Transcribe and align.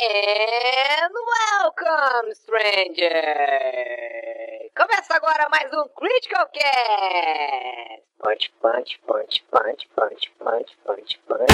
And 0.00 1.12
welcome, 1.58 2.32
stranger! 2.32 3.10
Começa 4.76 5.16
agora 5.16 5.48
mais 5.50 5.72
um 5.72 5.88
Critical 5.88 6.46
Cast! 6.52 8.04
Punch, 8.20 8.52
punch, 8.62 9.00
punch, 9.08 9.44
punch, 9.50 9.88
punch, 9.96 10.30
punch, 10.38 10.78
punch, 10.84 11.18
punch. 11.26 11.48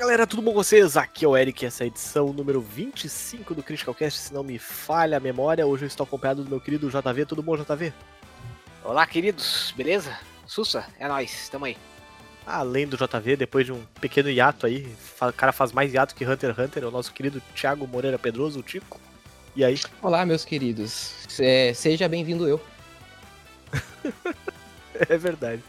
Galera, 0.00 0.26
tudo 0.26 0.40
bom 0.40 0.52
com 0.52 0.64
vocês? 0.64 0.96
Aqui 0.96 1.26
é 1.26 1.28
o 1.28 1.36
Eric, 1.36 1.66
essa 1.66 1.82
é 1.82 1.84
a 1.84 1.88
edição 1.88 2.32
número 2.32 2.58
25 2.58 3.54
do 3.54 3.62
Critical 3.62 3.94
Cast, 3.94 4.18
se 4.18 4.32
não 4.32 4.42
me 4.42 4.58
falha 4.58 5.18
a 5.18 5.20
memória. 5.20 5.66
Hoje 5.66 5.84
eu 5.84 5.88
estou 5.88 6.04
acompanhado 6.04 6.42
do 6.42 6.48
meu 6.48 6.58
querido 6.58 6.88
JV. 6.88 7.26
Tudo 7.26 7.42
bom, 7.42 7.54
JV? 7.54 7.92
Olá, 8.82 9.06
queridos, 9.06 9.74
beleza? 9.76 10.16
Sussa, 10.46 10.86
é 10.98 11.06
nóis, 11.06 11.50
tamo 11.50 11.66
aí. 11.66 11.76
Além 12.46 12.86
do 12.86 12.96
JV, 12.96 13.36
depois 13.36 13.66
de 13.66 13.72
um 13.72 13.84
pequeno 14.00 14.30
hiato 14.30 14.64
aí, 14.64 14.90
o 15.20 15.32
cara 15.34 15.52
faz 15.52 15.70
mais 15.70 15.92
hiato 15.92 16.14
que 16.14 16.24
Hunter 16.24 16.54
x 16.54 16.58
Hunter, 16.58 16.82
é 16.82 16.86
o 16.86 16.90
nosso 16.90 17.12
querido 17.12 17.42
Thiago 17.54 17.86
Moreira 17.86 18.18
Pedroso, 18.18 18.60
o 18.60 18.62
Tico. 18.62 18.98
E 19.54 19.62
aí? 19.62 19.78
Olá, 20.00 20.24
meus 20.24 20.46
queridos. 20.46 21.12
É, 21.38 21.74
seja 21.74 22.08
bem-vindo 22.08 22.48
eu. 22.48 22.58
É 25.08 25.16
verdade. 25.16 25.62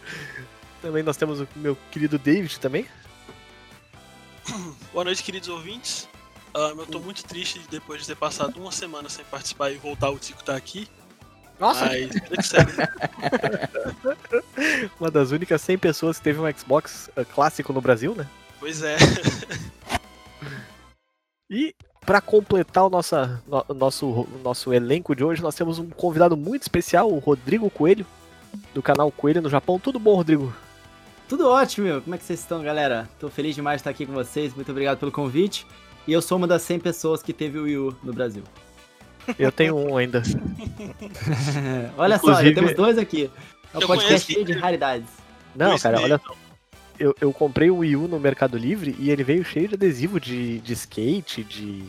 Também 0.81 1.03
nós 1.03 1.16
temos 1.16 1.39
o 1.39 1.48
meu 1.55 1.77
querido 1.89 2.17
David 2.17 2.59
também. 2.59 2.86
Boa 4.92 5.06
noite, 5.06 5.23
queridos 5.23 5.50
ouvintes. 5.50 6.08
Ah, 6.53 6.73
eu 6.75 6.86
tô 6.86 7.00
muito 7.00 7.23
triste 7.23 7.61
depois 7.70 8.02
de 8.02 8.08
ter 8.08 8.16
passado 8.16 8.59
uma 8.59 8.72
semana 8.72 9.08
sem 9.09 9.23
participar 9.25 9.72
e 9.72 9.78
voltar 9.78 10.09
o 10.09 10.20
Tico 10.20 10.44
tá 10.44 10.56
aqui. 10.56 10.88
Nossa, 11.59 11.86
Mas. 11.86 12.09
Uma 15.00 15.11
das 15.11 15.31
únicas 15.31 15.61
100 15.61 15.78
pessoas 15.78 16.17
que 16.17 16.23
teve 16.23 16.39
um 16.39 16.52
Xbox 16.58 17.09
eh, 17.16 17.23
clássico 17.23 17.72
no 17.72 17.81
Brasil, 17.81 18.16
né? 18.16 18.28
pois 18.59 18.81
é. 18.83 18.98
E 21.53 21.76
para 22.05 22.22
completar 22.22 22.86
o 22.86 22.89
nossa, 22.89 23.44
no- 23.45 23.76
nosso, 23.76 24.05
o 24.08 24.39
nosso 24.42 24.73
elenco 24.73 25.14
de 25.14 25.22
hoje, 25.23 25.42
nós 25.42 25.53
temos 25.53 25.80
um 25.80 25.89
convidado 25.89 26.38
muito 26.38 26.61
especial, 26.61 27.11
o 27.11 27.20
Rodrigo 27.20 27.70
Coelho, 27.70 28.05
do 28.73 28.81
canal 28.81 29.11
Coelho 29.11 29.42
no 29.42 29.50
Japão. 29.50 29.78
Tudo 29.78 30.00
bom, 30.00 30.16
Rodrigo? 30.16 30.53
Tudo 31.31 31.47
ótimo, 31.47 31.87
meu. 31.87 32.01
Como 32.01 32.13
é 32.13 32.17
que 32.17 32.25
vocês 32.25 32.41
estão, 32.41 32.61
galera? 32.61 33.07
Tô 33.17 33.29
feliz 33.29 33.55
demais 33.55 33.77
de 33.77 33.79
estar 33.79 33.89
aqui 33.89 34.05
com 34.05 34.11
vocês. 34.11 34.53
Muito 34.53 34.69
obrigado 34.69 34.97
pelo 34.97 35.13
convite. 35.13 35.65
E 36.05 36.11
eu 36.11 36.21
sou 36.21 36.37
uma 36.37 36.45
das 36.45 36.61
100 36.63 36.81
pessoas 36.81 37.23
que 37.23 37.31
teve 37.31 37.57
o 37.57 37.63
Wii 37.63 37.77
U 37.77 37.97
no 38.03 38.11
Brasil. 38.11 38.43
Eu 39.39 39.49
tenho 39.49 39.77
um 39.77 39.95
ainda. 39.95 40.21
olha 41.97 42.19
só, 42.19 42.31
Inclusive- 42.31 42.49
já 42.49 42.55
temos 42.55 42.73
dois 42.75 42.97
aqui. 42.97 43.31
É 43.73 43.77
um 43.77 43.87
podcast 43.87 44.33
cheio 44.33 44.43
de 44.43 44.52
raridades. 44.52 45.07
Não, 45.55 45.79
cara, 45.79 46.02
olha, 46.02 46.19
então. 46.21 46.35
eu, 46.99 47.15
eu 47.21 47.31
comprei 47.31 47.71
o 47.71 47.77
Wii 47.77 47.95
U 47.95 48.09
no 48.09 48.19
Mercado 48.19 48.57
Livre 48.57 48.93
e 48.99 49.09
ele 49.09 49.23
veio 49.23 49.45
cheio 49.45 49.69
de 49.69 49.75
adesivo 49.75 50.19
de, 50.19 50.59
de 50.59 50.73
skate, 50.73 51.45
de. 51.45 51.85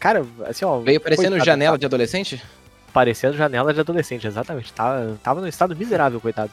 Cara, 0.00 0.26
assim, 0.46 0.64
ó. 0.64 0.80
Veio 0.80 1.00
parecendo 1.00 1.28
coitado, 1.28 1.46
janela 1.46 1.78
de 1.78 1.86
adolescente? 1.86 2.38
tá 2.38 2.44
Parecendo 2.92 3.36
janela 3.36 3.72
de 3.72 3.78
adolescente, 3.78 4.26
exatamente. 4.26 4.72
Tava, 4.72 5.16
tava 5.22 5.40
no 5.40 5.46
estado 5.46 5.76
miserável, 5.76 6.20
coitado. 6.20 6.50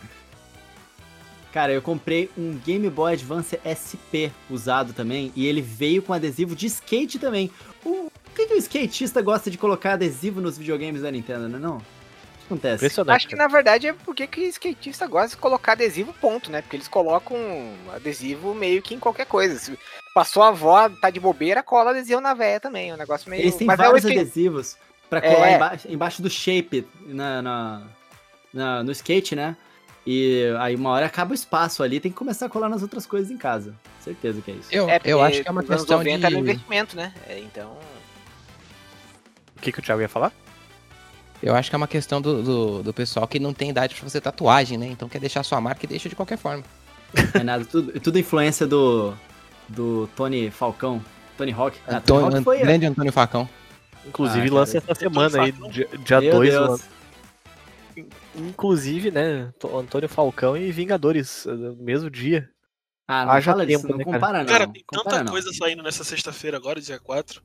Cara, 1.51 1.71
eu 1.71 1.81
comprei 1.81 2.29
um 2.37 2.53
Game 2.63 2.87
Boy 2.89 3.13
Advance 3.13 3.59
SP 3.65 4.29
usado 4.49 4.93
também. 4.93 5.31
E 5.35 5.47
ele 5.47 5.61
veio 5.61 6.01
com 6.03 6.13
adesivo 6.13 6.55
de 6.55 6.67
skate 6.67 7.17
também. 7.17 7.49
O 7.83 8.09
por 8.23 8.33
que, 8.35 8.45
que 8.45 8.53
o 8.53 8.57
skatista 8.57 9.21
gosta 9.21 9.49
de 9.49 9.57
colocar 9.57 9.93
adesivo 9.93 10.39
nos 10.39 10.57
videogames 10.57 11.01
da 11.01 11.09
Nintendo, 11.11 11.49
né? 11.49 11.57
Não? 11.57 11.77
O 11.77 11.79
que 11.79 12.45
acontece? 12.45 12.75
Impressionante. 12.85 13.15
acho 13.17 13.27
que 13.27 13.35
na 13.35 13.47
verdade 13.47 13.87
é 13.87 13.93
porque 13.93 14.27
que 14.27 14.41
skatista 14.47 15.07
gosta 15.07 15.29
de 15.35 15.37
colocar 15.37 15.71
adesivo 15.73 16.13
ponto, 16.21 16.51
né? 16.51 16.61
Porque 16.61 16.75
eles 16.77 16.87
colocam 16.87 17.37
adesivo 17.93 18.53
meio 18.53 18.81
que 18.81 18.93
em 18.93 18.99
qualquer 18.99 19.25
coisa. 19.25 19.57
Se 19.59 19.77
passou 20.13 20.43
a 20.43 20.49
avó, 20.49 20.87
tá 21.01 21.09
de 21.09 21.19
bobeira, 21.19 21.63
cola 21.63 21.89
adesivo 21.91 22.21
na 22.21 22.33
véia 22.35 22.59
também. 22.59 22.91
É 22.91 22.93
um 22.93 22.97
negócio 22.97 23.29
meio. 23.29 23.41
Eles 23.41 23.55
têm 23.55 23.65
Mas 23.67 23.79
é 23.79 23.83
o 23.83 23.85
vários 23.87 24.05
skate- 24.05 24.19
adesivos 24.21 24.77
pra 25.09 25.19
colar 25.21 25.49
É. 25.49 25.55
embaixo, 25.55 25.87
embaixo 25.91 26.21
do 26.21 26.29
shape 26.29 26.87
na, 27.07 27.41
na- 27.41 27.81
na- 28.53 28.83
no 28.83 28.91
skate, 28.91 29.35
né? 29.35 29.57
E 30.07 30.43
aí 30.59 30.75
uma 30.75 30.89
hora 30.91 31.05
acaba 31.05 31.31
o 31.31 31.35
espaço 31.35 31.83
ali, 31.83 31.99
tem 31.99 32.11
que 32.11 32.17
começar 32.17 32.45
a 32.47 32.49
colar 32.49 32.69
nas 32.69 32.81
outras 32.81 33.05
coisas 33.05 33.29
em 33.29 33.37
casa. 33.37 33.73
Certeza 33.99 34.41
que 34.41 34.49
é 34.51 34.53
isso. 34.55 34.67
Eu, 34.71 34.89
É, 34.89 34.99
eu 35.03 35.21
acho 35.21 35.41
que 35.41 35.47
é 35.47 35.51
uma 35.51 35.61
questão 35.63 35.97
90 35.97 36.25
era 36.27 36.35
um 36.37 36.43
de. 36.43 36.49
investimento, 36.49 36.95
né? 36.95 37.13
É, 37.27 37.39
então. 37.39 37.77
O 39.57 39.61
que, 39.61 39.71
que 39.71 39.79
o 39.79 39.81
Thiago 39.83 40.01
ia 40.01 40.09
falar? 40.09 40.31
Eu 41.43 41.55
acho 41.55 41.69
que 41.69 41.75
é 41.75 41.77
uma 41.77 41.87
questão 41.87 42.21
do, 42.21 42.41
do, 42.43 42.83
do 42.83 42.93
pessoal 42.93 43.27
que 43.27 43.39
não 43.39 43.53
tem 43.53 43.69
idade 43.69 43.93
pra 43.95 44.03
fazer 44.03 44.21
tatuagem, 44.21 44.77
né? 44.77 44.87
Então 44.87 45.07
quer 45.07 45.19
deixar 45.19 45.43
sua 45.43 45.61
marca 45.61 45.85
e 45.85 45.87
deixa 45.87 46.09
de 46.09 46.15
qualquer 46.15 46.37
forma. 46.37 46.63
É 47.33 47.43
nada, 47.43 47.65
tudo, 47.65 47.99
tudo 47.99 48.19
influência 48.19 48.67
do, 48.67 49.13
do 49.67 50.07
Tony 50.15 50.49
Falcão, 50.51 51.03
Tony 51.37 51.51
Hawk. 51.53 51.77
Ah, 51.87 51.99
Tony 52.01 52.23
Hawk 52.35 52.43
foi... 52.43 52.59
grande 52.59 52.85
Antônio 52.85 53.11
Facão. 53.11 53.47
Inclusive, 54.05 54.47
Ah, 54.49 54.53
lança 54.53 54.77
essa 54.77 54.95
semana 54.95 55.43
aí, 55.43 55.51
dia- 55.71 55.87
dia 56.05 56.21
Meu 56.21 56.31
2, 56.35 56.49
Deus. 56.51 56.81
Inclusive, 58.39 59.11
né, 59.11 59.53
Tô- 59.59 59.77
Antônio 59.77 60.07
Falcão 60.09 60.55
e 60.55 60.71
Vingadores, 60.71 61.45
eh, 61.45 61.51
no 61.53 61.75
mesmo 61.75 62.09
dia. 62.09 62.49
Ah, 63.07 63.25
não 63.25 63.31
Haja 63.33 63.51
fala 63.51 63.65
disso, 63.65 63.81
tempo, 63.81 63.91
não 63.91 63.97
né, 63.97 64.03
cara? 64.05 64.17
compara 64.17 64.39
não. 64.39 64.45
Cara, 64.45 64.67
tem 64.67 64.83
compara 64.85 65.09
tanta 65.09 65.23
não. 65.25 65.31
coisa 65.31 65.51
saindo 65.53 65.81
nessa 65.83 66.03
sexta-feira 66.03 66.57
agora, 66.57 66.79
dia 66.79 66.99
4. 66.99 67.41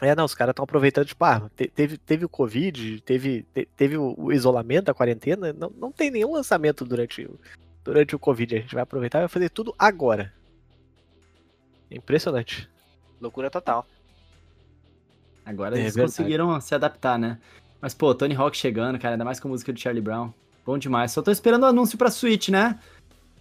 É, 0.00 0.14
não, 0.16 0.24
os 0.24 0.34
caras 0.34 0.52
estão 0.52 0.64
aproveitando, 0.64 1.06
tipo, 1.06 1.24
ah, 1.24 1.48
te- 1.56 1.68
teve, 1.68 1.96
teve 1.96 2.24
o 2.24 2.28
Covid, 2.28 3.00
teve, 3.02 3.44
te- 3.54 3.68
teve 3.76 3.96
o, 3.96 4.32
isolamento, 4.32 4.90
a 4.90 4.94
quarentena, 4.94 5.52
não, 5.52 5.70
não 5.70 5.92
tem 5.92 6.10
nenhum 6.10 6.32
lançamento 6.32 6.84
durante, 6.84 7.24
o- 7.24 7.38
durante 7.84 8.16
o 8.16 8.18
Covid. 8.18 8.56
A 8.56 8.60
gente 8.60 8.74
vai 8.74 8.82
aproveitar 8.82 9.18
e 9.18 9.22
vai 9.22 9.28
fazer 9.28 9.48
tudo 9.50 9.72
agora. 9.78 10.34
É 11.88 11.96
Impressionante. 11.96 12.68
Loucura 13.20 13.48
total. 13.50 13.86
Agora 15.46 15.76
É 15.76 15.80
eles 15.82 15.94
verdade. 15.94 16.16
conseguiram 16.16 16.60
se 16.60 16.74
adaptar, 16.74 17.16
né? 17.18 17.38
Mas, 17.82 17.92
pô, 17.92 18.14
Tony 18.14 18.34
Hawk 18.36 18.56
chegando, 18.56 18.98
cara, 18.98 19.14
ainda 19.16 19.24
mais 19.24 19.38
com 19.40 19.48
a 19.48 19.50
música 19.50 19.72
do 19.72 19.78
Charlie 19.80 20.00
Brown. 20.00 20.30
Bom 20.64 20.78
demais. 20.78 21.10
Só 21.10 21.20
tô 21.20 21.30
esperando 21.32 21.64
o 21.64 21.66
anúncio 21.66 21.98
pra 21.98 22.10
Switch, 22.10 22.48
né? 22.48 22.78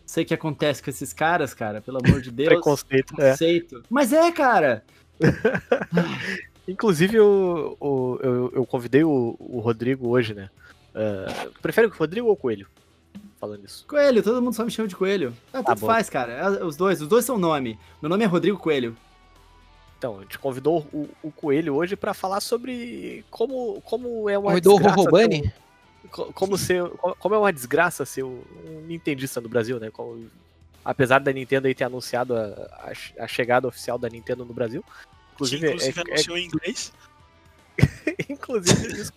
Sei 0.06 0.24
o 0.24 0.28
que 0.28 0.34
acontece 0.34 0.82
com 0.84 0.90
esses 0.90 1.14
caras, 1.14 1.54
cara, 1.54 1.80
pelo 1.80 2.00
amor 2.04 2.20
de 2.20 2.32
Deus. 2.32 2.50
Preconceito. 2.50 3.14
É. 3.22 3.30
Conceito. 3.32 3.84
Mas 3.90 4.12
é, 4.12 4.32
cara. 4.32 4.84
Inclusive, 6.68 7.16
eu, 7.18 7.78
eu, 7.82 8.52
eu 8.56 8.66
convidei 8.66 9.04
o, 9.04 9.36
o 9.40 9.60
Rodrigo 9.60 10.10
hoje, 10.10 10.34
né? 10.34 10.50
Ah, 10.96 11.48
prefere 11.62 11.88
o 11.88 11.92
Rodrigo 11.92 12.28
ou 12.28 12.34
o 12.34 12.38
Coelho? 12.38 12.68
Falando 13.40 13.66
isso. 13.66 13.86
Coelho, 13.88 14.22
todo 14.22 14.42
mundo 14.42 14.54
só 14.54 14.64
me 14.64 14.72
chama 14.72 14.88
de 14.88 14.96
Coelho. 14.96 15.34
Ah, 15.54 15.60
Tá 15.60 15.64
tanto 15.70 15.82
bom. 15.82 15.88
faz, 15.88 16.10
cara. 16.10 16.32
É, 16.34 16.64
Os 16.64 16.76
dois, 16.76 17.02
os 17.02 17.08
dois 17.08 17.26
são 17.26 17.38
nome. 17.38 17.78
Meu 18.02 18.10
nome 18.10 18.24
é 18.24 18.28
Rodrigo 18.28 18.58
Coelho. 18.58 18.96
Então, 20.02 20.18
a 20.18 20.22
gente 20.24 20.40
convidou 20.40 20.80
o, 20.92 21.08
o 21.22 21.32
Coelho 21.32 21.76
hoje 21.76 21.96
pra 21.96 22.12
falar 22.12 22.42
sobre 22.42 23.24
como, 23.30 23.80
como 23.82 24.28
é 24.28 24.36
uma 24.36 24.50
Convidou 24.50 24.74
o 24.74 24.78
desgraça 24.80 24.98
Rorobani? 25.00 25.42
ter 25.44 25.48
um- 25.48 26.08
co- 26.10 26.34
como 26.34 26.58
ser, 26.58 26.90
co- 26.90 27.16
como 27.20 27.36
é 27.36 27.38
uma 27.38 27.54
desgraça 27.54 28.04
ser 28.04 28.24
um 28.24 28.42
nintendista 28.88 29.40
no 29.40 29.48
Brasil, 29.48 29.80
né? 29.80 29.92
Como- 29.92 30.28
apesar 30.84 31.20
da 31.20 31.32
Nintendo 31.32 31.68
aí 31.68 31.76
ter 31.76 31.84
anunciado 31.84 32.36
a, 32.36 32.46
a 33.20 33.24
a 33.26 33.28
chegada 33.28 33.68
oficial 33.68 34.00
da 34.00 34.10
Nintendo 34.10 34.44
no 34.44 34.56
Brasil, 34.56 34.82
Que 34.82 35.34
inclusive, 35.36 35.68
é- 35.68 35.70
inclusive 35.70 36.00
é- 36.00 36.14
anunciou 36.14 36.38
em 36.40 36.46
inglês. 36.46 36.92
inclusive 38.28 39.08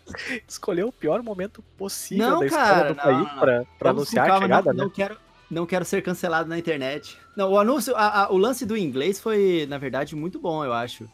escolheu 0.46 0.88
o 0.88 0.92
pior 0.92 1.22
momento 1.22 1.62
possível 1.78 2.28
Não, 2.28 2.38
da 2.40 2.46
história 2.46 2.66
cara, 2.74 2.88
do 2.92 2.96
não, 2.96 3.02
país 3.02 3.66
Vamos 3.80 4.14
anunciar 4.14 4.30
a 4.30 4.38
chegada, 4.40 4.72
não, 4.72 4.78
né? 4.78 4.82
não 4.84 4.90
quero, 4.90 5.16
não 5.50 5.66
quero 5.66 5.84
ser 5.84 6.02
cancelado 6.02 6.48
na 6.48 6.58
internet. 6.58 7.18
Não, 7.36 7.52
o 7.52 7.58
anúncio, 7.58 7.94
a- 7.96 8.24
a- 8.24 8.32
o 8.32 8.36
lance 8.36 8.64
do 8.66 8.76
inglês 8.76 9.20
foi, 9.20 9.66
na 9.68 9.78
verdade, 9.78 10.14
muito 10.16 10.38
bom, 10.38 10.64
eu 10.64 10.72
acho. 10.72 11.08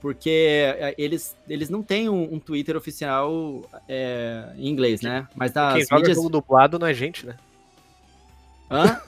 Porque 0.00 0.30
é, 0.78 0.94
eles, 0.98 1.36
eles 1.48 1.68
não 1.70 1.80
têm 1.82 2.08
um, 2.08 2.34
um 2.34 2.38
Twitter 2.40 2.76
oficial 2.76 3.62
é, 3.88 4.52
em 4.56 4.68
inglês, 4.68 5.00
né? 5.00 5.28
Mas 5.36 5.52
Quem 5.52 5.62
nas 5.62 5.82
joga 5.88 5.96
mídias. 6.00 6.16
jogo 6.16 6.28
dublado 6.28 6.78
não 6.78 6.86
é 6.88 6.92
gente, 6.94 7.24
né? 7.24 7.36
Hã? 8.70 9.00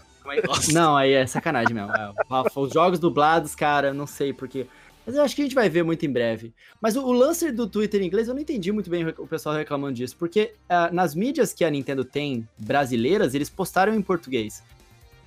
Não, 0.73 0.97
aí 0.97 1.13
é 1.13 1.27
sacanagem 1.27 1.75
mesmo. 1.75 1.91
É, 1.93 2.11
os 2.57 2.73
jogos 2.73 2.99
dublados, 2.99 3.55
cara, 3.55 3.93
não 3.93 4.07
sei 4.07 4.33
porque. 4.33 4.67
Mas 5.07 5.17
eu 5.17 5.23
acho 5.23 5.37
que 5.37 5.43
a 5.43 5.45
gente 5.45 5.55
vai 5.55 5.69
ver 5.69 5.83
muito 5.83 6.05
em 6.07 6.11
breve. 6.11 6.53
Mas 6.81 6.97
o, 6.97 7.05
o 7.05 7.13
lance 7.13 7.51
do 7.53 7.67
Twitter 7.67 8.01
em 8.03 8.07
inglês, 8.07 8.29
eu 8.29 8.35
não 8.35 8.41
entendi 8.41 8.73
muito 8.73 8.89
bem 8.89 9.07
o 9.07 9.27
pessoal 9.27 9.55
reclamando 9.55 9.95
disso. 9.95 10.17
Porque 10.19 10.55
ah, 10.69 10.91
nas 10.93 11.15
mídias 11.15 11.53
que 11.53 11.65
a 11.65 11.71
Nintendo 11.71 12.05
tem 12.05 12.49
brasileiras, 12.59 13.35
eles 13.35 13.51
postaram 13.51 13.95
em 13.95 14.03
português. 14.03 14.63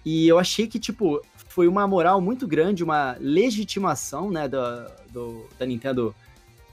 E 0.04 0.28
eu 0.28 0.40
achei 0.40 0.68
que, 0.68 0.80
tipo, 0.80 1.22
foi 1.48 1.68
uma 1.68 1.88
moral 1.88 2.22
muito 2.22 2.48
grande, 2.48 2.84
uma 2.84 3.18
legitimação, 3.20 4.32
né, 4.32 4.48
da, 4.48 4.90
do, 5.12 5.46
da 5.60 5.66
Nintendo 5.66 6.16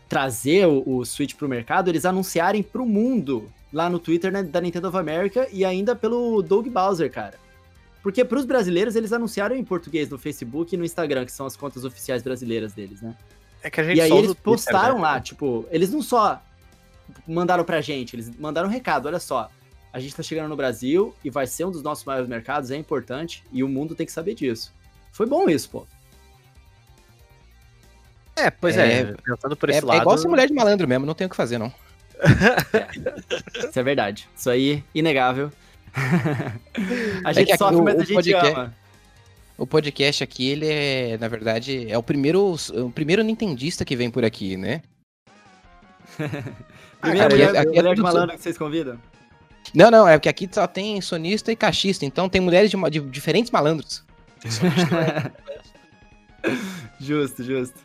trazer 0.09 0.67
o, 0.69 0.83
o 0.87 1.05
Switch 1.05 1.35
pro 1.35 1.49
mercado, 1.49 1.89
eles 1.89 2.05
anunciarem 2.05 2.63
pro 2.63 2.87
mundo 2.87 3.51
lá 3.73 3.91
no 3.91 3.99
Twitter 3.99 4.31
né, 4.31 4.43
da 4.43 4.61
Nintendo 4.61 4.89
of 4.89 4.97
America 4.97 5.49
e 5.53 5.65
ainda 5.65 5.97
pelo 5.97 6.41
Doug 6.43 6.69
Bowser, 6.69 7.11
cara. 7.11 7.44
Porque 8.05 8.23
pros 8.23 8.45
brasileiros, 8.45 8.97
eles 8.97 9.15
anunciaram 9.15 9.57
em 9.57 9.65
português 9.65 10.11
no 10.11 10.19
Facebook 10.19 10.75
e 10.75 10.77
no 10.77 10.85
Instagram, 10.85 11.25
que 11.25 11.33
são 11.33 11.47
as 11.47 11.57
contas 11.57 11.87
oficiais 11.87 12.23
brasileiras 12.23 12.75
deles, 12.75 13.01
né? 13.01 13.17
É 13.63 13.71
que 13.71 13.81
a 13.81 13.85
gente 13.85 13.97
E 13.97 14.01
aí 14.03 14.11
eles 14.11 14.27
Twitter, 14.27 14.43
postaram 14.43 14.97
né? 14.97 15.01
lá, 15.01 15.21
tipo, 15.23 15.67
eles 15.71 15.91
não 15.91 16.03
só 16.03 16.43
mandaram 17.27 17.65
pra 17.65 17.81
gente, 17.81 18.15
eles 18.15 18.31
mandaram 18.39 18.69
um 18.69 18.71
recado, 18.71 19.07
olha 19.07 19.19
só, 19.19 19.51
a 19.91 19.99
gente 19.99 20.15
tá 20.15 20.23
chegando 20.23 20.51
no 20.51 20.57
Brasil 20.57 21.15
e 21.25 21.31
vai 21.31 21.47
ser 21.47 21.65
um 21.65 21.71
dos 21.71 21.83
nossos 21.83 22.05
maiores 22.05 22.29
mercados, 22.29 22.71
é 22.71 22.77
importante, 22.77 23.43
e 23.51 23.65
o 23.65 23.69
mundo 23.69 23.95
tem 23.95 24.05
que 24.05 24.13
saber 24.13 24.35
disso. 24.35 24.71
Foi 25.11 25.25
bom 25.25 25.49
isso, 25.49 25.71
pô. 25.71 25.87
É, 28.37 28.51
pois 28.51 28.77
é, 28.77 29.01
É, 29.01 29.15
pensando 29.15 29.57
por 29.57 29.71
É, 29.71 29.73
esse 29.73 29.83
é 29.83 29.87
lado. 29.87 30.01
igual 30.03 30.19
ser 30.19 30.29
mulher 30.29 30.47
de 30.47 30.53
malandro 30.53 30.87
mesmo, 30.87 31.07
não 31.07 31.15
tem 31.15 31.27
o 31.27 31.31
que 31.31 31.37
fazer, 31.37 31.57
não. 31.57 31.73
Isso 33.69 33.79
é 33.79 33.83
verdade. 33.83 34.29
Isso 34.37 34.51
aí, 34.51 34.85
inegável. 34.95 35.51
a 37.25 37.31
É 37.31 37.35
gente 37.35 37.53
aqui 37.53 37.59
sofre, 37.59 37.77
o- 37.77 37.83
mas 37.85 37.97
a 37.97 38.01
gente 38.05 38.15
podcast- 38.15 38.53
ama. 38.55 38.75
O 39.57 39.67
podcast 39.67 40.25
aqui, 40.25 40.51
ele 40.51 40.67
é, 40.67 41.17
na 41.19 41.29
verdade, 41.29 41.89
é 41.89 41.97
o 41.97 42.03
primeiro, 42.03 42.57
o 42.75 42.91
primeiro 42.91 43.23
nintendista 43.23 43.85
que 43.85 43.95
vem 43.95 44.11
por 44.11 44.25
aqui, 44.25 44.57
né? 44.57 44.83
Primeira 47.01 47.29
cara, 47.29 47.35
mulher, 47.35 47.57
aqui 47.57 47.79
é 47.79 47.83
mulher 47.83 47.95
de 47.95 48.03
malandro 48.03 48.37
que 48.37 48.43
vocês 48.43 48.59
convidam? 48.59 48.99
Não, 49.75 49.91
não, 49.91 50.09
é 50.09 50.17
porque 50.19 50.29
aqui 50.29 50.49
só 50.51 50.67
tem 50.67 51.01
sonista 51.01 51.53
e 51.53 51.57
caixista, 51.57 52.05
então 52.05 52.29
tem 52.29 52.41
mulheres 52.41 52.71
de, 52.71 52.77
de 52.91 53.01
diferentes 53.01 53.51
malandros. 53.53 54.03
Justo, 57.01 57.43
justo. 57.43 57.79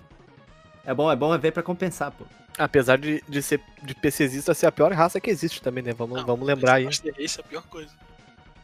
É 0.86 0.94
bom, 0.94 1.12
é 1.12 1.16
bom 1.16 1.38
ver 1.38 1.52
pra 1.52 1.64
compensar, 1.64 2.12
pô. 2.12 2.26
Apesar 2.60 2.98
de, 2.98 3.24
de 3.28 3.42
ser 3.42 3.62
de 3.82 3.96
PCzista 3.96 4.54
ser 4.54 4.68
a 4.68 4.72
pior 4.72 4.92
raça 4.92 5.20
que 5.22 5.30
existe 5.30 5.62
também, 5.62 5.82
né? 5.82 5.94
Vamos, 5.94 6.20
Não, 6.20 6.26
vamos 6.26 6.46
lembrar 6.46 6.74
aí. 6.74 6.88
Que 6.88 7.14
esse 7.18 7.40
é 7.40 7.42
a 7.42 7.48
pior 7.48 7.64
coisa. 7.64 7.90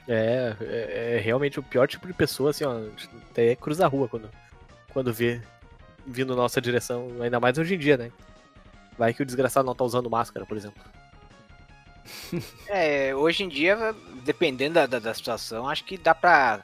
É, 0.06 0.56
é, 0.60 1.16
é 1.16 1.20
realmente 1.20 1.60
o 1.60 1.64
pior 1.64 1.88
tipo 1.88 2.06
de 2.06 2.14
pessoa, 2.14 2.50
assim, 2.50 2.66
ó. 2.66 2.78
Até 3.32 3.56
cruza 3.56 3.86
a 3.86 3.88
rua 3.88 4.10
quando, 4.10 4.30
quando 4.92 5.14
vê 5.14 5.42
vindo 6.06 6.36
na 6.36 6.42
nossa 6.42 6.62
direção, 6.62 7.08
ainda 7.22 7.40
mais 7.40 7.58
hoje 7.58 7.76
em 7.76 7.78
dia, 7.78 7.96
né? 7.96 8.12
Vai 8.98 9.14
que 9.14 9.24
o 9.24 9.26
desgraçado 9.26 9.66
não 9.66 9.74
tá 9.74 9.84
usando 9.84 10.10
máscara, 10.10 10.46
por 10.46 10.58
exemplo. 10.58 10.84
É, 12.68 13.16
hoje 13.16 13.44
em 13.44 13.50
dia, 13.50 13.96
dependendo 14.24 14.76
da, 14.76 14.86
da, 14.86 15.00
da 15.00 15.14
situação, 15.14 15.68
acho 15.68 15.84
que 15.86 15.98
dá 15.98 16.14
pra 16.14 16.62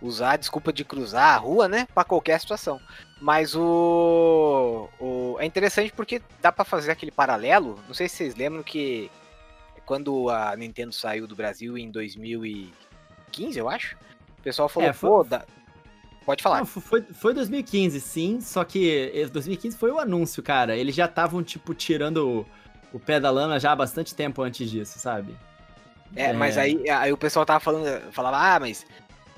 usar 0.00 0.32
a 0.32 0.36
desculpa 0.36 0.72
de 0.72 0.84
cruzar 0.84 1.34
a 1.34 1.36
rua, 1.36 1.68
né? 1.68 1.86
Pra 1.94 2.04
qualquer 2.04 2.40
situação. 2.40 2.80
Mas 3.20 3.54
o, 3.54 4.88
o. 4.98 5.36
É 5.38 5.44
interessante 5.44 5.92
porque 5.92 6.22
dá 6.40 6.50
pra 6.50 6.64
fazer 6.64 6.90
aquele 6.90 7.10
paralelo. 7.10 7.78
Não 7.86 7.94
sei 7.94 8.08
se 8.08 8.16
vocês 8.16 8.34
lembram 8.34 8.62
que 8.62 9.10
quando 9.84 10.30
a 10.30 10.56
Nintendo 10.56 10.92
saiu 10.92 11.26
do 11.26 11.36
Brasil 11.36 11.76
em 11.76 11.90
2015, 11.90 13.58
eu 13.58 13.68
acho. 13.68 13.96
O 14.38 14.42
pessoal 14.42 14.68
falou, 14.68 14.88
É, 14.88 14.92
foi- 14.92 15.10
pô, 15.10 15.24
dá- 15.24 15.44
pode 16.24 16.42
falar. 16.42 16.60
Não, 16.60 16.66
foi, 16.66 17.02
foi 17.02 17.34
2015, 17.34 18.00
sim, 18.00 18.40
só 18.40 18.64
que 18.64 19.10
eh, 19.14 19.26
2015 19.26 19.76
foi 19.76 19.90
o 19.90 19.98
anúncio, 19.98 20.42
cara. 20.42 20.74
Eles 20.76 20.94
já 20.94 21.04
estavam, 21.04 21.42
tipo, 21.42 21.74
tirando 21.74 22.26
o, 22.26 22.46
o 22.96 22.98
pé 22.98 23.20
da 23.20 23.30
lama 23.30 23.60
já 23.60 23.72
há 23.72 23.76
bastante 23.76 24.14
tempo 24.14 24.40
antes 24.42 24.70
disso, 24.70 24.98
sabe? 24.98 25.36
É, 26.16 26.32
mas 26.32 26.56
aí, 26.56 26.88
aí 26.88 27.12
o 27.12 27.16
pessoal 27.18 27.44
tava 27.46 27.60
falando, 27.60 28.10
falava, 28.12 28.36
ah, 28.38 28.58
mas 28.60 28.84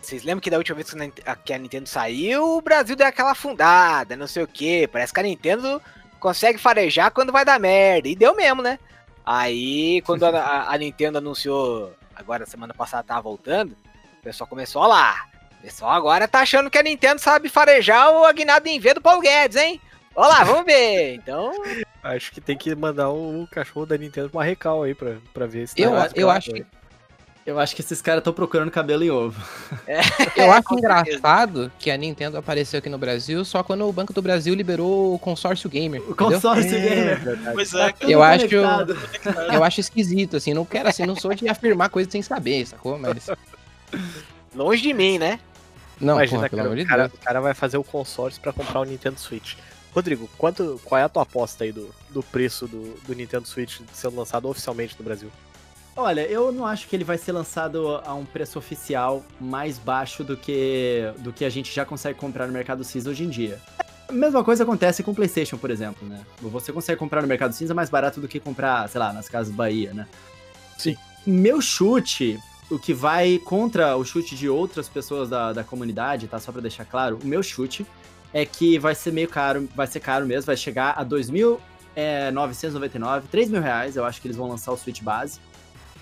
vocês 0.03 0.23
lembram 0.25 0.41
que 0.41 0.51
da 0.51 0.59
última 0.59 0.75
vez 0.77 0.91
que 0.91 0.99
a 1.27 1.33
a- 1.33 1.55
a 1.55 1.59
Nintendo 1.59 1.89
saiu, 1.89 2.57
o 2.57 2.61
Brasil 2.61 2.95
deu 2.97 3.07
aquela 3.07 3.31
afundada, 3.33 4.17
não 4.17 4.27
sei 4.27 4.43
o 4.43 4.49
que. 4.49 4.87
Parece 4.89 5.13
que 5.13 5.21
a 5.21 5.23
Nintendo 5.23 5.81
consegue 6.21 6.59
farejar 6.59 7.11
quando 7.11 7.33
vai 7.33 7.45
dar 7.45 7.59
merda. 7.61 8.09
E 8.09 8.15
deu 8.17 8.35
mesmo, 8.35 8.63
né? 8.63 8.79
Aí, 9.25 10.03
quando 10.03 10.25
a, 10.25 10.31
a- 10.31 10.75
a 10.75 10.79
Nintendo 10.79 11.19
anunciou, 11.19 11.95
agora 12.15 12.45
semana 12.47 12.75
passada 12.75 13.03
tava 13.05 13.21
voltando, 13.23 13.73
o 14.21 14.23
pessoal 14.23 14.49
começou, 14.49 14.83
ó 14.83 14.87
lá. 14.87 15.27
O 15.59 15.63
pessoal 15.63 15.93
agora 15.93 16.27
tá 16.27 16.41
achando 16.41 16.69
que 16.69 16.79
a 16.79 16.83
Nintendo 16.83 17.21
sabe 17.21 17.49
farejar 17.49 18.11
o 18.11 18.25
aguinaldo 18.25 18.67
em 18.69 18.81
V 18.81 18.95
do 18.95 19.01
Paulo 19.01 19.21
Guedes, 19.23 19.57
hein? 19.57 19.81
Ó 20.15 20.27
lá, 20.27 20.43
vamos 20.45 20.65
ver. 20.67 21.15
Então, 21.15 21.53
Acho 22.03 22.33
que 22.33 22.41
tem 22.41 22.57
que 22.59 22.75
mandar 22.75 23.11
o 23.11 23.47
cachorro 23.53 23.87
da 23.87 23.97
Nintendo 23.97 24.29
pra 24.29 24.39
uma 24.39 24.45
recal 24.45 24.83
aí 24.83 24.93
pra, 24.93 25.19
pra 25.33 25.47
ver 25.47 25.69
se 25.69 25.77
tá 25.77 25.83
Eu, 25.83 25.93
eu 26.17 26.29
acho 26.31 26.51
que 26.53 26.67
Eu 27.45 27.59
acho 27.59 27.75
que 27.75 27.81
esses 27.83 28.01
caras 28.01 28.21
estão 28.21 28.33
procurando 28.33 28.71
cabelo 28.71 29.03
em 29.03 29.11
ovo. 29.11 29.41
Eu 30.37 30.53
acho 30.53 30.63
com 30.63 30.79
certeza. 30.79 31.03
engraçado 31.17 31.73
que 31.77 31.91
a 31.91 31.97
Nintendo 31.97 32.37
apareceu 32.39 32.79
aqui 32.79 32.89
no 32.89 32.99
Brasil 32.99 33.45
só 33.45 33.65
quando 33.65 33.85
o 33.89 33.93
Banco 33.93 34.13
do 34.13 34.23
Brasil 34.23 34.55
liberou 34.55 35.13
o 35.15 35.19
consórcio 35.19 35.69
gamer. 35.69 36.01
O 36.03 36.13
entendeu? 36.13 36.17
consórcio 36.35 36.77
É, 36.77 36.81
gamer. 36.81 37.21
verdade. 37.21 37.55
Pois 37.55 37.71
Tá 37.71 37.89
é, 37.89 37.93
tudo 37.93 38.11
Eu 38.13 38.23
acho- 38.23 38.49
conectado. 38.49 38.99
Eu 39.53 39.65
acho 39.65 39.81
esquisito, 39.81 40.37
assim, 40.37 40.55
não 40.55 40.65
quero, 40.65 40.89
assim, 40.89 41.05
não 41.05 41.17
sou 41.17 41.35
de 41.35 41.49
afirmar 41.49 41.89
coisas 41.91 42.13
sem 42.13 42.23
saber, 42.23 42.65
sacou? 42.67 42.97
Mas. 42.97 43.29
longe 44.55 44.83
de 44.83 44.93
mim, 44.95 45.19
né? 45.19 45.41
Não, 46.01 46.15
Imagina, 46.15 46.39
porra, 46.39 46.49
pelo 46.51 46.59
cara, 46.63 46.69
amor 46.69 46.77
de 46.77 46.83
o, 46.83 46.87
cara, 46.89 47.09
Deus. 47.09 47.21
o 47.21 47.25
cara 47.25 47.41
vai 47.41 47.55
fazer 47.55 47.77
o 47.77 47.85
consórcio 47.85 48.41
pra 48.41 48.53
comprar 48.53 48.81
o 48.81 48.85
Nintendo 48.85 49.19
Switch. 49.19 49.55
Rodrigo, 49.95 50.29
quanto, 50.39 50.81
qual 50.85 50.99
é 51.01 51.05
a 51.05 51.09
tua 51.09 51.23
aposta 51.23 51.65
aí 51.65 51.73
do, 51.73 51.95
do 52.11 52.23
preço 52.23 52.67
do, 52.67 52.95
do 53.07 53.15
Nintendo 53.15 53.47
Switch 53.47 53.81
sendo 53.93 54.17
lançado 54.17 54.49
oficialmente 54.49 54.95
no 54.99 55.05
Brasil? 55.05 55.31
Olha, 55.95 56.23
eu 56.23 56.51
não 56.51 56.65
acho 56.65 56.89
que 56.89 56.97
ele 56.97 57.05
vai 57.05 57.19
ser 57.19 57.33
lançado 57.33 58.01
a 58.05 58.15
um 58.15 58.25
preço 58.25 58.59
oficial 58.59 59.23
mais 59.39 59.79
baixo 59.79 60.25
do 60.25 60.37
que, 60.37 61.13
do 61.19 61.33
que 61.33 61.45
a 61.45 61.51
gente 61.51 61.73
já 61.73 61.85
consegue 61.85 62.19
comprar 62.19 62.47
no 62.47 62.53
Mercado 62.53 62.83
Cinza 62.83 63.11
hoje 63.11 63.25
em 63.25 63.29
dia. 63.29 63.61
A 64.09 64.13
mesma 64.13 64.43
coisa 64.43 64.63
acontece 64.63 65.03
com 65.03 65.11
o 65.11 65.15
PlayStation, 65.15 65.59
por 65.59 65.71
exemplo, 65.71 66.09
né? 66.09 66.25
Você 66.41 66.73
consegue 66.73 66.99
comprar 66.99 67.21
no 67.21 67.29
Mercado 67.29 67.53
Cinza 67.53 67.75
mais 67.75 67.91
barato 67.91 68.21
do 68.21 68.29
que 68.29 68.41
comprar, 68.41 68.89
sei 68.89 68.99
lá, 68.99 69.13
nas 69.13 69.29
casas 69.29 69.55
Bahia, 69.55 69.93
né? 69.93 70.07
Sim. 70.79 70.97
Meu 71.27 71.61
chute, 71.61 72.41
o 72.71 72.79
que 72.79 72.95
vai 72.95 73.39
contra 73.39 73.95
o 73.97 74.05
chute 74.05 74.35
de 74.35 74.49
outras 74.49 74.89
pessoas 74.89 75.29
da, 75.29 75.53
da 75.53 75.63
comunidade, 75.63 76.27
tá? 76.27 76.39
Só 76.39 76.53
pra 76.53 76.63
deixar 76.63 76.87
claro, 76.87 77.19
o 77.23 77.27
meu 77.27 77.43
chute 77.43 77.87
é 78.33 78.47
que 78.47 78.79
vai 78.79 78.95
ser 78.95 79.13
meio 79.13 79.29
caro, 79.29 79.69
vai 79.75 79.87
ser 79.87 80.01
caro 80.01 80.25
mesmo, 80.27 80.47
vai 80.47 80.57
chegar 80.57 80.93
a 80.93 81.05
2.999, 81.05 83.25
3 83.31 83.51
mil 83.51 83.61
reais, 83.61 83.95
eu 83.95 84.07
acho 84.07 84.23
que 84.23 84.27
eles 84.27 84.39
vão 84.39 84.49
lançar 84.49 84.73
o 84.73 84.77
Switch 84.77 85.03
base. 85.03 85.39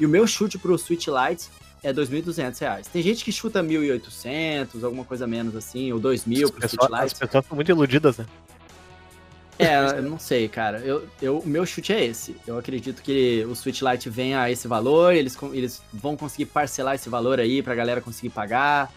E 0.01 0.07
o 0.07 0.09
meu 0.09 0.27
chute 0.27 0.59
pro 0.59 0.77
Switch 0.79 1.07
Lite 1.07 1.49
é 1.83 1.93
2.200 1.93 2.59
reais. 2.59 2.87
Tem 2.87 3.03
gente 3.03 3.23
que 3.23 3.31
chuta 3.31 3.63
1.800, 3.63 4.83
alguma 4.83 5.05
coisa 5.05 5.27
menos 5.27 5.55
assim, 5.55 5.93
ou 5.93 6.01
2.000 6.01 6.45
As 6.45 6.51
pro 6.51 6.61
Switch 6.61 6.73
pessoas, 6.73 6.93
as 6.93 7.05
Lite. 7.05 7.21
pessoas 7.21 7.47
são 7.47 7.55
muito 7.55 7.71
iludidas, 7.71 8.19
né? 8.19 8.27
É, 9.59 9.99
eu 9.99 10.03
não 10.03 10.19
sei, 10.19 10.49
cara. 10.49 10.79
Eu, 10.79 11.07
eu, 11.21 11.39
o 11.41 11.47
meu 11.47 11.67
chute 11.67 11.93
é 11.93 12.03
esse. 12.03 12.35
Eu 12.47 12.57
acredito 12.57 13.03
que 13.03 13.45
o 13.45 13.55
Switch 13.55 13.83
Lite 13.83 14.09
venha 14.09 14.41
a 14.41 14.51
esse 14.51 14.67
valor, 14.67 15.15
eles, 15.15 15.37
eles 15.53 15.83
vão 15.93 16.17
conseguir 16.17 16.47
parcelar 16.47 16.95
esse 16.95 17.11
valor 17.11 17.39
aí 17.39 17.63
pra 17.63 17.75
galera 17.75 18.01
conseguir 18.01 18.31
pagar. 18.31 18.91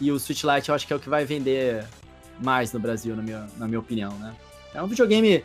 E 0.00 0.10
o 0.10 0.18
Switch 0.18 0.42
Lite 0.42 0.70
eu 0.70 0.74
acho 0.74 0.88
que 0.88 0.92
é 0.92 0.96
o 0.96 0.98
que 0.98 1.08
vai 1.08 1.24
vender 1.24 1.84
mais 2.40 2.72
no 2.72 2.80
Brasil, 2.80 3.14
na 3.14 3.22
minha, 3.22 3.46
na 3.56 3.68
minha 3.68 3.78
opinião, 3.78 4.12
né? 4.14 4.34
É 4.74 4.82
um 4.82 4.88
videogame 4.88 5.44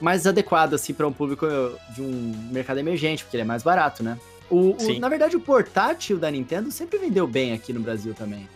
mais 0.00 0.26
adequado, 0.26 0.72
assim, 0.72 0.94
pra 0.94 1.06
um 1.06 1.12
público 1.12 1.46
de 1.94 2.00
um 2.00 2.48
mercado 2.50 2.78
emergente, 2.78 3.24
porque 3.24 3.36
ele 3.36 3.42
é 3.42 3.46
mais 3.46 3.62
barato, 3.62 4.02
né? 4.02 4.18
O, 4.50 4.70
o- 4.70 4.98
na 4.98 5.08
verdade, 5.08 5.36
o 5.36 5.40
portátil 5.40 6.18
da 6.18 6.30
Nintendo 6.30 6.70
sempre 6.70 6.98
vendeu 6.98 7.26
bem 7.26 7.52
aqui 7.52 7.72
no 7.72 7.80
Brasil 7.80 8.14
também. 8.14 8.48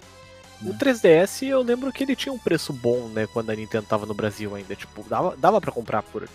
O 0.65 0.73
3DS 0.75 1.43
eu 1.49 1.61
lembro 1.61 1.93
que 1.93 2.05
ele 2.05 2.15
tinha 2.15 2.33
um 2.33 2.39
preço 2.39 2.73
bom, 2.73 3.09
né, 3.09 3.27
quando 3.27 3.51
a 3.51 3.55
Nintendo 3.57 3.87
tava 3.87 4.07
no 4.07 4.15
Brasil 4.15 4.55
ainda. 4.55 4.77
Tipo, 4.77 5.03
dava, 5.09 5.37
dava 5.37 5.61
pra 5.61 5.73
comprar 5.73 6.03
por, 6.05 6.29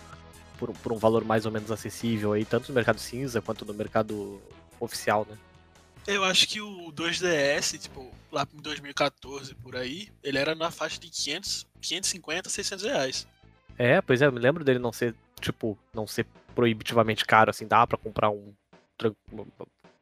por, 0.59 0.71
por 0.73 0.91
um 0.91 0.97
valor 0.97 1.23
mais 1.23 1.45
ou 1.45 1.51
menos 1.51 1.71
acessível 1.71 2.33
aí, 2.33 2.43
tanto 2.43 2.67
no 2.69 2.75
mercado 2.75 2.99
cinza 2.99 3.41
quanto 3.41 3.63
no 3.65 3.73
mercado 3.73 4.41
oficial, 4.79 5.25
né? 5.29 5.37
eu 6.05 6.23
acho 6.23 6.47
que 6.47 6.61
o 6.61 6.89
2DS, 6.93 7.77
tipo, 7.79 8.09
lá 8.31 8.47
em 8.53 8.61
2014 8.61 9.53
por 9.55 9.75
aí, 9.75 10.07
ele 10.23 10.37
era 10.37 10.55
na 10.55 10.71
faixa 10.71 10.97
de 10.99 11.09
500, 11.09 11.65
550, 11.81 12.49
600 12.49 12.85
reais. 12.85 13.27
É, 13.77 14.01
pois 14.01 14.21
é, 14.21 14.25
eu 14.27 14.31
me 14.31 14.39
lembro 14.39 14.63
dele 14.63 14.79
não 14.79 14.93
ser, 14.93 15.13
tipo, 15.41 15.77
não 15.93 16.07
ser 16.07 16.25
proibitivamente 16.55 17.25
caro, 17.25 17.49
assim, 17.49 17.67
dava 17.67 17.87
pra 17.87 17.97
comprar 17.97 18.29
um. 18.29 18.53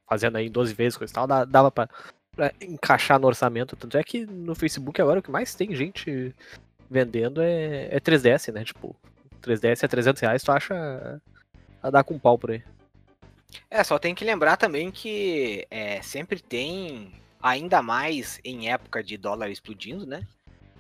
Fazendo 0.07 0.37
aí 0.37 0.47
em 0.47 0.51
12 0.51 0.73
vezes, 0.73 0.97
coisa 0.97 1.11
e 1.11 1.15
tal, 1.15 1.27
dava 1.27 1.71
pra, 1.71 1.89
pra 2.35 2.53
encaixar 2.61 3.19
no 3.19 3.27
orçamento. 3.27 3.75
Tanto 3.75 3.97
é 3.97 4.03
que 4.03 4.25
no 4.25 4.55
Facebook 4.55 5.01
agora 5.01 5.19
o 5.19 5.23
que 5.23 5.31
mais 5.31 5.55
tem 5.55 5.75
gente 5.75 6.33
vendendo 6.89 7.41
é, 7.41 7.87
é 7.91 7.99
3DS, 7.99 8.53
né? 8.53 8.63
Tipo, 8.63 8.95
3DS 9.41 9.83
é 9.83 9.87
300 9.87 10.21
reais, 10.21 10.43
tu 10.43 10.51
acha 10.51 11.21
a 11.81 11.89
dar 11.89 12.03
com 12.03 12.19
pau 12.19 12.37
por 12.37 12.51
aí. 12.51 12.63
É, 13.69 13.83
só 13.83 13.97
tem 13.97 14.15
que 14.15 14.25
lembrar 14.25 14.57
também 14.57 14.91
que 14.91 15.65
é, 15.69 16.01
sempre 16.01 16.41
tem, 16.41 17.11
ainda 17.41 17.81
mais 17.81 18.39
em 18.43 18.69
época 18.69 19.03
de 19.03 19.17
dólar 19.17 19.49
explodindo, 19.49 20.05
né? 20.05 20.27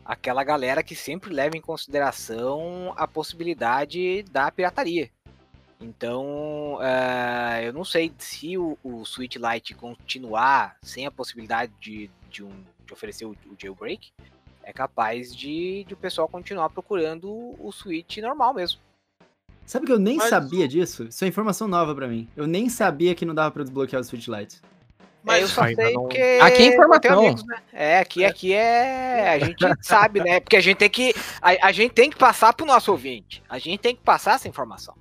Aquela 0.03 0.43
galera 0.43 0.83
que 0.83 0.95
sempre 0.95 1.33
leva 1.33 1.57
em 1.57 1.61
consideração 1.61 2.93
a 2.95 3.07
possibilidade 3.07 4.23
da 4.23 4.51
pirataria. 4.51 5.09
Então, 5.79 6.79
é, 6.81 7.67
eu 7.67 7.73
não 7.73 7.83
sei 7.83 8.11
se 8.17 8.57
o, 8.57 8.77
o 8.83 9.05
Switch 9.05 9.35
Lite 9.35 9.73
continuar 9.73 10.77
sem 10.81 11.05
a 11.05 11.11
possibilidade 11.11 11.71
de, 11.79 12.09
de 12.29 12.43
um 12.43 12.51
de 12.85 12.93
oferecer 12.93 13.25
o, 13.25 13.31
o 13.31 13.55
jailbreak, 13.59 14.11
é 14.63 14.71
capaz 14.71 15.35
de, 15.35 15.83
de 15.85 15.93
o 15.93 15.97
pessoal 15.97 16.27
continuar 16.27 16.69
procurando 16.69 17.55
o 17.59 17.71
Switch 17.71 18.17
normal 18.17 18.53
mesmo. 18.53 18.79
Sabe 19.65 19.87
que 19.87 19.91
eu 19.91 19.99
nem 19.99 20.17
Mas- 20.17 20.29
sabia 20.29 20.67
disso? 20.67 21.05
Isso 21.05 21.25
é 21.25 21.27
informação 21.27 21.67
nova 21.67 21.95
pra 21.95 22.07
mim. 22.07 22.27
Eu 22.35 22.45
nem 22.45 22.69
sabia 22.69 23.15
que 23.15 23.25
não 23.25 23.33
dava 23.33 23.49
pra 23.51 23.63
desbloquear 23.63 24.01
o 24.01 24.05
Switch 24.05 24.27
Lite. 24.27 24.61
Mas 25.23 25.41
eu 25.41 25.47
só 25.47 25.61
ainda 25.63 25.83
sei 25.83 25.93
não- 25.93 26.03
porque. 26.03 26.39
Aqui 26.39 26.61
é 26.61 26.67
informação. 26.67 27.19
amigos, 27.19 27.45
né? 27.47 27.57
É, 27.73 27.99
aqui, 27.99 28.23
aqui 28.23 28.53
é. 28.53 29.29
A 29.31 29.39
gente 29.39 29.65
sabe, 29.81 30.19
né? 30.19 30.39
Porque 30.39 30.55
a 30.55 30.61
gente 30.61 30.77
tem 30.77 30.89
que. 30.89 31.15
A, 31.41 31.67
a 31.67 31.71
gente 31.71 31.93
tem 31.93 32.11
que 32.11 32.15
passar 32.15 32.53
pro 32.53 32.63
nosso 32.63 32.91
ouvinte. 32.91 33.41
A 33.49 33.57
gente 33.57 33.79
tem 33.79 33.95
que 33.95 34.03
passar 34.03 34.35
essa 34.35 34.47
informação. 34.47 34.95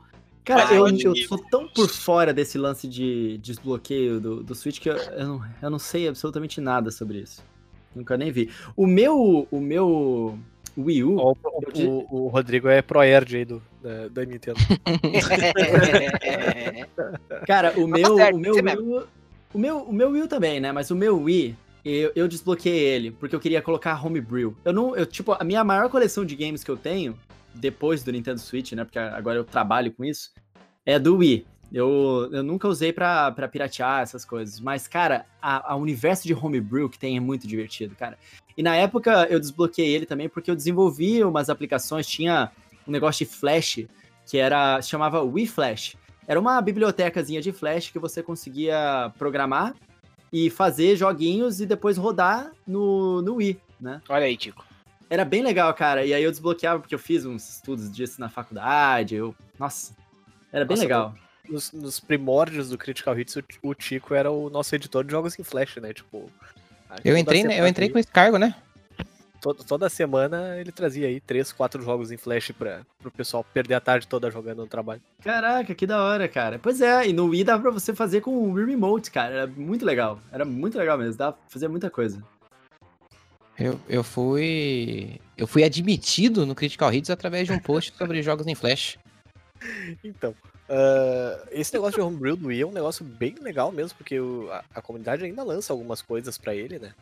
Cara, 0.45 0.75
eu, 0.75 0.87
eu 0.89 1.17
sou 1.27 1.39
tão 1.51 1.67
por 1.69 1.89
fora 1.89 2.33
desse 2.35 2.59
lance 2.59 2.87
de 2.87 3.39
desbloqueio 3.39 4.21
do, 4.21 4.43
do 4.43 4.55
Switch 4.55 4.79
que 4.79 4.91
eu, 4.91 4.97
eu, 4.97 5.27
não, 5.27 5.43
eu 5.63 5.71
não 5.71 5.79
sei 5.79 6.07
absolutamente 6.09 6.61
nada 6.61 6.91
sobre 6.91 7.19
isso. 7.19 7.43
Nunca 7.95 8.17
nem 8.17 8.31
vi. 8.31 8.51
O 8.77 8.87
meu. 8.87 9.47
O 9.51 9.61
meu 9.61 10.39
Wii 10.77 11.05
U. 11.05 11.17
O, 11.17 11.31
o- 11.31 11.37
o- 12.11 12.25
o 12.25 12.29
Rodrigo 12.29 12.69
é 12.69 12.83
pro 12.83 13.03
Erd 13.03 13.37
aí 13.37 13.45
do, 13.45 13.63
da, 13.83 14.09
da 14.09 14.25
Nintendo. 14.25 14.59
Cara, 17.47 17.73
o 17.79 17.87
meu, 17.87 18.17
tá 18.17 18.25
certo, 18.25 18.37
o 18.37 18.39
meu 18.39 18.55
Wii 18.55 18.77
U, 18.79 19.07
o 19.55 19.59
meu, 19.59 19.79
o 19.83 19.93
meu 19.93 20.11
Wii 20.11 20.23
U 20.23 20.29
também, 20.29 20.61
né? 20.61 20.73
Mas 20.73 20.91
o 20.91 20.97
meu 20.97 21.21
Wii, 21.23 21.57
eu, 21.85 22.13
eu 22.15 22.29
desbloqueei 22.29 22.77
ele 22.79 23.11
porque 23.13 23.35
eu 23.37 23.41
queria 23.41 23.63
colocar 23.63 24.05
homebrew. 24.05 24.57
Eu 24.65 24.73
não, 24.73 24.97
eu 24.97 25.07
tipo, 25.07 25.33
a 25.39 25.45
minha 25.45 25.63
maior 25.63 25.89
coleção 25.89 26.25
de 26.25 26.35
games 26.35 26.65
que 26.65 26.71
eu 26.71 26.77
tenho 26.77 27.17
depois 27.55 28.03
do 28.03 28.13
Nintendo 28.13 28.41
Switch, 28.41 28.73
né? 28.73 28.85
Porque 28.85 28.99
agora 28.99 29.39
eu 29.39 29.45
trabalho 29.45 29.93
com 29.93 30.05
isso, 30.05 30.33
é 30.85 30.99
do 30.99 31.17
Wii. 31.17 31.47
Eu, 31.73 32.29
eu 32.33 32.43
nunca 32.43 32.69
usei 32.69 32.93
pra, 32.93 33.33
piratear 33.51 34.03
essas 34.03 34.25
coisas. 34.25 34.61
Mas, 34.61 34.87
cara, 34.87 35.27
a, 35.43 35.73
a 35.73 35.77
universo 35.77 36.27
de 36.27 36.35
homebrew 36.35 36.89
que 36.89 36.99
tem 36.99 37.17
é 37.17 37.21
muito 37.21 37.49
divertido, 37.49 37.97
cara. 37.97 38.17
E 38.57 38.63
na 38.63 38.77
época 38.77 39.27
eu 39.29 39.41
desbloqueei 39.41 39.93
ele 39.93 40.07
também 40.07 40.29
porque 40.29 40.51
eu 40.51 40.55
desenvolvi 40.55 41.25
umas 41.25 41.51
aplicações, 41.51 42.07
tinha 42.07 42.53
um 42.87 42.93
negócio 42.93 43.27
de 43.27 43.33
flash 43.33 43.87
que 44.27 44.39
era 44.39 44.81
chamava 44.83 45.23
Wii 45.23 45.47
Flash. 45.47 45.97
Era 46.27 46.41
uma 46.41 46.61
bibliotecazinha 46.61 47.41
de 47.41 47.53
flash 47.53 47.91
que 47.91 47.99
você 47.99 48.23
conseguia 48.23 49.13
programar 49.19 49.75
e 50.33 50.49
fazer 50.49 50.97
joguinhos 50.97 51.61
e 51.61 51.67
depois 51.67 51.97
rodar 51.97 52.53
no, 52.67 53.21
no 53.21 53.35
Wii, 53.37 53.61
né? 53.81 54.01
Olha 54.09 54.25
aí, 54.25 54.37
Tico. 54.37 54.65
Era 55.15 55.25
bem 55.25 55.45
legal, 55.45 55.73
cara. 55.73 56.05
E 56.05 56.13
aí 56.13 56.25
eu 56.25 56.31
desbloqueava 56.33 56.81
porque 56.81 56.93
eu 56.95 56.99
fiz 56.99 57.25
uns 57.25 57.49
estudos 57.57 57.89
disso 57.93 58.21
na 58.21 58.29
faculdade. 58.29 59.15
Eu, 59.15 59.33
nossa, 59.57 59.95
era 60.53 60.65
bem 60.65 60.77
Nossa, 60.77 60.83
legal. 60.83 61.15
Nos, 61.49 61.71
nos 61.73 62.01
primórdios 62.01 62.71
do 62.71 62.77
Critical 62.77 63.17
Hits, 63.17 63.37
o, 63.37 63.45
o 63.63 63.75
Tico 63.75 64.13
era 64.13 64.33
o 64.33 64.51
nosso 64.51 64.75
editor 64.75 65.05
de 65.05 65.13
jogos 65.13 65.39
em 65.39 65.45
Flash, 65.45 65.77
né? 65.77 65.93
Tipo. 65.93 66.29
Eu 67.05 67.15
toda 67.15 67.19
entrei, 67.21 67.45
né, 67.45 67.61
eu 67.61 67.67
entrei 67.69 67.89
com 67.91 67.99
esse 67.99 68.11
cargo, 68.11 68.39
né? 68.39 68.57
to- 69.41 69.55
toda 69.55 69.89
semana 69.89 70.57
ele 70.59 70.73
trazia 70.73 71.07
aí 71.07 71.21
três, 71.21 71.53
quatro 71.53 71.83
jogos 71.83 72.11
em 72.11 72.17
Flash 72.17 72.51
pra, 72.53 72.81
pro 72.99 73.11
pessoal 73.11 73.45
perder 73.45 73.75
a 73.75 73.81
tarde 73.81 74.09
toda 74.09 74.31
jogando 74.31 74.59
no 74.63 74.67
trabalho. 74.67 75.03
Caraca, 75.23 75.75
que 75.75 75.87
da 75.87 76.03
hora, 76.03 76.27
cara. 76.27 76.59
Pois 76.59 76.81
é, 76.81 77.07
e 77.09 77.13
no 77.13 77.27
Wii 77.27 77.45
dava 77.45 77.63
pra 77.63 77.71
você 77.71 77.95
fazer 77.95 78.21
com 78.21 78.31
o 78.31 78.53
Wii 78.53 78.67
Remote, 78.67 79.11
cara. 79.11 79.35
Era 79.35 79.47
muito 79.47 79.85
legal. 79.85 80.19
Era 80.33 80.45
muito 80.45 80.79
legal 80.79 80.97
mesmo. 80.97 81.17
Dava 81.17 81.35
pra 81.35 81.43
fazer 81.49 81.69
muita 81.69 81.91
coisa. 81.91 82.23
Eu, 83.59 83.79
eu 83.89 84.03
fui. 84.03 85.21
Eu 85.37 85.47
fui 85.47 85.63
admitido 85.65 86.45
no 86.47 86.55
Critical 86.55 86.93
Hits 86.93 87.11
através 87.11 87.47
de 87.47 87.53
um 87.53 87.59
post 87.59 87.93
sobre 87.99 88.23
jogos 88.23 88.47
em 88.47 88.55
Flash. 88.55 88.99
Então, 90.03 90.35
ah, 90.69 91.45
esse 91.51 91.73
negócio 91.73 91.95
de 91.95 92.01
homebrew 92.01 92.37
do 92.37 92.49
Wii 92.49 92.63
é 92.63 92.67
um 92.67 92.73
negócio 92.73 93.05
bem 93.05 93.35
legal 93.41 93.71
mesmo, 93.73 93.97
porque 93.97 94.19
o- 94.19 94.51
a, 94.53 94.65
a 94.75 94.83
comunidade 94.83 95.25
ainda 95.25 95.43
lança 95.43 95.73
algumas 95.73 96.03
coisas 96.03 96.37
pra 96.37 96.55
ele, 96.55 96.79
né? 96.79 96.93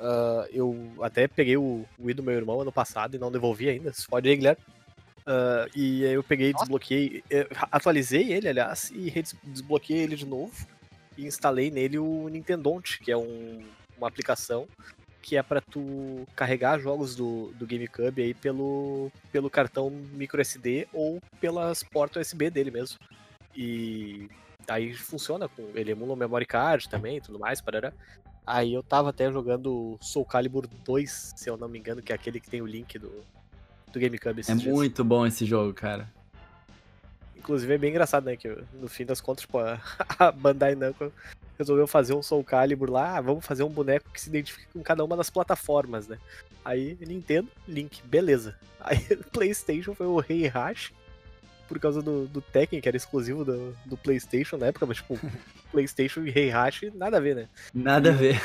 Ah, 0.00 0.46
eu 0.50 0.94
até 1.02 1.28
peguei 1.28 1.56
o 1.56 1.84
Wii 2.00 2.14
do 2.14 2.22
meu 2.22 2.34
irmão 2.34 2.60
ano 2.60 2.72
passado 2.72 3.14
e 3.14 3.18
não 3.18 3.30
devolvi 3.32 3.68
ainda, 3.68 3.92
se 3.92 4.06
pode 4.06 4.28
aí, 4.28 4.36
Guilherme. 4.36 4.62
Ah, 5.26 5.66
e 5.76 6.04
aí 6.06 6.14
eu 6.14 6.22
peguei, 6.24 6.52
desbloqueei, 6.54 7.22
eh, 7.30 7.46
atualizei 7.70 8.32
ele, 8.32 8.48
aliás, 8.48 8.90
e 8.94 9.12
desbloqueei 9.44 10.00
ele 10.00 10.16
de 10.16 10.24
novo 10.26 10.52
e 11.18 11.26
instalei 11.26 11.70
nele 11.70 11.98
o 11.98 12.28
Nintendonte, 12.28 12.98
que 13.00 13.12
é 13.12 13.16
um- 13.16 13.62
uma 13.98 14.08
aplicação 14.08 14.66
que 15.28 15.36
é 15.36 15.42
pra 15.42 15.60
tu 15.60 16.26
carregar 16.34 16.80
jogos 16.80 17.14
do, 17.14 17.52
do 17.58 17.66
GameCube 17.66 18.22
aí 18.22 18.32
pelo, 18.32 19.12
pelo 19.30 19.50
cartão 19.50 19.90
micro 19.90 20.40
SD 20.40 20.88
ou 20.90 21.20
pelas 21.38 21.82
portas 21.82 22.26
USB 22.26 22.48
dele 22.48 22.70
mesmo. 22.70 22.98
E 23.54 24.26
aí 24.66 24.94
funciona 24.94 25.46
com 25.46 25.70
ele 25.74 25.90
emula 25.90 26.14
o 26.14 26.16
memory 26.16 26.46
card 26.46 26.88
também 26.88 27.18
e 27.18 27.20
tudo 27.20 27.38
mais, 27.38 27.60
parará. 27.60 27.92
Aí 28.46 28.72
eu 28.72 28.82
tava 28.82 29.10
até 29.10 29.30
jogando 29.30 29.98
Soul 30.00 30.24
Calibur 30.24 30.66
2, 30.66 31.34
se 31.36 31.50
eu 31.50 31.58
não 31.58 31.68
me 31.68 31.78
engano, 31.78 32.00
que 32.00 32.10
é 32.10 32.14
aquele 32.14 32.40
que 32.40 32.48
tem 32.48 32.62
o 32.62 32.66
link 32.66 32.98
do, 32.98 33.12
do 33.92 34.00
GameCube 34.00 34.40
É 34.40 34.54
dias. 34.54 34.64
muito 34.64 35.04
bom 35.04 35.26
esse 35.26 35.44
jogo, 35.44 35.74
cara. 35.74 36.10
Inclusive 37.36 37.74
é 37.74 37.76
bem 37.76 37.90
engraçado, 37.90 38.24
né? 38.24 38.34
Que 38.34 38.48
no 38.72 38.88
fim 38.88 39.04
das 39.04 39.20
contas, 39.20 39.42
tipo, 39.42 39.58
a, 39.58 39.78
a 40.18 40.32
Bandai 40.32 40.74
Namco 40.74 41.12
resolveu 41.58 41.86
fazer 41.86 42.14
um 42.14 42.22
Soul 42.22 42.44
Calibur 42.44 42.90
lá, 42.90 43.16
ah, 43.16 43.20
vamos 43.20 43.44
fazer 43.44 43.64
um 43.64 43.68
boneco 43.68 44.08
que 44.12 44.20
se 44.20 44.28
identifique 44.28 44.68
com 44.72 44.80
cada 44.82 45.04
uma 45.04 45.16
das 45.16 45.28
plataformas, 45.28 46.06
né? 46.08 46.16
Aí 46.64 46.96
Nintendo, 47.00 47.48
Link, 47.66 48.00
beleza. 48.04 48.54
Aí 48.80 48.98
PlayStation 49.32 49.94
foi 49.94 50.06
o 50.06 50.18
Rei 50.20 50.46
Hash, 50.46 50.92
por 51.68 51.78
causa 51.78 52.00
do, 52.00 52.26
do 52.26 52.40
Tekken, 52.40 52.80
que 52.80 52.88
era 52.88 52.96
exclusivo 52.96 53.44
do, 53.44 53.76
do 53.84 53.96
PlayStation 53.96 54.56
na 54.56 54.66
época, 54.68 54.86
mas 54.86 54.98
tipo, 54.98 55.18
PlayStation 55.72 56.20
e 56.22 56.30
Rei 56.30 56.48
Hash, 56.48 56.82
nada 56.94 57.16
a 57.18 57.20
ver, 57.20 57.34
né? 57.36 57.48
Nada 57.74 58.10
a 58.10 58.12
ver. 58.12 58.40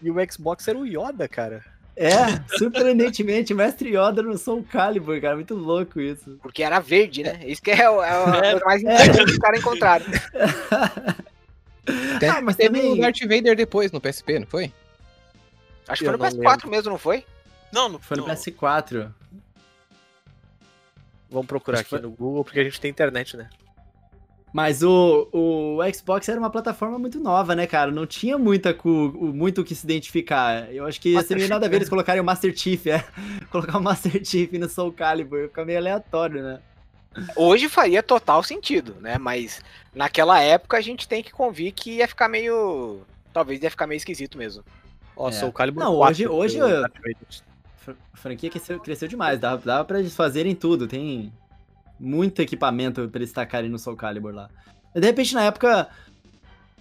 E 0.00 0.10
o 0.10 0.32
Xbox 0.32 0.68
era 0.68 0.78
o 0.78 0.86
Yoda, 0.86 1.26
cara. 1.26 1.64
É, 1.96 2.12
surpreendentemente, 2.56 3.52
Mestre 3.54 3.96
Yoda 3.96 4.22
no 4.22 4.38
Soul 4.38 4.62
Calibur, 4.62 5.20
cara. 5.20 5.34
Muito 5.34 5.56
louco 5.56 6.00
isso. 6.00 6.38
Porque 6.40 6.62
era 6.62 6.78
verde, 6.78 7.24
né? 7.24 7.40
Isso 7.44 7.60
que 7.60 7.72
é, 7.72 7.90
o- 7.90 8.00
é 8.00 8.10
a 8.10 8.30
coisa 8.52 8.64
mais 8.64 8.82
interessante 8.82 9.24
que 9.24 9.30
os 9.32 9.38
caras 9.38 9.58
encontraram. 9.58 10.06
Tem- 12.20 12.28
Ah, 12.28 12.40
mas 12.40 12.56
Teve 12.56 12.78
também- 12.80 12.92
o 12.92 13.00
Darth 13.00 13.20
Vader 13.20 13.56
depois 13.56 13.90
no 13.92 14.00
PSP, 14.00 14.38
não 14.40 14.46
foi? 14.46 14.72
Acho 15.88 16.00
que 16.04 16.08
foi 16.08 16.16
no 16.16 16.22
não 16.22 16.30
PS4 16.30 16.68
mesmo, 16.68 16.90
não 16.90 16.98
foi? 16.98 17.24
Não, 17.72 17.88
não 17.88 17.98
Foi 17.98 18.16
no 18.16 18.26
não. 18.26 18.34
PS4. 18.34 19.12
Vamos 21.30 21.46
procurar 21.46 21.80
Acho 21.80 21.94
aqui 21.96 22.02
no 22.04 22.10
Google, 22.10 22.44
porque 22.44 22.60
a 22.60 22.64
gente 22.64 22.80
tem 22.80 22.90
internet, 22.90 23.36
né? 23.36 23.48
Mas 24.50 24.82
o, 24.82 25.28
o 25.30 25.78
Xbox 25.94 26.26
era 26.26 26.38
uma 26.40 26.48
plataforma 26.48 26.98
muito 26.98 27.20
nova, 27.20 27.54
né, 27.54 27.66
cara? 27.66 27.90
Não 27.90 28.06
tinha 28.06 28.38
muita 28.38 28.72
cu, 28.72 28.88
muito 28.88 29.60
o 29.60 29.64
que 29.64 29.74
se 29.74 29.84
identificar. 29.84 30.72
Eu 30.72 30.86
acho 30.86 30.98
que 30.98 31.10
ia 31.10 31.16
ser 31.16 31.18
Master 31.20 31.36
meio 31.36 31.46
Chief, 31.46 31.50
nada 31.54 31.66
a 31.66 31.68
ver 31.68 31.76
eles 31.76 31.88
colocarem 31.90 32.20
o 32.22 32.24
Master 32.24 32.56
Chief, 32.56 32.86
é. 32.86 33.04
Colocar 33.52 33.76
o 33.76 33.82
Master 33.82 34.24
Chief 34.24 34.50
no 34.54 34.66
Soul 34.68 34.90
Calibur. 34.92 35.48
Fica 35.48 35.66
meio 35.66 35.78
aleatório, 35.78 36.42
né? 36.42 36.60
Hoje 37.36 37.68
faria 37.68 38.02
total 38.02 38.42
sentido, 38.42 38.94
né? 39.00 39.18
Mas 39.18 39.60
naquela 39.94 40.40
época 40.40 40.76
a 40.76 40.80
gente 40.80 41.06
tem 41.08 41.22
que 41.22 41.32
convir 41.32 41.72
que 41.72 41.96
ia 41.96 42.08
ficar 42.08 42.28
meio. 42.28 43.00
Talvez 43.32 43.62
ia 43.62 43.70
ficar 43.70 43.86
meio 43.86 43.96
esquisito 43.98 44.36
mesmo. 44.38 44.64
Ó, 45.16 45.28
É. 45.28 45.32
Soul 45.32 45.52
Calibur 45.52 45.82
Não, 45.82 45.96
4, 45.96 46.12
hoje- 46.12 46.28
hoje 46.28 46.58
eu- 46.58 46.84
A 48.12 48.16
franquia 48.16 48.50
cresceu, 48.50 48.78
cresceu 48.80 49.08
demais. 49.08 49.38
Dava, 49.40 49.62
dava 49.64 49.84
pra 49.84 49.98
eles 49.98 50.14
fazerem 50.14 50.54
tudo. 50.54 50.86
Tem 50.86 51.32
muito 51.98 52.40
equipamento 52.42 53.08
pra 53.08 53.18
eles 53.20 53.32
tacarem 53.32 53.70
no 53.70 53.78
Soul 53.78 53.96
Calibur 53.96 54.34
lá. 54.34 54.48
De 54.94 55.00
repente, 55.06 55.34
na 55.34 55.44
época, 55.44 55.88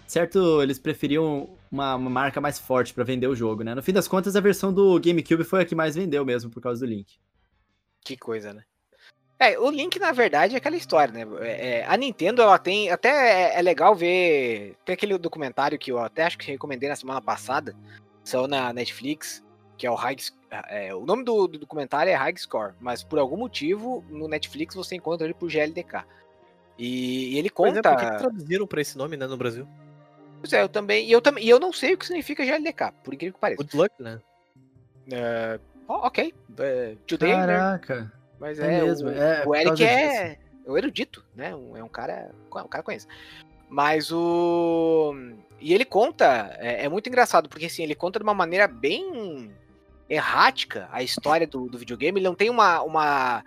certo, 0.08 0.62
eles 0.62 0.78
preferiam 0.80 1.50
uma, 1.72 1.96
uma 1.96 2.10
marca 2.10 2.40
mais 2.42 2.60
forte 2.60 2.94
pra 2.94 3.04
vender 3.04 3.28
o 3.28 3.36
jogo, 3.36 3.64
né? 3.64 3.74
No 3.76 3.82
fim 3.84 3.94
das 3.94 4.08
contas, 4.08 4.36
a 4.36 4.40
versão 4.42 4.74
do 4.74 5.00
GameCube 5.00 5.44
foi 5.44 5.62
a 5.62 5.66
que 5.66 5.76
mais 5.76 5.96
vendeu 5.96 6.26
mesmo, 6.26 6.50
por 6.50 6.62
causa 6.62 6.86
do 6.86 6.90
Link. 6.90 7.16
Que 8.02 8.16
coisa, 8.18 8.54
né? 8.54 8.64
É, 9.40 9.58
o 9.60 9.70
Link, 9.70 10.00
na 10.00 10.12
verdade, 10.12 10.56
é 10.56 10.58
aquela 10.58 10.76
história, 10.76 11.14
né? 11.14 11.28
É, 11.42 11.68
é, 11.68 11.86
a 11.86 11.96
Nintendo, 11.96 12.42
ela 12.42 12.58
tem. 12.58 12.90
Até 12.90 13.10
é, 13.10 13.60
é 13.60 13.62
legal 13.62 13.96
ver. 13.96 14.76
Tem 14.84 14.94
aquele 14.94 15.18
documentário 15.18 15.78
que 15.78 15.92
eu 15.92 16.00
até 16.00 16.24
acho 16.24 16.38
que 16.38 16.52
recomendei 16.52 16.90
na 16.90 16.96
semana 16.96 17.22
passada. 17.22 17.76
Saiu 18.24 18.48
na 18.48 18.74
Netflix, 18.74 19.44
que 19.78 19.86
é 19.86 19.92
o 19.92 19.96
High. 19.96 20.18
é, 20.70 20.94
o 20.94 21.06
nome 21.06 21.24
do, 21.24 21.48
do 21.48 21.60
documentário 21.60 22.12
é 22.12 22.16
High 22.16 22.38
Score, 22.38 22.74
mas 22.80 23.04
por 23.04 23.20
algum 23.20 23.38
motivo, 23.38 24.04
no 24.10 24.28
Netflix 24.28 24.74
você 24.74 24.96
encontra 24.96 25.26
ele 25.26 25.36
por 25.36 25.50
GLDK. 25.50 26.04
E, 26.78 27.34
e 27.34 27.38
ele 27.38 27.50
Pois 27.50 27.74
conta. 27.74 27.90
é, 27.90 27.94
por 27.94 28.00
que 28.02 28.12
que 28.12 28.18
traduziram 28.18 28.68
pra 28.68 28.82
esse 28.82 28.98
nome, 28.98 29.18
né, 29.18 29.28
no 29.28 29.38
Brasil? 29.38 29.68
Pois 30.42 30.52
é, 30.52 30.62
eu 30.62 30.70
também. 30.70 31.08
E 31.08 31.12
eu, 31.12 31.22
também, 31.22 31.44
e 31.44 31.50
eu 31.50 31.60
não 31.60 31.72
sei 31.72 31.94
o 31.94 31.98
que 31.98 32.06
significa 32.06 32.44
GLDK, 32.44 32.92
por 33.04 33.14
incrível 33.14 33.36
que 33.36 33.40
pareça. 33.40 33.64
Good 33.64 33.78
luck, 33.78 33.94
né? 34.00 34.20
É, 35.12 35.60
ó, 35.88 36.08
ok. 36.08 36.34
É, 36.60 36.96
today, 37.06 37.38
né? 37.38 37.58
Caraca. 37.58 38.17
Mas 38.40 38.60
É 38.60 38.74
é, 38.80 38.84
mesmo, 38.84 39.10
o, 39.10 39.12
é 39.12 39.44
o 39.46 39.56
Eric 39.56 39.84
é, 39.84 40.38
é 40.66 40.72
o 40.72 40.78
erudito, 40.78 41.24
né? 41.36 41.56
Um- 41.56 41.76
É 41.78 41.84
um 41.84 41.90
cara, 41.90 42.32
um 42.52 42.68
cara 42.68 42.84
conhece. 42.84 43.08
Mas 43.70 44.12
o 44.12 45.14
e 45.60 45.74
ele 45.74 45.84
conta, 45.86 46.56
é, 46.60 46.86
é 46.86 46.90
muito 46.90 47.08
engraçado 47.10 47.50
porque 47.50 47.66
assim 47.66 47.84
ele 47.84 47.96
conta 47.96 48.20
de 48.20 48.24
uma 48.24 48.34
maneira 48.34 48.68
bem 48.68 49.52
errática 50.10 50.88
a 50.92 51.04
história 51.04 51.46
do, 51.48 51.68
do 51.68 51.78
videogame. 51.78 52.20
Ele 52.20 52.28
não 52.28 52.36
tem 52.36 52.50
uma, 52.50 52.82
uma 52.82 53.44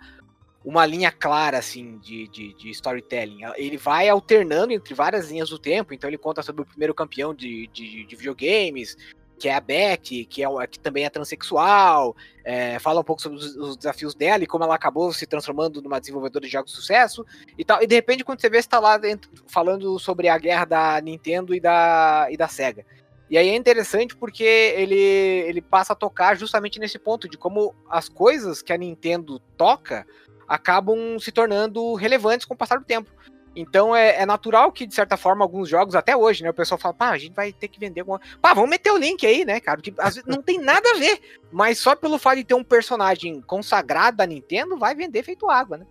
uma 0.63 0.85
linha 0.85 1.11
clara 1.11 1.57
assim 1.57 1.97
de, 1.97 2.27
de, 2.27 2.53
de 2.53 2.69
storytelling. 2.69 3.39
Ele 3.55 3.77
vai 3.77 4.07
alternando 4.07 4.71
entre 4.71 4.93
várias 4.93 5.31
linhas 5.31 5.49
do 5.49 5.57
tempo. 5.57 5.91
Então 5.93 6.07
ele 6.09 6.19
conta 6.19 6.43
sobre 6.43 6.61
o 6.61 6.65
primeiro 6.65 6.93
campeão 6.93 7.33
de, 7.33 7.65
de, 7.67 8.03
de 8.05 8.15
videogames, 8.15 8.95
que 9.41 9.49
é 9.49 9.55
a 9.55 9.59
Beth, 9.59 9.97
que, 10.29 10.43
é, 10.43 10.67
que 10.67 10.79
também 10.79 11.03
é 11.03 11.09
transexual, 11.09 12.15
é, 12.45 12.77
fala 12.77 13.01
um 13.01 13.03
pouco 13.03 13.23
sobre 13.23 13.39
os, 13.39 13.55
os 13.55 13.75
desafios 13.75 14.13
dela 14.13 14.43
e 14.43 14.47
como 14.47 14.63
ela 14.63 14.75
acabou 14.75 15.11
se 15.11 15.25
transformando 15.25 15.81
numa 15.81 15.99
desenvolvedora 15.99 16.45
de 16.45 16.51
jogos 16.51 16.69
de 16.69 16.77
sucesso 16.77 17.25
e 17.57 17.65
tal. 17.65 17.81
E 17.81 17.87
de 17.87 17.95
repente, 17.95 18.23
quando 18.23 18.39
você 18.39 18.51
vê, 18.51 18.61
você 18.61 18.69
tá 18.69 18.79
lá 18.79 18.99
dentro, 18.99 19.31
falando 19.47 19.97
sobre 19.97 20.29
a 20.29 20.37
guerra 20.37 20.65
da 20.65 21.01
Nintendo 21.01 21.55
e 21.55 21.59
da, 21.59 22.27
e 22.29 22.37
da 22.37 22.47
SEGA. 22.47 22.85
E 23.31 23.35
aí 23.35 23.49
é 23.49 23.55
interessante 23.55 24.15
porque 24.15 24.43
ele, 24.43 24.95
ele 24.95 25.61
passa 25.61 25.93
a 25.93 25.95
tocar 25.95 26.37
justamente 26.37 26.79
nesse 26.79 26.99
ponto 26.99 27.27
de 27.27 27.35
como 27.35 27.73
as 27.89 28.07
coisas 28.07 28.61
que 28.61 28.71
a 28.71 28.77
Nintendo 28.77 29.39
toca 29.57 30.05
acabam 30.47 31.17
se 31.19 31.31
tornando 31.31 31.95
relevantes 31.95 32.45
com 32.45 32.53
o 32.53 32.57
passar 32.57 32.77
do 32.77 32.85
tempo. 32.85 33.09
Então 33.55 33.95
é, 33.95 34.21
é 34.21 34.25
natural 34.25 34.71
que, 34.71 34.85
de 34.85 34.95
certa 34.95 35.17
forma, 35.17 35.43
alguns 35.43 35.67
jogos, 35.67 35.95
até 35.95 36.15
hoje, 36.15 36.43
né? 36.43 36.49
O 36.49 36.53
pessoal 36.53 36.79
fala, 36.79 36.93
pá, 36.93 37.09
a 37.09 37.17
gente 37.17 37.33
vai 37.33 37.51
ter 37.51 37.67
que 37.67 37.79
vender 37.79 38.01
alguma. 38.01 38.21
Pá, 38.41 38.53
vamos 38.53 38.69
meter 38.69 38.91
o 38.91 38.97
link 38.97 39.25
aí, 39.25 39.43
né, 39.43 39.59
cara? 39.59 39.81
Às 39.97 40.15
vezes 40.15 40.27
não 40.27 40.41
tem 40.41 40.59
nada 40.59 40.89
a 40.91 40.97
ver. 40.97 41.19
Mas 41.51 41.77
só 41.79 41.95
pelo 41.95 42.17
fato 42.17 42.37
de 42.37 42.43
ter 42.45 42.53
um 42.53 42.63
personagem 42.63 43.41
consagrado 43.41 44.17
da 44.17 44.25
Nintendo, 44.25 44.77
vai 44.77 44.95
vender 44.95 45.23
feito 45.23 45.49
água, 45.49 45.77
né? 45.77 45.85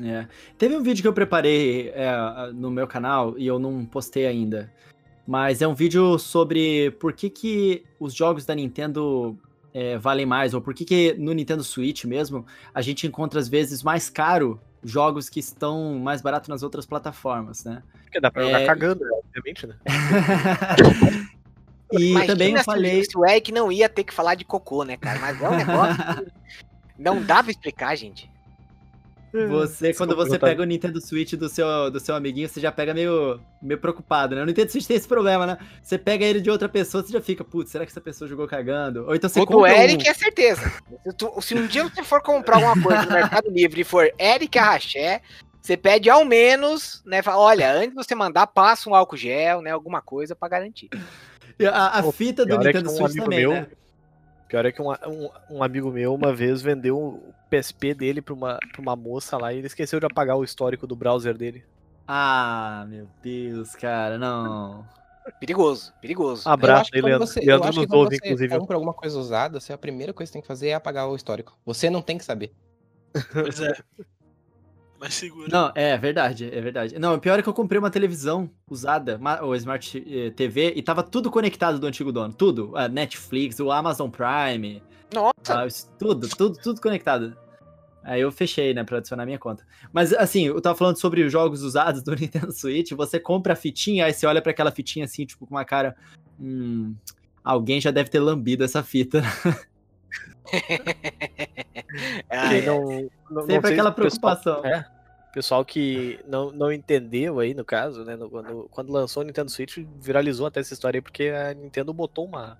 É. 0.00 0.28
Teve 0.56 0.76
um 0.76 0.82
vídeo 0.82 1.02
que 1.02 1.08
eu 1.08 1.12
preparei 1.12 1.90
é, 1.90 2.52
no 2.54 2.70
meu 2.70 2.86
canal 2.86 3.36
e 3.36 3.46
eu 3.46 3.58
não 3.58 3.84
postei 3.84 4.26
ainda. 4.26 4.72
Mas 5.26 5.60
é 5.60 5.66
um 5.66 5.74
vídeo 5.74 6.18
sobre 6.18 6.92
por 6.92 7.12
que, 7.12 7.28
que 7.28 7.84
os 7.98 8.14
jogos 8.14 8.46
da 8.46 8.54
Nintendo 8.54 9.36
é, 9.74 9.98
valem 9.98 10.24
mais, 10.24 10.54
ou 10.54 10.60
por 10.60 10.72
que, 10.72 10.84
que 10.84 11.14
no 11.18 11.32
Nintendo 11.32 11.62
Switch 11.62 12.04
mesmo 12.04 12.46
a 12.72 12.80
gente 12.80 13.06
encontra 13.06 13.38
às 13.38 13.48
vezes 13.48 13.82
mais 13.82 14.08
caro 14.08 14.60
jogos 14.82 15.28
que 15.28 15.40
estão 15.40 15.98
mais 15.98 16.22
baratos 16.22 16.48
nas 16.48 16.62
outras 16.62 16.86
plataformas, 16.86 17.64
né? 17.64 17.82
Porque 18.04 18.20
dá 18.20 18.30
pra 18.30 18.42
jogar 18.42 18.60
É, 18.60 18.66
cagando, 18.66 19.04
né, 19.04 19.10
obviamente, 19.12 19.66
né? 19.66 19.76
e 21.92 22.10
Imagina 22.10 22.32
também 22.32 22.54
eu 22.54 22.64
falei. 22.64 23.04
Se 23.04 23.16
o 23.16 23.26
Eric 23.26 23.52
não 23.52 23.70
ia 23.70 23.88
ter 23.88 24.04
que 24.04 24.14
falar 24.14 24.34
de 24.34 24.44
cocô, 24.44 24.84
né, 24.84 24.96
cara? 24.96 25.18
Mas 25.18 25.40
é 25.42 25.48
um 25.48 25.56
negócio. 25.56 25.96
que 25.96 26.32
não 26.98 27.22
dá 27.22 27.42
pra 27.42 27.50
explicar, 27.50 27.96
gente. 27.96 28.30
Você, 29.32 29.92
quando 29.92 30.10
Desculpa, 30.10 30.30
você 30.30 30.38
pega 30.38 30.62
o 30.62 30.64
Nintendo 30.64 31.00
Switch 31.00 31.34
do 31.34 31.48
seu, 31.48 31.90
do 31.90 32.00
seu 32.00 32.14
amiguinho, 32.14 32.48
você 32.48 32.60
já 32.60 32.72
pega 32.72 32.94
meio, 32.94 33.38
meio 33.60 33.78
preocupado, 33.78 34.34
né? 34.34 34.42
O 34.42 34.46
Nintendo 34.46 34.70
Switch 34.70 34.86
tem 34.86 34.96
esse 34.96 35.06
problema, 35.06 35.46
né? 35.46 35.58
Você 35.82 35.98
pega 35.98 36.24
ele 36.24 36.40
de 36.40 36.50
outra 36.50 36.68
pessoa, 36.68 37.02
você 37.02 37.12
já 37.12 37.20
fica, 37.20 37.44
putz, 37.44 37.70
será 37.70 37.84
que 37.84 37.90
essa 37.90 38.00
pessoa 38.00 38.26
jogou 38.28 38.48
cagando? 38.48 39.04
Ou 39.06 39.14
então 39.14 39.28
você 39.28 39.40
o 39.40 39.46
compra 39.46 39.76
Eric 39.76 40.06
um... 40.06 40.10
é 40.10 40.14
certeza. 40.14 40.72
Se, 41.06 41.16
tu- 41.16 41.40
se 41.42 41.54
um 41.54 41.66
dia 41.66 41.84
você 41.84 42.02
for 42.02 42.22
comprar 42.22 42.56
alguma 42.56 42.82
coisa 42.82 43.02
no 43.02 43.12
Mercado 43.12 43.50
Livre 43.50 43.82
e 43.82 43.84
for 43.84 44.10
Eric 44.18 44.58
Arraché, 44.58 45.20
você 45.60 45.76
pede 45.76 46.08
ao 46.08 46.24
menos, 46.24 47.02
né? 47.04 47.20
Fala, 47.20 47.38
olha, 47.38 47.70
antes 47.72 47.90
de 47.90 47.94
você 47.96 48.14
mandar, 48.14 48.46
passa 48.46 48.88
um 48.88 48.94
álcool 48.94 49.16
gel, 49.16 49.60
né? 49.60 49.70
Alguma 49.70 50.00
coisa 50.00 50.34
pra 50.34 50.48
garantir. 50.48 50.88
A, 51.70 51.98
a 51.98 52.02
Pô, 52.02 52.12
fita 52.12 52.46
do 52.46 52.54
é 52.54 52.58
Nintendo 52.58 52.90
um 52.90 52.96
Switch 52.96 53.16
também, 53.16 53.40
meu- 53.40 53.52
né? 53.52 53.66
Pior 54.48 54.64
é 54.64 54.72
que 54.72 54.80
um, 54.80 54.90
um, 54.90 55.30
um 55.50 55.62
amigo 55.62 55.90
meu 55.90 56.14
uma 56.14 56.34
vez 56.34 56.62
vendeu 56.62 56.98
o 56.98 57.34
PSP 57.50 57.92
dele 57.92 58.22
pra 58.22 58.32
uma, 58.32 58.58
pra 58.72 58.80
uma 58.80 58.96
moça 58.96 59.36
lá 59.36 59.52
e 59.52 59.58
ele 59.58 59.66
esqueceu 59.66 60.00
de 60.00 60.06
apagar 60.06 60.36
o 60.36 60.44
histórico 60.44 60.86
do 60.86 60.96
browser 60.96 61.36
dele. 61.36 61.62
Ah, 62.06 62.86
meu 62.88 63.06
Deus, 63.22 63.74
cara, 63.76 64.16
não. 64.16 64.86
Perigoso, 65.38 65.92
perigoso. 66.00 66.48
Abraço 66.48 66.90
aí, 66.94 67.02
Leandro. 67.02 67.26
você, 67.26 67.40
eu 67.40 67.44
Leandro 67.44 67.68
acho 67.68 67.80
que 67.80 67.86
nos 67.86 67.94
ouve, 67.94 68.16
inclusive. 68.16 68.58
compra 68.58 68.76
alguma 68.76 68.94
coisa 68.94 69.18
usada, 69.18 69.60
você, 69.60 69.74
a 69.74 69.78
primeira 69.78 70.14
coisa 70.14 70.30
que 70.30 70.32
você 70.32 70.38
tem 70.38 70.42
que 70.42 70.48
fazer 70.48 70.68
é 70.68 70.74
apagar 70.74 71.06
o 71.06 71.14
histórico. 71.14 71.58
Você 71.66 71.90
não 71.90 72.00
tem 72.00 72.16
que 72.16 72.24
saber. 72.24 72.52
Pois 73.32 73.60
é. 73.60 73.74
Mas 75.00 75.14
segura. 75.14 75.48
Não, 75.50 75.72
é 75.74 75.96
verdade, 75.96 76.50
é 76.52 76.60
verdade. 76.60 76.98
Não, 76.98 77.14
o 77.14 77.20
pior 77.20 77.38
é 77.38 77.42
que 77.42 77.48
eu 77.48 77.54
comprei 77.54 77.78
uma 77.78 77.90
televisão 77.90 78.50
usada, 78.68 79.16
uma- 79.16 79.42
o 79.44 79.54
Smart 79.54 80.04
eh, 80.06 80.30
TV, 80.30 80.72
e 80.74 80.82
tava 80.82 81.02
tudo 81.02 81.30
conectado 81.30 81.78
do 81.78 81.86
antigo 81.86 82.10
dono. 82.10 82.32
Tudo. 82.34 82.76
A 82.76 82.88
Netflix, 82.88 83.60
o 83.60 83.70
Amazon 83.70 84.10
Prime, 84.10 84.82
Nossa, 85.14 85.66
isso- 85.66 85.88
tudo, 85.98 86.28
tudo, 86.28 86.58
tudo 86.60 86.80
conectado. 86.80 87.36
Aí 88.02 88.20
eu 88.20 88.32
fechei, 88.32 88.72
né, 88.74 88.82
pra 88.84 88.98
adicionar 88.98 89.24
minha 89.26 89.38
conta. 89.38 89.64
Mas 89.92 90.12
assim, 90.12 90.46
eu 90.46 90.60
tava 90.60 90.76
falando 90.76 90.96
sobre 90.98 91.22
os 91.22 91.30
jogos 91.30 91.62
usados 91.62 92.02
do 92.02 92.12
Nintendo 92.16 92.50
Switch, 92.52 92.92
você 92.92 93.20
compra 93.20 93.52
a 93.52 93.56
fitinha, 93.56 94.06
aí 94.06 94.12
você 94.12 94.26
olha 94.26 94.40
pra 94.42 94.50
aquela 94.50 94.70
fitinha 94.70 95.04
assim, 95.04 95.24
tipo, 95.26 95.46
com 95.46 95.54
uma 95.54 95.64
cara. 95.64 95.94
Hum. 96.40 96.94
Alguém 97.44 97.80
já 97.80 97.90
deve 97.90 98.10
ter 98.10 98.18
lambido 98.20 98.64
essa 98.64 98.82
fita. 98.82 99.22
Ah, 102.30 102.54
é. 102.54 102.62
não, 102.62 103.08
não, 103.30 103.42
Sempre 103.46 103.70
não 103.70 103.84
aquela 103.84 103.92
se 103.94 104.00
o 104.00 104.02
pessoal- 104.02 104.36
preocupação. 104.36 104.64
É. 104.64 104.86
Pessoal 105.32 105.64
que 105.64 106.18
não, 106.26 106.50
não 106.50 106.72
entendeu 106.72 107.38
aí, 107.38 107.54
no 107.54 107.64
caso, 107.64 108.04
né? 108.04 108.16
no- 108.16 108.28
quando, 108.30 108.68
quando 108.70 108.92
lançou 108.92 109.22
o 109.22 109.26
Nintendo 109.26 109.50
Switch, 109.50 109.78
viralizou 110.00 110.46
até 110.46 110.60
essa 110.60 110.72
história 110.74 110.98
aí, 110.98 111.02
porque 111.02 111.28
a 111.28 111.54
Nintendo 111.54 111.92
botou 111.92 112.24
uma, 112.26 112.58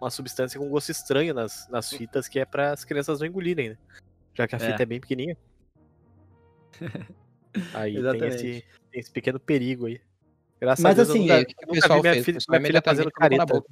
uma 0.00 0.10
substância 0.10 0.58
com 0.58 0.68
gosto 0.68 0.90
estranho 0.90 1.34
nas, 1.34 1.68
nas 1.68 1.90
fitas 1.90 2.28
que 2.28 2.38
é 2.38 2.44
para 2.44 2.72
as 2.72 2.84
crianças 2.84 3.20
não 3.20 3.26
engolirem, 3.26 3.70
né? 3.70 3.78
Já 4.34 4.46
que 4.48 4.54
a 4.54 4.58
É. 4.58 4.60
fita 4.70 4.82
é 4.82 4.86
bem 4.86 5.00
pequenininha. 5.00 5.36
Aí 7.74 7.94
tem 8.18 8.28
esse, 8.28 8.64
tem 8.90 9.00
esse 9.00 9.10
pequeno 9.12 9.38
perigo 9.38 9.86
aí. 9.86 10.00
Graças 10.60 10.82
Mas 10.82 10.92
a 10.98 11.04
Deus 11.04 11.10
assim, 11.10 11.28
eu 11.30 11.36
nunca, 11.38 11.52
o 11.52 11.74
nunca 11.74 11.88
vi 11.94 12.00
minha 12.00 12.12
fez? 12.14 12.24
filha, 12.24 12.38
minha 12.48 12.82
fazendo 12.82 13.12
colocou 13.12 13.38
na 13.38 13.44
careta 13.44 13.46
boca. 13.46 13.68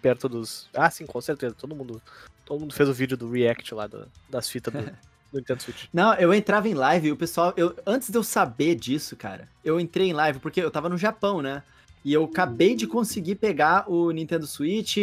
Perto 0.00 0.28
dos. 0.28 0.68
Ah, 0.74 0.90
sim, 0.90 1.06
com 1.06 1.20
certeza. 1.20 1.54
Todo 1.54 1.74
mundo, 1.74 2.00
todo 2.44 2.60
mundo 2.60 2.74
fez 2.74 2.88
o 2.88 2.92
vídeo 2.94 3.16
do 3.16 3.30
react 3.30 3.74
lá 3.74 3.86
do- 3.86 4.06
das 4.28 4.48
fitas 4.48 4.72
do, 4.72 4.80
do 5.32 5.38
Nintendo 5.38 5.62
Switch. 5.62 5.84
Não, 5.92 6.14
eu 6.14 6.32
entrava 6.34 6.68
em 6.68 6.74
live 6.74 7.08
e 7.08 7.12
o 7.12 7.16
pessoal. 7.16 7.52
Eu, 7.56 7.74
antes 7.86 8.10
de 8.10 8.16
eu 8.18 8.22
saber 8.22 8.74
disso, 8.74 9.16
cara, 9.16 9.48
eu 9.64 9.78
entrei 9.78 10.08
em 10.08 10.12
live 10.12 10.38
porque 10.40 10.60
eu 10.60 10.70
tava 10.70 10.88
no 10.88 10.96
Japão, 10.98 11.40
né? 11.42 11.62
E 12.04 12.12
eu 12.12 12.24
acabei 12.24 12.74
de 12.74 12.86
conseguir 12.86 13.34
pegar 13.34 13.84
o 13.90 14.10
Nintendo 14.10 14.46
Switch 14.46 14.96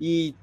e 0.00 0.34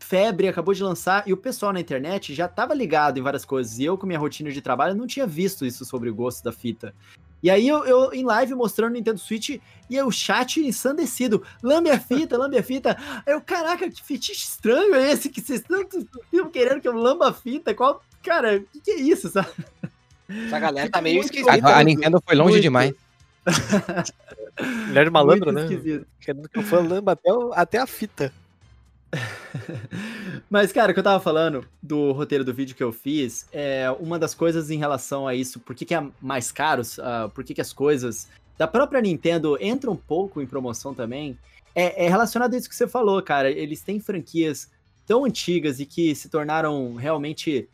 Febre 0.00 0.48
acabou 0.48 0.74
de 0.74 0.82
lançar 0.82 1.22
e 1.28 1.32
o 1.32 1.36
pessoal 1.36 1.72
na 1.72 1.78
internet 1.80 2.34
já 2.34 2.48
tava 2.48 2.74
ligado 2.74 3.18
em 3.18 3.22
várias 3.22 3.44
coisas. 3.44 3.78
E 3.78 3.84
eu, 3.84 3.96
com 3.98 4.06
minha 4.06 4.18
rotina 4.18 4.50
de 4.50 4.60
trabalho, 4.60 4.96
não 4.96 5.06
tinha 5.06 5.26
visto 5.26 5.64
isso 5.64 5.84
sobre 5.84 6.08
o 6.08 6.14
gosto 6.14 6.42
da 6.42 6.50
fita. 6.50 6.92
E 7.42 7.50
aí 7.50 7.66
eu, 7.66 7.84
eu 7.84 8.12
em 8.12 8.24
live 8.24 8.54
mostrando 8.54 8.90
o 8.90 8.94
Nintendo 8.94 9.18
Switch 9.18 9.58
e 9.88 10.02
o 10.02 10.10
chat 10.10 10.60
ensandecido. 10.60 11.42
Lambe 11.62 11.90
a 11.90 11.98
fita, 11.98 12.36
lambe 12.36 12.58
a 12.58 12.62
fita. 12.62 12.96
Aí 13.26 13.32
eu, 13.32 13.40
caraca, 13.40 13.90
que 13.90 14.02
fetiche 14.04 14.44
estranho 14.44 14.94
é 14.94 15.10
esse 15.10 15.28
que 15.30 15.40
vocês 15.40 15.62
tanto 15.62 15.98
estão 15.98 16.50
querendo 16.50 16.80
que 16.80 16.88
eu 16.88 16.92
lamba 16.92 17.28
a 17.30 17.32
fita? 17.32 17.74
Qual. 17.74 18.02
Cara, 18.22 18.58
o 18.58 18.62
que, 18.72 18.80
que 18.80 18.90
é 18.90 19.00
isso, 19.00 19.30
sabe? 19.30 19.48
Essa 20.28 20.58
galera 20.58 20.90
tá 20.90 21.00
meio 21.00 21.20
esquisita. 21.20 21.50
A, 21.68 21.78
a 21.78 21.82
Nintendo 21.82 22.22
foi 22.24 22.36
longe 22.36 22.50
Muito. 22.52 22.62
demais. 22.62 22.92
Mulher 24.88 25.04
de 25.06 25.10
malandro, 25.10 25.52
Muito 25.52 25.66
né? 25.68 25.74
esquisito. 25.74 26.06
Querendo 26.20 26.48
que 26.48 26.58
o 26.58 26.62
fã 26.62 26.80
lamba 26.86 27.12
até, 27.12 27.32
o- 27.32 27.52
até 27.54 27.78
a 27.78 27.86
fita. 27.86 28.32
Mas, 30.48 30.72
cara, 30.72 30.90
o 30.90 30.94
que 30.94 31.00
eu 31.00 31.04
tava 31.04 31.22
falando 31.22 31.66
do 31.82 32.12
roteiro 32.12 32.44
do 32.44 32.54
vídeo 32.54 32.76
que 32.76 32.82
eu 32.82 32.92
fiz, 32.92 33.46
é 33.52 33.90
uma 34.00 34.18
das 34.18 34.34
coisas 34.34 34.70
em 34.70 34.78
relação 34.78 35.26
a 35.26 35.34
isso, 35.34 35.60
por 35.60 35.74
que, 35.74 35.84
que 35.84 35.94
é 35.94 36.06
mais 36.20 36.50
caro, 36.50 36.82
ah, 37.00 37.30
por 37.34 37.44
que, 37.44 37.54
que 37.54 37.60
as 37.60 37.72
coisas 37.72 38.28
da 38.56 38.68
própria 38.68 39.00
Nintendo 39.00 39.56
entram 39.60 39.94
um 39.94 39.96
pouco 39.96 40.40
em 40.42 40.46
promoção 40.46 40.92
também, 40.94 41.38
é, 41.74 42.06
é 42.06 42.08
relacionado 42.08 42.54
a 42.54 42.56
isso 42.56 42.68
que 42.68 42.76
você 42.76 42.86
falou, 42.86 43.22
cara. 43.22 43.50
Eles 43.50 43.82
têm 43.82 44.00
franquias 44.00 44.70
tão 45.06 45.24
antigas 45.24 45.80
e 45.80 45.86
que 45.86 46.14
se 46.14 46.28
tornaram 46.28 46.94
realmente 46.94 47.68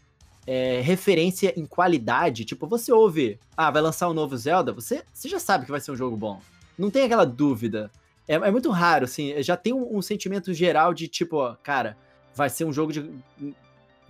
é, 0.46 0.80
referência 0.80 1.52
em 1.58 1.66
qualidade. 1.66 2.44
Tipo, 2.44 2.66
você 2.66 2.92
ouve, 2.92 3.38
ah, 3.56 3.70
vai 3.70 3.82
lançar 3.82 4.08
um 4.08 4.14
novo 4.14 4.36
Zelda, 4.36 4.72
você, 4.72 5.02
você 5.12 5.28
já 5.28 5.38
sabe 5.38 5.64
que 5.64 5.70
vai 5.70 5.80
ser 5.80 5.90
um 5.90 5.96
jogo 5.96 6.16
bom. 6.16 6.40
Não 6.78 6.90
tem 6.90 7.04
aquela 7.04 7.24
dúvida. 7.24 7.90
É, 8.28 8.34
é 8.34 8.50
muito 8.50 8.70
raro, 8.70 9.04
assim, 9.04 9.40
já 9.42 9.56
tem 9.56 9.72
um, 9.72 9.96
um 9.96 10.02
sentimento 10.02 10.52
geral 10.52 10.92
de 10.92 11.08
tipo, 11.08 11.36
ó, 11.36 11.54
cara, 11.62 11.96
vai 12.36 12.48
ser 12.50 12.64
um 12.66 12.72
jogo 12.72 12.92
de, 12.92 13.10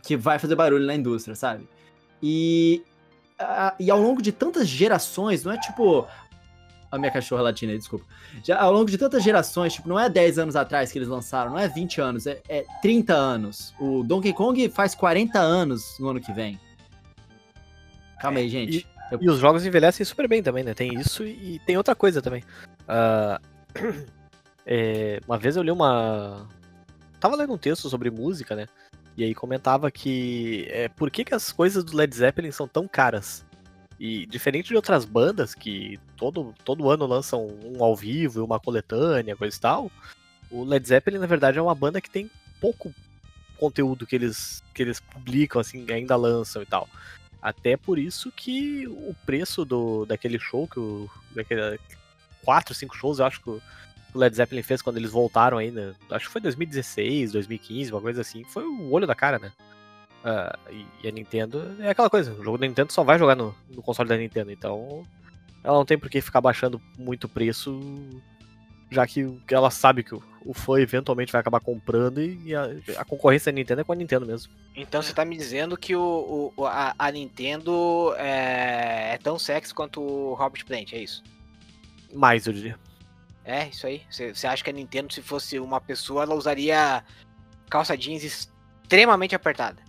que 0.03 0.17
vai 0.17 0.39
fazer 0.39 0.55
barulho 0.55 0.85
na 0.85 0.95
indústria, 0.95 1.35
sabe? 1.35 1.67
E, 2.23 2.83
a- 3.39 3.75
e 3.81 3.91
ao 3.91 4.01
longo 4.01 4.21
de 4.21 4.33
tantas 4.33 4.69
gerações, 4.69 5.45
não 5.45 5.53
é 5.53 5.59
tipo. 5.59 6.07
A 6.91 6.99
minha 6.99 7.11
cachorra 7.11 7.43
latina 7.43 7.73
aí, 7.73 7.79
desculpa. 7.79 8.05
Já, 8.45 8.61
ao 8.61 8.73
longo 8.73 8.89
de 8.91 8.97
tantas 8.97 9.23
gerações, 9.23 9.75
tipo, 9.75 9.89
não 9.89 9.99
é 9.99 10.09
10 10.09 10.39
anos 10.39 10.55
atrás 10.57 10.93
que 10.93 10.99
eles 10.99 11.09
lançaram, 11.09 11.51
não 11.51 11.59
é 11.59 11.67
20 11.69 12.01
anos, 12.01 12.27
é, 12.27 12.41
é 12.49 12.65
30 12.81 13.13
anos. 13.15 13.75
O 13.79 14.03
Donkey 14.05 14.33
Kong 14.33 14.69
faz 14.71 14.95
40 14.95 15.39
anos 15.39 15.97
no 15.99 16.09
ano 16.11 16.21
que 16.21 16.33
vem. 16.33 16.59
Calma 18.21 18.39
aí, 18.39 18.49
gente. 18.49 18.87
Eu- 19.11 19.19
E 19.21 19.29
os 19.29 19.39
jogos 19.39 19.67
envelhecem 19.67 20.05
super 20.07 20.27
bem 20.29 20.43
também, 20.43 20.63
né? 20.65 20.75
Tem 20.75 20.95
isso 20.95 21.25
e 21.25 21.61
tem 21.67 21.77
outra 21.77 21.95
coisa 21.95 22.23
também. 22.23 22.43
Ah, 22.89 23.41
é, 24.65 25.21
uma 25.27 25.37
vez 25.39 25.57
eu 25.57 25.63
li 25.63 25.71
uma. 25.71 26.47
Tava 27.21 27.37
lendo 27.37 27.55
um 27.55 27.59
texto 27.59 27.89
sobre 27.89 28.11
música, 28.11 28.55
né? 28.55 28.67
E 29.17 29.25
aí 29.25 29.35
comentava 29.35 29.91
que. 29.91 30.67
É, 30.71 30.89
por 30.89 31.11
que, 31.11 31.25
que 31.25 31.35
as 31.35 31.51
coisas 31.51 31.83
do 31.83 31.97
Led 31.97 32.15
Zeppelin 32.15 32.51
são 32.51 32.69
tão 32.69 32.87
caras? 32.87 33.45
E 33.99 34.27
diferente 34.27 34.69
de 34.69 34.77
outras 34.77 35.07
bandas 35.07 35.55
que 35.55 35.99
todo, 36.17 36.55
todo 36.65 36.91
ano 36.91 37.07
lançam 37.07 37.47
um 37.65 37.83
ao 37.83 37.97
vivo 37.97 38.41
e 38.41 38.43
uma 38.43 38.61
coletânea, 38.61 39.35
coisa 39.35 39.57
e 39.57 39.61
tal, 39.61 39.91
o 40.51 40.65
Led 40.65 40.87
Zeppelin, 40.87 41.19
na 41.19 41.27
verdade, 41.27 41.59
é 41.59 41.63
uma 41.63 41.75
banda 41.75 42.01
que 42.01 42.11
tem 42.11 42.31
pouco 42.61 42.95
conteúdo 43.57 44.07
que 44.07 44.15
eles, 44.15 44.63
que 44.75 44.83
eles 44.83 45.01
publicam, 45.01 45.61
assim, 45.61 45.87
ainda 45.91 46.15
lançam 46.15 46.63
e 46.63 46.67
tal. 46.67 46.89
Até 47.41 47.77
por 47.77 47.99
isso 47.99 48.31
que 48.31 48.87
o 48.87 49.15
preço 49.25 49.65
do, 49.65 50.05
daquele 50.05 50.39
show, 50.39 50.69
que 50.69 50.79
o, 50.79 51.09
daquele, 51.35 51.79
quatro, 52.45 52.75
cinco 52.75 52.97
shows, 52.97 53.19
eu 53.19 53.27
acho 53.27 53.43
que 53.43 53.63
que 54.17 54.19
o 54.19 54.21
Led 54.21 54.35
Zeppelin 54.35 54.63
fez 54.63 54.81
quando 54.83 54.97
eles 54.97 55.11
voltaram 55.11 55.59
ainda. 55.59 55.95
Acho 56.11 56.27
que 56.27 56.33
foi 56.33 56.41
2016, 56.41 57.33
2015, 57.33 57.93
uma 57.93 58.01
coisa 58.01 58.21
assim. 58.23 58.43
Foi 58.45 58.65
o 58.65 58.91
olho 58.91 59.07
da 59.07 59.15
cara, 59.15 59.39
né? 59.39 59.53
Ah, 60.25 60.59
e, 60.71 60.87
e 61.05 61.09
a 61.09 61.13
Nintendo 61.13 61.77
é 61.81 61.91
aquela 61.91 62.11
coisa, 62.11 62.33
o 62.33 62.43
jogo 62.43 62.59
da 62.59 62.67
Nintendo 62.67 62.93
só 62.93 63.05
vai 63.05 63.19
jogar 63.19 63.37
no, 63.37 63.55
no 63.69 63.81
console 63.83 64.09
da 64.09 64.17
Nintendo, 64.17 64.51
então 64.51 65.07
ela 65.63 65.77
não 65.77 65.85
tem 65.85 65.97
por 65.97 66.11
que 66.11 66.21
ficar 66.21 66.41
baixando 66.41 66.81
muito 66.99 67.25
o 67.25 67.29
preço, 67.29 67.79
já 68.91 69.07
que, 69.07 69.39
ela 69.53 69.71
sabe 69.71 70.03
que 70.03 70.15
o, 70.17 70.23
o 70.45 70.53
fã 70.53 70.81
eventualmente 70.81 71.31
vai 71.31 71.41
acabar 71.41 71.61
comprando 71.61 72.21
e, 72.21 72.41
e 72.45 72.55
a, 72.57 72.65
a 72.99 73.05
concorrência 73.05 73.53
da 73.53 73.57
Nintendo 73.57 73.83
é 73.83 73.85
com 73.85 73.93
a 73.93 73.97
Nintendo 73.97 74.27
mesmo. 74.27 74.51
Então 74.75 75.01
você 75.01 75.13
tá 75.13 75.25
me 75.25 75.37
dizendo 75.37 75.77
que 75.77 75.95
o, 75.95 76.53
o- 76.57 76.67
a, 76.67 76.93
a 76.99 77.11
Nintendo 77.13 78.13
é, 78.17 79.15
é 79.15 79.19
tão 79.23 79.39
sexy 79.39 79.73
quanto 79.73 80.01
o 80.01 80.35
Robert 80.35 80.65
Plant, 80.67 80.93
é 80.93 80.99
isso? 80.99 81.23
Mais, 82.13 82.47
eu 82.49 82.53
diria. 82.53 82.77
É, 83.47 83.69
isso 83.69 83.87
aí. 83.87 84.03
Você 84.11 84.47
acha 84.47 84.63
que 84.65 84.71
a 84.71 84.73
Nintendo, 84.73 85.15
se 85.15 85.23
fosse 85.23 85.59
uma 85.61 85.81
pessoa, 85.81 86.25
ela 86.25 86.35
usaria 86.35 87.05
calça 87.71 87.97
jeans 87.97 88.25
extremamente 88.25 89.35
apertada? 89.37 89.81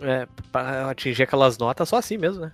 É, 0.00 0.26
pra 0.50 0.90
atingir 0.90 1.22
aquelas 1.24 1.58
notas 1.58 1.88
só 1.88 1.96
assim 1.96 2.16
mesmo, 2.16 2.40
né? 2.46 2.52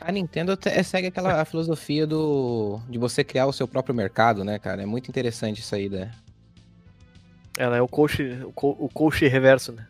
A 0.00 0.12
Nintendo 0.12 0.56
te- 0.56 0.84
segue 0.84 1.06
aquela 1.08 1.42
filosofia 1.46 2.06
do 2.06 2.78
de 2.88 2.98
você 2.98 3.24
criar 3.24 3.46
o 3.46 3.52
seu 3.52 3.66
próprio 3.66 3.94
mercado, 3.94 4.44
né, 4.44 4.58
cara? 4.58 4.82
É 4.82 4.86
muito 4.86 5.08
interessante 5.08 5.60
isso 5.60 5.74
aí, 5.74 5.88
né? 5.88 6.12
Ela 7.56 7.78
é 7.78 7.80
o 7.82 7.88
coach, 7.88 8.22
o, 8.44 8.52
co- 8.52 8.76
o 8.78 8.88
coach 8.90 9.26
reverso, 9.26 9.72
né? 9.72 9.86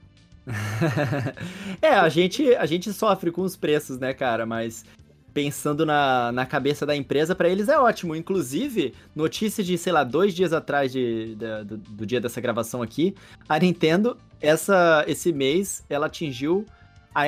é, 1.83 1.91
a 1.91 2.09
gente, 2.09 2.55
a 2.55 2.67
gente 2.67 2.93
sofre 2.93 3.31
com 3.33 3.43
os 3.43 3.57
preços, 3.57 3.99
né, 3.99 4.15
cara? 4.15 4.47
Mas 4.47 4.85
pensando 5.33 5.85
na, 5.87 6.31
na 6.33 6.45
cabeça 6.47 6.85
da 6.85 6.95
empresa, 6.95 7.35
pra 7.35 7.49
eles 7.49 7.68
é 7.68 7.79
ótimo. 7.79 8.14
Inclusive, 8.14 8.95
notícia 9.14 9.62
de, 9.64 9.77
sei 9.79 9.92
lá, 9.92 10.05
dois 10.05 10.35
dias 10.35 10.53
atrás 10.53 10.92
de, 10.92 11.35
da- 11.37 11.62
do, 11.62 11.77
do 11.77 12.07
dia 12.07 12.21
dessa 12.21 12.40
gravação 12.40 12.83
aqui, 12.83 13.14
a 13.49 13.59
Nintendo, 13.59 14.16
essa, 14.40 15.05
esse 15.07 15.33
mês, 15.33 15.85
ela 15.88 16.07
atingiu 16.07 16.66
a, 17.14 17.23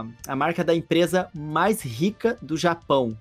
a, 0.00 0.04
a 0.28 0.36
marca 0.36 0.62
da 0.64 0.74
empresa 0.74 1.28
mais 1.34 1.82
rica 1.82 2.36
do 2.42 2.56
Japão. 2.56 3.16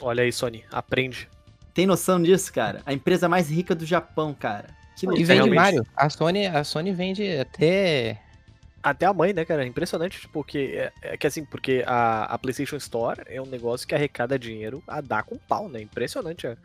Olha 0.00 0.22
aí, 0.22 0.32
Sony, 0.32 0.64
aprende. 0.70 1.28
Tem 1.72 1.86
noção 1.86 2.22
disso, 2.22 2.52
cara? 2.52 2.80
A 2.86 2.92
empresa 2.92 3.28
mais 3.28 3.50
rica 3.50 3.74
do 3.74 3.84
Japão, 3.86 4.34
cara. 4.38 4.68
Que 4.98 5.04
E 5.06 5.08
vende 5.10 5.32
realmente. 5.34 5.54
Mario. 5.56 5.86
A 5.94 6.08
Sony, 6.08 6.46
a 6.46 6.64
Sony 6.64 6.90
vende 6.92 7.36
até. 7.38 8.18
Até 8.88 9.04
a 9.04 9.12
mãe, 9.12 9.32
né, 9.32 9.44
cara? 9.44 9.64
É 9.64 9.66
impressionante, 9.66 10.20
tipo, 10.20 10.44
que 10.44 10.76
é, 10.76 10.92
é 11.02 11.16
que 11.16 11.26
assim, 11.26 11.44
porque 11.44 11.82
a, 11.84 12.22
a 12.26 12.38
PlayStation 12.38 12.76
Store 12.76 13.20
é 13.26 13.42
um 13.42 13.46
negócio 13.46 13.84
que 13.84 13.96
arrecada 13.96 14.38
dinheiro 14.38 14.80
a 14.86 15.00
dar 15.00 15.24
com 15.24 15.36
pau, 15.36 15.68
né? 15.68 15.80
Impressionante 15.80 16.46
a, 16.46 16.56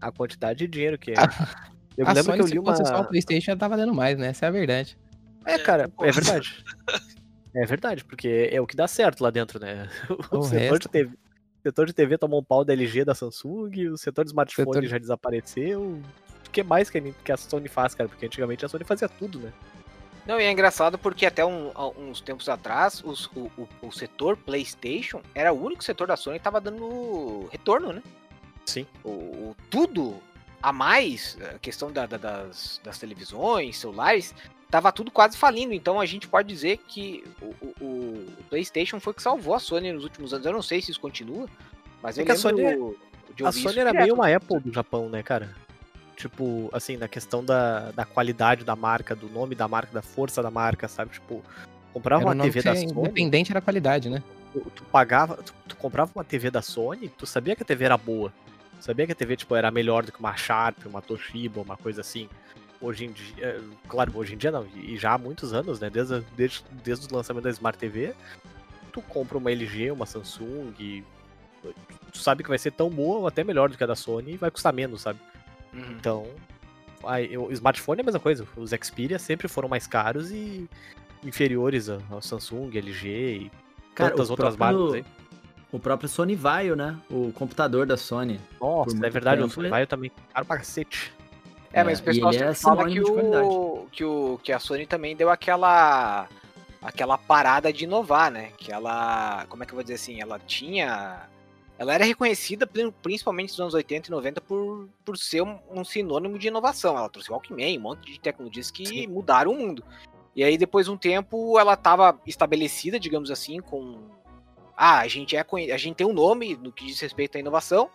a 0.00 0.10
quantidade 0.10 0.58
de 0.58 0.66
dinheiro 0.66 0.98
que 0.98 1.12
é. 1.12 1.14
Eu 1.96 2.04
me 2.04 2.10
a 2.10 2.14
lembro 2.14 2.32
Sony, 2.32 2.36
que 2.38 2.42
eu 2.42 2.46
li 2.48 2.58
uma. 2.58 2.74
fosse 2.74 2.84
só 2.90 3.00
o 3.02 3.04
PlayStation, 3.04 3.52
já 3.52 3.56
tava 3.56 3.76
dando 3.76 3.94
mais, 3.94 4.18
né? 4.18 4.26
Essa 4.30 4.46
é 4.46 4.48
a 4.48 4.50
verdade. 4.50 4.98
É, 5.44 5.56
cara, 5.56 5.88
Pô. 5.88 6.04
é 6.04 6.10
verdade. 6.10 6.64
É 7.54 7.64
verdade, 7.64 8.04
porque 8.04 8.48
é 8.52 8.60
o 8.60 8.66
que 8.66 8.74
dá 8.76 8.88
certo 8.88 9.22
lá 9.22 9.30
dentro, 9.30 9.60
né? 9.60 9.88
O, 10.32 10.38
O 10.38 10.42
setor, 10.42 10.58
resto- 10.58 10.78
de 10.80 10.88
TV, 10.88 11.16
setor 11.62 11.86
de 11.86 11.92
TV 11.92 12.18
tomou 12.18 12.40
um 12.40 12.44
pau 12.44 12.64
da 12.64 12.72
LG, 12.72 13.04
da 13.04 13.14
Samsung, 13.14 13.88
o 13.92 13.96
setor 13.96 14.24
de 14.24 14.30
smartphone 14.30 14.66
Setor 14.66 14.84
já 14.84 14.98
desapareceu. 14.98 15.80
O 15.80 16.50
que 16.50 16.64
mais 16.64 16.90
que 16.90 16.98
a, 16.98 17.00
Nin- 17.00 17.14
que 17.24 17.30
a 17.30 17.36
Sony 17.36 17.68
faz, 17.68 17.94
cara? 17.94 18.08
Porque 18.08 18.26
antigamente 18.26 18.64
a 18.64 18.68
Sony 18.68 18.82
fazia 18.82 19.08
tudo, 19.08 19.38
né? 19.38 19.52
Não, 20.28 20.38
e 20.38 20.44
é 20.44 20.52
engraçado 20.52 20.98
porque 20.98 21.24
até 21.24 21.42
um- 21.44 21.72
uns 21.96 22.20
tempos 22.20 22.50
atrás, 22.50 23.02
os- 23.02 23.26
o, 23.34 23.50
o- 23.56 23.68
o 23.80 23.90
setor 23.90 24.36
PlayStation 24.36 25.22
era 25.34 25.50
o 25.54 25.64
único 25.64 25.82
setor 25.82 26.06
da 26.06 26.18
Sony 26.18 26.38
que 26.38 26.44
tava 26.44 26.60
dando 26.60 27.48
retorno, 27.50 27.94
né? 27.94 28.02
Sim. 28.66 28.86
O, 29.02 29.08
o- 29.08 29.56
tudo 29.70 30.16
a 30.62 30.70
mais, 30.70 31.38
a 31.54 31.58
questão 31.58 31.90
da- 31.90 32.04
da- 32.04 32.18
das, 32.18 32.78
das 32.84 32.98
televisões, 32.98 33.78
celulares, 33.78 34.34
tava 34.70 34.92
tudo 34.92 35.10
quase 35.10 35.34
falindo. 35.38 35.72
Então 35.72 35.98
a 35.98 36.04
gente 36.04 36.28
pode 36.28 36.46
dizer 36.46 36.76
que 36.86 37.24
o, 37.40 37.46
o- 37.46 37.74
o- 37.80 38.26
o 38.40 38.44
PlayStation 38.50 39.00
foi 39.00 39.12
o 39.12 39.16
que 39.16 39.22
salvou 39.22 39.54
a 39.54 39.58
Sony 39.58 39.90
nos 39.94 40.04
últimos 40.04 40.34
anos. 40.34 40.44
Eu 40.44 40.52
não 40.52 40.60
sei 40.62 40.82
se 40.82 40.90
isso 40.90 41.00
continua, 41.00 41.48
mas 42.02 42.18
É 42.18 42.20
eu 42.20 42.26
que 42.26 42.32
a 42.32 42.36
Sony- 42.36 42.62
de 43.34 43.44
A 43.46 43.50
Sony 43.50 43.64
isso 43.66 43.80
era 43.80 43.94
meio 43.94 44.12
uma 44.12 44.28
Apple 44.36 44.60
do 44.60 44.70
Japão, 44.74 45.08
né, 45.08 45.22
cara? 45.22 45.56
Tipo, 46.18 46.68
assim, 46.72 46.96
na 46.96 47.06
questão 47.06 47.44
da, 47.44 47.92
da 47.92 48.04
qualidade 48.04 48.64
da 48.64 48.74
marca, 48.74 49.14
do 49.14 49.28
nome 49.28 49.54
da 49.54 49.68
marca, 49.68 49.92
da 49.92 50.02
força 50.02 50.42
da 50.42 50.50
marca, 50.50 50.88
sabe? 50.88 51.12
Tipo, 51.12 51.44
comprava 51.92 52.22
Era 52.22 52.34
uma 52.34 52.44
um 52.44 52.46
TV 52.46 52.60
da 52.60 52.74
Sony, 52.74 52.90
Independente 52.92 53.52
era 53.52 53.60
a 53.60 53.62
qualidade, 53.62 54.10
né? 54.10 54.22
tu, 54.52 54.70
tu 54.70 54.84
pagava, 54.84 55.36
tu, 55.36 55.54
tu 55.68 55.76
comprava 55.76 56.10
uma 56.14 56.24
TV 56.24 56.50
da 56.50 56.62
Sony, 56.62 57.08
tu 57.08 57.26
sabia 57.26 57.54
que 57.54 57.62
a 57.62 57.66
TV 57.66 57.84
era 57.84 57.96
boa. 57.96 58.32
Tu 58.78 58.84
sabia 58.84 59.06
que 59.06 59.12
a 59.12 59.14
TV, 59.14 59.36
tipo, 59.36 59.54
era 59.54 59.70
melhor 59.70 60.04
do 60.04 60.12
que 60.12 60.20
uma 60.20 60.36
Sharp, 60.36 60.86
uma 60.86 61.02
Toshiba, 61.02 61.60
uma 61.60 61.76
coisa 61.76 62.00
assim. 62.00 62.28
Hoje 62.80 63.06
em 63.06 63.12
dia, 63.12 63.34
é, 63.44 63.60
claro, 63.88 64.12
hoje 64.16 64.34
em 64.34 64.36
dia 64.36 64.52
não, 64.52 64.66
e 64.74 64.96
já 64.96 65.12
há 65.12 65.18
muitos 65.18 65.52
anos, 65.52 65.80
né? 65.80 65.90
Desde, 65.90 66.20
desde, 66.36 66.62
desde 66.84 67.12
o 67.12 67.16
lançamento 67.16 67.44
da 67.44 67.50
Smart 67.50 67.78
TV, 67.78 68.14
tu 68.92 69.02
compra 69.02 69.36
uma 69.36 69.50
LG, 69.50 69.90
uma 69.90 70.06
Samsung, 70.06 70.72
e 70.78 71.02
tu 72.12 72.18
sabe 72.18 72.44
que 72.44 72.48
vai 72.48 72.58
ser 72.58 72.70
tão 72.70 72.88
boa 72.88 73.18
ou 73.18 73.26
até 73.26 73.42
melhor 73.42 73.68
do 73.68 73.76
que 73.76 73.82
a 73.82 73.86
da 73.86 73.96
Sony 73.96 74.34
e 74.34 74.36
vai 74.36 74.50
custar 74.50 74.72
menos, 74.72 75.00
sabe? 75.00 75.18
Uhum. 75.72 75.92
Então, 75.98 76.26
aí, 77.04 77.36
o 77.36 77.50
smartphone 77.52 78.00
é 78.00 78.02
a 78.02 78.04
mesma 78.04 78.20
coisa. 78.20 78.46
Os 78.56 78.70
Xperia 78.70 79.18
sempre 79.18 79.48
foram 79.48 79.68
mais 79.68 79.86
caros 79.86 80.30
e 80.30 80.68
inferiores 81.24 81.88
a- 81.88 81.98
ao 82.10 82.22
Samsung, 82.22 82.70
LG 82.76 83.08
e 83.08 83.50
Cara, 83.94 84.10
tantas 84.10 84.28
o 84.28 84.32
outras 84.32 84.56
próprio- 84.56 84.78
marcas 84.80 84.94
aí. 84.94 85.04
O 85.70 85.78
próprio 85.78 86.08
Sony 86.08 86.34
Vaio, 86.34 86.74
né? 86.74 86.96
O 87.10 87.30
computador 87.32 87.84
da 87.84 87.96
Sony. 87.96 88.40
Nossa, 88.58 88.96
é 89.06 89.10
verdade, 89.10 89.40
o 89.42 89.44
tempo, 89.44 89.54
Sony 89.54 89.66
ele- 89.66 89.70
Vaio 89.70 89.86
também 89.86 90.10
caro 90.32 90.46
pra 90.46 90.56
cacete. 90.56 91.12
É, 91.70 91.84
mas 91.84 91.98
É, 91.98 92.02
o 92.02 92.04
pessoal 92.06 92.30
é 92.32 92.34
sempre 92.54 92.54
fala 92.54 92.88
que 92.88 93.00
o, 93.02 93.86
que 93.92 94.04
o 94.04 94.40
que 94.42 94.50
a 94.52 94.58
Sony 94.58 94.86
também 94.86 95.14
deu 95.14 95.28
aquela 95.28 96.26
aquela 96.80 97.18
parada 97.18 97.70
de 97.72 97.84
inovar, 97.84 98.30
né? 98.30 98.52
Que 98.56 98.72
ela, 98.72 99.44
como 99.50 99.62
é 99.62 99.66
que 99.66 99.72
eu 99.72 99.74
vou 99.74 99.82
dizer 99.82 99.96
assim, 99.96 100.22
ela 100.22 100.38
tinha 100.38 101.28
ela 101.78 101.94
era 101.94 102.04
reconhecida 102.04 102.66
pri- 102.66 102.92
principalmente 103.00 103.50
nos 103.50 103.60
anos 103.60 103.74
80 103.74 104.08
e 104.08 104.10
90 104.10 104.40
por, 104.40 104.88
por 105.04 105.16
ser 105.16 105.42
um, 105.42 105.58
um 105.70 105.84
sinônimo 105.84 106.38
de 106.38 106.48
inovação. 106.48 106.96
Ela 106.96 107.08
trouxe 107.08 107.30
o 107.30 107.34
Walkman, 107.34 107.78
um 107.78 107.82
monte 107.82 108.12
de 108.12 108.20
tecnologias 108.20 108.70
que 108.70 108.84
Sim. 108.84 109.06
mudaram 109.06 109.52
o 109.52 109.56
mundo. 109.56 109.84
E 110.34 110.42
aí 110.42 110.58
depois 110.58 110.86
de 110.86 110.92
um 110.92 110.96
tempo 110.96 111.58
ela 111.58 111.74
estava 111.74 112.20
estabelecida, 112.26 112.98
digamos 112.98 113.30
assim, 113.30 113.60
com 113.60 113.98
ah, 114.76 114.98
a 115.00 115.08
gente 115.08 115.36
é 115.36 115.44
a 115.72 115.76
gente 115.76 115.96
tem 115.96 116.06
um 116.06 116.12
nome 116.12 116.56
no 116.56 116.72
que 116.72 116.86
diz 116.86 117.00
respeito 117.00 117.36
à 117.36 117.40
inovação. 117.40 117.90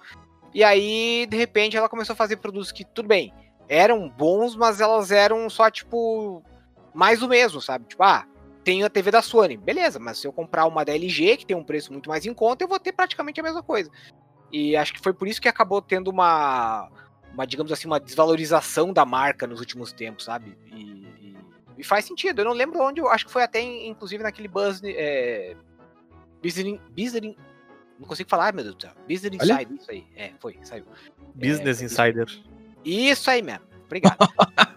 E 0.54 0.64
aí, 0.64 1.26
de 1.26 1.36
repente, 1.36 1.76
ela 1.76 1.90
começou 1.90 2.14
a 2.14 2.18
fazer 2.18 2.38
produtos 2.38 2.72
que, 2.72 2.86
tudo 2.86 3.08
bem, 3.08 3.34
eram 3.68 4.08
bons, 4.08 4.56
mas 4.56 4.80
elas 4.80 5.12
eram 5.12 5.50
só, 5.50 5.72
tipo, 5.72 6.44
mais 6.94 7.24
o 7.24 7.28
mesmo, 7.28 7.60
sabe? 7.60 7.86
Tipo, 7.86 8.04
ah, 8.04 8.28
tenho 8.64 8.86
a 8.86 8.90
TV 8.90 9.12
da 9.12 9.22
Sony. 9.22 9.58
Beleza, 9.58 10.00
mas 10.00 10.18
se 10.20 10.28
eu 10.28 10.34
comprar 10.34 10.66
uma 10.66 10.84
da 10.86 10.94
LG, 10.94 11.38
que 11.38 11.46
tem 11.46 11.56
um 11.56 11.64
preço 11.64 11.92
muito 11.92 12.10
mais 12.10 12.26
em 12.26 12.34
conta, 12.34 12.64
eu 12.64 12.68
vou 12.68 12.80
ter 12.80 12.92
praticamente 12.92 13.40
a 13.40 13.44
mesma 13.44 13.62
coisa. 13.64 13.90
E 14.52 14.76
acho 14.76 14.94
que 14.94 15.02
foi 15.02 15.14
por 15.14 15.28
isso 15.28 15.42
que 15.42 15.48
acabou 15.48 15.82
tendo 15.82 16.10
uma, 16.10 16.90
uma 17.34 17.46
digamos 17.46 17.72
assim, 17.72 17.88
uma 17.88 18.00
desvalorização 18.00 18.94
da 18.94 19.06
marca 19.06 19.46
nos 19.48 19.60
últimos 19.60 19.92
tempos, 19.92 20.26
sabe? 20.26 20.58
E, 20.72 20.82
e- 20.82 21.38
e 21.78 21.84
faz 21.84 22.06
sentido. 22.06 22.40
Eu 22.40 22.46
não 22.46 22.54
lembro 22.54 22.80
onde, 22.80 23.02
eu 23.02 23.10
acho 23.10 23.26
que 23.26 23.32
foi 23.32 23.44
até, 23.44 23.60
inclusive, 23.62 24.22
naquele 24.24 24.48
Buzz... 24.48 24.80
É, 24.84 25.56
Business, 26.44 26.80
Business, 26.90 27.36
não 27.98 28.06
consigo 28.08 28.30
falar, 28.30 28.54
meu 28.54 28.64
Deus 28.64 28.76
do 28.76 28.82
céu. 28.82 28.92
Business 29.08 29.38
Olha. 29.42 29.54
Inside, 29.54 29.76
isso 29.82 29.92
aí. 29.92 30.08
É, 30.16 30.32
foi, 30.40 30.60
saiu. 30.62 30.86
Business 31.34 31.82
É, 31.82 31.86
Insider. 31.86 32.28
Isso 32.84 33.30
aí 33.32 33.42
mesmo. 33.42 33.66
Obrigado. 33.86 34.18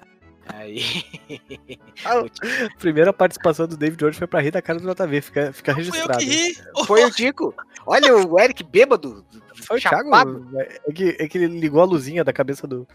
aí. 0.48 0.80
Primeira 2.78 3.12
participação 3.12 3.66
do 3.66 3.76
David 3.76 4.04
hoje 4.04 4.18
foi 4.18 4.26
pra 4.26 4.40
rir 4.40 4.50
da 4.50 4.62
cara 4.62 4.78
do 4.78 4.94
JV, 4.94 5.20
fica, 5.20 5.52
fica 5.52 5.70
eu 5.72 5.76
registrado. 5.76 6.18
que 6.18 6.24
ri. 6.24 6.56
Foi 6.86 7.04
o 7.04 7.10
Tico. 7.10 7.54
Olha 7.86 8.16
o 8.16 8.38
Eric 8.38 8.62
bêbado. 8.64 9.24
Foi 9.54 9.78
o 9.78 9.80
chapado. 9.80 10.40
Thiago? 10.50 10.50
É 10.60 10.92
que, 10.92 11.16
é 11.18 11.28
que 11.28 11.38
ele 11.38 11.58
ligou 11.58 11.80
a 11.80 11.84
luzinha 11.84 12.24
da 12.24 12.32
cabeça 12.32 12.66
do, 12.66 12.86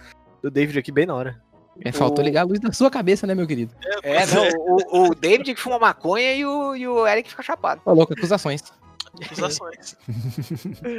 do 0.42 0.52
David 0.52 0.78
aqui 0.80 0.92
bem 0.92 1.06
na 1.06 1.16
hora. 1.16 1.42
É, 1.84 1.92
faltou 1.92 2.24
O- 2.24 2.28
ligar 2.28 2.42
a 2.42 2.46
luz 2.46 2.60
da 2.60 2.72
sua 2.74 2.92
cabeça, 2.92 3.26
né, 3.26 3.34
meu 3.34 3.48
querido? 3.48 3.74
É, 4.04 4.26
não, 4.28 4.48
o, 4.92 5.10
o 5.10 5.16
David 5.16 5.54
que 5.56 5.62
fuma 5.62 5.80
maconha 5.80 6.34
e 6.34 6.46
o, 6.46 6.76
e 6.76 6.88
o 6.88 7.08
Eric 7.08 7.30
fica 7.30 7.42
chapado. 7.42 7.82
Ô, 7.86 7.94
louco, 7.94 8.14
acusações. 8.14 8.62
Acusações. 9.26 9.96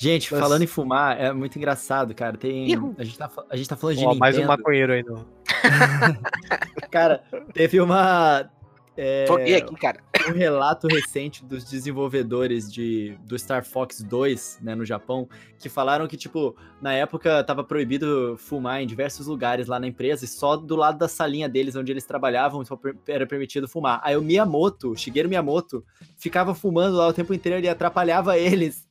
Gente, 0.00 0.32
Mas- 0.32 0.40
falando 0.40 0.62
em 0.62 0.66
fumar, 0.66 1.20
é 1.20 1.30
muito 1.30 1.58
engraçado, 1.58 2.14
cara. 2.14 2.34
Tem. 2.38 2.74
A 2.96 3.04
gente, 3.04 3.18
tá, 3.18 3.30
a 3.50 3.54
gente 3.54 3.68
tá 3.68 3.76
falando 3.76 3.98
de 3.98 4.06
Ó, 4.06 4.14
mais 4.14 4.38
um 4.38 4.46
maconheiro 4.46 4.94
aí, 4.94 5.02
não. 5.02 5.26
Cara, 6.90 7.22
teve 7.52 7.78
uma. 7.78 8.50
é, 8.96 9.26
Foguei 9.28 9.56
aqui, 9.56 9.76
cara. 9.76 10.00
um 10.26 10.32
relato 10.32 10.88
recente 10.88 11.44
dos 11.44 11.64
desenvolvedores 11.64 12.72
de, 12.72 13.14
do 13.26 13.38
Star 13.38 13.62
Fox 13.62 14.00
2, 14.02 14.60
né, 14.62 14.74
no 14.74 14.86
Japão, 14.86 15.28
que 15.58 15.68
falaram 15.68 16.06
que, 16.08 16.16
tipo, 16.16 16.56
na 16.80 16.94
época 16.94 17.44
tava 17.44 17.62
proibido 17.62 18.36
fumar 18.38 18.80
em 18.80 18.86
diversos 18.86 19.26
lugares 19.26 19.66
lá 19.66 19.78
na 19.78 19.86
empresa, 19.86 20.24
e 20.24 20.28
só 20.28 20.56
do 20.56 20.76
lado 20.76 20.96
da 20.96 21.08
salinha 21.08 21.46
deles, 21.46 21.76
onde 21.76 21.92
eles 21.92 22.06
trabalhavam, 22.06 22.64
só 22.64 22.80
era 23.06 23.26
permitido 23.26 23.68
fumar. 23.68 24.00
Aí 24.02 24.16
o 24.16 24.22
Miyamoto, 24.22 24.96
Shigeru 24.96 25.28
Miyamoto, 25.28 25.84
ficava 26.16 26.54
fumando 26.54 26.96
lá 26.96 27.06
o 27.06 27.12
tempo 27.12 27.34
inteiro 27.34 27.62
e 27.62 27.68
atrapalhava 27.68 28.38
eles. 28.38 28.88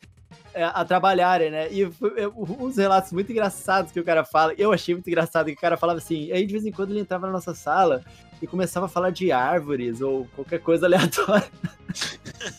É, 0.53 0.63
a 0.63 0.83
trabalharem, 0.85 1.49
né? 1.51 1.71
E 1.71 1.83
é, 1.83 2.27
uns 2.35 2.77
relatos 2.77 3.11
muito 3.11 3.31
engraçados 3.31 3.91
que 3.91 3.99
o 3.99 4.03
cara 4.03 4.23
fala. 4.23 4.53
Eu 4.57 4.71
achei 4.71 4.93
muito 4.95 5.07
engraçado 5.07 5.45
que 5.47 5.53
o 5.53 5.59
cara 5.61 5.77
falava 5.77 5.99
assim. 5.99 6.31
Aí 6.31 6.45
de 6.45 6.51
vez 6.53 6.65
em 6.65 6.71
quando 6.71 6.91
ele 6.91 6.99
entrava 7.01 7.27
na 7.27 7.33
nossa 7.33 7.53
sala 7.53 8.03
e 8.41 8.47
começava 8.47 8.85
a 8.85 8.89
falar 8.89 9.09
de 9.11 9.31
árvores 9.31 10.01
ou 10.01 10.27
qualquer 10.35 10.59
coisa 10.59 10.85
aleatória. 10.85 11.47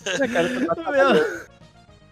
É, 0.07 0.29
cara, 0.29 0.67
tá. 0.67 1.51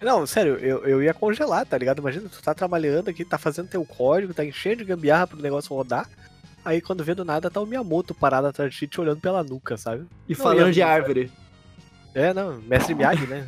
Não, 0.00 0.24
sério, 0.26 0.54
eu, 0.58 0.84
eu 0.86 1.02
ia 1.02 1.12
congelar, 1.12 1.66
tá 1.66 1.76
ligado? 1.76 1.98
Imagina, 1.98 2.28
tu 2.28 2.40
tá 2.40 2.54
trabalhando 2.54 3.08
aqui, 3.10 3.24
tá 3.24 3.36
fazendo 3.36 3.68
teu 3.68 3.84
código, 3.84 4.32
tá 4.32 4.44
enchendo 4.44 4.76
de 4.76 4.84
gambiarra 4.84 5.26
pro 5.26 5.42
negócio 5.42 5.74
rodar. 5.74 6.08
Aí 6.64 6.80
quando 6.80 7.02
vê 7.02 7.14
do 7.16 7.24
nada, 7.24 7.50
tá 7.50 7.60
o 7.60 7.66
Miyamoto 7.66 8.14
parado 8.14 8.46
atrás 8.46 8.70
de 8.72 8.78
ti, 8.78 8.86
te 8.86 9.00
olhando 9.00 9.20
pela 9.20 9.42
nuca, 9.42 9.76
sabe? 9.76 10.06
E 10.28 10.34
Não, 10.34 10.40
falando 10.40 10.66
ia- 10.66 10.72
de 10.72 10.82
árvore. 10.82 11.32
É, 12.14 12.32
não, 12.32 12.60
mestre 12.62 12.94
Miyagi, 12.94 13.26
né? 13.26 13.44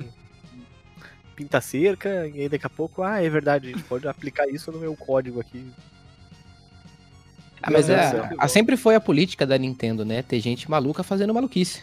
Pinta 1.41 1.59
cerca, 1.59 2.27
e 2.29 2.43
aí 2.43 2.49
daqui 2.51 2.67
a 2.67 2.69
pouco, 2.69 3.03
ah, 3.03 3.23
é 3.25 3.29
verdade, 3.31 3.69
a 3.69 3.71
gente 3.71 3.83
pode 3.85 4.07
aplicar 4.07 4.47
isso 4.47 4.71
no 4.71 4.79
meu 4.79 4.95
código 4.95 5.41
aqui. 5.41 5.67
Ah, 7.63 7.71
mas 7.71 7.89
é, 7.89 8.29
a- 8.39 8.47
sempre 8.47 8.77
foi 8.77 8.95
a 8.95 9.01
política 9.01 9.47
da 9.47 9.57
Nintendo, 9.57 10.05
né? 10.05 10.21
Ter 10.21 10.39
gente 10.39 10.71
maluca 10.71 11.03
fazendo 11.03 11.33
maluquice. 11.33 11.83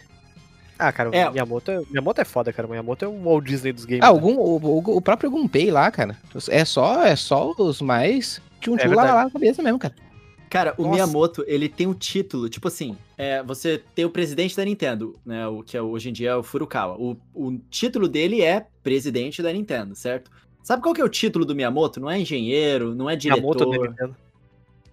Ah, 0.77 0.91
cara, 0.91 1.09
É. 1.11 1.27
Miyamoto 1.31 1.71
é, 1.71 1.79
Miyamoto 1.89 2.21
é 2.21 2.25
foda, 2.25 2.53
cara. 2.53 2.67
Miyamoto 2.67 3.03
é 3.03 3.07
um 3.07 3.23
Walt 3.23 3.45
Disney 3.45 3.73
dos 3.73 3.83
games. 3.83 4.03
Ah, 4.03 4.07
né? 4.07 4.11
algum, 4.11 4.35
o, 4.35 4.57
o- 4.57 4.97
o 4.97 5.01
próprio 5.01 5.31
Gunpei 5.31 5.71
lá, 5.71 5.89
cara. 5.89 6.15
É 6.49 6.63
só, 6.63 7.03
é 7.03 7.15
só 7.15 7.51
os 7.57 7.81
mais 7.81 8.39
tchum 8.61 8.75
É 8.75 8.81
tchum 8.81 8.93
lá, 8.93 9.05
lá 9.11 9.23
na 9.23 9.31
cabeça 9.31 9.63
mesmo, 9.63 9.79
cara. 9.79 9.95
Cara, 10.49 10.73
o 10.77 10.83
Nossa. 10.83 10.93
Miyamoto, 10.93 11.43
ele 11.47 11.67
tem 11.67 11.88
um 11.88 11.93
título, 11.93 12.47
tipo 12.47 12.67
assim, 12.67 12.97
é, 13.17 13.43
você 13.43 13.81
tem 13.93 14.05
o 14.05 14.10
presidente 14.10 14.55
da 14.55 14.63
Nintendo, 14.63 15.15
né, 15.25 15.45
o 15.47 15.62
que 15.62 15.75
é, 15.75 15.81
hoje 15.81 16.10
em 16.10 16.13
dia 16.13 16.29
é 16.31 16.36
o 16.36 16.43
Furukawa. 16.43 16.95
O, 16.97 17.17
o 17.33 17.57
título 17.69 18.07
dele 18.07 18.41
é 18.41 18.65
presidente 18.81 19.41
da 19.41 19.51
Nintendo, 19.51 19.93
certo? 19.93 20.31
Sabe 20.63 20.81
qual 20.81 20.93
que 20.93 21.01
é 21.01 21.03
o 21.03 21.10
título 21.10 21.45
do 21.45 21.55
Miyamoto? 21.55 21.99
Não 21.99 22.10
é 22.10 22.19
engenheiro, 22.19 22.95
não 22.95 23.10
é 23.10 23.15
Miyamoto 23.17 23.60
da 23.60 23.65
diretor, 23.65 23.89
Nintendo. 23.89 24.15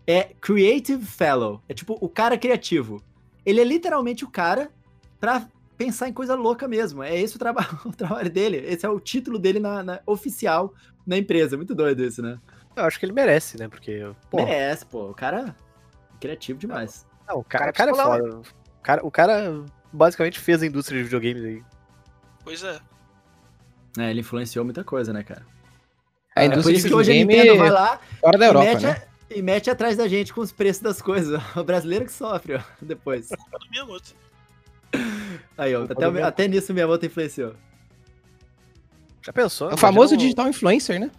é 0.06 0.22
Creative 0.40 1.04
Fellow. 1.04 1.60
É 1.68 1.74
tipo 1.74 1.96
o 2.00 2.08
cara 2.08 2.36
criativo. 2.38 3.02
Ele 3.46 3.60
é 3.60 3.64
literalmente 3.64 4.24
o 4.24 4.30
cara 4.30 4.70
pra 5.20 5.46
pensar 5.76 6.08
em 6.08 6.12
coisa 6.12 6.34
louca 6.34 6.68
mesmo. 6.68 7.02
É 7.02 7.18
esse 7.20 7.34
o, 7.36 7.38
traba 7.38 7.66
o 7.84 7.90
trabalho 7.92 8.30
dele. 8.30 8.56
Esse 8.58 8.86
é 8.86 8.88
o 8.88 9.00
título 9.00 9.38
dele 9.38 9.58
na, 9.58 9.82
na- 9.82 10.00
oficial 10.06 10.72
na 11.06 11.18
empresa. 11.18 11.56
Muito 11.56 11.74
doido 11.74 12.04
isso, 12.04 12.22
né? 12.22 12.38
Eu 12.76 12.84
acho 12.84 12.98
que 12.98 13.06
ele 13.06 13.12
merece, 13.12 13.58
né? 13.58 13.68
Porque, 13.68 14.04
pô, 14.30 14.38
Merece, 14.38 14.84
pô. 14.86 15.10
O 15.10 15.14
cara 15.14 15.54
é 16.14 16.18
criativo 16.20 16.58
demais. 16.58 17.06
não, 17.28 17.38
o 17.38 17.44
cara, 17.44 17.72
cara 17.72 17.92
o 17.92 17.96
cara 17.96 18.12
é 18.12 18.18
psicólogo. 18.18 18.44
foda. 18.44 18.48
O 18.78 18.82
cara, 18.82 19.06
o 19.06 19.10
cara 19.10 19.64
basicamente 19.92 20.40
fez 20.40 20.62
a 20.62 20.66
indústria 20.66 20.98
de 20.98 21.04
videogames 21.04 21.44
aí. 21.44 21.62
Pois 22.42 22.62
é. 22.62 22.80
É, 23.98 24.10
ele 24.10 24.20
influenciou 24.20 24.64
muita 24.64 24.82
coisa, 24.82 25.12
né, 25.12 25.22
cara? 25.22 25.46
A 26.34 26.42
É 26.42 26.48
por 26.48 26.52
indústria 26.52 26.76
isso 26.76 26.86
de 26.88 26.92
que 26.92 26.98
hoje 26.98 27.12
a 27.12 27.14
Nintendo 27.14 27.56
vai 27.56 27.70
lá 27.70 28.00
fora 28.20 28.36
da 28.38 28.44
e, 28.44 28.48
Europa, 28.48 28.66
mete, 28.66 28.82
né? 28.86 29.02
e 29.30 29.42
mete 29.42 29.70
atrás 29.70 29.96
da 29.96 30.08
gente 30.08 30.34
com 30.34 30.40
os 30.40 30.50
preços 30.50 30.82
das 30.82 31.00
coisas. 31.00 31.40
O 31.56 31.62
brasileiro 31.62 32.04
que 32.04 32.12
sofre, 32.12 32.56
ó, 32.56 32.60
depois. 32.82 33.28
Culpa 33.28 33.58
do 33.58 33.70
Miyamoto. 33.70 34.14
Aí, 35.56 35.74
ó, 35.74 35.84
até, 35.84 36.22
até 36.22 36.48
nisso 36.48 36.74
minha 36.74 36.86
moto 36.86 37.06
influenciou. 37.06 37.54
Já 39.22 39.32
pensou? 39.32 39.70
É 39.70 39.74
o 39.74 39.76
famoso 39.76 40.16
digital 40.16 40.48
influencer, 40.48 41.00
né? 41.00 41.10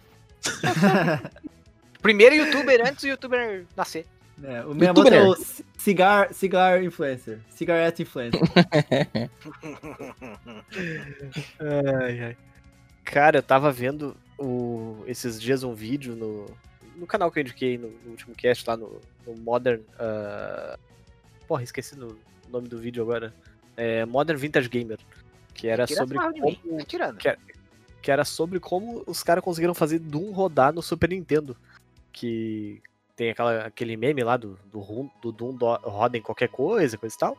Primeiro 2.02 2.34
youtuber 2.36 2.80
antes 2.86 3.02
do 3.02 3.08
youtuber 3.08 3.64
nascer. 3.76 4.06
É, 4.44 4.62
o 4.64 4.74
Youtuber. 4.74 5.12
é 5.14 5.22
o 5.22 5.34
ci- 5.34 5.64
cigar, 5.78 6.32
cigar 6.34 6.82
influencer. 6.82 7.38
Cigarette 7.50 8.02
influencer. 8.02 8.40
Ai, 11.58 12.20
ai. 12.22 12.36
Cara, 13.04 13.38
eu 13.38 13.42
tava 13.42 13.70
vendo 13.72 14.16
o- 14.38 15.02
esses 15.06 15.40
dias 15.40 15.62
um 15.62 15.72
vídeo 15.72 16.14
no, 16.16 16.46
no 16.96 17.06
canal 17.06 17.30
que 17.30 17.38
eu 17.38 17.42
indiquei 17.42 17.78
no, 17.78 17.88
no 18.04 18.10
último 18.10 18.34
cast 18.34 18.68
lá 18.68 18.76
no, 18.76 19.00
no 19.26 19.34
Modern. 19.36 19.80
ah, 19.98 20.78
Porra, 21.46 21.62
esqueci 21.62 21.96
no- 21.96 22.08
o 22.46 22.50
nome 22.50 22.68
do 22.68 22.78
vídeo 22.78 23.02
agora. 23.02 23.32
É 23.76 24.04
Modern 24.04 24.38
Vintage 24.38 24.68
Gamer. 24.68 24.98
Que 25.54 25.68
era 25.68 25.86
sobre 25.86 26.18
mim. 26.18 26.58
como, 26.62 26.78
Tá 26.78 26.84
tirando. 26.84 27.18
Que 28.06 28.10
era 28.12 28.24
sobre 28.24 28.60
como 28.60 29.02
os 29.04 29.24
caras 29.24 29.42
conseguiram 29.42 29.74
fazer 29.74 29.98
Doom 29.98 30.30
rodar 30.30 30.72
no 30.72 30.80
Super 30.80 31.08
Nintendo. 31.10 31.56
Que 32.12 32.80
tem 33.16 33.30
aquela, 33.30 33.66
aquele 33.66 33.96
meme 33.96 34.22
lá 34.22 34.36
do, 34.36 34.56
do, 34.70 35.10
do 35.20 35.32
Doom 35.32 35.56
do, 35.56 35.66
roda 35.78 36.16
em 36.16 36.22
qualquer 36.22 36.48
coisa, 36.48 36.96
coisa 36.96 37.16
e 37.16 37.18
tal. 37.18 37.36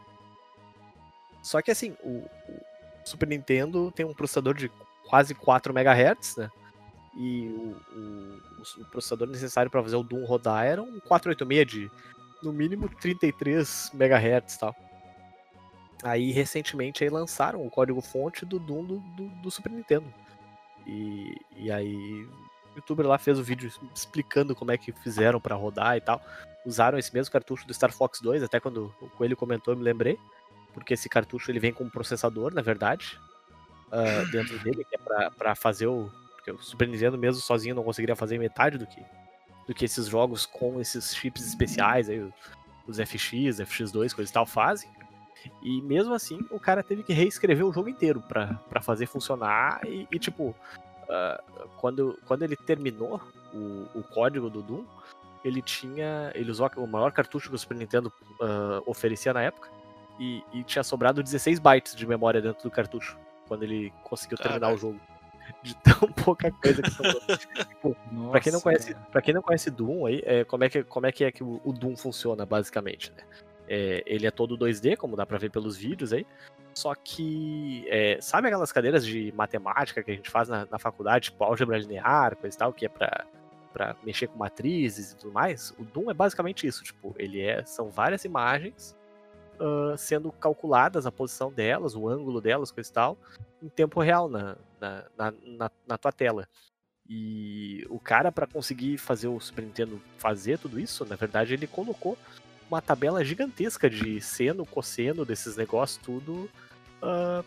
Só 1.41 1.61
que 1.61 1.71
assim, 1.71 1.95
o, 2.03 2.17
o 2.49 2.59
Super 3.05 3.29
Nintendo 3.29 3.89
tem 3.93 4.05
um 4.05 4.13
processador 4.13 4.55
de 4.55 4.69
quase 5.07 5.33
4 5.33 5.71
MHz, 5.71 6.35
né? 6.35 6.51
E 7.15 7.47
o, 7.47 7.77
o- 7.97 8.81
o 8.81 8.85
processador 8.91 9.29
necessário 9.29 9.71
para 9.71 9.81
fazer 9.81 9.95
o 9.95 10.03
Doom 10.03 10.25
rodar 10.25 10.65
era 10.65 10.83
um 10.83 10.99
486 10.99 11.65
de 11.65 11.91
no 12.43 12.51
mínimo 12.51 12.89
33 12.89 13.91
MHz 13.93 14.55
e 14.55 14.59
tal. 14.59 14.75
Aí 16.03 16.33
recentemente 16.33 17.05
aí 17.05 17.09
lançaram 17.09 17.65
o 17.65 17.71
código 17.71 18.01
fonte 18.01 18.45
do 18.45 18.59
Doom 18.59 18.83
do, 18.83 18.99
do, 18.99 19.29
do 19.43 19.49
Super 19.49 19.71
Nintendo. 19.71 20.13
E, 20.87 21.35
e 21.57 21.71
aí 21.71 22.23
o 22.23 22.77
youtuber 22.77 23.05
lá 23.05 23.17
fez 23.17 23.37
o 23.37 23.43
vídeo 23.43 23.69
explicando 23.93 24.55
como 24.55 24.71
é 24.71 24.77
que 24.77 24.91
fizeram 24.91 25.39
pra 25.39 25.55
rodar 25.55 25.97
e 25.97 26.01
tal. 26.01 26.21
Usaram 26.65 26.97
esse 26.97 27.13
mesmo 27.13 27.31
cartucho 27.31 27.67
do 27.67 27.73
Star 27.73 27.91
Fox 27.91 28.21
2, 28.21 28.41
até 28.41 28.59
quando 28.59 28.93
o 29.01 29.09
Coelho 29.09 29.35
comentou, 29.35 29.73
eu 29.73 29.77
me 29.77 29.83
lembrei. 29.83 30.17
Porque 30.73 30.93
esse 30.93 31.09
cartucho 31.09 31.51
ele 31.51 31.59
vem 31.59 31.73
com 31.73 31.83
um 31.83 31.89
processador, 31.89 32.53
na 32.53 32.61
verdade, 32.61 33.19
ah, 33.91 34.23
dentro 34.31 34.57
dele, 34.59 34.85
que 34.85 34.95
é 34.95 34.99
pra, 34.99 35.31
pra 35.31 35.55
fazer 35.55 35.87
o. 35.87 36.09
Porque 36.35 36.51
o 36.51 36.57
Super 36.59 36.87
Nintendo 36.87 37.17
mesmo 37.17 37.41
sozinho 37.41 37.75
não 37.75 37.83
conseguiria 37.83 38.15
fazer 38.15 38.37
metade 38.37 38.77
do 38.77 38.85
que, 38.85 39.03
do 39.67 39.73
que 39.73 39.85
esses 39.85 40.05
jogos 40.07 40.45
com 40.45 40.79
esses 40.79 41.13
chips 41.15 41.45
especiais, 41.45 42.09
aí, 42.09 42.31
os 42.87 42.97
FX, 42.97 43.59
FX2, 43.59 44.13
coisa 44.13 44.29
e 44.29 44.33
tal, 44.33 44.45
fazem. 44.45 44.89
E 45.61 45.81
mesmo 45.81 46.13
assim, 46.13 46.39
o 46.49 46.59
cara 46.59 46.83
teve 46.83 47.03
que 47.03 47.13
reescrever 47.13 47.65
o 47.65 47.73
jogo 47.73 47.89
inteiro 47.89 48.21
pra, 48.21 48.59
pra 48.69 48.81
fazer 48.81 49.05
funcionar. 49.05 49.79
E, 49.85 50.07
e, 50.11 50.19
tipo, 50.19 50.55
ah, 51.09 51.41
quando, 51.77 52.17
quando 52.25 52.43
ele 52.43 52.55
terminou 52.55 53.21
o, 53.53 53.99
o 53.99 54.03
código 54.03 54.49
do 54.49 54.61
Doom, 54.61 54.85
ele 55.43 55.61
tinha. 55.61 56.31
Ele 56.35 56.51
usou 56.51 56.69
o 56.77 56.87
maior 56.87 57.11
cartucho 57.11 57.49
que 57.49 57.55
o 57.55 57.59
Super 57.59 57.77
Nintendo 57.77 58.11
ah, 58.41 58.81
oferecia 58.85 59.33
na 59.33 59.41
época. 59.41 59.69
E, 60.19 60.43
e 60.51 60.63
tinha 60.63 60.83
sobrado 60.83 61.21
16 61.21 61.59
bytes 61.59 61.95
de 61.95 62.07
memória 62.07 62.41
dentro 62.41 62.63
do 62.63 62.71
cartucho. 62.71 63.17
Quando 63.47 63.63
ele 63.63 63.93
conseguiu 64.03 64.37
terminar 64.37 64.73
o 64.73 64.77
jogo. 64.77 64.99
De 65.63 65.75
tão 65.81 66.11
pouca 66.11 66.51
coisa 66.51 66.81
que 66.81 66.89
sobrou. 66.89 67.21
Pra 68.31 68.39
quem 68.41 68.51
não 68.51 68.57
Nossa, 68.57 68.63
conhece, 68.63 68.95
para 69.11 69.21
quem 69.21 69.33
não 69.33 69.41
conhece 69.41 69.71
Doom 69.71 70.05
aí, 70.05 70.21
é, 70.25 70.43
como 70.43 70.63
é 70.65 70.69
que 70.69 70.83
como 70.83 71.05
é 71.05 71.11
que 71.11 71.23
é 71.23 71.31
que 71.31 71.43
o, 71.43 71.61
o 71.63 71.71
Doom 71.71 71.95
funciona 71.95 72.45
basicamente, 72.45 73.13
né? 73.13 73.23
É, 73.67 74.03
ele 74.05 74.25
é 74.25 74.31
todo 74.31 74.57
2D, 74.57 74.95
como 74.95 75.15
dá 75.15 75.25
pra 75.25 75.37
ver 75.37 75.51
pelos 75.51 75.75
vídeos 75.75 76.13
aí. 76.13 76.25
Só 76.73 76.93
que 76.95 77.85
é, 77.89 78.19
sabe 78.21 78.47
aquelas 78.47 78.71
cadeiras 78.71 79.05
de 79.05 79.31
matemática 79.35 80.03
que 80.03 80.11
a 80.11 80.15
gente 80.15 80.29
faz 80.29 80.47
na, 80.47 80.67
na 80.69 80.77
faculdade, 80.77 81.25
tipo 81.25 81.43
álgebra 81.43 81.77
linear, 81.77 82.35
coisa 82.35 82.55
e 82.55 82.59
tal, 82.59 82.71
que 82.71 82.85
é 82.85 82.89
pra, 82.89 83.25
pra 83.73 83.95
mexer 84.03 84.27
com 84.27 84.37
matrizes 84.37 85.11
e 85.11 85.15
tudo 85.17 85.33
mais? 85.33 85.71
O 85.79 85.83
Doom 85.83 86.11
é 86.11 86.13
basicamente 86.13 86.67
isso, 86.67 86.83
tipo, 86.83 87.15
ele 87.17 87.41
é 87.41 87.65
são 87.65 87.89
várias 87.89 88.25
imagens 88.25 88.95
ah, 89.59 89.95
sendo 89.97 90.31
calculadas 90.31 91.05
a 91.05 91.11
posição 91.11 91.51
delas, 91.51 91.95
o 91.95 92.07
ângulo 92.07 92.39
delas, 92.39 92.71
coisa 92.71 92.89
e 92.89 92.93
tal, 92.93 93.17
em 93.61 93.69
tempo 93.69 93.99
real 93.99 94.29
na, 94.29 94.55
na, 94.79 95.03
na, 95.17 95.33
na, 95.43 95.71
na 95.87 95.97
tua 95.97 96.11
tela. 96.11 96.47
E 97.09 97.85
o 97.89 97.99
cara, 97.99 98.31
para 98.31 98.45
conseguir 98.45 98.97
fazer 98.97 99.27
o 99.29 99.39
Super 99.39 99.63
Nintendo 99.63 100.01
fazer 100.17 100.59
tudo 100.59 100.79
isso, 100.79 101.05
na 101.05 101.15
verdade, 101.15 101.53
ele 101.53 101.65
colocou 101.65 102.17
uma 102.69 102.81
tabela 102.81 103.23
gigantesca 103.23 103.89
de 103.89 104.19
seno, 104.21 104.65
cosseno 104.65 105.25
desses 105.25 105.55
negócios, 105.55 105.99
tudo 106.03 106.49
ah, 107.01 107.43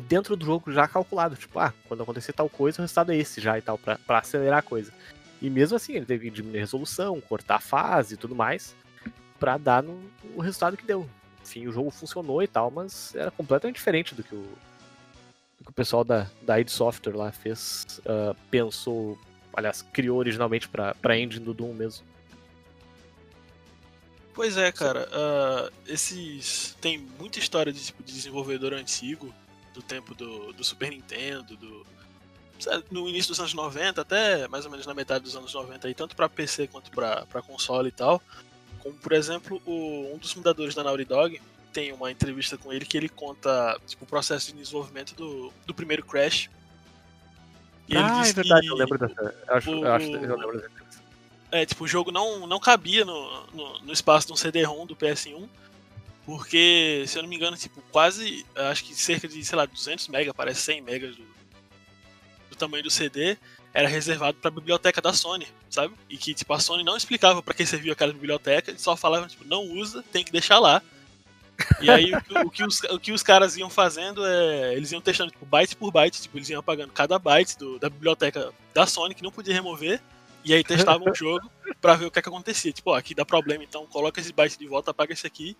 dentro 0.00 0.36
do 0.36 0.44
jogo 0.44 0.72
já 0.72 0.86
calculado. 0.86 1.36
Tipo, 1.36 1.58
ah, 1.58 1.72
quando 1.86 2.02
acontecer 2.02 2.32
tal 2.32 2.48
coisa, 2.48 2.78
o 2.78 2.82
resultado 2.82 3.12
é 3.12 3.16
esse 3.16 3.40
já 3.40 3.58
e 3.58 3.62
tal, 3.62 3.78
pra 3.78 4.18
acelerar 4.18 4.60
a 4.60 4.62
coisa. 4.62 4.92
E 5.40 5.50
mesmo 5.50 5.76
assim, 5.76 5.94
ele 5.94 6.06
teve 6.06 6.24
que 6.24 6.36
diminuir 6.36 6.58
a 6.58 6.60
resolução, 6.60 7.20
cortar 7.20 7.56
a 7.56 7.60
fase 7.60 8.14
e 8.14 8.16
tudo 8.16 8.34
mais, 8.34 8.74
pra 9.38 9.58
dar 9.58 9.82
no, 9.82 10.00
o 10.34 10.40
resultado 10.40 10.76
que 10.76 10.86
deu. 10.86 11.08
Enfim, 11.42 11.66
o 11.66 11.72
jogo 11.72 11.90
funcionou 11.90 12.42
e 12.42 12.48
tal, 12.48 12.70
mas 12.70 13.14
era 13.14 13.30
completamente 13.30 13.76
diferente 13.76 14.14
do 14.14 14.22
que 14.22 14.34
o, 14.34 14.42
do 15.58 15.64
que 15.64 15.70
o 15.70 15.74
pessoal 15.74 16.04
da, 16.04 16.26
da 16.42 16.58
id 16.58 16.68
Software 16.68 17.16
lá 17.16 17.30
fez, 17.32 18.00
ah, 18.06 18.34
pensou, 18.50 19.18
aliás, 19.52 19.82
criou 19.82 20.18
originalmente 20.18 20.68
pra, 20.68 20.94
pra 20.94 21.18
engine 21.18 21.44
do 21.44 21.54
Doom 21.54 21.74
mesmo. 21.74 22.04
Pois 24.36 24.56
é, 24.58 24.70
cara. 24.70 25.08
ah, 25.12 25.70
esses. 25.86 26.76
Tem 26.80 26.98
muita 26.98 27.38
história 27.38 27.72
de 27.72 27.82
tipo 27.82 28.02
de 28.04 28.12
desenvolvedor 28.12 28.74
antigo, 28.74 29.34
do 29.72 29.80
tempo 29.82 30.14
do, 30.14 30.52
do 30.52 30.62
Super 30.62 30.90
Nintendo, 30.90 31.56
do. 31.56 31.86
sabe, 32.60 32.84
No 32.90 33.08
início 33.08 33.30
dos 33.30 33.40
anos 33.40 33.54
90, 33.54 34.02
até 34.02 34.46
mais 34.46 34.66
ou 34.66 34.70
menos 34.70 34.86
na 34.86 34.92
metade 34.92 35.24
dos 35.24 35.34
anos 35.34 35.52
90, 35.54 35.88
aí, 35.88 35.94
tanto 35.94 36.14
pra 36.14 36.28
PC 36.28 36.66
quanto 36.68 36.90
pra, 36.90 37.24
pra 37.26 37.40
console 37.40 37.88
e 37.88 37.92
tal. 37.92 38.22
Como, 38.80 38.94
por 38.96 39.12
exemplo, 39.12 39.60
o- 39.64 40.12
um 40.14 40.18
dos 40.18 40.32
fundadores 40.32 40.74
da 40.74 40.84
Naughty 40.84 41.04
Dog 41.06 41.40
tem 41.72 41.90
uma 41.92 42.10
entrevista 42.12 42.58
com 42.58 42.70
ele 42.72 42.84
que 42.84 42.96
ele 42.96 43.08
conta 43.08 43.80
tipo, 43.86 44.04
o 44.04 44.06
processo 44.06 44.52
de 44.52 44.58
desenvolvimento 44.58 45.14
do, 45.14 45.50
do 45.66 45.72
primeiro 45.74 46.04
Crash. 46.04 46.50
E 47.88 47.94
ele 47.94 48.02
ah, 48.02 48.18
é 48.18 48.20
disse 48.22 48.34
verdade, 48.34 48.66
que, 48.66 48.72
eu 48.72 48.76
lembro 48.76 48.98
dessa. 48.98 49.22
Eu 49.48 49.54
acho, 49.54 49.70
eu 49.70 49.92
acho 49.92 50.06
eu 50.06 50.36
lembro 50.36 50.60
dessa. 50.60 50.85
É, 51.50 51.64
tipo, 51.64 51.84
o 51.84 51.88
jogo 51.88 52.10
não, 52.10 52.46
não 52.46 52.58
cabia 52.58 53.04
no, 53.04 53.46
no, 53.48 53.78
no 53.80 53.92
espaço 53.92 54.26
de 54.26 54.32
um 54.32 54.36
CD-ROM 54.36 54.84
do 54.84 54.96
PS1, 54.96 55.48
porque, 56.24 57.04
se 57.06 57.16
eu 57.16 57.22
não 57.22 57.28
me 57.28 57.36
engano, 57.36 57.56
tipo, 57.56 57.80
quase, 57.92 58.44
acho 58.54 58.84
que 58.84 58.94
cerca 58.94 59.28
de, 59.28 59.44
sei 59.44 59.56
lá, 59.56 59.64
200 59.64 60.08
MB, 60.08 60.32
parece 60.34 60.60
100 60.62 60.80
MB 60.80 60.98
do, 61.08 61.26
do 62.50 62.56
tamanho 62.56 62.82
do 62.82 62.90
CD, 62.90 63.36
era 63.72 63.88
reservado 63.88 64.38
para 64.38 64.48
a 64.48 64.54
biblioteca 64.54 65.00
da 65.00 65.12
Sony, 65.12 65.46
sabe? 65.70 65.94
E 66.10 66.16
que, 66.16 66.34
tipo, 66.34 66.52
a 66.52 66.58
Sony 66.58 66.82
não 66.82 66.96
explicava 66.96 67.42
para 67.42 67.54
que 67.54 67.64
servia 67.64 67.92
aquela 67.92 68.12
biblioteca, 68.12 68.76
só 68.76 68.96
falavam, 68.96 69.28
tipo, 69.28 69.44
não 69.44 69.62
usa, 69.64 70.02
tem 70.10 70.24
que 70.24 70.32
deixar 70.32 70.58
lá. 70.58 70.82
E 71.80 71.90
aí 71.90 72.12
o 72.14 72.22
que, 72.22 72.38
o, 72.38 72.50
que 72.50 72.64
os, 72.64 72.80
o 72.84 72.98
que 72.98 73.12
os 73.12 73.22
caras 73.22 73.56
iam 73.56 73.70
fazendo 73.70 74.24
é. 74.26 74.74
Eles 74.74 74.92
iam 74.92 75.00
testando 75.00 75.30
tipo, 75.30 75.46
byte 75.46 75.76
por 75.76 75.90
byte, 75.90 76.22
tipo, 76.22 76.36
eles 76.36 76.48
iam 76.50 76.60
apagando 76.60 76.92
cada 76.92 77.18
byte 77.18 77.58
do, 77.58 77.78
da 77.78 77.88
biblioteca 77.88 78.52
da 78.74 78.86
Sony 78.86 79.14
que 79.14 79.22
não 79.22 79.30
podia 79.30 79.54
remover. 79.54 80.00
E 80.46 80.54
aí 80.54 80.62
testavam 80.62 81.10
o 81.10 81.14
jogo 81.14 81.50
pra 81.80 81.96
ver 81.96 82.06
o 82.06 82.10
que, 82.10 82.20
é 82.20 82.22
que 82.22 82.28
acontecia. 82.28 82.72
Tipo, 82.72 82.92
ó, 82.92 82.94
aqui 82.96 83.14
dá 83.14 83.24
problema, 83.24 83.64
então 83.64 83.84
coloca 83.86 84.20
esse 84.20 84.32
byte 84.32 84.56
de 84.56 84.68
volta, 84.68 84.92
apaga 84.92 85.12
esse 85.12 85.26
aqui. 85.26 85.56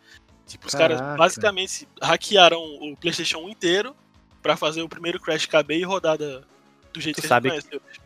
Tipo, 0.47 0.69
os 0.69 0.75
caras 0.75 1.01
Caraca. 1.01 1.19
basicamente 1.19 1.89
hackearam 2.01 2.63
o 2.63 2.97
PlayStation 2.97 3.39
1 3.39 3.49
inteiro 3.49 3.97
pra 4.41 4.57
fazer 4.57 4.81
o 4.83 4.89
primeiro 4.89 5.19
Crash 5.21 5.45
caber 5.47 5.77
e 5.79 5.83
rodar 5.83 6.17
da- 6.17 6.43
do 6.93 7.01
jeito 7.01 7.17
Tu 7.17 7.23
que 7.23 7.29
sabe 7.29 7.51
a 7.51 7.55
gente 7.55 7.69
conhece. 7.69 8.01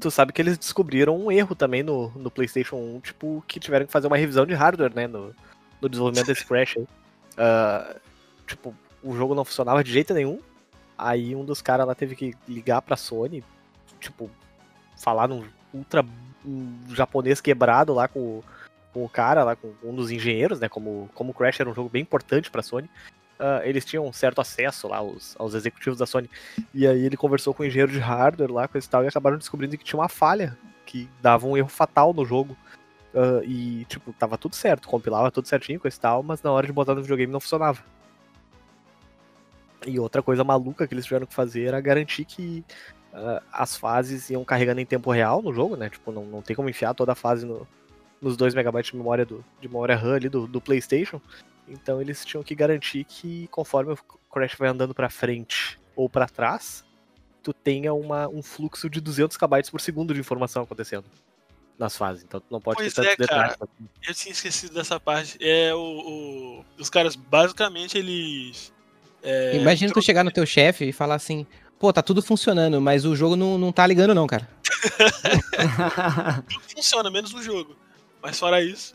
Tu 0.00 0.10
sabe 0.10 0.32
que 0.32 0.40
eles 0.40 0.56
descobriram 0.56 1.16
um 1.18 1.30
erro 1.30 1.54
também 1.56 1.82
no, 1.82 2.08
no 2.10 2.30
PlayStation 2.30 2.76
1, 2.76 3.00
tipo, 3.00 3.44
que 3.48 3.58
tiveram 3.58 3.84
que 3.84 3.92
fazer 3.92 4.06
uma 4.06 4.16
revisão 4.16 4.46
de 4.46 4.54
hardware, 4.54 4.94
né, 4.94 5.06
no, 5.08 5.34
no 5.80 5.88
desenvolvimento 5.88 6.28
desse 6.28 6.46
Crash 6.46 6.76
aí. 6.78 6.86
Ah, 7.36 7.96
tipo, 8.46 8.74
o 9.02 9.14
jogo 9.16 9.34
não 9.34 9.44
funcionava 9.44 9.82
de 9.82 9.92
jeito 9.92 10.14
nenhum. 10.14 10.38
Aí 10.96 11.34
um 11.34 11.44
dos 11.44 11.60
caras 11.60 11.86
lá 11.86 11.94
teve 11.96 12.14
que 12.14 12.32
ligar 12.48 12.80
pra 12.80 12.96
Sony, 12.96 13.44
tipo, 14.00 14.30
falar 14.96 15.26
num 15.28 15.44
ultra 15.72 16.04
um 16.44 16.76
japonês 16.90 17.40
quebrado 17.40 17.94
lá 17.94 18.08
com, 18.08 18.42
com 18.92 19.04
o 19.04 19.08
cara, 19.08 19.44
lá 19.44 19.56
com 19.56 19.72
um 19.82 19.94
dos 19.94 20.10
engenheiros, 20.10 20.60
né? 20.60 20.68
Como, 20.68 21.08
como 21.14 21.34
Crash 21.34 21.60
era 21.60 21.70
um 21.70 21.74
jogo 21.74 21.88
bem 21.88 22.02
importante 22.02 22.50
pra 22.50 22.62
Sony. 22.62 22.90
ah, 23.38 23.60
eles 23.64 23.84
tinham 23.84 24.06
um 24.06 24.12
certo 24.12 24.40
acesso 24.40 24.88
lá 24.88 24.98
aos, 24.98 25.34
aos 25.38 25.54
executivos 25.54 25.98
da 25.98 26.06
Sony. 26.06 26.28
E 26.74 26.86
aí 26.86 27.04
ele 27.04 27.16
conversou 27.16 27.54
com 27.54 27.62
o 27.62 27.66
engenheiro 27.66 27.92
de 27.92 27.98
hardware 27.98 28.52
lá, 28.52 28.68
coisa 28.68 28.86
e 28.86 28.90
tal, 28.90 29.04
e 29.04 29.08
acabaram 29.08 29.38
descobrindo 29.38 29.76
que 29.76 29.84
tinha 29.84 30.00
uma 30.00 30.08
falha 30.08 30.56
que 30.84 31.08
dava 31.20 31.46
um 31.46 31.56
erro 31.56 31.68
fatal 31.68 32.12
no 32.12 32.24
jogo. 32.24 32.56
Ah, 33.14 33.40
e, 33.44 33.84
tipo, 33.86 34.12
tava 34.12 34.38
tudo 34.38 34.54
certo, 34.56 34.88
compilava 34.88 35.30
tudo 35.30 35.48
certinho, 35.48 35.80
coisa 35.80 35.96
e 35.96 36.00
tal, 36.00 36.22
mas 36.22 36.42
na 36.42 36.50
hora 36.50 36.66
de 36.66 36.72
botar 36.72 36.94
no 36.94 37.02
videogame 37.02 37.32
não 37.32 37.40
funcionava. 37.40 37.82
E 39.86 39.98
outra 39.98 40.22
coisa 40.22 40.44
maluca 40.44 40.86
que 40.86 40.94
eles 40.94 41.04
tiveram 41.04 41.26
que 41.26 41.34
fazer 41.34 41.64
era 41.64 41.80
garantir 41.80 42.24
que 42.24 42.64
ah, 43.12 43.42
as 43.52 43.76
fases 43.76 44.30
iam 44.30 44.44
carregando 44.44 44.80
em 44.80 44.86
tempo 44.86 45.10
real 45.10 45.42
no 45.42 45.52
jogo, 45.52 45.76
né? 45.76 45.88
Tipo, 45.90 46.12
não, 46.12 46.24
não 46.24 46.42
tem 46.42 46.54
como 46.56 46.68
enfiar 46.68 46.94
toda 46.94 47.12
a 47.12 47.16
fase 47.16 47.44
no- 47.46 47.66
nos 48.20 48.36
2 48.36 48.54
MB 48.54 48.82
de 48.82 48.96
memória 48.96 49.24
do, 49.24 49.44
de 49.60 49.68
memória 49.68 49.96
RAM 49.96 50.14
ali 50.14 50.28
do, 50.28 50.46
do 50.46 50.60
PlayStation. 50.60 51.20
Então 51.68 52.00
eles 52.00 52.24
tinham 52.24 52.42
que 52.42 52.54
garantir 52.54 53.04
que 53.04 53.48
conforme 53.48 53.92
o 53.92 53.98
Crash 54.32 54.54
vai 54.58 54.68
andando 54.68 54.94
pra 54.94 55.08
frente 55.10 55.78
ou 55.96 56.08
pra 56.08 56.26
trás, 56.26 56.84
tu 57.42 57.52
tenha 57.52 57.92
uma, 57.92 58.28
um 58.28 58.42
fluxo 58.42 58.88
de 58.88 59.00
200 59.00 59.36
KB 59.36 59.70
por 59.70 59.80
segundo 59.80 60.14
de 60.14 60.20
informação 60.20 60.62
acontecendo 60.62 61.04
nas 61.78 61.96
fases. 61.96 62.22
Então 62.24 62.40
tu 62.40 62.46
não 62.50 62.60
pode 62.60 62.76
Pois 62.76 62.92
ter 62.94 63.02
tantos 63.02 63.24
é, 63.24 63.28
cara. 63.28 63.56
Eu 64.06 64.14
tinha 64.14 64.32
esquecido 64.32 64.74
dessa 64.74 65.00
parte. 65.00 65.36
É, 65.40 65.74
o, 65.74 65.78
o- 65.78 66.64
os 66.78 66.88
caras, 66.88 67.16
basicamente, 67.16 67.98
eles. 67.98 68.72
é, 69.22 69.56
Imagina 69.56 69.92
tu 69.92 70.00
chegar 70.02 70.22
no 70.24 70.30
teu 70.30 70.46
chefe 70.46 70.84
e 70.88 70.92
falar 70.92 71.16
assim, 71.16 71.46
pô, 71.82 71.92
tá 71.92 72.00
tudo 72.00 72.22
funcionando, 72.22 72.80
mas 72.80 73.04
o 73.04 73.16
jogo 73.16 73.34
não, 73.34 73.58
não 73.58 73.72
tá 73.72 73.84
ligando 73.84 74.14
não, 74.14 74.24
cara. 74.24 74.48
tudo 76.48 76.60
funciona, 76.60 77.10
menos 77.10 77.34
o 77.34 77.42
jogo. 77.42 77.76
Mas 78.22 78.38
fora 78.38 78.62
isso. 78.62 78.94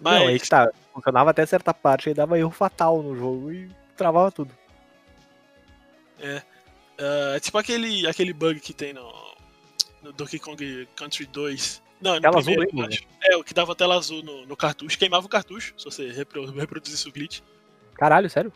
Não, 0.00 0.12
Mas, 0.12 0.28
aí 0.28 0.38
que 0.38 0.48
tá. 0.48 0.70
Funcionava 0.92 1.30
até 1.30 1.44
certa 1.44 1.74
parte, 1.74 2.08
aí 2.08 2.14
dava 2.14 2.38
erro 2.38 2.52
fatal 2.52 3.02
no 3.02 3.16
jogo 3.16 3.50
e 3.50 3.68
travava 3.96 4.30
tudo. 4.30 4.56
é 6.20 7.40
tipo 7.40 7.58
aquele, 7.58 8.06
aquele 8.06 8.32
bug 8.32 8.60
que 8.60 8.72
tem 8.72 8.92
no, 8.92 9.12
no 10.00 10.12
Donkey 10.12 10.38
Kong 10.38 10.88
Country 10.94 11.26
2. 11.26 11.82
Não, 12.00 12.14
no 12.14 12.20
Tela 12.20 12.36
primeiro, 12.36 12.62
azul, 12.62 12.80
eu 12.80 12.86
acho. 12.86 13.02
É, 13.24 13.36
o 13.36 13.42
que 13.42 13.52
dava 13.52 13.74
tela 13.74 13.96
azul 13.96 14.22
no, 14.22 14.46
no 14.46 14.56
cartucho, 14.56 14.96
queimava 14.96 15.26
o 15.26 15.28
cartucho, 15.28 15.74
se 15.76 15.84
você 15.84 16.12
repro- 16.12 16.48
reproduzisse 16.52 17.08
o 17.08 17.12
glitch. 17.12 17.40
Caralho, 17.94 18.30
sério? 18.30 18.52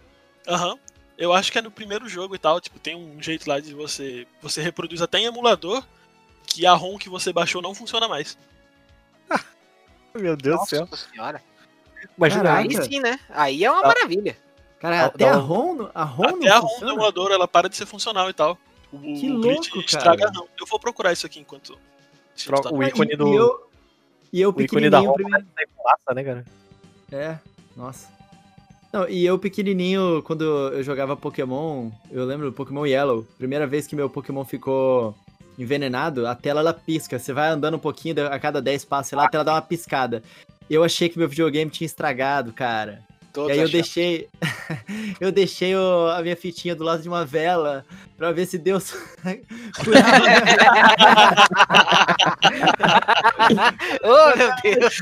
Aham. 0.47 0.79
Eu 1.18 1.33
acho 1.33 1.50
que 1.50 1.59
é 1.59 1.62
no 1.62 1.70
primeiro 1.70 2.09
jogo 2.09 2.35
e 2.35 2.38
tal, 2.38 2.61
tipo, 2.61 2.78
tem 2.78 2.94
um 2.94 3.20
jeito 3.20 3.48
lá 3.48 3.59
de 3.59 3.74
você. 3.74 4.26
Você 4.40 4.62
reproduz 4.62 5.02
até 5.02 5.18
em 5.18 5.24
emulador 5.24 5.83
que 6.46 6.64
a 6.64 6.72
ROM 6.74 6.96
que 6.96 7.09
você 7.09 7.33
baixou 7.33 7.61
não 7.61 7.74
funciona 7.74 8.07
mais. 8.09 8.38
Meu 10.14 10.37
Deus 10.37 10.61
do 10.61 10.66
céu. 10.66 10.87
Nossa 10.88 11.09
senhora. 11.11 11.42
Imagina 12.16 12.44
Caraca. 12.44 12.61
Aí 12.68 12.85
sim, 12.85 13.00
né? 13.00 13.18
Aí 13.28 13.64
é 13.64 13.70
uma 13.70 13.81
Ah. 13.83 13.88
maravilha. 13.88 14.37
Cara, 14.81 14.96
Dá- 14.96 15.07
até 15.07 15.28
a 15.28 15.35
ROM, 15.35 15.74
no- 15.74 15.90
a 15.92 16.04
ROM 16.04 16.24
Até 16.37 16.48
a 16.50 16.54
não 16.61 16.66
ROM 16.66 16.81
do 16.81 16.88
emulador 16.90 17.33
ela 17.33 17.48
para 17.48 17.68
de 17.68 17.76
ser 17.76 17.85
funcional 17.87 18.31
e 18.31 18.33
tal. 18.33 18.57
O, 18.92 18.98
Que 19.00 19.28
o 19.28 19.35
louco, 19.37 19.81
estraga 19.81 20.18
cara. 20.26 20.31
a 20.31 20.38
ROM. 20.38 20.46
Eu 20.59 20.66
vou 20.66 20.78
procurar 20.78 21.12
isso 21.12 21.26
aqui 21.26 21.40
enquanto. 21.40 21.76
Tro- 22.44 22.61
tá- 22.62 22.70
o 22.72 22.81
ícone 22.83 23.12
E- 23.12 23.16
do- 23.16 23.28
E 23.33 23.37
eu, 23.37 23.70
e 24.35 24.40
eu 24.40 24.54
O 24.57 24.62
ícone 24.62 24.88
da 24.88 25.00
ROM 25.00 25.12
primeiro... 25.14 25.44
né, 26.14 26.24
cara? 26.24 26.44
É, 27.11 27.38
nossa. 27.76 28.09
Não, 28.92 29.09
e 29.09 29.24
eu 29.27 29.38
pequenininho, 29.38 30.22
quando 30.22 30.44
eu 30.72 30.83
jogava 30.83 31.14
Pokémon, 31.16 31.90
eu 32.11 32.24
lembro 32.24 32.46
do 32.46 32.53
Pokémon 32.53 32.87
Yellow, 32.87 33.27
primeira 33.37 33.66
vez 33.66 33.87
que 33.87 33.94
meu 33.94 34.09
Pokémon 34.09 34.44
ficou 34.44 35.14
envenenado, 35.59 36.27
a 36.27 36.35
tela 36.35 36.61
ela 36.61 36.72
pisca. 36.72 37.18
Você 37.18 37.33
vai 37.33 37.48
andando 37.51 37.74
um 37.77 37.81
pouquinho, 37.81 38.27
a 38.27 38.38
cada 38.38 38.62
10 38.62 38.85
passos, 38.87 39.11
sei 39.11 39.18
lá, 39.18 39.24
a 39.24 39.29
tela 39.29 39.44
dá 39.44 39.53
uma 39.55 39.62
piscada. 39.62 40.22
Eu 40.70 40.83
achei 40.85 41.09
que 41.09 41.18
meu 41.18 41.29
videogame 41.29 41.70
tinha 41.70 41.87
estragado, 41.87 42.53
cara. 42.53 43.01
Todos 43.33 43.51
e 43.51 43.53
aí 43.53 43.59
eu 43.59 43.64
achando. 43.64 43.72
deixei. 43.72 44.29
eu 45.20 45.31
deixei 45.33 45.77
o- 45.77 46.09
a 46.09 46.22
minha 46.22 46.37
fitinha 46.37 46.74
do 46.74 46.83
lado 46.85 47.03
de 47.03 47.09
uma 47.09 47.27
vela 47.27 47.85
pra 48.16 48.33
ver 48.33 48.46
se 48.46 48.57
Deus 48.57 48.92
curava. 49.85 50.18
oh, 54.03 54.37
meu 54.37 54.51
Deus. 54.62 54.98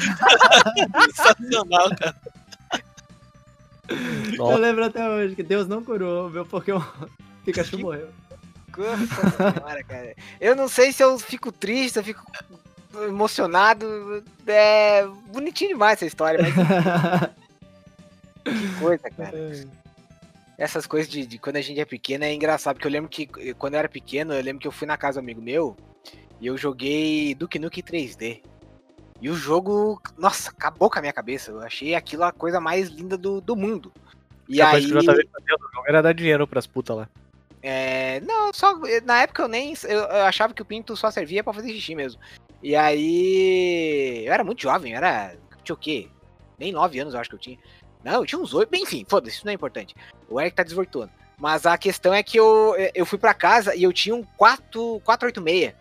Sensacional, 1.14 1.90
cara. 1.96 2.16
Eu 4.33 4.37
Nossa, 4.37 4.57
lembro 4.57 4.85
até 4.85 5.09
hoje 5.09 5.35
que 5.35 5.43
Deus 5.43 5.67
não 5.67 5.83
curou, 5.83 6.31
meu 6.31 6.45
Pokémon 6.45 6.83
Pikachu 7.45 7.79
morreu. 7.79 8.09
Nossa 8.77 9.53
senhora, 9.53 9.85
cara. 9.85 10.15
Eu 10.41 10.55
não 10.55 10.69
sei 10.69 10.93
se 10.93 11.03
eu 11.03 11.19
fico 11.19 11.51
triste, 11.51 11.97
eu 11.97 12.05
fico 12.05 12.23
emocionado. 13.05 14.23
É 14.47 15.07
bonitinho 15.33 15.71
demais 15.71 15.95
essa 15.95 16.07
história, 16.07 16.41
mas 16.43 16.55
que 18.45 18.79
coisa, 18.79 19.11
cara. 19.17 19.39
Essas 20.59 20.87
coisas 20.87 21.11
de, 21.11 21.27
de 21.27 21.39
quando 21.39 21.57
a 21.57 21.61
gente 21.61 21.81
é 21.81 21.85
pequeno 21.85 22.25
é 22.25 22.33
engraçado, 22.33 22.77
porque 22.77 22.87
eu 22.87 22.93
lembro 22.93 23.11
que 23.11 23.27
quando 23.55 23.75
eu 23.75 23.79
era 23.79 23.89
pequeno, 23.89 24.33
eu 24.33 24.43
lembro 24.43 24.61
que 24.61 24.67
eu 24.67 24.73
fui 24.73 24.87
na 24.87 24.97
casa 24.97 25.21
do 25.21 25.25
amigo 25.25 25.41
meu 25.41 25.77
e 26.41 26.47
eu 26.47 26.57
joguei 26.57 27.35
Duke 27.35 27.59
Nukem 27.59 27.83
3D. 27.83 28.43
E 29.21 29.31
o 29.31 29.35
jogo, 29.35 30.01
nossa, 30.17 30.51
acabou 30.51 30.91
com 30.91 30.99
a 30.99 31.01
minha 31.01 31.12
cabeça. 31.12 31.51
Eu 31.51 31.61
achei 31.61 31.95
aquilo 31.95 32.25
a 32.25 32.33
coisa 32.33 32.61
mais 32.61 32.89
linda 32.89 33.17
do, 33.17 33.41
do 33.41 33.57
mundo. 33.57 33.93
E 34.48 34.61
a 34.61 34.70
aí. 34.70 34.88
coisa 34.88 34.88
que 34.88 34.94
o 34.94 35.00
JV 35.00 35.28
fazia 35.32 35.56
no 35.59 35.68
jogo 35.72 35.85
era 35.88 36.02
dar 36.02 36.12
dinheiro 36.12 36.46
pras 36.46 36.66
putas 36.66 36.96
lá. 36.96 37.09
É, 37.62 38.20
não, 38.20 38.52
só 38.52 38.78
na 39.04 39.22
época 39.22 39.42
eu 39.42 39.48
nem 39.48 39.74
eu, 39.85 39.98
eu 39.98 40.24
achava 40.24 40.54
que 40.54 40.62
o 40.62 40.64
pinto 40.64 40.96
só 40.96 41.11
servia 41.11 41.42
pra 41.42 41.52
fazer 41.52 41.72
xixi 41.72 41.94
mesmo. 41.94 42.20
E 42.62 42.76
aí 42.76 44.24
eu 44.24 44.32
era 44.32 44.44
muito 44.44 44.62
jovem, 44.62 44.92
eu 44.92 44.98
era 44.98 45.35
tinha 45.66 45.74
o 45.74 45.78
quê? 45.78 46.09
Nem 46.59 46.72
9 46.72 46.98
anos 47.00 47.14
eu 47.14 47.20
acho 47.20 47.28
que 47.28 47.37
eu 47.37 47.40
tinha. 47.40 47.59
Não, 48.04 48.14
eu 48.14 48.26
tinha 48.26 48.38
uns 48.38 48.54
8, 48.54 48.70
bem, 48.70 48.82
enfim, 48.82 49.04
foda-se, 49.09 49.37
isso 49.37 49.44
não 49.44 49.50
é 49.50 49.54
importante. 49.54 49.94
O 50.28 50.40
Eric 50.40 50.56
tá 50.56 50.62
desvirtuando. 50.62 51.11
Mas 51.38 51.66
a 51.66 51.76
questão 51.76 52.14
é 52.14 52.22
que 52.22 52.38
eu, 52.38 52.74
eu 52.94 53.04
fui 53.04 53.18
pra 53.18 53.35
casa 53.35 53.74
e 53.74 53.82
eu 53.82 53.92
tinha 53.92 54.14
um 54.14 54.22
4, 54.37 55.00
486. 55.04 55.74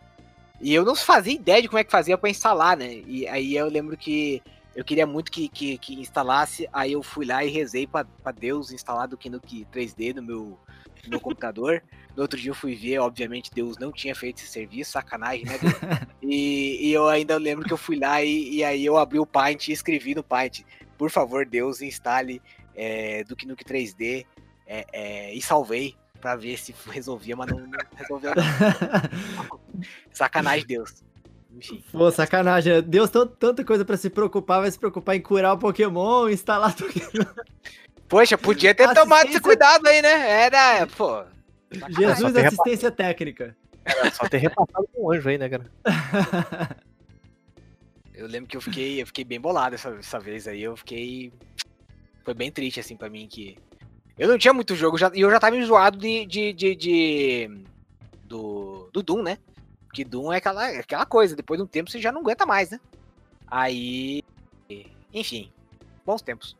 E 0.59 0.73
eu 0.73 0.83
não 0.83 0.95
fazia 0.95 1.33
ideia 1.33 1.61
de 1.61 1.67
como 1.67 1.79
é 1.79 1.83
que 1.83 1.91
fazia 1.91 2.17
pra 2.17 2.29
instalar, 2.29 2.75
né? 2.75 3.01
E 3.05 3.27
aí 3.27 3.55
eu 3.55 3.69
lembro 3.69 3.95
que 3.95 4.41
eu 4.75 4.83
queria 4.83 5.07
muito 5.07 5.31
que, 5.31 5.47
que, 5.47 5.77
que 5.77 5.95
instalasse, 5.95 6.67
aí 6.73 6.91
eu 6.91 7.01
fui 7.01 7.25
lá 7.25 7.45
e 7.45 7.49
rezei 7.49 7.87
pra, 7.87 8.03
pra 8.03 8.31
Deus 8.31 8.71
instalar 8.71 9.07
do 9.07 9.17
Nukem 9.29 9.65
3D 9.73 10.13
no 10.13 10.21
meu, 10.21 10.59
no 11.03 11.09
meu 11.09 11.19
computador. 11.19 11.81
No 12.15 12.21
outro 12.21 12.39
dia 12.39 12.49
eu 12.49 12.55
fui 12.55 12.75
ver, 12.75 12.99
obviamente 12.99 13.51
Deus 13.53 13.77
não 13.77 13.91
tinha 13.91 14.15
feito 14.15 14.37
esse 14.37 14.47
serviço, 14.47 14.93
sacanagem, 14.93 15.43
né? 15.43 15.59
E, 16.23 16.87
e 16.87 16.93
eu 16.93 17.09
ainda 17.09 17.35
lembro 17.35 17.65
que 17.65 17.73
eu 17.73 17.77
fui 17.77 17.99
lá 17.99 18.23
e, 18.23 18.55
e 18.55 18.63
aí 18.63 18.85
eu 18.85 18.97
abri 18.97 19.19
o 19.19 19.25
Paint 19.25 19.67
e 19.67 19.73
escrevi 19.73 20.15
no 20.15 20.23
Paint, 20.23 20.61
por 20.97 21.11
favor, 21.11 21.45
Deus, 21.45 21.81
instale 21.81 22.41
é, 22.73 23.21
Duke 23.25 23.45
Nukem 23.45 23.67
3D 23.67 24.25
é, 24.65 24.85
é, 24.93 25.33
e 25.33 25.41
salvei 25.41 25.93
pra 26.21 26.37
ver 26.37 26.57
se 26.57 26.73
resolvia, 26.89 27.35
mas 27.35 27.51
não, 27.51 27.59
não 27.59 27.79
resolveu. 27.97 28.31
Sacanagem, 30.13 30.65
Deus. 30.65 31.03
Enfim. 31.55 31.83
Pô, 31.91 32.11
sacanagem. 32.11 32.73
né? 32.73 32.81
Deus 32.81 33.09
tem 33.09 33.25
tanta 33.39 33.63
coisa 33.63 33.85
pra 33.85 33.95
se 33.97 34.09
preocupar, 34.09 34.61
vai 34.61 34.69
se 34.71 34.77
preocupar 34.79 35.15
em 35.15 35.21
curar 35.21 35.53
o 35.53 35.57
Pokémon, 35.57 36.27
instalar 36.29 36.75
Pokémon. 36.77 37.25
Poxa, 38.07 38.37
podia 38.37 38.75
ter 38.75 38.93
tomado 38.93 39.27
esse 39.29 39.39
cuidado 39.39 39.87
aí, 39.87 40.01
né? 40.01 40.29
Era, 40.45 40.85
pô. 40.87 41.23
Jesus 41.89 42.33
da 42.33 42.47
assistência 42.47 42.91
técnica. 42.91 43.55
Era 43.83 44.11
só 44.11 44.27
ter 44.27 44.37
repassado 44.37 44.87
com 44.93 45.05
um 45.07 45.11
anjo 45.11 45.29
aí, 45.29 45.37
né, 45.37 45.47
cara? 45.49 45.65
Eu 48.13 48.27
lembro 48.27 48.47
que 48.49 48.55
eu 48.55 48.61
fiquei, 48.61 49.01
eu 49.01 49.05
fiquei 49.07 49.25
bem 49.25 49.39
bolado 49.41 49.75
essa, 49.75 49.89
essa 49.89 50.17
vez 50.19 50.47
aí. 50.47 50.63
Eu 50.63 50.77
fiquei. 50.77 51.33
Foi 52.23 52.33
bem 52.33 52.49
triste, 52.49 52.79
assim, 52.79 52.95
pra 52.95 53.09
mim 53.09 53.27
que. 53.27 53.57
Eu 54.17 54.29
não 54.29 54.37
tinha 54.37 54.53
muito 54.53 54.73
jogo 54.73 54.97
já- 54.97 55.11
e 55.13 55.19
eu 55.19 55.29
já 55.29 55.37
tava 55.39 55.57
enjoado 55.57 55.97
de. 55.97 56.25
de, 56.25 56.53
de, 56.53 56.75
de- 56.75 57.63
do, 58.23 58.89
do 58.93 59.03
Doom, 59.03 59.21
né? 59.21 59.37
Porque 59.95 60.03
Doom 60.03 60.33
é 60.33 60.37
aquela, 60.37 60.69
é 60.69 60.79
aquela 60.79 61.05
coisa, 61.05 61.37
depois 61.37 61.57
de 61.57 61.63
um 61.63 61.67
tempo 61.67 61.89
você 61.89 62.01
já 62.01 62.11
não 62.11 62.19
aguenta 62.19 62.45
mais, 62.45 62.69
né? 62.69 62.81
Aí. 63.47 64.21
Enfim, 65.13 65.49
bons 66.05 66.21
tempos. 66.21 66.57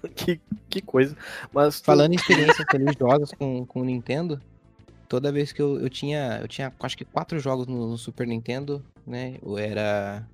que, 0.14 0.40
que 0.70 0.80
coisa. 0.80 1.16
Mas 1.52 1.80
Falando 1.80 2.12
em 2.12 2.16
experiências 2.16 2.64
religiosas 2.70 3.32
com, 3.32 3.66
com 3.66 3.80
o 3.80 3.84
Nintendo, 3.84 4.40
toda 5.08 5.32
vez 5.32 5.50
que 5.50 5.60
eu, 5.60 5.80
eu 5.80 5.90
tinha. 5.90 6.38
Eu 6.40 6.46
tinha 6.46 6.72
acho 6.78 6.96
que 6.96 7.04
quatro 7.04 7.40
jogos 7.40 7.66
no, 7.66 7.88
no 7.88 7.98
Super 7.98 8.28
Nintendo, 8.28 8.80
né? 9.04 9.36
Eu 9.42 9.58
era. 9.58 10.24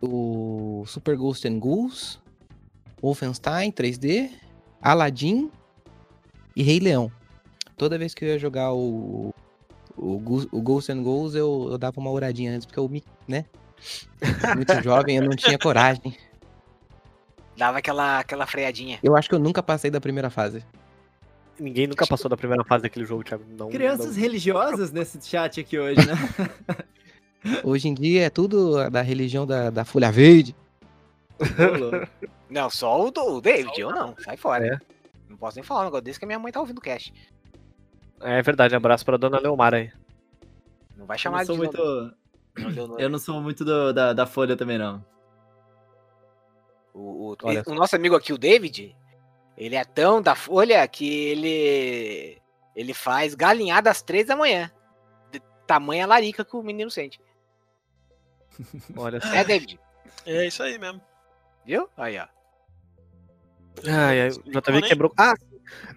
O 0.00 0.84
Super 0.86 1.14
Ghost 1.14 1.46
and 1.46 1.58
Ghouls, 1.58 2.18
Wolfenstein 3.02 3.70
3D, 3.70 4.30
Aladdin 4.80 5.50
e 6.56 6.62
Rei 6.62 6.80
Leão. 6.80 7.12
Toda 7.76 7.98
vez 7.98 8.14
que 8.14 8.24
eu 8.24 8.30
ia 8.30 8.38
jogar 8.38 8.72
o. 8.72 9.34
O, 9.96 10.16
o 10.50 10.60
Ghost 10.60 10.90
and 10.90 11.02
Ghouls, 11.02 11.34
eu, 11.34 11.68
eu 11.70 11.78
dava 11.78 12.00
uma 12.00 12.10
oradinha 12.10 12.52
antes, 12.54 12.66
porque 12.66 12.78
eu 12.78 12.88
me. 12.88 13.02
né? 13.28 13.44
Muito 14.56 14.82
jovem, 14.82 15.16
eu 15.16 15.22
não 15.22 15.36
tinha 15.36 15.58
coragem. 15.58 16.16
Dava 17.56 17.78
aquela, 17.78 18.18
aquela 18.18 18.46
freadinha. 18.46 18.98
Eu 19.02 19.16
acho 19.16 19.28
que 19.28 19.34
eu 19.34 19.38
nunca 19.38 19.62
passei 19.62 19.90
da 19.90 20.00
primeira 20.00 20.28
fase. 20.30 20.64
ninguém 21.58 21.86
nunca 21.86 22.06
passou 22.06 22.28
da 22.28 22.36
primeira 22.36 22.64
fase 22.64 22.82
daquele 22.82 23.04
jogo, 23.04 23.22
Thiago. 23.22 23.44
Não, 23.56 23.68
Crianças 23.70 24.16
não- 24.16 24.22
religiosas 24.22 24.90
nesse 24.90 25.20
chat 25.22 25.60
aqui 25.60 25.78
hoje, 25.78 26.00
né? 26.06 26.14
Hoje 27.62 27.88
em 27.88 27.94
dia 27.94 28.22
é 28.24 28.30
tudo 28.30 28.88
da 28.88 29.02
religião 29.02 29.46
da, 29.46 29.68
da 29.68 29.84
Folha 29.84 30.10
Verde. 30.10 30.56
Não, 32.48 32.70
só 32.70 33.06
o, 33.06 33.10
do, 33.10 33.20
o 33.36 33.40
David, 33.40 33.78
eu 33.78 33.90
não. 33.90 34.14
Sai 34.18 34.36
fora. 34.36 34.66
É. 34.66 34.78
Não 35.28 35.36
posso 35.36 35.56
nem 35.56 35.62
falar 35.64 35.82
um 35.82 35.84
negócio 35.84 36.04
desse 36.04 36.18
que 36.18 36.24
a 36.24 36.28
minha 36.28 36.38
mãe 36.38 36.50
tá 36.50 36.60
ouvindo 36.60 36.78
o 36.78 36.80
cast. 36.80 37.12
É 38.24 38.42
verdade, 38.42 38.74
abraço 38.74 39.04
pra 39.04 39.16
dona 39.16 39.38
Leomar 39.38 39.74
aí. 39.74 39.92
Não 40.96 41.06
vai 41.06 41.16
Eu 41.16 41.18
chamar 41.18 41.38
não 41.38 41.46
sou 41.46 41.54
de 41.56 41.60
muito, 41.60 42.16
Não 42.86 42.98
eu 42.98 43.08
não 43.10 43.18
sou 43.18 43.40
muito 43.42 43.64
do- 43.64 43.92
da, 43.92 44.12
da 44.12 44.26
Folha 44.26 44.56
também, 44.56 44.78
não. 44.78 45.04
O, 46.92 47.32
o- 47.32 47.36
o 47.66 47.74
nosso 47.74 47.96
amigo 47.96 48.14
aqui, 48.16 48.32
o 48.32 48.38
David, 48.38 48.96
ele 49.56 49.74
é 49.74 49.84
tão 49.84 50.22
da 50.22 50.34
Folha 50.34 50.86
que 50.88 51.06
ele 51.28 52.40
ele 52.76 52.94
faz 52.94 53.34
galinhada 53.34 53.90
às 53.90 54.02
três 54.02 54.26
da 54.26 54.34
manhã. 54.36 54.70
De 55.30 55.40
tamanha 55.66 56.06
larica 56.06 56.44
que 56.44 56.56
o 56.56 56.62
menino 56.62 56.90
sente. 56.90 57.20
Olha 58.96 59.20
só. 59.20 59.32
É, 59.34 59.44
David? 59.44 59.78
É 60.26 60.46
isso 60.46 60.62
aí 60.62 60.78
mesmo. 60.78 61.00
Viu? 61.66 61.88
Aí, 61.96 62.18
ó. 62.18 62.26
Ai, 63.86 64.20
ai, 64.22 64.28
o 64.30 64.60
JV 64.60 64.82
quebrou. 64.82 65.12
Ah, 65.18 65.34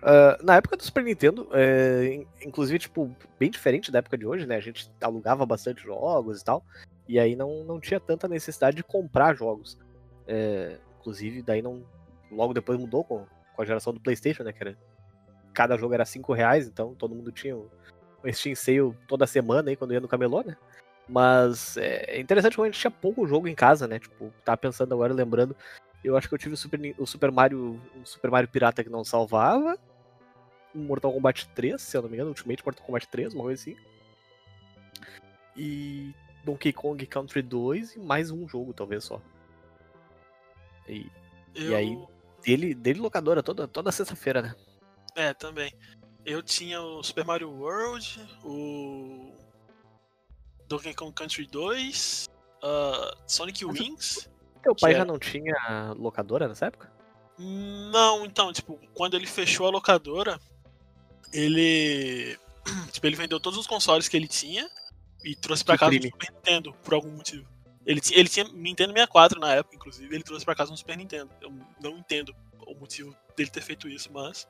Ah, 0.02 0.38
na 0.44 0.56
época 0.56 0.78
do 0.78 0.84
Super 0.84 1.04
Nintendo, 1.04 1.48
é, 1.52 2.14
in- 2.16 2.28
inclusive, 2.46 2.80
tipo, 2.80 3.16
bem 3.40 3.50
diferente 3.50 3.92
da 3.92 4.00
época 4.00 4.18
de 4.18 4.26
hoje, 4.26 4.46
né? 4.46 4.56
A 4.56 4.62
gente 4.62 4.90
alugava 5.02 5.46
bastante 5.46 5.84
jogos 5.84 6.42
e 6.42 6.44
tal. 6.46 6.64
E 7.08 7.20
aí 7.20 7.36
não, 7.36 7.64
não 7.64 7.80
tinha 7.80 8.00
tanta 8.00 8.28
necessidade 8.28 8.78
de 8.78 8.84
comprar 8.84 9.36
jogos. 9.36 9.78
É, 10.28 10.78
inclusive, 11.00 11.42
daí 11.42 11.62
não. 11.62 11.84
Logo 12.32 12.54
depois 12.54 12.78
mudou 12.80 13.04
com, 13.04 13.26
com 13.56 13.62
a 13.62 13.66
geração 13.66 13.94
do 13.94 14.00
Playstation, 14.00 14.44
né? 14.44 14.52
Que 14.52 14.64
era, 14.64 14.78
cada 15.54 15.78
jogo 15.78 15.94
era 15.94 16.06
5 16.06 16.34
reais, 16.34 16.68
então 16.68 16.94
todo 16.94 17.16
mundo 17.16 17.32
tinha 17.32 17.56
o 17.56 17.70
Steam 18.32 18.56
Sale 18.56 18.94
toda 19.08 19.26
semana 19.26 19.70
aí 19.70 19.76
quando 19.76 19.94
ia 19.94 20.00
no 20.00 20.08
camelô, 20.08 20.44
né? 20.44 20.56
Mas 21.08 21.78
é 21.78 22.20
interessante 22.20 22.58
como 22.58 22.66
a 22.66 22.70
gente 22.70 22.80
tinha 22.80 22.92
pouco 22.92 23.26
jogo 23.26 23.48
em 23.48 23.56
casa, 23.56 23.88
né? 23.88 23.98
Tipo, 23.98 24.34
tava 24.44 24.58
pensando 24.58 24.94
agora, 24.94 25.14
lembrando. 25.14 25.56
Eu 26.08 26.16
acho 26.16 26.28
que 26.30 26.34
eu 26.34 26.38
tive 26.38 26.54
o 26.54 26.58
Super, 26.58 26.80
o 26.98 27.06
Super 27.06 27.32
Mario. 27.32 27.82
O 28.02 28.06
Super 28.06 28.32
Mario 28.32 28.50
Pirata 28.50 28.84
que 28.84 28.90
não 28.90 29.04
salvava. 29.04 29.78
O 30.74 30.80
Mortal 30.80 31.12
Kombat 31.12 31.48
3, 31.50 31.82
se 31.82 31.98
eu 31.98 32.02
não 32.02 32.10
me 32.10 32.16
engano, 32.16 32.30
Ultimate 32.30 32.64
Mortal 32.64 32.86
Kombat 32.86 33.08
3, 33.10 33.34
uma 33.34 33.44
coisa 33.44 33.62
assim. 33.62 33.76
E 35.56 36.14
Donkey 36.44 36.72
Kong 36.72 37.06
Country 37.06 37.42
2 37.42 37.96
e 37.96 38.00
mais 38.00 38.32
um 38.32 38.48
jogo, 38.48 38.74
talvez 38.74 39.04
só. 39.04 39.22
E 40.88 41.10
Eu, 41.56 41.72
E 41.72 41.76
aí? 41.76 42.08
dele, 42.44 42.74
dele 42.74 43.00
locadora 43.00 43.42
toda, 43.42 43.68
toda 43.68 43.92
sexta-feira, 43.92 44.42
né? 44.42 44.56
É, 45.16 45.34
também. 45.34 45.74
Eu 46.26 46.44
tinha 46.44 46.80
o 46.82 47.02
Super 47.04 47.26
Mario 47.26 47.50
World, 47.50 48.20
o 48.44 49.34
Donkey 50.68 50.94
Kong 50.94 51.12
Country 51.14 51.48
2, 51.48 52.28
uh, 52.64 53.18
Sonic 53.26 53.66
Mas- 53.66 53.80
Wings. 53.80 54.30
Teu 54.68 54.76
pai 54.76 54.94
já 54.96 55.06
não 55.06 55.18
tinha 55.18 55.94
locadora 55.98 56.48
nessa 56.48 56.66
época? 56.68 56.92
Não, 57.40 58.26
então, 58.26 58.52
tipo, 58.52 58.80
quando 58.94 59.16
ele 59.16 59.26
fechou 59.28 59.68
a 59.68 59.70
locadora, 59.70 60.40
ele. 61.34 62.38
Tipo, 62.92 63.08
ele 63.08 63.16
vendeu 63.16 63.40
todos 63.40 63.58
os 63.58 63.66
consoles 63.68 64.08
que 64.10 64.18
ele 64.18 64.28
tinha 64.28 64.70
e 65.24 65.36
trouxe 65.36 65.64
pra 65.64 65.76
Que 65.76 65.80
casa 65.80 65.92
crime. 65.92 66.08
um 66.08 66.12
Super 66.12 66.32
Nintendo, 66.34 66.74
por 66.84 66.94
algum 66.94 67.12
motivo. 67.12 67.48
Ele, 67.86 68.02
ele 68.12 68.28
tinha 68.28 68.46
Nintendo 68.50 68.92
64 68.92 69.40
na 69.40 69.54
época, 69.54 69.76
inclusive, 69.76 70.14
ele 70.14 70.24
trouxe 70.24 70.44
pra 70.44 70.54
casa 70.56 70.74
um 70.74 70.76
Super 70.76 70.98
Nintendo. 70.98 71.30
Eu 71.40 71.54
não 71.82 71.98
entendo 71.98 72.36
o 72.66 72.76
motivo 72.76 73.16
dele 73.38 73.50
ter 73.50 73.62
feito 73.62 73.88
isso, 73.88 74.12
mas. 74.12 74.46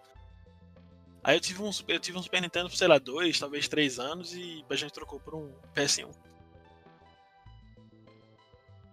Aí 1.23 1.35
eu 1.35 1.41
tive 1.41 1.61
um, 1.61 1.71
Super- 1.71 1.93
eu 1.95 1.99
tive 1.99 2.17
um 2.17 2.23
Super 2.23 2.41
Nintendo 2.41 2.69
por, 2.69 2.75
sei 2.75 2.87
lá, 2.87 2.97
dois, 2.97 3.37
talvez 3.37 3.67
três 3.67 3.99
anos 3.99 4.33
e 4.33 4.65
a 4.69 4.75
gente 4.75 4.93
trocou 4.93 5.19
por 5.19 5.35
um 5.35 5.53
PS1. 5.75 6.09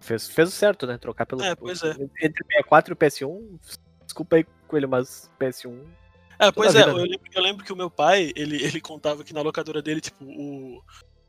Fez, 0.04 0.28
fez 0.28 0.48
o 0.50 0.52
certo, 0.52 0.86
né? 0.86 0.98
Trocar 0.98 1.24
pelo. 1.24 1.42
É, 1.42 1.54
pois 1.54 1.82
é. 1.82 1.92
Entre 2.20 2.44
o 2.44 2.46
64 2.46 2.92
e 2.92 2.94
o 2.94 2.96
PS1. 2.96 3.60
Desculpa 4.04 4.36
aí 4.36 4.44
com 4.68 4.76
ele, 4.76 4.86
mas 4.86 5.30
PS1. 5.40 5.82
É, 6.38 6.52
pois 6.52 6.74
é, 6.74 6.82
eu 6.82 6.96
lembro, 6.96 7.20
eu 7.32 7.42
lembro 7.42 7.64
que 7.64 7.72
o 7.72 7.76
meu 7.76 7.88
pai, 7.88 8.30
ele, 8.36 8.62
ele 8.62 8.82
contava 8.82 9.24
que 9.24 9.32
na 9.32 9.40
locadora 9.40 9.80
dele, 9.80 10.02
tipo, 10.02 10.22
o, 10.24 10.82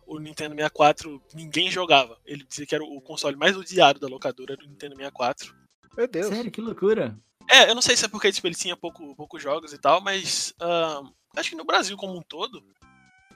o 0.06 0.20
Nintendo 0.20 0.56
64 0.56 1.22
ninguém 1.34 1.72
jogava. 1.72 2.18
Ele 2.26 2.44
dizia 2.44 2.66
que 2.66 2.76
era 2.76 2.84
o 2.84 3.00
console 3.00 3.38
mais 3.38 3.56
odiado 3.56 3.98
da 3.98 4.08
locadora, 4.08 4.54
era 4.54 4.64
o 4.64 4.68
Nintendo 4.68 4.96
64. 4.98 5.56
Meu 5.96 6.08
Deus. 6.08 6.28
Sério, 6.28 6.52
que 6.52 6.60
loucura. 6.60 7.18
É, 7.50 7.70
eu 7.70 7.76
não 7.76 7.82
sei 7.82 7.96
se 7.96 8.04
é 8.04 8.10
porque 8.10 8.30
tipo, 8.30 8.46
ele 8.46 8.56
tinha 8.56 8.76
pouco, 8.76 9.16
poucos 9.16 9.42
jogos 9.42 9.72
e 9.72 9.78
tal, 9.78 10.02
mas 10.02 10.54
ahn, 10.60 11.10
acho 11.38 11.52
que 11.52 11.56
no 11.56 11.64
Brasil 11.64 11.96
como 11.96 12.18
um 12.18 12.22
todo, 12.22 12.62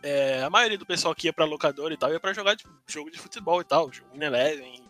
é, 0.03 0.43
a 0.43 0.49
maioria 0.49 0.77
do 0.77 0.85
pessoal 0.85 1.15
que 1.15 1.27
ia 1.27 1.33
pra 1.33 1.45
locadora 1.45 1.93
e 1.93 1.97
tal 1.97 2.11
ia 2.11 2.19
pra 2.19 2.33
jogar 2.33 2.57
tipo, 2.57 2.73
jogo 2.87 3.09
de 3.09 3.19
futebol 3.19 3.61
e 3.61 3.63
tal, 3.63 3.93
jogo 3.93 4.09
in 4.15 4.23
Eleven, 4.23 4.89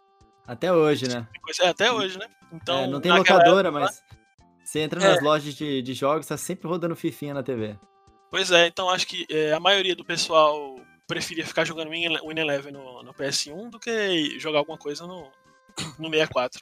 Até 0.52 0.74
hoje, 0.74 1.08
né? 1.08 1.28
é, 1.62 1.68
até 1.68 1.91
hoje, 1.91 2.18
né? 2.18 2.28
Então, 2.52 2.80
É, 2.80 2.88
não 2.88 3.00
tem 3.00 3.12
locadora, 3.12 3.68
época- 3.70 3.84
mas 3.86 4.04
você 4.64 4.80
entra 4.80 5.00
É. 5.04 5.08
nas 5.14 5.22
lojas 5.24 5.54
de, 5.54 5.82
de 5.82 5.93
jogos, 5.93 6.26
tá 6.26 6.38
sempre 6.38 6.68
rodando 6.68 6.95
fifinha 6.95 7.34
na 7.34 7.43
TV. 7.43 7.78
Pois 8.32 8.50
é, 8.52 8.66
então 8.68 8.89
acho 8.89 9.06
que 9.08 9.26
é, 9.30 9.54
a 9.54 9.60
maioria 9.60 9.95
do 9.95 10.04
pessoal 10.04 10.76
preferia 11.08 11.45
ficar 11.45 11.66
jogando 11.66 11.89
Win 11.91 12.04
Ele- 12.06 12.22
Win 12.22 12.39
Eleven 12.39 12.72
no, 12.72 13.04
no 13.04 13.14
PS1 13.14 13.70
do 13.70 13.80
que 13.80 14.39
jogar 14.39 14.60
alguma 14.60 14.78
coisa 14.78 15.06
no, 15.06 15.32
no 16.00 16.10
64. 16.10 16.60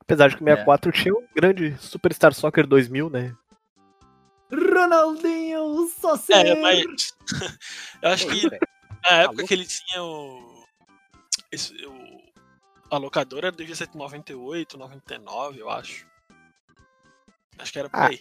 Apesar 0.00 0.28
de 0.28 0.36
que 0.36 0.42
o 0.42 0.48
É. 0.48 0.52
64 0.56 0.90
tinha 0.92 1.14
o 1.14 1.24
grande 1.34 1.76
Superstar 1.78 2.34
Soccer 2.34 2.66
2000, 2.66 3.08
né? 3.08 3.34
Ronaldinho, 4.52 5.88
só 5.98 6.16
ser... 6.16 6.44
É, 6.46 6.54
mas 6.60 6.84
eu 8.02 8.10
acho 8.10 8.26
Que 8.28 8.48
na 9.10 9.16
época 9.22 9.46
que 9.46 9.54
ele 9.54 9.64
tinha 9.66 10.02
o, 10.02 10.64
esse, 11.50 11.72
o. 11.86 12.21
A 12.92 12.98
locadora 12.98 13.50
devia 13.50 13.74
ser 13.74 13.86
de 13.88 13.96
98, 13.96 14.76
99, 14.76 15.58
eu 15.60 15.70
acho. 15.70 16.06
Acho 17.58 17.72
que 17.72 17.78
era 17.78 17.88
por 17.88 17.98
Ah, 17.98 18.08
aí. 18.08 18.20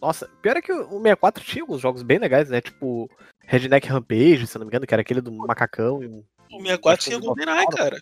Nossa, 0.00 0.28
pior 0.40 0.56
é 0.56 0.62
que 0.62 0.72
o 0.72 0.82
o 0.86 0.98
64 1.02 1.42
tinha 1.44 1.64
alguns 1.64 1.80
jogos 1.80 2.04
bem 2.04 2.18
legais, 2.20 2.48
né? 2.50 2.60
Tipo 2.60 3.10
Redneck 3.44 3.88
Rampage, 3.88 4.46
se 4.46 4.56
eu 4.56 4.60
não 4.60 4.66
me 4.66 4.70
engano, 4.70 4.86
que 4.86 4.94
era 4.94 5.00
aquele 5.00 5.20
do 5.20 5.32
macacão. 5.32 6.00
E... 6.04 6.06
um- 6.06 6.24
O 6.52 6.60
64 6.62 6.88
acho 6.92 6.98
que 6.98 7.04
tinha 7.04 7.16
eu 7.16 7.20
GoldenEye, 7.20 7.66
cara. 7.66 8.00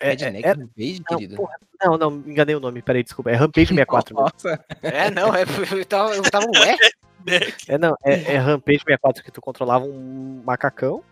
É, 0.00 0.08
Redneck 0.12 0.46
é- 0.46 0.52
Rampage, 0.52 1.02
não, 1.10 1.18
querido. 1.18 1.36
porra, 1.36 1.54
não, 1.84 1.98
não, 1.98 2.10
me 2.10 2.30
enganei 2.30 2.54
o 2.54 2.60
nome, 2.60 2.80
peraí, 2.80 3.02
desculpa. 3.02 3.30
É 3.30 3.34
Rampage 3.34 3.66
64. 3.66 4.14
mesmo. 4.14 4.30
Nossa, 4.32 4.64
É, 4.82 5.10
não, 5.10 5.34
é, 5.34 5.42
eu 5.78 5.84
tava, 5.84 6.16
eu 6.16 6.22
tava 6.22 6.46
ué. 6.46 6.74
Neck. 7.26 7.70
É, 7.70 7.76
não, 7.76 7.94
é, 8.02 8.34
é 8.34 8.38
Rampage 8.38 8.78
64 8.78 9.22
que 9.22 9.30
tu 9.30 9.42
controlava 9.42 9.84
um 9.84 10.42
macacão, 10.42 11.04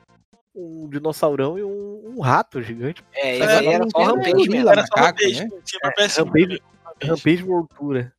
um 0.57 0.89
dinossaurão 0.89 1.59
e 1.59 1.63
um, 1.63 2.15
um 2.17 2.21
rato 2.21 2.63
gigante. 2.63 3.05
É, 3.13 3.29
É, 3.31 3.35
esse 3.39 3.43
aí 3.53 3.67
era 3.69 3.85
só 3.91 4.03
Rampage 4.05 4.49
mesmo. 4.49 4.69
Era 4.71 4.87
só 4.87 4.95
Rampage, 4.97 5.45
né? 5.45 5.61
tinha 5.65 5.81
pra 5.81 5.91
É, 5.91 6.07
PS1. 6.07 6.25
Rampage-? 6.25 6.63
Rampage 7.05 7.45
World 7.45 7.69
Tour. 7.77 7.97
é. 7.99 8.13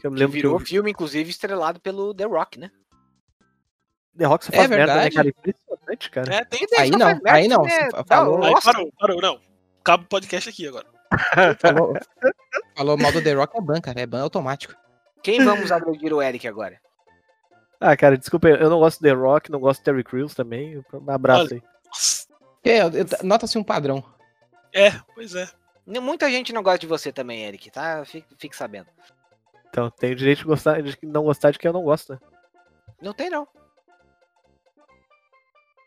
Que 0.00 0.06
eu 0.06 0.10
me 0.10 0.16
Que 0.16 0.20
lembro 0.22 0.32
que 0.36 0.42
virou 0.42 0.56
o 0.56 0.60
filme, 0.60 0.90
inclusive, 0.90 1.28
estrelado 1.30 1.80
pelo 1.80 2.14
The 2.14 2.24
Rock, 2.24 2.58
né? 2.58 2.70
The 4.16 4.24
Rock 4.26 4.44
só 4.44 4.52
É 4.52 4.56
faz 4.56 4.70
merda, 4.70 4.94
né, 4.94 5.02
verdade. 5.10 5.14
cara? 5.14 5.28
Impressionante, 5.28 6.10
cara. 6.10 6.34
É, 6.34 6.44
tem 6.44 6.66
Aí 6.78 6.90
Só 6.92 6.98
não, 6.98 7.06
merda, 7.06 7.32
aí 7.32 7.48
não, 7.48 7.62
né? 7.62 7.88
falou- 8.06 8.44
Aí 8.44 8.54
parou, 8.62 8.92
parou, 8.98 9.20
não. 9.20 9.40
Acaba 9.80 10.02
o 10.04 10.06
podcast 10.06 10.48
aqui 10.48 10.66
agora. 10.68 10.86
falou, 11.60 11.94
falou 12.76 12.96
mal 12.96 13.12
do 13.12 13.22
The 13.22 13.32
Rock 13.34 13.56
é 13.56 13.60
ban, 13.60 13.80
cara. 13.80 14.00
É 14.00 14.06
ban 14.06 14.22
automático. 14.22 14.74
Quem 15.22 15.44
vamos 15.44 15.70
agredir 15.72 16.12
o 16.12 16.22
Eric 16.22 16.46
agora? 16.46 16.78
Ah, 17.80 17.96
cara, 17.96 18.16
desculpa, 18.16 18.48
eu 18.48 18.70
não 18.70 18.78
gosto 18.78 19.00
do 19.00 19.02
The 19.02 19.12
Rock, 19.12 19.50
não 19.50 19.58
gosto 19.60 19.80
do 19.80 19.84
Terry 19.84 20.04
Crews 20.04 20.34
também. 20.34 20.82
Um 20.92 21.10
abraço 21.10 21.46
Olha. 21.52 21.54
aí. 21.56 21.73
É, 22.64 22.80
nota-se 23.22 23.58
um 23.58 23.64
padrão. 23.64 24.02
É, 24.72 24.90
pois 25.14 25.34
é. 25.34 25.48
Muita 25.86 26.30
gente 26.30 26.52
não 26.52 26.62
gosta 26.62 26.78
de 26.78 26.86
você 26.86 27.12
também, 27.12 27.44
Eric, 27.44 27.70
tá? 27.70 28.04
Fique, 28.04 28.26
fique 28.38 28.56
sabendo. 28.56 28.86
Então, 29.68 29.90
tenho 29.90 30.14
direito 30.16 30.38
de, 30.38 30.44
gostar, 30.44 30.82
de 30.82 30.96
não 31.02 31.24
gostar 31.24 31.50
de 31.50 31.58
quem 31.58 31.68
eu 31.68 31.72
não 31.74 31.82
gosto, 31.82 32.14
né? 32.14 32.18
Não 33.02 33.12
tem, 33.12 33.28
não. 33.28 33.46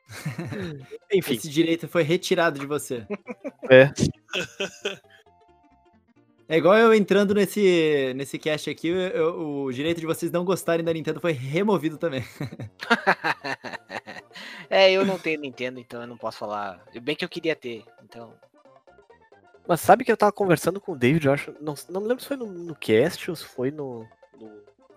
Enfim, 1.12 1.34
Esse 1.34 1.50
direito 1.50 1.88
foi 1.88 2.04
retirado 2.04 2.60
de 2.60 2.66
você. 2.66 3.06
é. 3.70 3.92
É 6.50 6.56
igual 6.56 6.78
eu 6.78 6.94
entrando 6.94 7.34
nesse, 7.36 8.14
nesse 8.16 8.40
cast 8.40 8.70
aqui, 8.70 8.88
eu- 8.88 8.96
eu- 8.96 9.64
o 9.66 9.74
direito 9.74 10.00
de 10.00 10.06
vocês 10.06 10.32
não 10.32 10.46
gostarem 10.46 10.82
da 10.86 10.94
Nintendo 10.94 11.20
foi 11.20 11.34
removido 11.34 11.98
também. 11.98 12.24
É, 14.70 14.92
eu 14.92 15.06
não 15.06 15.18
tenho 15.18 15.40
Nintendo, 15.42 15.80
então 15.80 16.02
eu 16.02 16.08
não 16.08 16.18
posso 16.18 16.38
falar. 16.38 16.84
Bem 17.02 17.16
que 17.16 17.24
eu 17.26 17.30
queria 17.30 17.56
ter, 17.56 17.84
então. 18.04 18.34
Mas 19.68 19.82
sabe 19.82 20.06
que 20.06 20.12
eu 20.12 20.18
tava 20.18 20.32
conversando 20.32 20.80
com 20.80 20.94
o 20.94 20.98
David, 20.98 21.26
eu 21.28 21.34
acho. 21.34 21.54
Não, 21.60 21.74
não 21.90 22.02
lembro 22.02 22.22
se 22.22 22.28
foi 22.28 22.38
no, 22.38 22.46
no 22.46 22.76
cast 22.76 23.30
ou 23.30 23.36
se 23.36 23.44
foi 23.46 23.70
no. 23.72 24.08
no- 24.40 24.48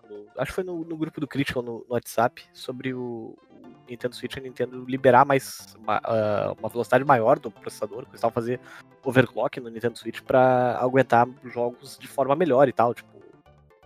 no- 0.09 0.27
acho 0.37 0.51
que 0.53 0.55
foi 0.57 0.64
no, 0.64 0.85
no 0.85 0.97
grupo 0.97 1.21
do 1.21 1.27
Critical 1.27 1.62
no, 1.62 1.85
WhatsApp 1.89 2.45
sobre 2.53 2.95
o, 2.95 3.37
o 3.51 3.68
Nintendo 3.89 4.14
Switch 4.14 4.37
e 4.37 4.41
Nintendo 4.41 4.85
liberar 4.85 5.25
mais 5.25 5.75
uma, 5.77 6.01
ah, 6.05 6.55
uma 6.59 6.68
velocidade 6.68 7.05
maior 7.05 7.39
do 7.39 7.51
processador, 7.51 8.03
que 8.05 8.11
eles 8.11 8.14
estavam 8.18 8.33
fazer 8.33 8.61
overclock 9.05 9.59
no 9.61 9.71
Nintendo 9.71 9.99
Switch 9.99 10.21
pra 10.21 10.79
aguentar 10.81 11.29
jogos 11.45 11.99
de 11.99 12.07
forma 12.07 12.37
melhor 12.37 12.68
e 12.68 12.73
tal, 12.73 12.95
tipo 12.95 13.09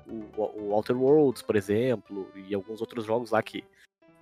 o, 0.06 0.42
o 0.42 0.72
Outer 0.72 0.96
Worlds, 0.96 1.42
por 1.42 1.56
exemplo, 1.56 2.30
e 2.34 2.54
alguns 2.54 2.80
outros 2.80 3.04
jogos 3.06 3.30
lá 3.30 3.42
que 3.42 3.64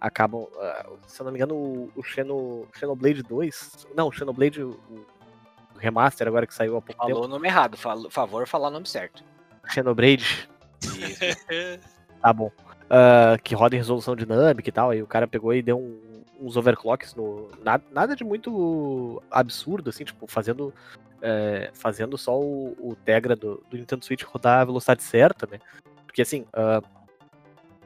acabam, 0.02 0.46
ah, 0.58 0.86
se 1.06 1.20
eu 1.20 1.24
não 1.24 1.32
me 1.32 1.38
engano, 1.38 1.54
o, 1.54 1.92
o 1.94 2.02
Xeno, 2.02 2.66
Xenoblade 2.74 3.22
2, 3.22 3.86
não, 3.94 4.08
o 4.08 4.12
Xenoblade, 4.12 4.60
o, 4.62 4.70
o 4.90 5.78
remaster 5.78 6.26
agora 6.26 6.44
que 6.46 6.52
saiu 6.52 6.76
há 6.76 6.82
pouco 6.82 7.00
Falou 7.00 7.24
o 7.24 7.28
nome 7.28 7.46
errado. 7.46 7.76
Fal- 7.76 8.10
favor, 8.10 8.46
falar 8.48 8.68
o 8.68 8.72
nome 8.72 8.86
certo. 8.88 9.22
tempo, 9.22 9.72
Xenoblade, 9.72 10.48
Isso. 10.82 11.80
Tá 12.20 12.32
bom, 12.32 12.50
ah, 12.90 13.36
que 13.42 13.54
roda 13.54 13.74
em 13.74 13.78
resolução 13.78 14.14
dinâmica 14.16 14.68
e 14.68 14.72
tal, 14.72 14.90
aí 14.90 15.02
o 15.02 15.06
cara 15.06 15.26
pegou 15.26 15.54
e 15.54 15.62
deu 15.62 15.78
um- 15.78 16.22
uns 16.40 16.56
overclocks 16.56 17.14
no, 17.14 17.48
nada, 17.62 17.84
nada 17.92 18.16
de 18.16 18.24
muito 18.24 19.22
absurdo, 19.30 19.90
assim, 19.90 20.04
tipo, 20.04 20.26
fazendo 20.26 20.74
é, 21.20 21.70
fazendo 21.72 22.18
só 22.18 22.36
o, 22.36 22.76
o 22.80 22.96
Tegra 22.96 23.36
do, 23.36 23.62
do 23.70 23.76
Nintendo 23.76 24.04
Switch 24.04 24.24
rodar 24.24 24.60
a 24.60 24.64
velocidade 24.64 25.04
certa, 25.04 25.46
né, 25.50 25.60
porque 26.04 26.22
assim, 26.22 26.44
ah, 26.52 26.82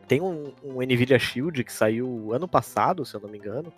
tem 0.09 0.21
um, 0.21 0.53
um 0.63 0.81
NVIDIA 0.83 1.19
Shield 1.19 1.65
que 1.65 1.73
saiu 1.73 2.33
ano 2.33 2.47
passado, 2.49 3.05
se 3.05 3.15
eu 3.15 3.21
não 3.21 3.29
me 3.29 3.39
engano, 3.39 3.73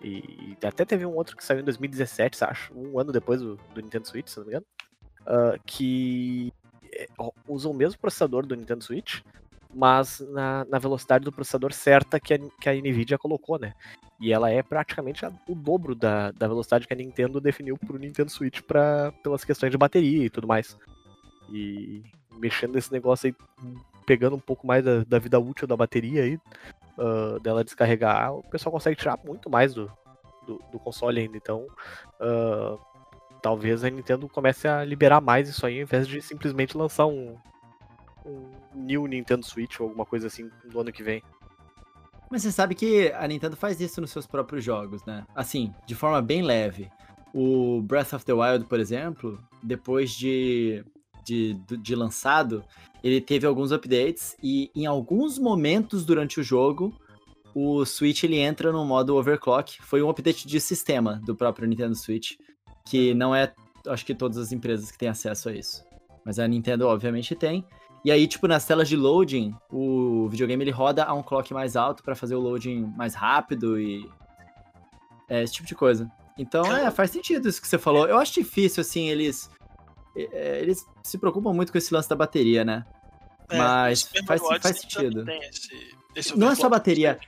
e, 0.00 0.56
e 0.62 0.66
até 0.66 0.84
teve 0.84 1.06
um 1.06 1.14
outro 1.14 1.36
que 1.36 1.44
saiu 1.44 1.60
em 1.60 1.64
2017, 1.64 2.44
acho, 2.44 2.72
um 2.74 2.98
ano 2.98 3.12
depois 3.12 3.40
do, 3.40 3.56
do 3.74 3.80
Nintendo 3.80 4.06
Switch, 4.08 4.28
se 4.28 4.38
eu 4.38 4.42
não 4.42 4.48
me 4.48 4.52
engano, 4.56 4.66
ah, 5.26 5.56
que 5.64 6.52
ó, 7.18 7.30
usa 7.48 7.68
o 7.68 7.74
mesmo 7.74 7.98
processador 8.00 8.46
do 8.46 8.56
Nintendo 8.56 8.82
Switch, 8.84 9.20
mas 9.74 10.20
na, 10.30 10.64
na 10.66 10.78
velocidade 10.78 11.24
do 11.24 11.32
processador 11.32 11.72
certa 11.72 12.20
que 12.20 12.34
a, 12.34 12.38
que 12.38 12.68
a 12.68 12.74
NVIDIA 12.74 13.16
colocou, 13.16 13.58
né? 13.58 13.72
E 14.20 14.32
ela 14.32 14.50
é 14.50 14.62
praticamente 14.62 15.24
a- 15.24 15.32
o 15.48 15.54
dobro 15.54 15.94
da, 15.94 16.30
da 16.32 16.46
velocidade 16.46 16.86
que 16.86 16.92
a 16.92 16.96
Nintendo 16.96 17.40
definiu 17.40 17.78
pro 17.78 17.98
Nintendo 17.98 18.30
Switch 18.30 18.60
pra, 18.60 19.12
pelas 19.22 19.44
questões 19.44 19.72
de 19.72 19.78
bateria 19.78 20.24
e 20.26 20.30
tudo 20.30 20.46
mais. 20.46 20.76
E 21.50 22.02
mexendo 22.38 22.74
nesse 22.74 22.92
negócio 22.92 23.28
aí, 23.28 23.34
pegando 24.06 24.36
um 24.36 24.40
pouco 24.40 24.66
mais 24.66 24.84
da, 24.84 25.04
da 25.04 25.18
vida 25.18 25.38
útil 25.38 25.66
da 25.66 25.76
bateria 25.76 26.22
aí, 26.22 26.38
ah, 26.98 27.38
dela 27.40 27.64
descarregar, 27.64 28.34
o 28.34 28.42
pessoal 28.42 28.72
consegue 28.72 28.96
tirar 28.96 29.18
muito 29.24 29.48
mais 29.48 29.74
do, 29.74 29.90
do, 30.46 30.60
do 30.70 30.78
console 30.78 31.20
ainda. 31.20 31.36
Então, 31.36 31.66
ah, 32.20 32.76
talvez 33.40 33.82
a 33.84 33.90
Nintendo 33.90 34.28
comece 34.28 34.68
a 34.68 34.84
liberar 34.84 35.20
mais 35.20 35.48
isso 35.48 35.66
aí, 35.66 35.76
ao 35.76 35.82
invés 35.82 36.06
de 36.06 36.20
simplesmente 36.20 36.76
lançar 36.76 37.06
um, 37.06 37.36
um 38.24 38.50
new 38.74 39.06
Nintendo 39.06 39.44
Switch 39.44 39.80
ou 39.80 39.88
alguma 39.88 40.06
coisa 40.06 40.26
assim 40.28 40.50
no 40.64 40.80
ano 40.80 40.92
que 40.92 41.02
vem. 41.02 41.22
Mas 42.30 42.42
você 42.42 42.52
sabe 42.52 42.74
que 42.74 43.12
a 43.12 43.28
Nintendo 43.28 43.56
faz 43.56 43.78
isso 43.80 44.00
nos 44.00 44.10
seus 44.10 44.26
próprios 44.26 44.64
jogos, 44.64 45.04
né? 45.04 45.26
Assim, 45.34 45.74
de 45.84 45.94
forma 45.94 46.22
bem 46.22 46.40
leve. 46.40 46.90
O 47.34 47.82
Breath 47.82 48.14
of 48.14 48.24
the 48.24 48.32
Wild, 48.32 48.64
por 48.66 48.80
exemplo, 48.80 49.38
depois 49.62 50.12
de, 50.12 50.82
de, 51.24 51.54
de 51.54 51.94
lançado, 51.94 52.64
ele 53.02 53.20
teve 53.20 53.46
alguns 53.46 53.72
updates 53.72 54.36
e 54.42 54.70
em 54.74 54.86
alguns 54.86 55.38
momentos 55.38 56.04
durante 56.04 56.40
o 56.40 56.42
jogo, 56.42 56.94
o 57.54 57.84
Switch 57.84 58.22
ele 58.22 58.38
entra 58.38 58.72
no 58.72 58.84
modo 58.84 59.16
overclock. 59.16 59.82
Foi 59.82 60.02
um 60.02 60.08
update 60.08 60.46
de 60.46 60.60
sistema 60.60 61.20
do 61.24 61.34
próprio 61.34 61.66
Nintendo 61.66 61.94
Switch, 61.94 62.32
que 62.86 63.12
não 63.14 63.34
é, 63.34 63.52
acho 63.88 64.06
que 64.06 64.14
todas 64.14 64.38
as 64.38 64.52
empresas 64.52 64.90
que 64.90 64.98
têm 64.98 65.08
acesso 65.08 65.48
a 65.48 65.52
isso. 65.52 65.84
Mas 66.24 66.38
a 66.38 66.46
Nintendo 66.46 66.86
obviamente 66.86 67.34
tem. 67.34 67.66
E 68.04 68.10
aí, 68.10 68.26
tipo, 68.26 68.48
nas 68.48 68.64
telas 68.66 68.88
de 68.88 68.96
loading, 68.96 69.54
o 69.70 70.28
videogame 70.28 70.64
ele 70.64 70.70
roda 70.72 71.04
a 71.04 71.14
um 71.14 71.22
clock 71.22 71.52
mais 71.54 71.76
alto 71.76 72.02
pra 72.02 72.16
fazer 72.16 72.34
o 72.34 72.40
loading 72.40 72.92
mais 72.96 73.14
rápido 73.14 73.80
e. 73.80 74.08
É, 75.28 75.42
esse 75.42 75.54
tipo 75.54 75.68
de 75.68 75.74
coisa. 75.74 76.10
Então, 76.36 76.64
é, 76.74 76.90
faz 76.90 77.10
sentido 77.10 77.48
isso 77.48 77.60
que 77.60 77.68
você 77.68 77.78
falou. 77.78 78.08
Eu 78.08 78.18
acho 78.18 78.34
difícil, 78.34 78.80
assim, 78.80 79.08
eles. 79.08 79.48
É, 80.16 80.60
Eles 80.60 80.86
se 81.02 81.18
preocupam 81.18 81.52
muito 81.52 81.72
com 81.72 81.78
esse 81.78 81.92
lance 81.92 82.08
da 82.08 82.16
bateria, 82.16 82.64
né? 82.64 82.84
é, 83.50 83.58
Mas 83.58 84.02
o 84.22 84.26
faz- 84.26 84.42
faz 84.62 84.78
sentido. 84.80 85.24
esse- 85.30 85.96
esse 86.14 86.38
Não 86.38 86.50
é 86.50 86.54
só 86.54 86.68
bateria. 86.68 87.18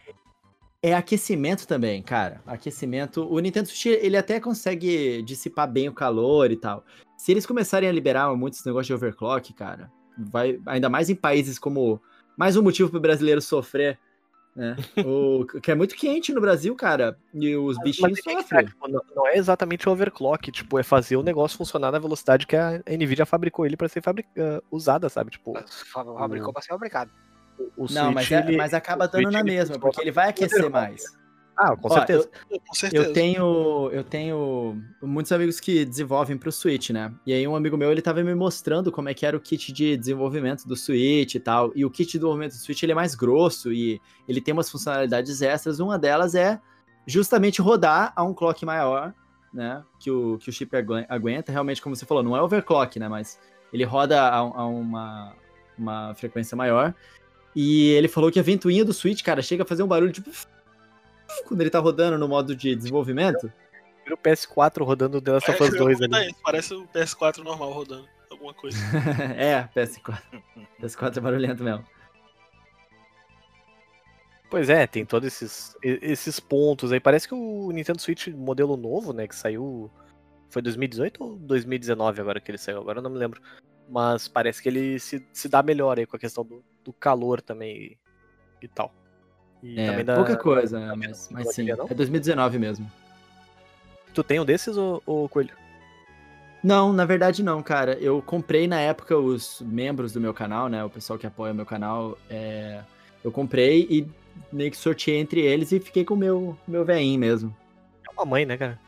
É 0.83 0.95
aquecimento 0.95 1.67
também, 1.67 2.03
cara. 2.03 2.43
Aquecimento. 2.47 3.27
O 3.27 3.39
Nintendo 3.39 3.69
Switch, 3.69 3.87
ele 3.87 4.17
até 4.19 4.39
consegue 4.39 5.23
dissipar 5.23 5.71
bem 5.71 5.89
o 5.89 5.95
calor 5.95 6.51
e 6.51 6.57
tal. 6.57 6.85
Se 7.17 7.33
eles 7.33 7.47
começarem 7.47 7.89
a 7.89 7.93
liberar 7.93 8.35
muito 8.37 8.55
esse 8.55 8.67
negócio 8.67 8.89
de 8.89 8.93
overclock, 8.95 9.53
cara, 9.55 9.91
vai 10.19 10.61
ainda 10.67 10.91
mais 10.91 11.09
em 11.09 11.15
países 11.15 11.59
como 11.59 12.01
mais 12.37 12.55
um 12.57 12.63
motivo 12.63 12.91
pro 12.91 13.01
brasileiro 13.01 13.41
sofrer, 13.41 13.99
né? 14.55 14.77
o 15.05 15.45
que 15.61 15.71
é 15.71 15.75
muito 15.75 15.95
quente 15.97 16.33
no 16.33 16.41
Brasil, 16.41 16.75
cara, 16.77 17.19
e 17.33 17.57
os 17.57 17.77
bichinhos 17.79 18.13
Mas 18.13 18.21
que 18.21 18.33
tá, 18.35 18.41
sofrem. 18.43 18.67
tipo, 18.67 18.89
não, 18.89 19.01
não 19.15 19.27
é 19.27 19.37
exatamente 19.37 19.89
overclock, 19.89 20.51
tipo, 20.53 20.79
é 20.79 20.83
fazer 20.83 21.17
o 21.17 21.23
negócio 21.23 21.59
funcionar 21.59 21.91
na 21.91 21.99
velocidade 21.99 22.47
que 22.47 22.57
a 22.57 22.83
Nvidia 22.89 23.27
fabricou 23.27 23.67
ele 23.67 23.77
pra 23.77 23.89
ser 23.89 24.01
fabric... 24.03 24.29
ah, 24.39 24.63
usada, 24.71 25.09
sabe? 25.09 25.31
Tipo, 25.33 25.55
Fa- 25.93 26.05
Fabricou 26.05 26.53
pra 26.53 26.63
ser 26.63 26.69
fabricado. 26.69 27.11
o, 27.59 27.85
o 27.85 27.87
Não, 27.93 28.13
Switch, 28.13 28.15
mas, 28.15 28.31
é- 28.33 28.39
ele- 28.49 28.57
mas 28.57 28.75
acaba 28.75 29.05
o 29.07 29.09
dando 29.09 29.31
na 29.31 29.43
mesma, 29.43 29.79
porque 29.79 30.01
ele 30.01 30.13
vai 30.13 30.29
aquecer 30.29 30.71
mais. 30.71 31.03
Ah, 31.57 31.77
com 31.77 31.89
Ó, 31.89 31.95
certeza. 31.95 32.29
Com 32.49 32.75
certeza. 32.75 33.05
Eu 33.05 33.13
tenho, 33.13 33.91
eu 33.93 34.05
tenho 34.05 34.83
muitos 35.01 35.31
amigos 35.31 35.61
que 35.61 35.85
desenvolvem 35.85 36.37
pro 36.37 36.51
Switch, 36.51 36.91
né? 36.91 37.13
E 37.25 37.33
aí 37.33 37.47
um 37.47 37.55
amigo 37.55 37.77
meu, 37.77 37.93
ele 37.93 38.03
tava 38.03 38.23
me 38.23 38.35
mostrando 38.35 38.91
como 38.91 39.09
é 39.09 39.15
que 39.15 39.25
era 39.25 39.37
o 39.37 39.41
kit 39.41 39.73
de 39.73 39.97
desenvolvimento 39.97 40.67
do 40.67 40.75
Switch 40.75 41.37
e 41.37 41.41
tal. 41.41 41.71
E 41.75 41.85
o 41.85 41.91
kit 41.91 42.07
de 42.07 42.19
desenvolvimento 42.19 42.53
do 42.53 42.59
Switch, 42.59 42.83
ele 42.83 42.93
é 42.93 42.95
mais 42.95 43.15
grosso 43.15 43.73
e 43.73 44.01
ele 44.29 44.41
tem 44.41 44.53
umas 44.53 44.69
funcionalidades 44.69 45.43
extras. 45.43 45.79
Uma 45.79 45.99
delas 45.99 46.35
é 46.35 46.61
justamente 47.07 47.63
rodar 47.63 48.13
a 48.17 48.25
um 48.25 48.35
clock 48.35 48.65
maior, 48.65 49.15
né? 49.53 49.83
Que 50.01 50.11
o, 50.11 50.39
que 50.39 50.51
o 50.51 50.53
chip 50.53 50.77
agu- 50.77 51.07
aguenta. 51.09 51.53
Realmente, 51.53 51.81
como 51.81 51.95
você 51.95 52.05
falou, 52.05 52.23
não 52.23 52.37
é 52.37 52.43
overclock, 52.43 52.99
né? 52.99 53.09
Mas 53.09 53.39
ele 53.73 53.85
roda 53.85 54.21
a, 54.21 54.39
a 54.39 54.67
uma, 54.67 55.35
uma 55.79 56.15
frequência 56.15 56.57
maior. 56.57 56.93
E 57.55 57.91
ele 57.91 58.09
falou 58.09 58.33
que 58.33 58.41
a 58.41 58.43
ventoinha 58.43 58.85
do 58.85 58.93
Switch, 58.93 59.23
cara, 59.23 59.41
chega 59.41 59.63
a 59.63 59.67
fazer 59.67 59.85
um 59.85 59.87
barulho 59.87 60.11
tipo... 60.11 60.29
Quando 61.47 61.61
ele 61.61 61.71
tá 61.71 61.79
rodando 61.79 62.19
no 62.19 62.29
modo 62.29 62.55
de 62.55 62.75
desenvolvimento. 62.75 63.53
Vira 64.03 64.15
o 64.15 64.19
PS4 64.19 64.85
rodando 64.85 65.21
The 65.21 65.33
Last 65.33 65.51
of 65.51 65.63
É, 65.63 65.67
Us 65.67 65.73
eu 65.73 65.79
2 65.79 66.01
ia 66.01 66.07
ali. 66.07 66.27
isso, 66.29 66.41
Parece 66.43 66.75
o 66.75 66.87
PS4 66.89 67.39
normal 67.39 67.73
rodando. 67.73 68.09
Alguma 68.31 68.53
coisa. 68.53 68.77
é, 69.37 69.69
PS4. 69.75 70.19
PS4 70.81 71.17
é 71.17 71.21
barulhento 71.21 71.65
mesmo. 71.65 71.85
Pois 74.51 74.69
é, 74.69 74.87
tem 74.87 75.05
todos 75.05 75.27
esses, 75.27 75.77
esses 75.83 76.39
pontos 76.39 76.93
aí. 76.93 77.01
Parece 77.01 77.27
que 77.27 77.35
o 77.35 77.71
Nintendo 77.73 78.01
Switch 78.01 78.29
modelo 78.29 78.77
novo, 78.77 79.13
né, 79.13 79.27
que 79.27 79.35
saiu. 79.35 79.91
Foi 80.49 80.63
2018 80.63 81.25
ou 81.25 81.37
2019 81.37 82.21
agora 82.21 82.41
que 82.41 82.51
ele 82.51 82.59
saiu? 82.59 82.79
Agora 82.79 82.99
eu 82.99 83.03
não 83.03 83.11
me 83.11 83.19
lembro. 83.19 83.41
Mas 83.89 84.29
parece 84.29 84.63
que 84.63 84.69
ele 84.69 84.99
se, 85.01 85.27
se 85.33 85.49
dá 85.49 85.63
melhor 85.63 85.99
aí 85.99 86.07
com 86.07 86.17
a 86.17 86.21
questão 86.21 86.45
do, 86.45 86.65
do 86.85 86.93
calor 86.93 87.41
também 87.41 87.77
e, 87.77 87.99
e 88.63 88.69
tal. 88.69 88.95
E 89.65 89.81
É, 89.81 89.87
também 89.87 90.05
da- 90.05 90.15
pouca 90.17 90.37
coisa, 90.37 90.79
da- 90.79 90.95
mas, 90.95 91.29
mas 91.33 91.55
sim. 91.55 91.65
não? 91.65 91.87
É 91.91 91.95
2019 91.95 92.59
mesmo. 92.59 92.91
Tu 94.13 94.23
tem 94.23 94.39
um 94.39 94.45
desses, 94.45 94.77
ô, 94.77 95.03
ô 95.07 95.29
Coelho? 95.29 95.55
Não, 96.63 96.93
na 96.93 97.05
verdade 97.05 97.43
não, 97.43 97.63
cara. 97.63 97.95
Eu 98.01 98.23
comprei 98.23 98.67
na 98.69 98.79
época 98.81 99.17
os 99.19 99.61
membros 99.61 100.13
do 100.13 100.21
meu 100.21 100.33
canal, 100.33 100.69
né? 100.69 100.85
O 100.85 100.89
pessoal 100.91 101.19
que 101.19 101.27
apoia 101.27 101.53
o 101.53 101.57
meu 101.57 101.67
canal. 101.67 102.17
é, 102.31 102.81
Eu 103.25 103.33
comprei 103.33 103.87
e 103.91 104.07
meio 104.53 104.71
que 104.71 104.77
sorteei 104.77 105.19
entre 105.19 105.41
eles 105.41 105.73
e 105.73 105.81
fiquei 105.81 106.05
com 106.05 106.13
o 106.13 106.17
meu, 106.17 106.57
meu 106.69 106.85
veinho 106.85 107.19
mesmo. 107.19 107.57
É 108.07 108.13
uma 108.13 108.25
mãe, 108.27 108.45
né, 108.45 108.57
cara? 108.59 108.79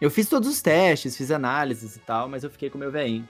Eu 0.00 0.08
fiz 0.10 0.28
todos 0.28 0.48
os 0.48 0.62
testes, 0.62 1.16
fiz 1.16 1.30
análises 1.32 1.96
e 1.96 1.98
tal, 2.00 2.28
mas 2.28 2.44
eu 2.44 2.50
fiquei 2.50 2.70
com 2.70 2.76
o 2.76 2.80
meu 2.80 2.90
veinho. 2.92 3.28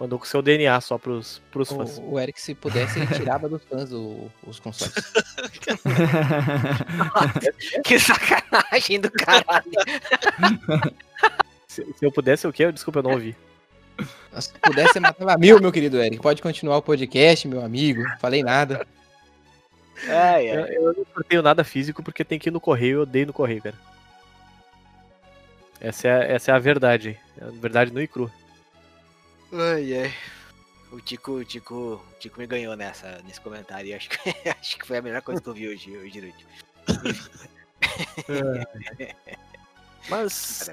Mandou 0.00 0.18
com 0.18 0.24
seu 0.24 0.40
DNA 0.40 0.80
só 0.80 0.96
pros, 0.96 1.42
pros 1.52 1.68
fãs. 1.68 1.98
O, 1.98 2.12
o 2.12 2.18
Eric, 2.18 2.40
se 2.40 2.54
pudesse, 2.54 2.98
ele 2.98 3.06
tirava 3.14 3.46
dos 3.50 3.62
fãs 3.64 3.92
o- 3.92 4.30
os 4.46 4.58
consoles. 4.58 4.94
Que 7.84 7.98
sacanagem 7.98 9.00
do 9.00 9.10
caralho. 9.10 9.70
Se, 11.68 11.84
se 11.84 12.04
eu 12.04 12.10
pudesse, 12.10 12.46
o 12.46 12.52
quê? 12.52 12.70
Desculpa, 12.72 13.00
eu 13.00 13.02
não 13.02 13.10
ouvi. 13.12 13.36
Se 14.40 14.50
pudesse, 14.62 14.94
você 14.94 15.00
matava 15.00 15.36
mil, 15.36 15.60
meu 15.60 15.70
querido 15.70 16.00
Eric. 16.02 16.20
Pode 16.22 16.40
continuar 16.40 16.78
o 16.78 16.82
podcast, 16.82 17.46
meu 17.46 17.62
amigo. 17.64 18.02
Falei 18.20 18.42
nada. 18.42 18.86
Ai, 20.08 20.48
Eu, 20.50 20.64
ai. 20.64 20.76
eu 20.76 21.06
não 21.14 21.22
tenho 21.28 21.42
nada 21.42 21.62
físico 21.62 22.02
porque 22.02 22.24
tem 22.24 22.38
que 22.38 22.48
ir 22.48 22.52
no 22.52 22.60
correio, 22.60 22.98
eu 22.98 23.02
odeio 23.02 23.26
no 23.26 23.32
correio, 23.34 23.62
cara. 23.62 23.76
Essa 25.78 26.08
é, 26.08 26.12
a- 26.12 26.24
essa 26.24 26.52
é 26.52 26.54
a 26.54 26.58
verdade. 26.58 27.18
É 27.38 27.44
a 27.44 27.50
verdade 27.50 27.92
nua 27.92 28.02
e 28.02 28.08
crua. 28.08 28.30
Ai, 29.52 29.94
ai. 30.02 30.14
O 30.92 31.00
Tico, 31.00 31.32
o 31.32 31.44
Tico, 31.44 31.74
o 31.74 32.18
Tico 32.18 32.40
me 32.40 32.46
ganhou 32.46 32.74
nessa, 32.76 33.20
nesse 33.24 33.40
comentário. 33.40 33.88
e 33.88 33.94
Acho 33.94 34.08
que, 34.10 34.16
acho 34.60 34.78
que 34.78 34.86
foi 34.86 34.98
a 34.98 35.02
melhor 35.02 35.22
coisa 35.22 35.40
que 35.40 35.48
eu 35.48 35.54
vi 35.54 35.68
hoje, 35.68 35.96
hoje 35.96 36.10
de 36.10 36.20
noite. 36.20 36.46
Mas. 40.08 40.70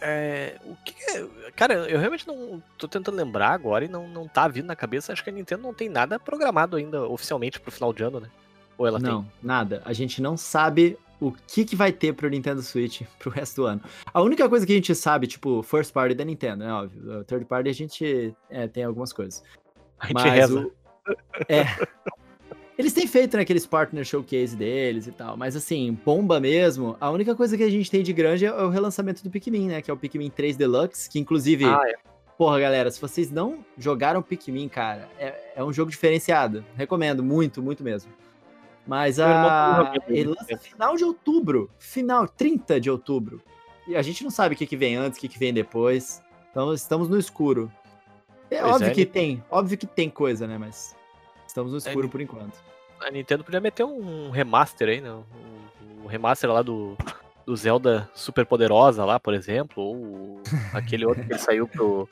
É, 0.00 0.58
o 0.64 0.76
que 0.84 0.94
é- 1.10 1.50
Cara, 1.52 1.74
eu 1.88 1.98
realmente 1.98 2.26
não 2.26 2.62
tô 2.76 2.86
tentando 2.86 3.16
lembrar 3.16 3.50
agora 3.50 3.84
e 3.84 3.88
não, 3.88 4.06
não 4.06 4.28
tá 4.28 4.46
vindo 4.46 4.66
na 4.66 4.76
cabeça. 4.76 5.12
Acho 5.12 5.24
que 5.24 5.30
a 5.30 5.32
Nintendo 5.32 5.62
não 5.62 5.72
tem 5.72 5.88
nada 5.88 6.18
programado 6.18 6.76
ainda 6.76 7.02
oficialmente 7.08 7.58
pro 7.58 7.72
final 7.72 7.92
de 7.92 8.02
ano, 8.02 8.20
né? 8.20 8.28
Ou 8.76 8.86
ela 8.86 8.98
não, 8.98 9.26
nada. 9.42 9.80
A 9.86 9.92
gente 9.94 10.20
não 10.20 10.36
sabe 10.36 10.98
o 11.20 11.32
que, 11.32 11.64
que 11.64 11.74
vai 11.76 11.92
ter 11.92 12.12
pro 12.12 12.28
Nintendo 12.28 12.62
Switch 12.62 13.02
pro 13.18 13.30
resto 13.30 13.62
do 13.62 13.66
ano. 13.66 13.80
A 14.12 14.20
única 14.22 14.48
coisa 14.48 14.66
que 14.66 14.72
a 14.72 14.76
gente 14.76 14.94
sabe, 14.94 15.26
tipo, 15.26 15.62
first 15.62 15.92
party 15.92 16.14
da 16.14 16.24
Nintendo, 16.24 16.64
né? 16.64 16.72
Óbvio. 16.72 17.24
Third 17.24 17.44
party 17.46 17.70
a 17.70 17.72
gente 17.74 18.34
é, 18.50 18.66
tem 18.68 18.84
algumas 18.84 19.12
coisas. 19.12 19.42
A 19.98 20.06
gente 20.08 20.14
Mas 20.14 20.32
reza. 20.32 20.60
o- 20.60 20.72
É. 21.48 21.64
Eles 22.78 22.92
têm 22.92 23.06
feito, 23.06 23.36
né, 23.38 23.42
aqueles 23.42 23.64
partner 23.66 24.04
showcase 24.04 24.54
deles 24.54 25.06
e 25.06 25.12
tal, 25.12 25.34
mas 25.34 25.56
assim, 25.56 25.98
bomba 26.04 26.38
mesmo. 26.38 26.94
A 27.00 27.10
única 27.10 27.34
coisa 27.34 27.56
que 27.56 27.62
a 27.62 27.70
gente 27.70 27.90
tem 27.90 28.02
de 28.02 28.12
grande 28.12 28.44
é 28.44 28.52
o 28.52 28.68
relançamento 28.68 29.22
do 29.24 29.30
Pikmin, 29.30 29.68
né? 29.68 29.80
Que 29.80 29.90
é 29.90 29.94
o 29.94 29.96
Pikmin 29.96 30.28
3 30.28 30.58
Deluxe, 30.58 31.08
que 31.08 31.18
inclusive, 31.18 31.64
Ah, 31.64 31.80
é. 31.86 31.94
porra, 32.36 32.60
galera, 32.60 32.90
se 32.90 33.00
vocês 33.00 33.30
não 33.30 33.64
jogaram 33.78 34.20
Pikmin, 34.20 34.68
cara, 34.68 35.08
é, 35.18 35.52
é 35.56 35.64
um 35.64 35.72
jogo 35.72 35.90
diferenciado. 35.90 36.62
Recomendo, 36.76 37.22
muito, 37.22 37.62
muito 37.62 37.82
mesmo. 37.82 38.12
Mas 38.86 39.18
a. 39.18 39.92
Ele 40.06 40.28
lança 40.28 40.56
final 40.58 40.96
de 40.96 41.04
outubro. 41.04 41.70
Final, 41.78 42.28
30 42.28 42.80
de 42.80 42.90
outubro. 42.90 43.42
E 43.86 43.96
a 43.96 44.02
gente 44.02 44.22
não 44.22 44.30
sabe 44.30 44.54
o 44.54 44.58
que, 44.58 44.66
que 44.66 44.76
vem 44.76 44.96
antes, 44.96 45.18
o 45.18 45.20
que, 45.20 45.28
que 45.28 45.38
vem 45.38 45.52
depois. 45.52 46.22
Então 46.50 46.72
estamos 46.72 47.08
no 47.08 47.18
escuro. 47.18 47.70
É 48.50 48.60
Pois 48.60 48.74
óbvio 48.74 48.88
é, 48.88 48.94
que 48.94 49.04
tem, 49.04 49.44
óbvio 49.50 49.76
que 49.76 49.86
tem 49.86 50.08
coisa, 50.08 50.46
né? 50.46 50.56
Mas 50.56 50.96
estamos 51.46 51.72
no 51.72 51.78
escuro 51.78 52.00
ele- 52.02 52.08
por 52.08 52.20
enquanto. 52.20 52.64
A 53.00 53.10
Nintendo 53.10 53.44
podia 53.44 53.60
meter 53.60 53.84
um 53.84 54.30
remaster 54.30 54.88
aí, 54.88 55.00
né? 55.00 55.10
Um, 55.12 56.04
um 56.04 56.06
remaster 56.06 56.50
lá 56.50 56.62
do, 56.62 56.96
do 57.44 57.54
Zelda 57.54 58.08
Super 58.14 58.46
Poderosa 58.46 59.04
lá, 59.04 59.20
por 59.20 59.34
exemplo. 59.34 59.82
Ou 59.82 60.40
aquele 60.72 61.04
outro 61.04 61.24
que 61.26 61.36
saiu 61.36 61.68
pro. 61.68 62.08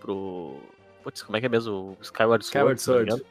pro. 0.00 0.56
Putz, 1.02 1.22
como 1.22 1.36
é 1.36 1.40
que 1.40 1.46
é 1.46 1.48
mesmo? 1.48 1.72
O 1.72 1.96
Skyward 2.00 2.44
Sword. 2.44 2.80
Skyward 2.80 2.80
Sword. 2.80 3.24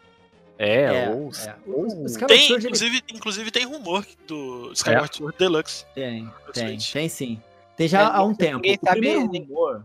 É, 0.64 1.06
É, 1.06 1.10
ou. 1.10 1.32
é. 1.32 1.56
ou- 1.66 1.88
Tem, 1.88 2.08
Sword, 2.08 2.28
ele 2.54 2.58
inclusive, 2.68 3.02
inclusive 3.12 3.52
tem 3.52 3.66
rumor 3.66 4.06
do 4.28 4.72
Skyward 4.74 5.16
Sword 5.18 5.36
Deluxe. 5.38 5.86
Tem, 5.96 6.30
tem, 6.54 6.78
tem 6.78 7.10
sim. 7.10 7.42
Tem 7.76 7.88
já 7.88 8.02
É, 8.02 8.04
há 8.04 8.22
um 8.24 8.36
tempo. 8.36 8.58
ninguém 8.58 8.78
O 8.82 8.86
sabe- 8.86 9.16
rumor. 9.16 9.84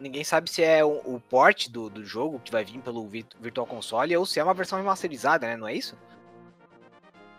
Ninguém 0.00 0.24
sabe 0.24 0.50
se 0.50 0.62
é 0.62 0.84
o, 0.84 1.00
o 1.04 1.22
port 1.30 1.68
do, 1.70 1.88
do 1.88 2.04
jogo 2.04 2.40
que 2.44 2.50
vai 2.52 2.64
vir 2.64 2.78
pelo 2.80 3.06
Vir- 3.06 3.24
Virtual 3.40 3.66
Console 3.66 4.14
ou 4.16 4.26
se 4.26 4.38
é 4.40 4.44
uma 4.44 4.52
versão 4.52 4.76
remasterizada, 4.78 5.46
né? 5.46 5.56
Não 5.56 5.66
é 5.68 5.74
isso? 5.74 5.96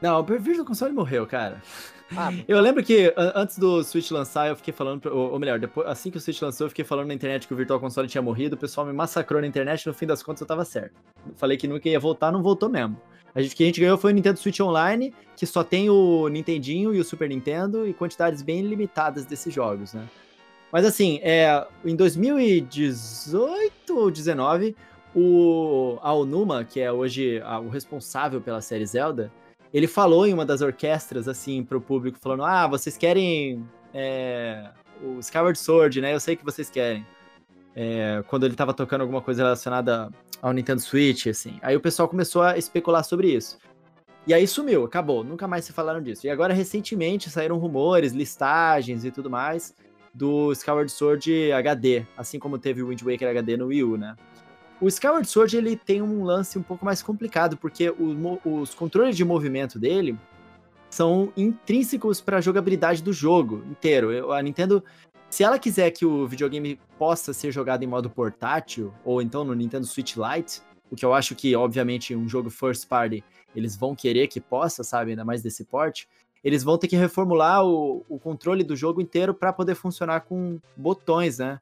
Não, 0.02 0.20
o 0.20 0.24
Virtual 0.24 0.66
Console 0.66 0.94
morreu, 0.94 1.26
cara. 1.26 1.62
Ah, 2.16 2.30
Eu 2.48 2.60
lembro 2.62 2.84
que 2.84 3.14
an- 3.18 3.34
antes 3.36 3.58
do 3.58 3.84
Switch 3.84 4.12
lançar, 4.12 4.48
eu 4.48 4.56
fiquei 4.56 4.74
falando, 4.74 5.06
ou 5.14 5.38
melhor, 5.40 5.60
depois, 5.60 5.88
assim 5.88 6.10
que 6.12 6.18
o 6.18 6.22
Switch 6.22 6.42
lançou, 6.42 6.66
eu 6.66 6.70
fiquei 6.70 6.86
falando 6.86 7.08
na 7.08 7.14
internet 7.14 7.48
que 7.48 7.54
o 7.54 7.58
Virtual 7.58 7.80
Console 7.80 8.08
tinha 8.08 8.22
morrido, 8.22 8.56
o 8.56 8.58
pessoal 8.58 8.86
me 8.88 8.94
massacrou 8.94 9.42
na 9.42 9.48
internet, 9.48 9.86
no 9.88 9.94
fim 9.94 10.06
das 10.06 10.24
contas 10.24 10.42
eu 10.42 10.48
tava 10.48 10.64
certo. 10.64 10.94
Falei 11.36 11.58
que 11.58 11.68
nunca 11.68 11.90
ia 11.90 12.00
voltar, 12.00 12.32
não 12.32 12.42
voltou 12.42 12.70
mesmo. 12.70 12.98
A 13.36 13.42
gente, 13.42 13.54
o 13.54 13.58
que 13.58 13.64
a 13.64 13.68
gente 13.68 13.82
ganhou 13.82 13.98
foi 13.98 14.12
o 14.12 14.16
Nintendo 14.16 14.40
Switch 14.40 14.60
Online, 14.62 15.14
que 15.36 15.46
só 15.46 15.64
tem 15.64 15.90
o 15.90 16.28
Nintendinho 16.30 16.94
e 16.94 17.00
o 17.00 17.04
Super 17.04 17.30
Nintendo 17.30 17.86
e 17.86 17.94
quantidades 17.94 18.42
bem 18.42 18.62
limitadas 18.62 19.26
desses 19.26 19.54
jogos, 19.54 19.94
né? 19.94 20.06
Mas 20.72 20.86
assim, 20.86 21.20
é, 21.22 21.66
em 21.86 21.96
2018 21.96 23.98
ou 23.98 24.10
19, 24.12 24.76
o 25.16 25.98
a 26.02 26.14
Onuma, 26.14 26.64
que 26.64 26.80
é 26.80 26.92
hoje 26.92 27.42
a- 27.44 27.60
o 27.60 27.70
responsável 27.70 28.42
pela 28.42 28.62
série 28.62 28.86
Zelda, 28.86 29.32
ele 29.74 29.88
falou 29.88 30.26
em 30.26 30.34
uma 30.34 30.46
das 30.46 30.62
orquestras, 30.62 31.28
assim, 31.28 31.64
pro 31.64 31.82
público, 31.82 32.18
falando: 32.20 32.44
Ah, 32.44 32.68
vocês 32.68 32.98
querem 32.98 33.66
é, 33.94 34.70
o 35.02 35.20
Skyward 35.20 35.58
Sword, 35.58 36.02
né? 36.02 36.14
Eu 36.14 36.20
sei 36.20 36.36
que 36.36 36.46
vocês 36.46 36.70
querem. 36.70 37.06
É, 37.76 38.24
quando 38.28 38.46
ele 38.46 38.56
tava 38.56 38.74
tocando 38.74 39.02
alguma 39.02 39.22
coisa 39.22 39.44
relacionada 39.44 40.10
ao 40.42 40.52
Nintendo 40.52 40.82
Switch, 40.82 41.28
assim. 41.28 41.60
Aí 41.62 41.76
o 41.76 41.82
pessoal 41.82 42.08
começou 42.08 42.42
a 42.42 42.58
especular 42.58 43.04
sobre 43.04 43.32
isso. 43.32 43.58
E 44.26 44.34
aí 44.34 44.46
sumiu, 44.48 44.84
acabou, 44.84 45.24
nunca 45.24 45.48
mais 45.48 45.64
se 45.64 45.72
falaram 45.72 46.02
disso. 46.02 46.28
E 46.28 46.30
agora, 46.30 46.54
recentemente, 46.54 47.30
saíram 47.30 47.58
rumores, 47.58 48.12
listagens 48.12 49.06
e 49.06 49.12
tudo 49.12 49.30
mais 49.30 49.74
do 50.14 50.52
Skyward 50.52 50.92
Sword 50.92 51.52
HD, 51.54 52.04
assim 52.18 52.40
como 52.40 52.58
teve 52.58 52.82
o 52.82 52.88
Wind 52.88 53.04
Waker 53.04 53.30
HD 53.30 53.56
no 53.56 53.68
Wii 53.68 53.84
U, 53.84 53.98
né? 53.98 54.16
O 54.80 54.88
Skyward 54.88 55.28
Sword 55.28 55.58
ele 55.58 55.76
tem 55.76 56.02
um 56.02 56.24
lance 56.24 56.58
um 56.58 56.62
pouco 56.62 56.86
mais 56.86 57.02
complicado, 57.02 57.58
porque 57.58 57.90
o 57.90 58.40
os 58.46 58.76
controles 58.76 59.18
de 59.18 59.26
movimento 59.26 59.80
dele 59.80 60.18
são 60.90 61.34
intrínsecos 61.36 62.22
para 62.22 62.38
a 62.38 62.42
jogabilidade 62.42 63.02
do 63.02 63.12
jogo 63.12 63.64
inteiro. 63.70 64.32
A 64.32 64.42
Nintendo, 64.42 64.84
se 65.30 65.44
ela 65.44 65.58
quiser 65.58 65.92
que 65.92 66.06
o 66.06 66.28
videogame 66.28 66.80
possa 66.98 67.34
ser 67.34 67.52
jogado 67.52 67.84
em 67.84 67.88
modo 67.88 68.10
portátil, 68.10 68.94
ou 69.04 69.22
então 69.22 69.44
no 69.44 69.54
Nintendo 69.54 69.86
Switch 69.86 70.16
Lite, 70.16 70.62
o 70.90 70.96
que 70.96 71.04
eu 71.04 71.14
acho 71.14 71.36
que, 71.36 71.56
obviamente, 71.56 72.16
um 72.16 72.30
jogo 72.30 72.50
first 72.50 72.88
party, 72.88 73.24
eles 73.56 73.76
vão 73.76 73.96
querer 73.96 74.28
que 74.28 74.40
possa, 74.40 74.84
sabe, 74.84 75.12
ainda 75.12 75.26
mais 75.26 75.42
desse 75.42 75.66
porte, 75.66 76.08
eles 76.44 76.64
vão 76.64 76.78
ter 76.78 76.88
que 76.88 76.96
reformular 76.96 77.66
o, 77.66 78.06
o 78.08 78.20
controle 78.20 78.64
do 78.64 78.76
jogo 78.76 79.02
inteiro 79.02 79.34
para 79.34 79.52
poder 79.52 79.76
funcionar 79.76 80.22
com 80.22 80.60
botões, 80.76 81.40
né? 81.40 81.60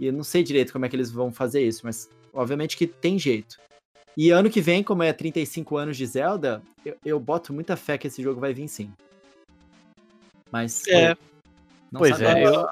E 0.00 0.06
eu 0.06 0.12
não 0.12 0.24
sei 0.24 0.42
direito 0.42 0.72
como 0.72 0.84
é 0.84 0.88
que 0.88 0.96
eles 0.96 1.10
vão 1.10 1.32
fazer 1.32 1.62
isso, 1.66 1.82
mas 1.84 2.10
obviamente 2.36 2.76
que 2.76 2.86
tem 2.86 3.18
jeito. 3.18 3.58
E 4.16 4.30
ano 4.30 4.48
que 4.48 4.60
vem, 4.60 4.82
como 4.82 5.02
é 5.02 5.12
35 5.12 5.76
anos 5.76 5.96
de 5.96 6.06
Zelda, 6.06 6.62
eu, 6.84 6.96
eu 7.04 7.20
boto 7.20 7.52
muita 7.52 7.76
fé 7.76 7.98
que 7.98 8.06
esse 8.06 8.22
jogo 8.22 8.40
vai 8.40 8.54
vir 8.54 8.68
sim. 8.68 8.90
Mas. 10.50 10.86
É. 10.88 11.16
Pois 11.92 12.20
é, 12.20 12.44
eu, 12.44 12.68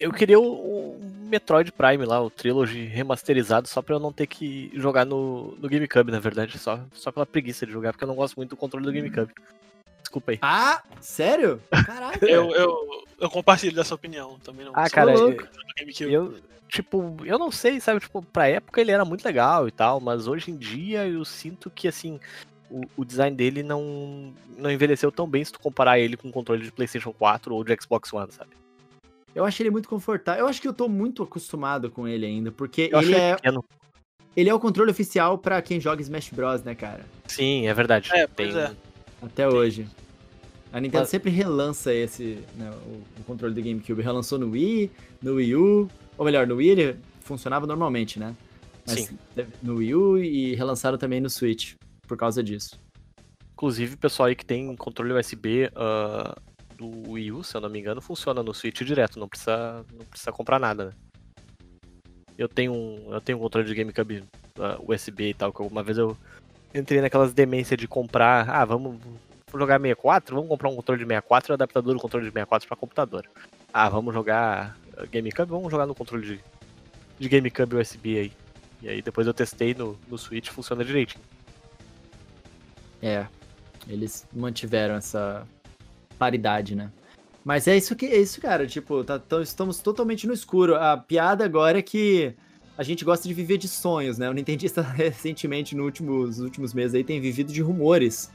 eu 0.00 0.12
queria 0.12 0.38
o, 0.38 0.42
o 0.42 1.00
Metroid 1.28 1.70
Prime 1.72 2.04
lá, 2.04 2.20
o 2.20 2.30
Trilogy 2.30 2.84
remasterizado, 2.84 3.68
só 3.68 3.82
pra 3.82 3.94
eu 3.94 4.00
não 4.00 4.12
ter 4.12 4.26
que 4.26 4.70
jogar 4.74 5.04
no, 5.04 5.56
no 5.60 5.68
GameCube, 5.68 6.10
na 6.10 6.20
verdade. 6.20 6.58
Só, 6.58 6.80
só 6.92 7.10
pela 7.12 7.26
preguiça 7.26 7.66
de 7.66 7.72
jogar, 7.72 7.92
porque 7.92 8.04
eu 8.04 8.08
não 8.08 8.14
gosto 8.14 8.36
muito 8.36 8.50
do 8.50 8.56
controle 8.56 8.86
do 8.86 8.92
GameCube. 8.92 9.32
Desculpa 10.08 10.32
aí. 10.32 10.38
Ah, 10.40 10.82
sério? 11.02 11.60
Caraca. 11.84 12.24
Eu, 12.24 12.50
eu, 12.52 13.04
eu 13.20 13.28
compartilho 13.28 13.76
dessa 13.76 13.94
opinião 13.94 14.38
também. 14.42 14.64
Não 14.64 14.72
Ah, 14.74 14.88
cara. 14.88 15.12
GameCube. 15.12 16.10
Eu, 16.10 16.34
tipo, 16.66 17.16
eu 17.24 17.38
não 17.38 17.52
sei, 17.52 17.78
sabe? 17.78 18.00
Tipo, 18.00 18.22
pra 18.22 18.48
época 18.48 18.80
ele 18.80 18.90
era 18.90 19.04
muito 19.04 19.22
legal 19.22 19.68
e 19.68 19.70
tal, 19.70 20.00
mas 20.00 20.26
hoje 20.26 20.50
em 20.50 20.56
dia 20.56 21.06
eu 21.06 21.22
sinto 21.26 21.68
que, 21.68 21.86
assim, 21.86 22.18
o, 22.70 22.80
o 22.96 23.04
design 23.04 23.36
dele 23.36 23.62
não, 23.62 24.32
não 24.56 24.70
envelheceu 24.70 25.12
tão 25.12 25.28
bem 25.28 25.44
se 25.44 25.52
tu 25.52 25.60
comparar 25.60 25.98
ele 25.98 26.16
com 26.16 26.28
o 26.28 26.32
controle 26.32 26.64
de 26.64 26.72
PlayStation 26.72 27.12
4 27.12 27.54
ou 27.54 27.62
de 27.62 27.76
Xbox 27.78 28.10
One, 28.10 28.32
sabe? 28.32 28.52
Eu 29.34 29.44
acho 29.44 29.62
ele 29.62 29.70
muito 29.70 29.90
confortável. 29.90 30.44
Eu 30.44 30.48
acho 30.48 30.60
que 30.60 30.66
eu 30.66 30.72
tô 30.72 30.88
muito 30.88 31.22
acostumado 31.22 31.90
com 31.90 32.08
ele 32.08 32.24
ainda, 32.24 32.50
porque 32.50 32.88
Eu 32.90 33.02
ele 33.02 33.14
é, 33.14 33.36
pequeno. 33.36 33.62
ele 34.34 34.48
é 34.48 34.54
o 34.54 34.58
controle 34.58 34.90
oficial 34.90 35.36
pra 35.36 35.60
quem 35.60 35.78
joga 35.78 36.00
Smash 36.00 36.30
Bros, 36.30 36.62
né, 36.62 36.74
cara? 36.74 37.04
Sim, 37.26 37.66
é 37.66 37.74
verdade. 37.74 38.08
É, 38.10 38.26
pois 38.26 38.56
é. 38.56 38.74
Até 39.20 39.48
hoje. 39.48 39.86
A 40.72 40.80
Nintendo 40.80 41.02
Mas- 41.02 41.08
sempre 41.08 41.30
relança 41.30 41.92
esse, 41.94 42.38
né, 42.56 42.70
o, 42.86 43.20
o 43.20 43.24
controle 43.24 43.54
do 43.54 43.62
GameCube. 43.62 44.02
Relançou 44.02 44.38
no 44.38 44.50
Wii, 44.50 44.90
no 45.22 45.34
Wii 45.34 45.56
U, 45.56 45.90
ou 46.16 46.24
melhor, 46.24 46.46
no 46.46 46.56
Wii 46.56 46.68
ele 46.68 46.96
funcionava 47.22 47.66
normalmente, 47.66 48.18
né? 48.18 48.34
Mas 48.86 49.00
Sim. 49.00 49.18
no 49.62 49.76
Wii 49.76 49.94
U 49.94 50.18
e 50.18 50.54
relançaram 50.54 50.96
também 50.98 51.20
no 51.20 51.28
Switch, 51.30 51.74
por 52.06 52.16
causa 52.16 52.42
disso. 52.42 52.78
Inclusive, 53.52 53.96
pessoal 53.96 54.28
aí 54.28 54.34
que 54.36 54.44
tem 54.44 54.74
controle 54.76 55.12
USB 55.12 55.70
ah, 55.74 56.36
do 56.76 57.12
Wii 57.12 57.32
U, 57.32 57.42
se 57.42 57.56
eu 57.56 57.60
não 57.60 57.68
me 57.68 57.80
engano, 57.80 58.00
funciona 58.00 58.42
no 58.42 58.54
Switch 58.54 58.82
direto, 58.82 59.18
não 59.18 59.28
precisa, 59.28 59.84
não 59.92 60.06
precisa 60.06 60.32
comprar 60.32 60.58
nada, 60.58 60.86
né? 60.86 60.92
Eu 62.36 62.48
tenho 62.48 62.72
um, 62.72 63.12
eu 63.12 63.20
tenho 63.20 63.36
um 63.36 63.40
controle 63.40 63.66
de 63.66 63.74
GameCube 63.74 64.24
ah, 64.58 64.78
USB 64.86 65.30
e 65.30 65.34
tal, 65.34 65.52
que 65.52 65.60
uma 65.62 65.82
vez 65.82 65.98
eu 65.98 66.16
entrei 66.74 67.00
naquelas 67.00 67.32
demências 67.32 67.78
de 67.78 67.88
comprar, 67.88 68.48
ah, 68.48 68.64
vamos 68.64 68.98
jogar 69.52 69.80
64, 69.80 70.34
vamos 70.34 70.48
comprar 70.48 70.68
um 70.68 70.76
controle 70.76 71.00
de 71.00 71.06
64 71.06 71.50
e 71.50 71.52
um 71.52 71.54
adaptador 71.54 71.94
do 71.94 72.00
controle 72.00 72.26
de 72.26 72.32
64 72.32 72.68
para 72.68 72.76
computador. 72.76 73.24
Ah, 73.72 73.88
vamos 73.88 74.14
jogar 74.14 74.76
GameCube, 75.10 75.50
vamos 75.50 75.70
jogar 75.70 75.86
no 75.86 75.94
controle 75.94 76.26
de 76.26 76.40
de 77.18 77.28
GameCube 77.28 77.76
USB 77.76 78.18
aí. 78.18 78.32
E 78.80 78.88
aí 78.88 79.02
depois 79.02 79.26
eu 79.26 79.34
testei 79.34 79.74
no, 79.74 79.98
no 80.08 80.16
Switch, 80.16 80.48
funciona 80.50 80.84
direitinho. 80.84 81.24
É, 83.02 83.26
eles 83.88 84.26
mantiveram 84.32 84.94
essa 84.94 85.46
paridade, 86.18 86.74
né? 86.74 86.90
Mas 87.44 87.66
é 87.66 87.76
isso 87.76 87.96
que 87.96 88.06
é 88.06 88.18
isso, 88.18 88.40
cara. 88.40 88.66
Tipo, 88.66 89.02
tá, 89.02 89.20
estamos 89.42 89.80
totalmente 89.80 90.26
no 90.26 90.32
escuro. 90.32 90.76
A 90.76 90.96
piada 90.96 91.44
agora 91.44 91.78
é 91.78 91.82
que 91.82 92.34
a 92.78 92.84
gente 92.84 93.04
gosta 93.04 93.26
de 93.26 93.34
viver 93.34 93.58
de 93.58 93.66
sonhos, 93.66 94.18
né? 94.18 94.30
O 94.30 94.32
Nintendista 94.32 94.80
recentemente, 94.86 95.74
nos 95.74 96.38
últimos 96.38 96.72
meses 96.72 96.94
aí, 96.94 97.02
tem 97.02 97.20
vivido 97.20 97.52
de 97.52 97.60
rumores. 97.60 98.30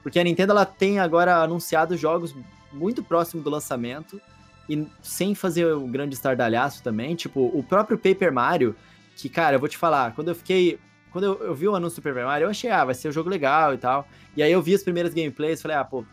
Porque 0.00 0.20
a 0.20 0.22
Nintendo 0.24 0.52
ela 0.52 0.64
tem 0.64 1.00
agora 1.00 1.42
anunciado 1.42 1.96
jogos 1.96 2.34
muito 2.72 3.02
próximo 3.02 3.42
do 3.42 3.50
lançamento 3.50 4.20
e 4.68 4.86
sem 5.02 5.34
fazer 5.34 5.66
o 5.74 5.88
grande 5.88 6.14
estardalhaço 6.14 6.84
também. 6.84 7.16
Tipo, 7.16 7.50
o 7.52 7.64
próprio 7.64 7.98
Paper 7.98 8.32
Mario, 8.32 8.76
que, 9.16 9.28
cara, 9.28 9.56
eu 9.56 9.60
vou 9.60 9.68
te 9.68 9.76
falar, 9.76 10.14
quando 10.14 10.28
eu 10.28 10.36
fiquei. 10.36 10.78
Quando 11.10 11.24
eu, 11.24 11.42
eu 11.42 11.54
vi 11.56 11.66
o 11.66 11.74
anúncio 11.74 12.00
do 12.00 12.04
Paper 12.04 12.24
Mario, 12.24 12.44
eu 12.44 12.50
achei, 12.50 12.70
ah, 12.70 12.84
vai 12.84 12.94
ser 12.94 13.08
um 13.08 13.12
jogo 13.12 13.28
legal 13.28 13.74
e 13.74 13.78
tal. 13.78 14.06
E 14.36 14.42
aí 14.44 14.52
eu 14.52 14.62
vi 14.62 14.72
as 14.72 14.84
primeiras 14.84 15.12
gameplays, 15.12 15.60
falei, 15.60 15.76
ah, 15.76 15.84
pô, 15.84 16.04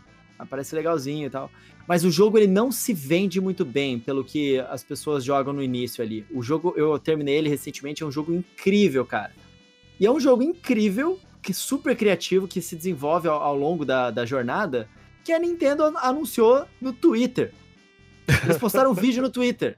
parece 0.49 0.73
legalzinho 0.73 1.27
e 1.27 1.29
tal. 1.29 1.51
Mas 1.87 2.03
o 2.03 2.11
jogo 2.11 2.37
ele 2.37 2.47
não 2.47 2.69
se 2.71 2.93
vende 2.93 3.39
muito 3.39 3.63
bem 3.63 3.97
pelo 3.97 4.23
que 4.23 4.59
as 4.59 4.83
pessoas 4.83 5.23
jogam 5.23 5.53
no 5.53 5.63
início 5.63 6.03
ali. 6.03 6.25
O 6.31 6.43
jogo, 6.43 6.73
eu 6.75 6.99
terminei 6.99 7.35
ele 7.35 7.47
recentemente, 7.49 8.03
é 8.03 8.05
um 8.05 8.11
jogo 8.11 8.33
incrível, 8.33 9.05
cara. 9.05 9.31
E 9.99 10.05
é 10.05 10.11
um 10.11 10.19
jogo 10.19 10.43
incrível, 10.43 11.17
que 11.41 11.53
super 11.53 11.95
criativo, 11.95 12.47
que 12.47 12.61
se 12.61 12.75
desenvolve 12.75 13.29
ao, 13.29 13.41
ao 13.41 13.55
longo 13.57 13.85
da, 13.85 14.11
da 14.11 14.25
jornada, 14.25 14.89
que 15.23 15.31
a 15.31 15.39
Nintendo 15.39 15.83
an- 15.85 15.97
anunciou 16.01 16.65
no 16.81 16.91
Twitter. 16.91 17.53
Eles 18.43 18.57
postaram 18.57 18.91
um 18.91 18.93
vídeo 18.95 19.21
no 19.21 19.29
Twitter. 19.29 19.77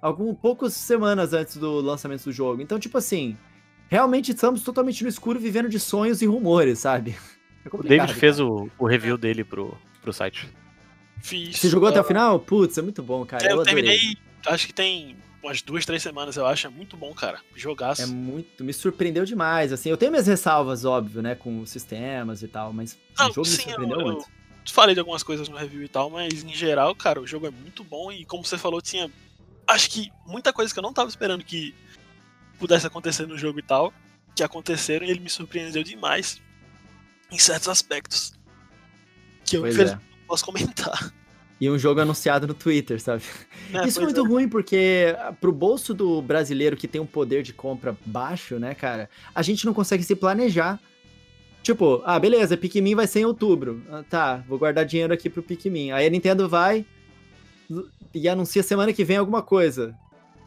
Algum, 0.00 0.34
poucas 0.34 0.74
semanas 0.74 1.32
antes 1.32 1.56
do 1.56 1.80
lançamento 1.80 2.24
do 2.24 2.32
jogo. 2.32 2.60
Então, 2.60 2.78
tipo 2.78 2.98
assim, 2.98 3.36
realmente 3.88 4.32
estamos 4.32 4.62
totalmente 4.62 5.02
no 5.02 5.08
escuro, 5.08 5.40
vivendo 5.40 5.68
de 5.70 5.80
sonhos 5.80 6.20
e 6.20 6.26
rumores, 6.26 6.80
sabe? 6.80 7.16
É 7.64 7.68
O 7.72 7.82
David 7.82 8.12
fez 8.14 8.38
o, 8.40 8.68
o 8.78 8.86
review 8.86 9.16
dele 9.16 9.42
pro, 9.42 9.74
pro 10.02 10.12
site. 10.12 10.48
Fiz. 11.22 11.56
Você 11.56 11.68
jogou 11.68 11.88
até 11.88 11.98
o 11.98 12.02
ah, 12.02 12.04
final? 12.04 12.40
Putz, 12.40 12.76
é 12.76 12.82
muito 12.82 13.02
bom, 13.02 13.24
cara. 13.24 13.48
eu 13.48 13.56
eu 13.56 13.62
terminei, 13.62 14.16
acho 14.44 14.66
que 14.66 14.74
tem 14.74 15.16
umas 15.42 15.62
duas, 15.62 15.86
três 15.86 16.02
semanas, 16.02 16.36
eu 16.36 16.44
acho. 16.44 16.66
É 16.66 16.70
muito 16.70 16.96
bom, 16.96 17.14
cara. 17.14 17.40
Jogaço. 17.54 18.02
É 18.02 18.06
muito, 18.06 18.64
me 18.64 18.72
surpreendeu 18.72 19.24
demais, 19.24 19.72
assim, 19.72 19.88
eu 19.88 19.96
tenho 19.96 20.10
minhas 20.10 20.26
ressalvas, 20.26 20.84
óbvio, 20.84 21.22
né, 21.22 21.36
com 21.36 21.60
os 21.60 21.70
sistemas 21.70 22.42
e 22.42 22.48
tal, 22.48 22.72
mas 22.72 22.98
Não, 23.16 23.30
o 23.30 23.32
jogo 23.32 23.48
me 23.48 23.56
sim, 23.56 23.62
surpreendeu 23.62 24.00
eu- 24.00 24.06
muito. 24.06 24.26
falei 24.66 24.94
de 24.94 25.00
algumas 25.00 25.22
coisas 25.22 25.48
no 25.48 25.56
review 25.56 25.84
e 25.84 25.88
tal, 25.88 26.10
mas 26.10 26.42
em 26.42 26.52
geral, 26.52 26.94
cara, 26.94 27.20
o 27.20 27.26
jogo 27.26 27.46
é 27.46 27.50
muito 27.50 27.84
bom 27.84 28.10
e 28.10 28.24
como 28.24 28.44
você 28.44 28.58
falou, 28.58 28.82
tinha 28.82 29.10
acho 29.66 29.90
que 29.90 30.12
muita 30.26 30.52
coisa 30.52 30.72
que 30.72 30.78
eu 30.78 30.82
não 30.82 30.92
tava 30.92 31.08
esperando 31.08 31.44
que 31.44 31.74
pudesse 32.58 32.86
acontecer 32.86 33.26
no 33.26 33.38
jogo 33.38 33.60
e 33.60 33.62
tal, 33.62 33.92
que 34.34 34.42
aconteceram 34.42 35.06
e 35.06 35.10
ele 35.10 35.20
me 35.20 35.30
surpreendeu 35.30 35.82
demais 35.82 36.40
em 37.30 37.38
certos 37.38 37.68
aspectos. 37.68 38.32
Que 39.44 39.56
eu 39.56 39.62
Pois 39.62 39.74
infelizmente 39.74 40.06
é. 40.08 40.11
Posso 40.32 40.46
comentar. 40.46 41.12
E 41.60 41.68
um 41.70 41.78
jogo 41.78 42.00
anunciado 42.00 42.46
no 42.46 42.54
Twitter, 42.54 42.98
sabe? 43.00 43.22
né? 43.70 43.86
Isso 43.86 44.00
é 44.00 44.02
muito 44.02 44.24
ruim, 44.26 44.48
porque 44.48 45.14
pro 45.40 45.52
bolso 45.52 45.92
do 45.92 46.22
brasileiro 46.22 46.74
que 46.76 46.88
tem 46.88 47.00
um 47.00 47.06
poder 47.06 47.42
de 47.42 47.52
compra 47.52 47.94
baixo, 48.06 48.58
né, 48.58 48.74
cara, 48.74 49.10
a 49.34 49.42
gente 49.42 49.66
não 49.66 49.74
consegue 49.74 50.02
se 50.02 50.16
planejar. 50.16 50.80
Tipo, 51.62 52.02
ah, 52.04 52.18
beleza, 52.18 52.56
Pikmin 52.56 52.94
vai 52.94 53.06
ser 53.06 53.20
em 53.20 53.24
outubro. 53.26 53.82
Ah, 53.90 54.02
tá, 54.08 54.42
vou 54.48 54.58
guardar 54.58 54.84
dinheiro 54.86 55.12
aqui 55.12 55.28
pro 55.30 55.42
Pikmin. 55.42 55.92
Aí 55.92 56.06
a 56.06 56.10
Nintendo 56.10 56.48
vai 56.48 56.84
e 58.14 58.28
anuncia 58.28 58.62
semana 58.62 58.92
que 58.92 59.04
vem 59.04 59.18
alguma 59.18 59.42
coisa. 59.42 59.94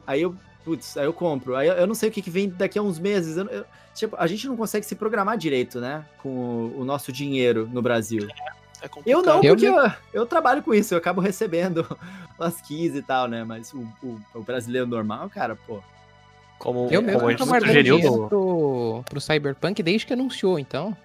Aí 0.05 0.23
eu, 0.23 0.35
putz, 0.65 0.97
aí 0.97 1.05
eu 1.05 1.13
compro. 1.13 1.55
Aí 1.55 1.67
eu, 1.69 1.75
eu 1.75 1.87
não 1.87 1.95
sei 1.95 2.09
o 2.09 2.11
que, 2.11 2.21
que 2.21 2.29
vem 2.29 2.49
daqui 2.49 2.77
a 2.77 2.81
uns 2.81 2.99
meses. 2.99 3.37
Eu- 3.37 3.45
eu- 3.45 3.65
tipo, 3.93 4.15
a 4.19 4.27
gente 4.27 4.45
não 4.47 4.57
consegue 4.57 4.85
se 4.85 4.95
programar 4.95 5.37
direito, 5.37 5.79
né, 5.79 6.03
com 6.21 6.29
o, 6.29 6.81
o 6.81 6.83
nosso 6.83 7.11
dinheiro 7.13 7.69
no 7.71 7.81
Brasil. 7.81 8.27
É 8.29 8.64
Eu 8.83 8.89
complicado. 8.89 9.25
não, 9.25 9.43
Eu 9.43 9.55
porque 9.55 9.67
eu, 9.67 9.91
eu 10.21 10.25
trabalho 10.25 10.61
com 10.63 10.73
isso, 10.73 10.93
eu 10.93 10.97
acabo 10.97 11.21
recebendo 11.21 11.85
umas 12.39 12.61
keys 12.61 12.95
e 12.95 13.01
tal, 13.01 13.27
né? 13.27 13.43
Mas 13.43 13.73
o, 13.73 13.79
o- 14.03 14.19
o 14.33 14.41
brasileiro 14.41 14.87
normal, 14.87 15.29
cara, 15.29 15.55
pô. 15.55 15.81
Como, 16.59 16.87
Eu 16.89 17.01
mesmo 17.01 17.19
como 17.19 17.29
a 17.31 17.35
tô 17.35 17.37
gente 17.43 17.47
guardando 17.49 17.67
sugeriu 17.67 17.99
no, 17.99 18.29
pro, 18.29 19.03
pro 19.09 19.21
Cyberpunk 19.21 19.83
desde 19.83 20.05
que 20.07 20.13
anunciou, 20.13 20.57
então. 20.57 20.95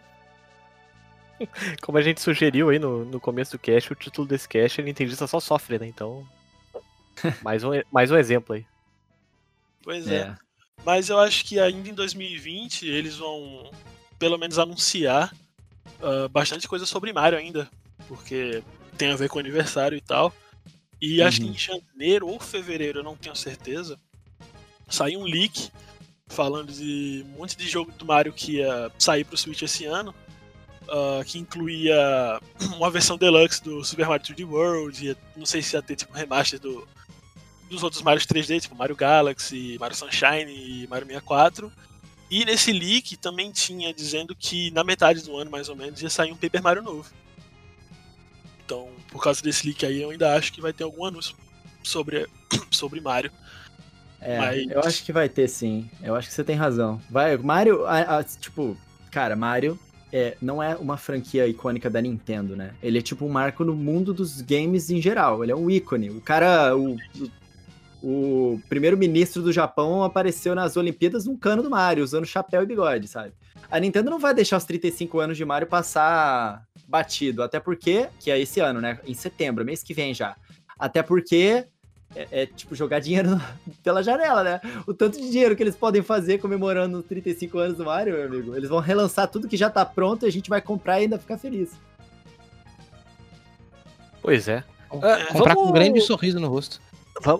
como 1.82 1.98
a 1.98 2.02
gente 2.02 2.20
sugeriu 2.20 2.68
aí 2.70 2.78
no, 2.78 3.04
no 3.04 3.18
começo 3.20 3.52
do 3.52 3.58
cast, 3.58 3.92
o 3.92 3.96
título 3.96 4.26
desse 4.28 4.48
cast, 4.48 4.80
ele 4.80 4.88
Nintendista 4.88 5.26
só 5.26 5.40
sofre, 5.40 5.78
né? 5.78 5.86
Então, 5.86 6.24
mais 7.42 7.64
um, 7.64 7.70
mais 7.90 8.10
um 8.10 8.16
exemplo 8.16 8.54
aí. 8.54 8.64
Pois 9.82 10.06
é. 10.08 10.34
Mas 10.84 11.08
eu 11.08 11.18
acho 11.18 11.44
que 11.44 11.58
ainda 11.58 11.88
em 11.88 11.94
2020 11.94 12.86
eles 12.86 13.16
vão, 13.16 13.70
pelo 14.18 14.38
menos, 14.38 14.58
anunciar 14.58 15.32
ah, 16.02 16.28
bastante 16.28 16.66
coisa 16.68 16.86
sobre 16.86 17.12
Mario 17.12 17.38
ainda. 17.38 17.68
Porque 18.08 18.62
tem 18.98 19.12
a 19.12 19.16
ver 19.16 19.28
com 19.28 19.36
o 19.36 19.40
aniversário 19.40 19.96
e 19.96 20.00
tal. 20.00 20.34
E 21.00 21.22
acho 21.22 21.40
que 21.40 21.46
Uhum. 21.46 21.52
em 21.52 21.58
janeiro 21.58 22.26
ou 22.28 22.38
fevereiro, 22.40 22.98
eu 23.00 23.04
não 23.04 23.16
tenho 23.16 23.34
certeza, 23.34 23.98
saiu 24.88 25.20
um 25.20 25.24
leak 25.24 25.70
falando 26.28 26.72
de 26.72 27.24
um 27.26 27.38
monte 27.38 27.56
de 27.56 27.66
jogo 27.68 27.90
do 27.92 28.04
Mario 28.04 28.32
que 28.32 28.56
ia 28.58 28.90
sair 28.98 29.24
pro 29.24 29.36
Switch 29.36 29.62
esse 29.62 29.84
ano. 29.86 30.14
ah, 30.92 31.22
que 31.24 31.38
incluía 31.38 32.40
uma 32.76 32.90
versão 32.90 33.16
deluxe 33.16 33.62
do 33.62 33.84
Super 33.84 34.06
Mario 34.08 34.26
3D 34.26 34.44
World, 34.44 35.06
ia- 35.06 35.16
não 35.36 35.46
sei 35.46 35.62
se 35.62 35.76
ia 35.76 35.82
ter 35.82 35.94
tipo 35.94 36.12
remaster 36.12 36.58
do, 36.58 36.86
dos 37.70 37.82
outros 37.84 38.02
Mario 38.02 38.20
3D, 38.20 38.60
tipo 38.60 38.74
Mario 38.74 38.96
Galaxy, 38.96 39.76
Mario 39.78 39.96
Sunshine 39.96 40.50
e 40.52 40.86
Mario 40.88 41.06
64. 41.06 41.70
E 42.30 42.44
nesse 42.44 42.72
leak 42.72 43.16
também 43.16 43.50
tinha 43.50 43.92
dizendo 43.92 44.34
que 44.36 44.70
na 44.70 44.84
metade 44.84 45.22
do 45.22 45.36
ano, 45.36 45.50
mais 45.50 45.68
ou 45.68 45.74
menos, 45.76 46.00
ia 46.00 46.08
sair 46.10 46.30
um 46.32 46.36
Paper 46.36 46.62
Mario 46.62 46.82
novo. 46.82 47.10
Então, 48.64 48.88
por 49.10 49.22
causa 49.22 49.42
desse 49.42 49.66
leak 49.66 49.84
aí, 49.84 50.00
eu 50.00 50.10
ainda 50.10 50.34
acho 50.36 50.52
que 50.52 50.60
vai 50.60 50.72
ter 50.72 50.84
algum 50.84 51.04
anúncio 51.04 51.34
sobre, 51.82 52.28
sobre 52.70 53.00
Mario. 53.00 53.32
É, 54.20 54.38
Mas- 54.38 54.70
eu 54.70 54.80
acho 54.80 55.02
que 55.04 55.12
vai 55.12 55.28
ter 55.28 55.48
sim. 55.48 55.90
Eu 56.02 56.14
acho 56.14 56.28
que 56.28 56.34
você 56.34 56.44
tem 56.44 56.54
razão. 56.54 57.00
Vai, 57.10 57.36
Mario, 57.36 57.84
a- 57.86 58.18
a- 58.18 58.24
tipo, 58.24 58.76
cara, 59.10 59.34
Mario 59.34 59.78
é, 60.12 60.36
não 60.42 60.62
é 60.62 60.76
uma 60.76 60.96
franquia 60.96 61.46
icônica 61.48 61.88
da 61.88 62.00
Nintendo, 62.00 62.54
né? 62.54 62.74
Ele 62.82 62.98
é 62.98 63.02
tipo 63.02 63.24
um 63.24 63.28
marco 63.28 63.64
no 63.64 63.74
mundo 63.74 64.12
dos 64.12 64.40
games 64.40 64.90
em 64.90 65.00
geral. 65.00 65.42
Ele 65.42 65.52
é 65.52 65.56
um 65.56 65.70
ícone. 65.70 66.10
O 66.10 66.20
cara, 66.20 66.76
o, 66.76 66.94
o, 66.94 67.30
o 68.02 68.60
primeiro-ministro 68.68 69.42
do 69.42 69.52
Japão 69.52 70.02
apareceu 70.02 70.54
nas 70.54 70.76
Olimpíadas 70.76 71.26
num 71.26 71.36
cano 71.36 71.62
do 71.62 71.70
Mario, 71.70 72.02
usando 72.04 72.24
chapéu 72.24 72.62
e 72.62 72.66
bigode, 72.66 73.08
sabe? 73.08 73.32
A 73.70 73.78
Nintendo 73.78 74.10
não 74.10 74.18
vai 74.18 74.34
deixar 74.34 74.56
os 74.56 74.64
35 74.64 75.20
anos 75.20 75.36
de 75.36 75.44
Mario 75.44 75.68
passar 75.68 76.64
batido, 76.88 77.42
até 77.42 77.60
porque, 77.60 78.08
que 78.18 78.30
é 78.30 78.38
esse 78.38 78.58
ano, 78.60 78.80
né? 78.80 78.98
Em 79.06 79.14
setembro, 79.14 79.64
mês 79.64 79.82
que 79.82 79.94
vem 79.94 80.14
já. 80.14 80.34
Até 80.78 81.02
porque 81.02 81.66
é, 82.16 82.26
é, 82.32 82.46
tipo 82.46 82.74
jogar 82.74 83.00
dinheiro 83.00 83.40
pela 83.84 84.02
janela, 84.02 84.42
né? 84.42 84.60
O 84.86 84.94
tanto 84.94 85.20
de 85.20 85.30
dinheiro 85.30 85.54
que 85.54 85.62
eles 85.62 85.76
podem 85.76 86.02
fazer 86.02 86.38
comemorando 86.38 86.98
os 86.98 87.04
35 87.04 87.58
anos 87.58 87.76
do 87.76 87.84
Mario, 87.84 88.14
meu 88.14 88.24
amigo. 88.24 88.56
Eles 88.56 88.68
vão 88.70 88.80
relançar 88.80 89.28
tudo 89.28 89.46
que 89.46 89.56
já 89.56 89.68
tá 89.68 89.84
pronto 89.84 90.24
e 90.24 90.28
a 90.28 90.32
gente 90.32 90.48
vai 90.48 90.60
comprar 90.60 90.98
e 91.00 91.04
ainda 91.04 91.18
ficar 91.18 91.38
feliz. 91.38 91.70
Pois 94.22 94.48
é. 94.48 94.64
Comprar 94.88 95.54
com 95.54 95.62
um 95.62 95.66
vamos- 95.66 95.72
grande 95.72 96.00
sorriso 96.00 96.40
no 96.40 96.48
rosto. 96.48 96.80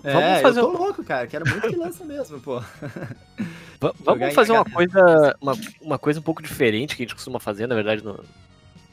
É, 0.03 0.13
vamos 0.13 0.41
fazer, 0.41 0.59
eu 0.59 0.69
um- 0.69 0.71
tô 0.71 0.77
louco, 0.77 1.03
cara. 1.03 1.27
Quero 1.27 1.49
muito 1.49 1.67
que 1.67 1.75
lança 1.75 2.05
mesmo, 2.05 2.39
pô. 2.39 2.59
em 3.81 4.03
vamos 4.03 4.33
fazer 4.33 4.51
uma 4.51 4.65
coisa, 4.65 5.37
uma, 5.41 5.53
uma 5.81 5.99
coisa 5.99 6.19
um 6.19 6.23
pouco 6.23 6.41
diferente 6.41 6.95
que 6.95 7.03
a 7.03 7.05
gente 7.05 7.15
costuma 7.15 7.39
fazer, 7.39 7.67
na 7.67 7.75
verdade, 7.75 8.03
no, 8.03 8.23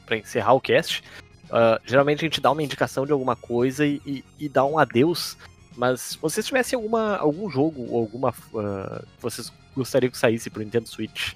pra 0.05 0.17
encerrar 0.17 0.53
o 0.53 0.61
cast. 0.61 1.03
Ah, 1.51 1.79
geralmente 1.85 2.19
a 2.19 2.27
gente 2.27 2.41
dá 2.41 2.51
uma 2.51 2.63
indicação 2.63 3.05
de 3.05 3.11
alguma 3.11 3.35
coisa 3.35 3.85
e, 3.85 4.01
e, 4.05 4.23
e 4.39 4.49
dá 4.49 4.65
um 4.65 4.77
adeus. 4.77 5.37
Mas 5.75 6.01
se 6.01 6.17
vocês 6.17 6.45
tivessem 6.45 6.75
alguma, 6.75 7.17
algum 7.17 7.49
jogo 7.49 7.85
ou 7.89 7.99
alguma 8.01 8.33
ah, 8.55 9.01
que 9.15 9.21
vocês 9.21 9.51
gostariam 9.75 10.11
que 10.11 10.17
saísse 10.17 10.49
pro 10.49 10.63
Nintendo 10.63 10.87
Switch, 10.87 11.33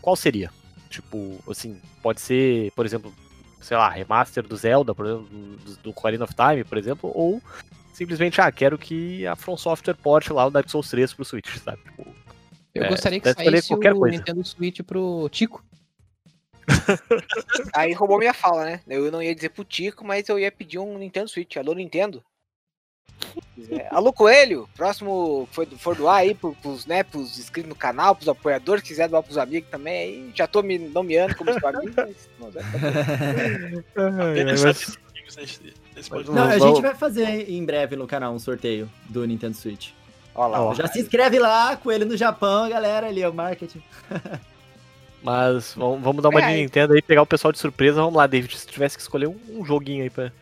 qual 0.00 0.16
seria? 0.16 0.50
Tipo, 0.88 1.38
assim, 1.48 1.80
pode 2.02 2.20
ser, 2.20 2.72
por 2.72 2.84
exemplo, 2.84 3.12
sei 3.60 3.76
lá, 3.76 3.88
remaster 3.88 4.46
do 4.46 4.56
Zelda, 4.56 4.94
por 4.94 5.06
exemplo, 5.06 5.26
do, 5.28 5.76
do 5.76 5.90
Ocarina 5.90 6.24
of 6.24 6.34
Time, 6.34 6.64
por 6.64 6.78
exemplo, 6.78 7.10
ou 7.14 7.42
simplesmente, 7.92 8.40
ah, 8.40 8.50
quero 8.50 8.78
que 8.78 9.26
a 9.26 9.34
From 9.36 9.56
Software 9.56 9.94
porte 9.96 10.32
lá 10.32 10.46
o 10.46 10.50
Dark 10.50 10.68
Souls 10.68 10.88
3 10.90 11.12
pro 11.12 11.24
Switch, 11.24 11.56
sabe? 11.58 11.78
Tipo, 11.82 12.06
Eu 12.74 12.84
É, 12.84 12.88
gostaria 12.88 13.20
que 13.20 13.32
saísse 13.32 13.68
qualquer 13.68 13.92
o 13.92 13.98
coisa. 13.98 14.16
Nintendo 14.16 14.44
Switch 14.44 14.80
pro 14.82 15.28
Tico. 15.30 15.64
Aí 17.74 17.92
roubou 17.92 18.18
minha 18.18 18.32
fala, 18.34 18.64
né? 18.64 18.80
Eu 18.88 19.10
não 19.10 19.22
ia 19.22 19.34
dizer 19.34 19.48
pro 19.50 19.64
Tico, 19.64 20.04
mas 20.04 20.28
eu 20.28 20.38
ia 20.38 20.52
pedir 20.52 20.78
um 20.78 20.96
Nintendo 20.98 21.28
Switch. 21.28 21.56
Alô, 21.56 21.74
Nintendo? 21.74 22.22
É, 23.70 23.88
Alô, 23.90 24.12
Coelho, 24.12 24.68
próximo 24.74 25.46
for, 25.52 25.66
for 25.78 25.94
doar 25.94 26.16
aí 26.18 26.34
pro, 26.34 26.54
pros, 26.54 26.86
né, 26.86 27.02
pros 27.02 27.38
inscritos 27.38 27.68
no 27.68 27.74
canal, 27.74 28.14
pros 28.16 28.28
apoiadores, 28.28 28.82
quiser 28.82 29.08
doar 29.08 29.22
pros 29.22 29.36
amigos 29.36 29.68
também 29.68 29.98
aí. 29.98 30.32
Já 30.34 30.46
tô 30.46 30.62
me 30.62 30.78
nomeando 30.78 31.34
como 31.36 31.52
seu 31.52 31.68
amigo, 31.68 31.92
mas. 31.96 32.28
não, 32.38 32.50
pra- 32.50 32.62
Apenas 34.30 34.62
mas- 34.64 34.96
amigos. 35.14 35.74
Não, 36.28 36.42
a 36.44 36.56
Vamos- 36.56 36.62
gente 36.62 36.82
vai 36.82 36.94
fazer 36.94 37.50
em 37.50 37.64
breve 37.64 37.96
no 37.96 38.06
canal 38.06 38.32
um 38.32 38.38
sorteio 38.38 38.90
do 39.08 39.26
Nintendo 39.26 39.54
Switch. 39.56 39.90
Olha 40.34 40.48
lá, 40.52 40.62
Ó. 40.62 40.74
Já 40.74 40.86
se 40.86 41.00
inscreve 41.00 41.38
lá, 41.38 41.76
Coelho 41.76 42.06
no 42.06 42.16
Japão, 42.16 42.68
galera 42.68 43.08
ali, 43.08 43.24
o 43.26 43.32
marketing. 43.34 43.82
Mas 45.22 45.74
vamos, 45.74 46.00
vamos 46.02 46.22
dar 46.22 46.30
uma 46.30 46.40
É, 46.40 46.48
de. 46.54 46.62
Nintendo 46.62 46.94
aí, 46.94 47.02
pegar 47.02 47.22
o 47.22 47.26
pessoal 47.26 47.52
de 47.52 47.58
surpresa. 47.58 48.00
Vamos 48.00 48.14
lá, 48.16 48.26
David. 48.26 48.56
Se 48.56 48.66
tivesse 48.66 48.96
que 48.96 49.02
escolher 49.02 49.26
um, 49.26 49.38
um 49.50 49.64
joguinho 49.64 50.02
aí 50.02 50.08
pra, 50.10 50.32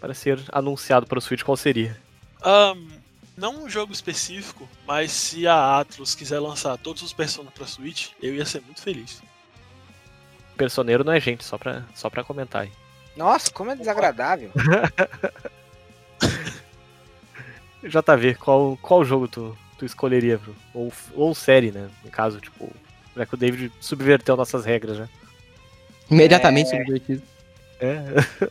para 0.00 0.12
ser 0.14 0.40
anunciado 0.50 1.06
para 1.06 1.18
o 1.18 1.22
Switch, 1.22 1.42
qual 1.44 1.56
seria? 1.56 1.96
Ahn, 2.42 2.76
não 3.36 3.64
um 3.64 3.68
jogo 3.68 3.92
específico, 3.92 4.68
mas 4.86 5.12
se 5.12 5.46
a 5.46 5.78
Atlus 5.78 6.14
quiser 6.16 6.40
lançar 6.40 6.76
todos 6.78 7.02
os 7.02 7.12
Persona 7.12 7.50
pra 7.52 7.66
Switch, 7.66 8.08
eu 8.20 8.34
ia 8.34 8.44
ser 8.44 8.60
muito 8.62 8.82
feliz. 8.82 9.22
Personeiro 10.56 11.04
não 11.04 11.12
é 11.12 11.20
gente, 11.20 11.44
só 11.44 11.56
pra, 11.56 11.84
só 11.94 12.10
pra 12.10 12.24
comentar 12.24 12.62
aí. 12.62 12.72
Nossa, 13.16 13.50
como 13.50 13.70
é 13.70 13.76
desagradável. 13.76 14.50
JV, 17.82 18.34
qual, 18.36 18.78
qual 18.80 19.04
jogo 19.04 19.28
tu, 19.28 19.56
tu 19.78 19.84
escolheria? 19.84 20.40
Ou, 20.72 20.92
ou 21.14 21.34
série, 21.34 21.70
né? 21.70 21.90
No 22.02 22.10
caso, 22.10 22.40
tipo, 22.40 22.70
já 23.16 23.26
que 23.26 23.34
o 23.34 23.36
David 23.36 23.72
subverteu 23.80 24.36
nossas 24.36 24.64
regras, 24.64 24.98
né? 24.98 25.08
Imediatamente 26.10 26.70
subvertido. 26.70 27.22
É. 27.80 27.98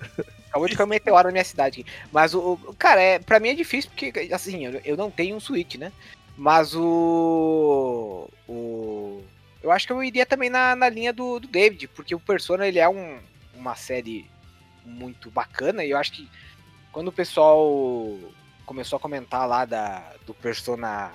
Acabou 0.49 0.67
de 0.67 0.75
cair 0.75 0.85
um 0.85 0.89
meteoro 0.89 1.27
na 1.27 1.31
minha 1.31 1.43
cidade 1.43 1.81
aqui. 1.81 1.91
Mas 2.11 2.35
o. 2.35 2.59
o- 2.67 2.75
Cara, 2.77 3.01
é, 3.01 3.17
pra 3.19 3.39
mim 3.39 3.49
é 3.49 3.53
difícil 3.55 3.89
porque, 3.89 4.29
assim, 4.31 4.65
eu, 4.67 4.79
eu 4.85 4.95
não 4.95 5.09
tenho 5.09 5.35
um 5.35 5.39
Switch, 5.39 5.75
né? 5.75 5.91
Mas 6.37 6.75
o. 6.75 8.29
O. 8.47 9.23
Eu 9.63 9.71
acho 9.71 9.87
que 9.87 9.93
eu 9.93 10.03
iria 10.03 10.25
também 10.27 10.49
na, 10.51 10.75
na 10.75 10.89
linha 10.89 11.11
do, 11.11 11.39
do 11.39 11.47
David, 11.47 11.87
porque 11.87 12.13
o 12.13 12.19
Persona 12.19 12.67
ele 12.67 12.77
é 12.77 12.87
um, 12.87 13.17
uma 13.55 13.75
série 13.75 14.29
muito 14.85 15.29
bacana 15.29 15.83
e 15.83 15.91
eu 15.91 15.97
acho 15.97 16.11
que 16.11 16.29
quando 16.91 17.07
o 17.07 17.11
pessoal 17.11 18.17
começou 18.65 18.97
a 18.97 18.99
comentar 18.99 19.47
lá 19.47 19.65
da, 19.65 20.13
do 20.25 20.33
Persona 20.33 21.11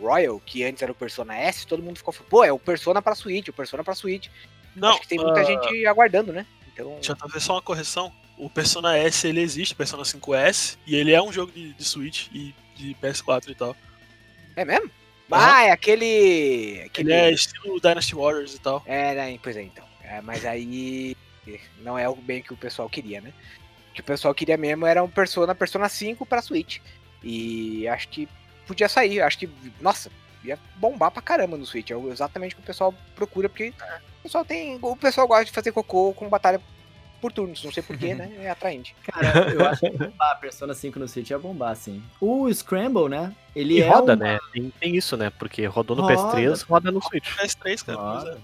Royal, 0.00 0.40
que 0.40 0.64
antes 0.64 0.82
era 0.82 0.92
o 0.92 0.94
Persona 0.94 1.36
S, 1.36 1.66
todo 1.66 1.82
mundo 1.82 1.96
ficou 1.96 2.14
pô, 2.28 2.44
é 2.44 2.52
o 2.52 2.58
Persona 2.58 3.02
pra 3.02 3.14
Switch, 3.14 3.48
o 3.48 3.52
Persona 3.52 3.84
pra 3.84 3.94
Switch. 3.94 4.28
Não, 4.74 4.90
acho 4.90 5.02
que 5.02 5.08
tem 5.08 5.18
muita 5.18 5.40
ah, 5.40 5.44
gente 5.44 5.86
aguardando, 5.86 6.32
né? 6.32 6.46
Então. 6.72 6.98
Já 7.02 7.14
tá 7.14 7.28
só 7.38 7.54
uma 7.54 7.62
correção. 7.62 8.12
O 8.38 8.48
Persona 8.48 8.96
S 8.96 9.26
ele 9.26 9.40
existe, 9.40 9.74
Persona 9.74 10.02
5S, 10.02 10.78
e 10.86 10.96
ele 10.96 11.12
é 11.12 11.22
um 11.22 11.32
jogo 11.32 11.52
de, 11.52 11.74
de 11.74 11.84
Switch 11.84 12.28
e 12.32 12.54
de 12.74 12.96
PS4 13.02 13.50
e 13.50 13.54
tal. 13.54 13.76
É 14.56 14.64
mesmo? 14.64 14.90
Aham. 15.30 15.52
Ah, 15.54 15.62
é 15.64 15.70
aquele. 15.70 16.82
aquele... 16.86 17.12
Ele 17.12 17.20
é 17.20 17.30
estilo 17.32 17.80
Dynasty 17.80 18.14
Warriors 18.14 18.54
e 18.54 18.60
tal. 18.60 18.82
É, 18.86 19.14
né? 19.14 19.38
Pois 19.42 19.56
é, 19.56 19.62
então. 19.62 19.84
É, 20.02 20.20
mas 20.20 20.44
aí 20.44 21.16
não 21.80 21.98
é 21.98 22.08
o 22.08 22.14
bem 22.16 22.42
que 22.42 22.52
o 22.52 22.56
pessoal 22.56 22.88
queria, 22.88 23.20
né? 23.20 23.32
O 23.90 23.94
que 23.94 24.00
o 24.00 24.04
pessoal 24.04 24.34
queria 24.34 24.56
mesmo 24.56 24.86
era 24.86 25.02
um 25.02 25.08
Persona, 25.08 25.54
Persona 25.54 25.88
5 25.88 26.24
pra 26.24 26.40
Switch. 26.42 26.78
E 27.22 27.86
acho 27.88 28.08
que 28.08 28.28
podia 28.66 28.88
sair. 28.88 29.20
Acho 29.20 29.38
que, 29.38 29.50
nossa, 29.80 30.10
ia 30.44 30.58
bombar 30.76 31.10
pra 31.10 31.22
caramba 31.22 31.56
no 31.56 31.66
Switch. 31.66 31.90
É 31.90 31.94
exatamente 32.10 32.54
o 32.54 32.56
que 32.56 32.62
o 32.62 32.66
pessoal 32.66 32.94
procura, 33.14 33.48
porque 33.48 33.72
o 34.20 34.22
pessoal 34.22 34.44
tem. 34.44 34.78
O 34.80 34.96
pessoal 34.96 35.28
gosta 35.28 35.44
de 35.44 35.52
fazer 35.52 35.72
cocô 35.72 36.12
com 36.14 36.28
batalha 36.28 36.60
por 37.20 37.30
turnos. 37.32 37.62
Não 37.62 37.70
sei 37.70 37.82
porquê, 37.82 38.14
né? 38.14 38.32
É 38.40 38.50
atraente. 38.50 38.96
Cara, 39.04 39.50
eu 39.52 39.64
acho 39.66 39.80
que 39.82 39.90
bombar. 39.90 40.40
Persona 40.40 40.74
5 40.74 40.98
no 40.98 41.06
Switch 41.06 41.30
ia 41.30 41.38
bombar, 41.38 41.76
sim. 41.76 42.02
O 42.20 42.52
Scramble, 42.52 43.08
né? 43.08 43.32
Ele 43.54 43.74
E 43.74 43.82
é 43.82 43.88
roda, 43.88 44.14
uma- 44.14 44.24
né? 44.24 44.38
Tem, 44.52 44.70
tem 44.80 44.96
isso, 44.96 45.16
né? 45.16 45.30
Porque 45.38 45.64
rodou 45.66 45.96
no 45.96 46.02
Roda. 46.02 46.14
PS3, 46.14 46.62
roda 46.66 46.90
no 46.90 47.00
Switch. 47.02 47.28
PS3, 47.36 47.84
cara. 47.84 47.98
Roda. 47.98 48.40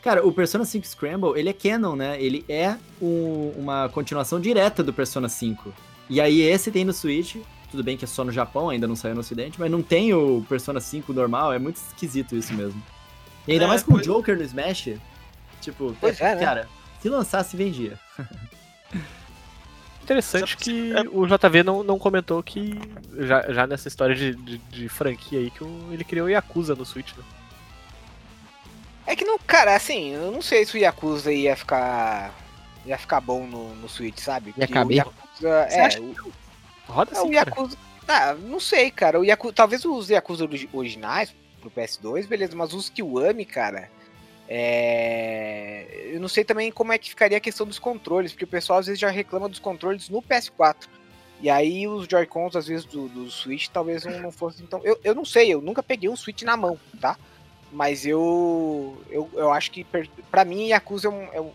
É. 0.00 0.02
Cara, 0.04 0.26
o 0.26 0.32
Persona 0.32 0.64
5 0.64 0.86
Scramble, 0.86 1.38
ele 1.38 1.48
é 1.48 1.52
canon, 1.52 1.96
né? 1.96 2.20
Ele 2.20 2.44
é 2.48 2.76
um- 3.00 3.52
uma 3.56 3.88
continuação 3.88 4.40
direta 4.40 4.82
do 4.82 4.92
Persona 4.92 5.28
5. 5.28 5.72
E 6.08 6.20
aí 6.20 6.40
esse 6.40 6.70
tem 6.70 6.84
no 6.84 6.92
Switch, 6.92 7.36
tudo 7.70 7.82
bem 7.84 7.96
que 7.96 8.04
é 8.04 8.08
só 8.08 8.24
no 8.24 8.32
Japão, 8.32 8.70
ainda 8.70 8.86
não 8.86 8.96
saiu 8.96 9.14
no 9.14 9.20
ocidente, 9.20 9.58
mas 9.60 9.70
não 9.70 9.82
tem 9.82 10.14
o 10.14 10.44
Persona 10.48 10.80
5 10.80 11.12
normal, 11.12 11.52
é 11.52 11.58
muito 11.58 11.76
esquisito 11.76 12.34
isso 12.36 12.54
mesmo. 12.54 12.82
E 13.46 13.52
ainda 13.52 13.64
É, 13.64 13.68
mais 13.68 13.82
com 13.82 13.92
o 13.92 13.94
pois- 13.96 14.06
Joker 14.06 14.36
no 14.36 14.42
Smash, 14.42 14.90
tipo, 15.60 15.94
Pois 16.00 16.20
é, 16.20 16.34
né? 16.34 16.40
cara, 16.44 16.68
se 17.00 17.08
lançasse, 17.08 17.56
vendia. 17.56 17.98
Interessante 20.02 20.56
que 20.56 20.92
é- 20.92 21.02
o 21.12 21.26
JV 21.26 21.62
não, 21.62 21.82
não 21.82 21.98
comentou 21.98 22.42
que, 22.42 22.78
já, 23.18 23.52
já 23.52 23.66
nessa 23.66 23.88
história 23.88 24.14
de, 24.14 24.34
de, 24.34 24.56
de 24.58 24.88
franquia 24.88 25.38
aí, 25.38 25.50
que 25.50 25.62
o- 25.62 25.88
ele 25.92 26.02
criou 26.04 26.26
o 26.26 26.30
Yakuza 26.30 26.74
no 26.74 26.84
Switch, 26.86 27.12
né? 27.16 27.22
É 29.08 29.16
que 29.16 29.24
não, 29.24 29.38
cara, 29.38 29.74
assim, 29.74 30.12
eu 30.12 30.30
não 30.30 30.42
sei 30.42 30.66
se 30.66 30.74
o 30.74 30.78
Yakuza 30.78 31.32
ia 31.32 31.56
ficar. 31.56 32.30
ia 32.84 32.98
ficar 32.98 33.22
bom 33.22 33.46
no, 33.46 33.74
no 33.76 33.88
Switch, 33.88 34.18
sabe? 34.18 34.52
Porque 34.52 34.70
caber? 34.70 34.96
O 34.96 35.08
Yakuza, 35.08 35.66
Você 35.70 35.76
é, 35.76 35.80
acha 35.80 36.00
o, 36.02 36.14
Roda 36.86 37.12
é, 37.16 37.20
o 37.20 37.22
cara. 37.22 37.34
Yakuza. 37.34 37.78
Ah, 38.06 38.34
não 38.34 38.60
sei, 38.60 38.90
cara. 38.90 39.18
O 39.18 39.24
Yakuza, 39.24 39.54
talvez 39.54 39.82
os 39.86 40.10
Yakuza 40.10 40.44
origi- 40.44 40.68
originais 40.74 41.34
pro 41.58 41.70
PS2, 41.70 42.26
beleza, 42.26 42.54
mas 42.54 42.74
os 42.74 42.90
Kiwami, 42.90 43.46
cara. 43.46 43.90
É... 44.46 46.10
Eu 46.12 46.20
não 46.20 46.28
sei 46.28 46.44
também 46.44 46.70
como 46.70 46.92
é 46.92 46.98
que 46.98 47.08
ficaria 47.08 47.38
a 47.38 47.40
questão 47.40 47.66
dos 47.66 47.78
controles, 47.78 48.32
porque 48.32 48.44
o 48.44 48.48
pessoal 48.48 48.78
às 48.78 48.86
vezes 48.86 49.00
já 49.00 49.08
reclama 49.08 49.48
dos 49.48 49.58
controles 49.58 50.10
no 50.10 50.20
PS4. 50.20 50.86
E 51.40 51.48
aí 51.48 51.88
os 51.88 52.06
Joy-Cons, 52.06 52.56
às 52.56 52.66
vezes, 52.66 52.84
do, 52.84 53.08
do 53.08 53.30
Switch, 53.30 53.68
talvez 53.68 54.04
não, 54.04 54.20
não 54.20 54.32
fossem 54.32 54.66
tão. 54.66 54.82
Eu, 54.84 54.98
eu 55.02 55.14
não 55.14 55.24
sei, 55.24 55.48
eu 55.48 55.62
nunca 55.62 55.82
peguei 55.82 56.10
um 56.10 56.16
Switch 56.16 56.42
na 56.42 56.58
mão, 56.58 56.78
tá? 57.00 57.16
Mas 57.72 58.06
eu. 58.06 58.96
Eu, 59.10 59.28
eu 59.34 59.52
acho 59.52 59.70
que, 59.70 59.86
pra 60.30 60.44
mim, 60.44 60.68
Yakuza 60.68 61.08
é 61.08 61.10
um, 61.10 61.28
é 61.32 61.40
um- 61.40 61.52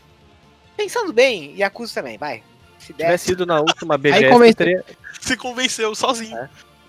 Pensando 0.77 1.11
bem, 1.13 1.55
Yakuza 1.57 1.93
também, 1.95 2.17
vai. 2.17 2.43
Se 2.79 2.93
der. 2.93 3.05
tivesse 3.05 3.31
ido 3.31 3.45
na 3.45 3.59
última 3.61 3.97
BGS, 3.99 4.29
convence- 4.29 4.53
teria... 4.55 4.83
Se 5.21 5.37
convenceu 5.37 5.95
sozinho. 5.95 6.37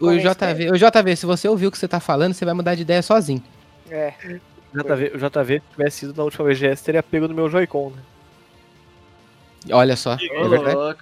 O 0.01 0.07
Convence, 0.07 0.27
JV, 0.27 0.71
o 0.73 0.77
JV, 0.77 1.17
se 1.17 1.25
você 1.27 1.49
ouviu 1.49 1.69
o 1.69 1.73
que 1.73 1.79
você 1.79 1.87
tá 1.89 2.01
falando, 2.01 2.35
você 2.35 2.45
vai 2.45 2.53
mudar 2.53 2.75
de 2.75 2.83
ideia 2.83 3.01
sozinho. 3.01 3.43
É. 3.89 4.13
JV, 4.75 5.13
o 5.15 5.19
JV, 5.19 5.61
se 5.61 5.71
tivesse 5.71 6.05
ido 6.05 6.15
na 6.17 6.25
última 6.25 6.45
BGS, 6.49 6.83
teria 6.83 7.03
pego 7.03 7.29
no 7.29 7.35
meu 7.35 7.49
Joy-Con, 7.49 7.91
né? 7.91 8.03
Olha 9.73 9.97
só. 9.97 10.15
É. 10.15 10.97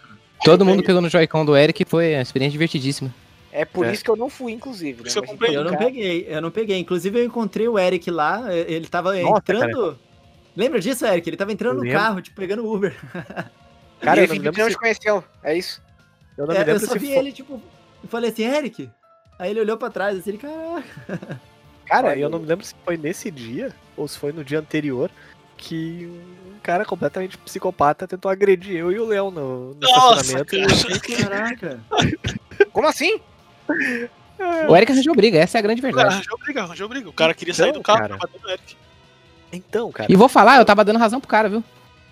Todo 0.44 0.64
mundo 0.64 0.82
pegou 0.82 1.00
no 1.00 1.08
Joy-Con 1.08 1.44
do 1.44 1.56
Eric 1.56 1.82
e 1.82 1.86
foi 1.86 2.14
uma 2.14 2.22
experiência 2.22 2.52
divertidíssima. 2.52 3.12
É 3.52 3.64
por 3.66 3.84
É. 3.86 3.92
isso 3.92 4.02
que 4.02 4.10
eu 4.10 4.16
não 4.16 4.30
fui, 4.30 4.52
inclusive. 4.52 5.02
Né? 5.02 5.08
isso 5.08 5.18
eu 5.18 5.24
comprei. 5.24 5.54
Eu 5.54 5.62
não 5.62 5.72
cara, 5.72 5.84
peguei, 5.84 6.26
eu 6.28 6.40
não 6.40 6.50
peguei. 6.50 6.78
Inclusive, 6.78 7.18
eu 7.20 7.24
encontrei 7.24 7.68
o 7.68 7.78
Eric 7.78 8.10
lá, 8.10 8.52
ele 8.54 8.86
tava 8.88 9.14
Nossa, 9.20 9.38
entrando. 9.40 9.98
Lembra 10.56 10.80
disso, 10.80 11.04
Eric? 11.06 11.28
Ele 11.28 11.36
tava 11.36 11.52
entrando 11.52 11.72
Eu 11.72 11.76
no 11.78 11.82
lembro. 11.82 11.98
carro, 11.98 12.22
tipo, 12.22 12.36
pegando 12.36 12.66
Uber. 12.70 12.94
Cara, 14.00 14.20
e 14.20 14.24
eu 14.24 14.28
não 14.28 14.34
me 14.36 14.40
lembro 14.42 14.58
não 14.60 14.66
se- 14.68 14.74
te 14.74 14.78
conheceu, 14.78 15.24
é 15.42 15.56
isso. 15.56 15.82
Eu 16.36 16.46
não 16.46 16.54
me 16.54 16.58
É, 16.58 16.62
eu 16.62 16.66
lembro 16.66 16.86
só 16.86 16.92
se 16.94 16.98
vi 16.98 17.06
foi... 17.08 17.16
ele, 17.16 17.32
tipo, 17.32 17.62
eu 18.02 18.08
falei 18.08 18.30
assim, 18.30 18.44
Eric. 18.44 18.90
Aí 19.38 19.50
ele 19.50 19.60
olhou 19.60 19.76
pra 19.76 19.90
trás, 19.90 20.18
assim, 20.18 20.30
ele, 20.30 20.38
caraca. 20.38 21.40
Cara, 21.86 22.16
eu 22.16 22.28
não 22.30 22.38
me 22.38 22.46
lembro 22.46 22.64
se 22.64 22.74
foi 22.84 22.96
nesse 22.96 23.30
dia 23.30 23.72
ou 23.96 24.06
se 24.08 24.18
foi 24.18 24.32
no 24.32 24.42
dia 24.44 24.58
anterior 24.58 25.10
que 25.56 26.06
um 26.56 26.58
cara 26.62 26.84
completamente 26.84 27.36
psicopata 27.38 28.06
tentou 28.08 28.30
agredir 28.30 28.76
eu 28.76 28.90
e 28.90 28.98
o 28.98 29.06
Léo 29.06 29.30
no, 29.30 29.74
no 29.74 29.80
Nossa, 29.80 30.40
estacionamento. 30.42 31.28
cara. 31.28 31.28
Caraca. 31.28 31.80
Como 32.72 32.88
assim? 32.88 33.20
O 34.68 34.76
Eric 34.76 34.90
arranjou 34.92 35.14
briga, 35.14 35.38
essa 35.38 35.58
é 35.58 35.60
a 35.60 35.62
grande 35.62 35.80
Cara, 35.80 35.92
verdade. 35.94 36.14
arranjou 36.16 36.38
briga, 36.38 36.62
arranjou 36.62 36.88
briga. 36.88 37.08
O 37.08 37.12
cara 37.12 37.32
queria 37.34 37.54
sair 37.54 37.68
Então, 37.70 37.80
do 37.80 37.84
carro 37.84 37.98
cara. 38.00 38.16
pra 38.18 38.26
bater 38.26 38.40
no 38.42 38.50
Eric. 38.50 38.76
Então, 39.52 39.92
cara, 39.92 40.10
E 40.10 40.16
vou 40.16 40.28
falar, 40.28 40.56
eu 40.58 40.64
tava 40.64 40.84
dando 40.84 40.98
razão 40.98 41.20
pro 41.20 41.28
cara, 41.28 41.48
viu? 41.48 41.62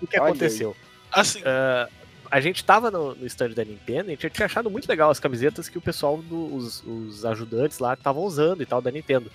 o 0.00 0.06
que 0.06 0.18
Olha 0.18 0.28
aconteceu? 0.30 0.76
Assim, 1.12 1.40
Ah, 1.44 1.88
a 2.30 2.40
gente 2.40 2.62
tava 2.64 2.90
no, 2.90 3.14
no 3.14 3.26
stand 3.26 3.50
da 3.50 3.64
Nintendo 3.64 4.10
e 4.10 4.12
a 4.12 4.16
gente 4.16 4.30
tinha 4.30 4.46
achado 4.46 4.70
muito 4.70 4.88
legal 4.88 5.10
as 5.10 5.18
camisetas 5.18 5.68
que 5.68 5.76
o 5.76 5.80
pessoal, 5.80 6.18
do- 6.18 6.54
os, 6.54 6.82
os 6.86 7.24
ajudantes 7.24 7.78
lá 7.80 7.94
estavam 7.94 8.22
usando 8.22 8.62
e 8.62 8.66
tal 8.66 8.80
da 8.80 8.90
Nintendo. 8.90 9.30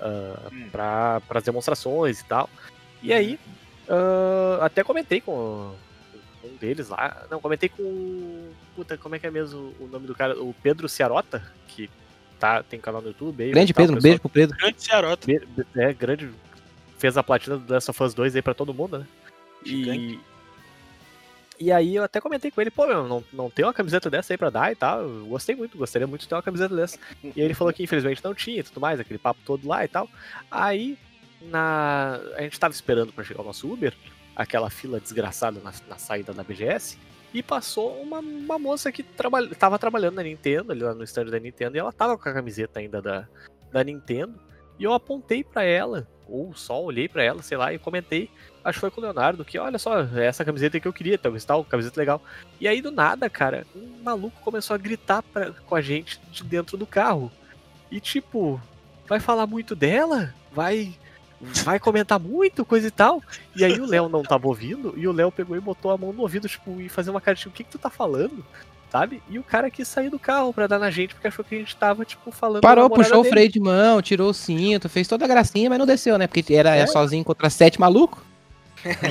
ah, 0.00 0.48
Hum. 0.52 0.68
pra, 0.72 1.20
pras 1.28 1.42
demonstrações 1.42 2.20
e 2.20 2.24
tal. 2.24 2.48
E 3.02 3.12
aí, 3.12 3.38
ah, 3.88 4.58
até 4.62 4.82
comentei 4.82 5.20
com 5.20 5.74
deles 6.58 6.88
lá. 6.88 7.26
Não, 7.30 7.40
comentei 7.40 7.68
com. 7.68 8.50
Puta, 8.76 8.96
como 8.98 9.14
é 9.14 9.18
que 9.18 9.26
é 9.26 9.30
mesmo 9.30 9.74
o 9.80 9.86
nome 9.86 10.06
do 10.06 10.14
cara? 10.14 10.38
O 10.40 10.54
Pedro 10.62 10.88
Ciarota, 10.88 11.42
que 11.68 11.88
tá, 12.38 12.62
tem 12.62 12.80
canal 12.80 13.00
no 13.00 13.08
YouTube. 13.08 13.42
aí, 13.42 13.50
Grande 13.50 13.72
tal, 13.72 13.82
Pedro, 13.82 13.96
um 13.96 13.98
o 13.98 14.02
beijo 14.02 14.20
pro 14.20 14.28
Pedro. 14.28 14.56
grande 14.56 14.82
Ciarota. 14.82 15.26
É, 15.76 15.92
grande. 15.92 16.30
Fez 16.98 17.16
a 17.16 17.22
platina 17.22 17.56
do 17.56 17.72
Last 17.72 17.90
of 17.90 18.02
Us 18.02 18.14
2 18.14 18.36
aí 18.36 18.42
pra 18.42 18.54
todo 18.54 18.74
mundo, 18.74 18.98
né? 18.98 19.06
E, 19.64 19.68
Gigante. 19.84 20.20
e 21.60 21.72
aí 21.72 21.94
eu 21.96 22.02
até 22.02 22.20
comentei 22.20 22.50
com 22.50 22.60
ele, 22.60 22.70
pô, 22.70 22.86
meu, 22.86 23.06
não, 23.06 23.24
não 23.32 23.50
tem 23.50 23.64
uma 23.64 23.72
camiseta 23.74 24.10
dessa 24.10 24.32
aí 24.32 24.36
pra 24.36 24.50
dar 24.50 24.72
e 24.72 24.76
tal. 24.76 25.02
Eu 25.02 25.26
gostei 25.26 25.54
muito, 25.54 25.78
gostaria 25.78 26.06
muito 26.06 26.22
de 26.22 26.28
ter 26.28 26.34
uma 26.34 26.42
camiseta 26.42 26.74
dessa. 26.74 26.98
E 27.22 27.28
aí 27.36 27.40
ele 27.42 27.54
falou 27.54 27.72
que 27.72 27.82
infelizmente 27.84 28.22
não 28.24 28.34
tinha 28.34 28.60
e 28.60 28.62
tudo 28.64 28.80
mais, 28.80 28.98
aquele 28.98 29.18
papo 29.18 29.40
todo 29.44 29.66
lá 29.66 29.84
e 29.84 29.88
tal. 29.88 30.08
Aí 30.50 30.98
na. 31.42 32.18
A 32.36 32.42
gente 32.42 32.58
tava 32.58 32.74
esperando 32.74 33.12
pra 33.12 33.24
chegar 33.24 33.42
o 33.42 33.44
nosso 33.44 33.72
Uber, 33.72 33.92
aquela 34.38 34.70
fila 34.70 35.00
desgraçada 35.00 35.60
na, 35.60 35.72
na 35.88 35.98
saída 35.98 36.32
da 36.32 36.44
BGS. 36.44 36.96
E 37.34 37.42
passou 37.42 38.00
uma, 38.00 38.20
uma 38.20 38.58
moça 38.58 38.90
que 38.92 39.02
trabalha, 39.02 39.52
tava 39.54 39.78
trabalhando 39.78 40.14
na 40.14 40.22
Nintendo, 40.22 40.72
ali 40.72 40.80
lá 40.80 40.94
no 40.94 41.02
stand 41.02 41.26
da 41.26 41.38
Nintendo, 41.38 41.76
e 41.76 41.80
ela 41.80 41.92
tava 41.92 42.16
com 42.16 42.28
a 42.28 42.32
camiseta 42.32 42.78
ainda 42.78 43.02
da, 43.02 43.28
da 43.70 43.84
Nintendo. 43.84 44.38
E 44.78 44.84
eu 44.84 44.94
apontei 44.94 45.42
pra 45.42 45.64
ela, 45.64 46.08
ou 46.26 46.54
só 46.54 46.80
olhei 46.82 47.08
pra 47.08 47.22
ela, 47.22 47.42
sei 47.42 47.58
lá, 47.58 47.74
e 47.74 47.78
comentei, 47.78 48.30
acho 48.64 48.76
que 48.76 48.80
foi 48.80 48.90
com 48.90 49.00
o 49.00 49.04
Leonardo, 49.04 49.44
que 49.44 49.58
olha 49.58 49.78
só, 49.78 50.02
é 50.02 50.24
essa 50.24 50.44
camiseta 50.44 50.78
que 50.78 50.86
eu 50.86 50.92
queria, 50.92 51.18
talvez 51.18 51.44
tal, 51.44 51.64
camiseta 51.64 52.00
legal. 52.00 52.22
E 52.60 52.68
aí 52.68 52.80
do 52.80 52.92
nada, 52.92 53.28
cara, 53.28 53.66
um 53.74 54.02
maluco 54.02 54.40
começou 54.40 54.72
a 54.72 54.78
gritar 54.78 55.22
pra, 55.22 55.50
com 55.50 55.74
a 55.74 55.80
gente 55.82 56.20
de 56.30 56.44
dentro 56.44 56.78
do 56.78 56.86
carro. 56.86 57.30
E 57.90 58.00
tipo, 58.00 58.60
vai 59.06 59.18
falar 59.18 59.46
muito 59.46 59.74
dela? 59.74 60.32
Vai 60.52 60.94
vai 61.40 61.78
comentar 61.78 62.18
muito, 62.18 62.64
coisa 62.64 62.86
e 62.88 62.90
tal. 62.90 63.22
E 63.54 63.64
aí 63.64 63.78
o 63.80 63.86
Léo 63.86 64.08
não 64.08 64.22
tava 64.22 64.46
ouvindo, 64.48 64.94
e 64.96 65.06
o 65.06 65.12
Léo 65.12 65.30
pegou 65.32 65.56
e 65.56 65.60
botou 65.60 65.90
a 65.90 65.96
mão 65.98 66.12
no 66.12 66.22
ouvido, 66.22 66.48
tipo, 66.48 66.80
e 66.80 66.88
fazer 66.88 67.10
uma 67.10 67.20
cara, 67.20 67.36
tipo, 67.36 67.50
o 67.50 67.52
que 67.52 67.64
que 67.64 67.70
tu 67.70 67.78
tá 67.78 67.90
falando? 67.90 68.44
Sabe? 68.90 69.22
E 69.28 69.38
o 69.38 69.42
cara 69.42 69.70
quis 69.70 69.86
sair 69.86 70.08
do 70.08 70.18
carro 70.18 70.52
pra 70.52 70.66
dar 70.66 70.78
na 70.78 70.90
gente, 70.90 71.14
porque 71.14 71.28
achou 71.28 71.44
que 71.44 71.54
a 71.54 71.58
gente 71.58 71.76
tava, 71.76 72.04
tipo, 72.06 72.30
falando. 72.30 72.62
Parou, 72.62 72.88
puxou 72.88 73.18
o 73.20 73.22
dele. 73.22 73.32
freio 73.34 73.52
de 73.52 73.60
mão, 73.60 74.00
tirou 74.00 74.30
o 74.30 74.34
cinto, 74.34 74.88
fez 74.88 75.06
toda 75.06 75.26
a 75.26 75.28
gracinha, 75.28 75.68
mas 75.68 75.78
não 75.78 75.84
desceu, 75.84 76.16
né? 76.16 76.26
Porque 76.26 76.54
era 76.54 76.74
É. 76.74 76.86
sozinho 76.86 77.22
contra 77.22 77.50
sete 77.50 77.78
malucos. 77.78 78.22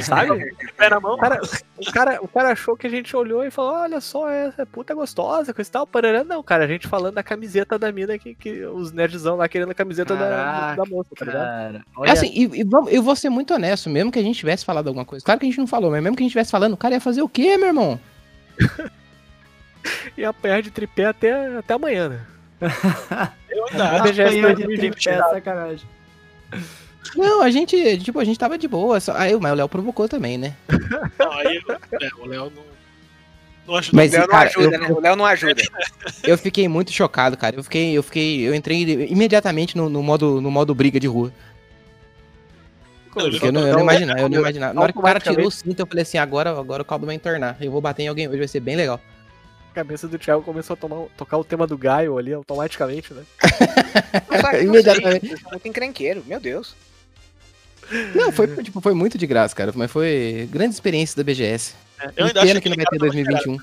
Sabe? 0.03 0.55
Pé 0.77 0.89
na 0.89 0.99
mão. 0.99 1.13
O 1.15 1.17
cara, 1.17 1.39
o, 1.77 1.91
cara, 1.91 2.19
o 2.23 2.27
cara 2.27 2.49
achou 2.51 2.75
que 2.77 2.87
a 2.87 2.89
gente 2.89 3.15
olhou 3.15 3.43
e 3.45 3.51
falou: 3.51 3.73
Olha 3.73 3.99
só, 4.01 4.29
essa 4.29 4.65
puta 4.65 4.93
gostosa, 4.93 5.53
coisa 5.53 5.69
e 5.69 5.71
tal. 5.71 5.87
Parará. 5.87 6.23
Não, 6.23 6.41
cara, 6.43 6.65
a 6.65 6.67
gente 6.67 6.87
falando 6.87 7.15
da 7.15 7.23
camiseta 7.23 7.77
da 7.77 7.91
mina 7.91 8.17
que, 8.17 8.33
que 8.35 8.63
os 8.65 8.91
nerdzão 8.91 9.35
lá 9.35 9.47
querendo 9.47 9.71
a 9.71 9.75
camiseta 9.75 10.15
da, 10.15 10.27
Caraca, 10.27 10.83
da 10.83 10.89
moça, 10.89 11.09
tá 11.15 11.25
ligado? 11.25 11.43
Cara, 11.43 11.77
É 11.77 11.81
olha, 11.99 12.11
assim, 12.13 12.31
e, 12.33 12.59
e 12.61 12.63
vamos- 12.63 12.91
eu 12.91 13.01
vou 13.03 13.15
ser 13.15 13.29
muito 13.29 13.53
honesto, 13.53 13.89
mesmo 13.89 14.11
que 14.11 14.19
a 14.19 14.23
gente 14.23 14.37
tivesse 14.39 14.63
falado 14.65 14.87
alguma 14.87 15.05
coisa. 15.05 15.23
Claro 15.25 15.39
que 15.39 15.45
a 15.45 15.49
gente 15.49 15.59
não 15.59 15.67
falou, 15.67 15.91
mas 15.91 16.01
mesmo 16.03 16.15
que 16.15 16.23
a 16.23 16.25
gente 16.25 16.31
tivesse 16.33 16.51
falando, 16.51 16.73
o 16.73 16.77
cara 16.77 16.95
ia 16.95 17.01
fazer 17.01 17.21
o 17.21 17.29
quê, 17.29 17.57
meu 17.57 17.67
irmão? 17.67 17.99
E 20.17 20.25
apanhar 20.25 20.61
de 20.61 20.69
tripé 20.69 21.05
até, 21.05 21.57
até 21.57 21.73
amanhã, 21.73 22.09
né? 22.09 22.19
Eu 23.49 23.65
ainda 23.67 23.89
acho. 23.89 24.21
Apanhou 24.21 24.53
de 24.55 24.63
2020 24.65 24.93
tripé, 25.03 25.17
sacanagem. 25.29 25.87
Não, 27.15 27.41
a 27.41 27.49
gente, 27.49 27.97
tipo, 27.99 28.19
a 28.19 28.23
gente 28.23 28.37
tava 28.37 28.57
de 28.57 28.67
boa. 28.67 28.99
Só... 28.99 29.13
Aí, 29.15 29.35
mas 29.39 29.51
o 29.51 29.55
Léo 29.55 29.69
provocou 29.69 30.07
também, 30.09 30.37
né? 30.37 30.55
Não, 31.19 31.31
aí 31.33 31.61
é, 32.01 32.09
o 32.19 32.25
Léo 32.25 32.51
não. 32.55 32.63
Não 33.67 33.75
ajuda. 33.75 33.97
Mas- 33.97 34.11
O 34.11 34.15
Léo 34.17 34.21
não 34.21 34.27
cara, 34.29 34.49
ajuda, 34.49 34.75
eu- 34.75 34.79
né? 34.81 34.87
O 34.91 34.99
Léo 34.99 35.15
não 35.15 35.25
ajuda. 35.25 35.61
Eu 36.23 36.37
fiquei 36.37 36.67
muito 36.67 36.91
chocado, 36.91 37.35
cara. 37.37 37.55
Eu 37.55 37.63
fiquei, 37.63 37.91
eu 37.97 38.03
fiquei, 38.03 38.41
eu 38.47 38.53
entrei 38.55 39.07
imediatamente 39.09 39.75
no, 39.75 39.89
no 39.89 40.01
modo, 40.03 40.39
no 40.41 40.49
modo 40.51 40.73
briga 40.75 40.99
de 40.99 41.07
rua. 41.07 41.31
Porque 43.11 43.47
eu 43.47 43.51
não, 43.51 43.65
eu 43.67 43.73
não 43.73 43.81
imaginava, 43.81 44.19
eu 44.21 44.29
não 44.29 44.39
imaginava. 44.39 44.73
Na 44.73 44.81
hora 44.81 44.93
que 44.93 44.99
o 44.99 45.01
cara 45.01 45.19
tirou 45.19 45.47
o 45.47 45.51
cinto, 45.51 45.79
eu 45.79 45.87
falei 45.87 46.03
assim, 46.03 46.17
agora, 46.19 46.51
agora 46.51 46.81
o 46.83 46.85
caldo 46.85 47.05
vai 47.07 47.15
entornar. 47.15 47.57
Eu 47.59 47.71
vou 47.71 47.81
bater 47.81 48.03
em 48.03 48.07
alguém 48.07 48.27
hoje, 48.27 48.37
vai 48.37 48.47
ser 48.47 48.59
bem 48.59 48.75
legal. 48.75 49.01
A 49.77 49.85
cabeça 49.85 50.07
do 50.07 50.17
Thiago 50.17 50.41
começou 50.41 50.73
a 50.73 50.77
tomar- 50.77 51.05
tocar 51.15 51.37
o 51.37 51.43
tema 51.43 51.67
do 51.67 51.77
Gaio 51.77 52.17
ali 52.17 52.33
automaticamente, 52.33 53.13
né? 53.13 53.23
Imediatamente. 54.59 55.35
muito 55.51 55.67
encrenqueiro, 55.67 56.23
meu 56.25 56.39
Deus. 56.39 56.75
Não, 58.15 58.31
foi, 58.31 58.47
tipo, 58.63 58.81
foi 58.81 58.95
muito 58.95 59.19
de 59.19 59.27
graça, 59.27 59.55
cara. 59.55 59.71
Mas 59.75 59.91
foi 59.91 60.49
grande 60.51 60.73
experiência 60.73 61.15
da 61.15 61.23
BGS. 61.23 61.75
Eu 62.15 62.25
ainda 62.25 62.39
acho 62.39 62.47
Pena 62.47 62.61
que 62.61 62.69
não 62.69 62.75
vai 62.75 62.85
ter 62.87 62.97
2021. 62.97 63.57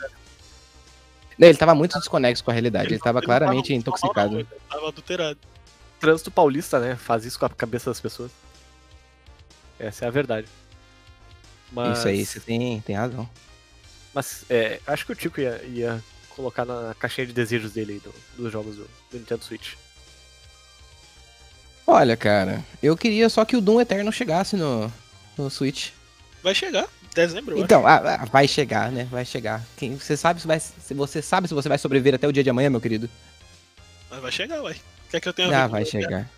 Não, 1.36 1.48
ele 1.48 1.58
tava 1.58 1.74
muito 1.74 1.98
desconexo 1.98 2.44
com 2.44 2.50
a 2.52 2.54
realidade. 2.54 2.90
Ele 2.94 3.00
tava 3.00 3.20
claramente 3.20 3.72
não 3.72 3.78
intoxicado. 3.80 4.30
Não, 4.34 4.38
ele 4.38 4.48
tava 4.70 4.86
adulterado. 4.88 5.38
Trânsito 5.98 6.30
paulista, 6.30 6.78
né? 6.78 6.94
Faz 6.94 7.24
isso 7.24 7.40
com 7.40 7.46
a 7.46 7.50
cabeça 7.50 7.90
das 7.90 8.00
pessoas. 8.00 8.30
Essa 9.80 10.04
é 10.04 10.08
a 10.08 10.12
verdade. 10.12 10.46
Mas, 11.72 11.98
Isso 11.98 12.06
aí, 12.06 12.24
você 12.24 12.38
tem, 12.38 12.80
tem 12.82 12.94
razão. 12.94 13.28
Mas 14.14 14.44
é, 14.48 14.80
acho 14.86 15.04
que 15.04 15.12
o 15.12 15.16
Tico 15.16 15.40
ia, 15.40 15.60
ia 15.64 16.02
colocar 16.30 16.64
na 16.64 16.94
caixinha 16.98 17.26
de 17.26 17.32
desejos 17.32 17.72
dele 17.72 17.94
aí 17.94 17.98
do- 17.98 18.14
dos 18.42 18.52
jogos 18.52 18.76
do, 18.76 18.84
do 19.10 19.18
Nintendo 19.18 19.44
Switch. 19.44 19.74
Olha, 21.86 22.16
cara, 22.16 22.64
eu 22.82 22.96
queria 22.96 23.28
só 23.28 23.44
que 23.44 23.56
o 23.56 23.60
Doom 23.60 23.80
Eterno 23.80 24.10
chegasse 24.10 24.56
no, 24.56 24.90
no 25.36 25.50
Switch. 25.50 25.90
Vai 26.42 26.54
chegar. 26.54 26.86
Dezembro, 27.14 27.56
Então, 27.60 27.86
ah, 27.86 27.98
ah, 28.22 28.24
vai 28.24 28.48
chegar, 28.48 28.90
né? 28.90 29.06
Vai 29.08 29.24
chegar. 29.24 29.62
Quem, 29.76 29.96
você 29.96 30.16
sabe 30.16 30.40
se 30.40 30.46
vai, 30.48 30.58
se 30.58 30.92
você 30.94 31.22
sabe 31.22 31.46
se 31.46 31.54
você 31.54 31.68
vai 31.68 31.78
sobreviver 31.78 32.14
até 32.16 32.26
o 32.26 32.32
dia 32.32 32.42
de 32.42 32.50
amanhã, 32.50 32.68
meu 32.68 32.80
querido? 32.80 33.08
Mas 34.10 34.20
vai 34.20 34.32
chegar, 34.32 34.60
uai. 34.60 34.74
Quer 35.10 35.20
que 35.20 35.28
eu 35.28 35.32
tenha 35.32 35.56
Ah, 35.56 35.68
vai 35.68 35.84
chegar. 35.84 36.28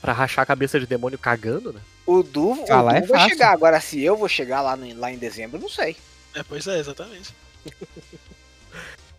Pra 0.00 0.12
rachar 0.12 0.42
a 0.42 0.46
cabeça 0.46 0.80
de 0.80 0.86
demônio 0.86 1.16
cagando, 1.16 1.72
né? 1.72 1.80
O 2.04 2.24
Du, 2.24 2.54
o 2.54 2.72
Ah, 2.72 2.80
lá 2.82 2.92
Du 2.94 2.96
é 2.98 3.00
vai 3.02 3.18
fácil. 3.20 3.28
chegar. 3.30 3.52
Agora, 3.52 3.80
se 3.80 4.00
eu 4.02 4.16
vou 4.16 4.28
chegar 4.28 4.62
lá, 4.62 4.74
no- 4.74 4.98
lá 4.98 5.12
em 5.12 5.18
dezembro, 5.18 5.58
eu 5.58 5.62
não 5.62 5.68
sei. 5.68 5.96
É, 6.34 6.42
pois 6.42 6.66
é, 6.66 6.78
exatamente. 6.78 7.34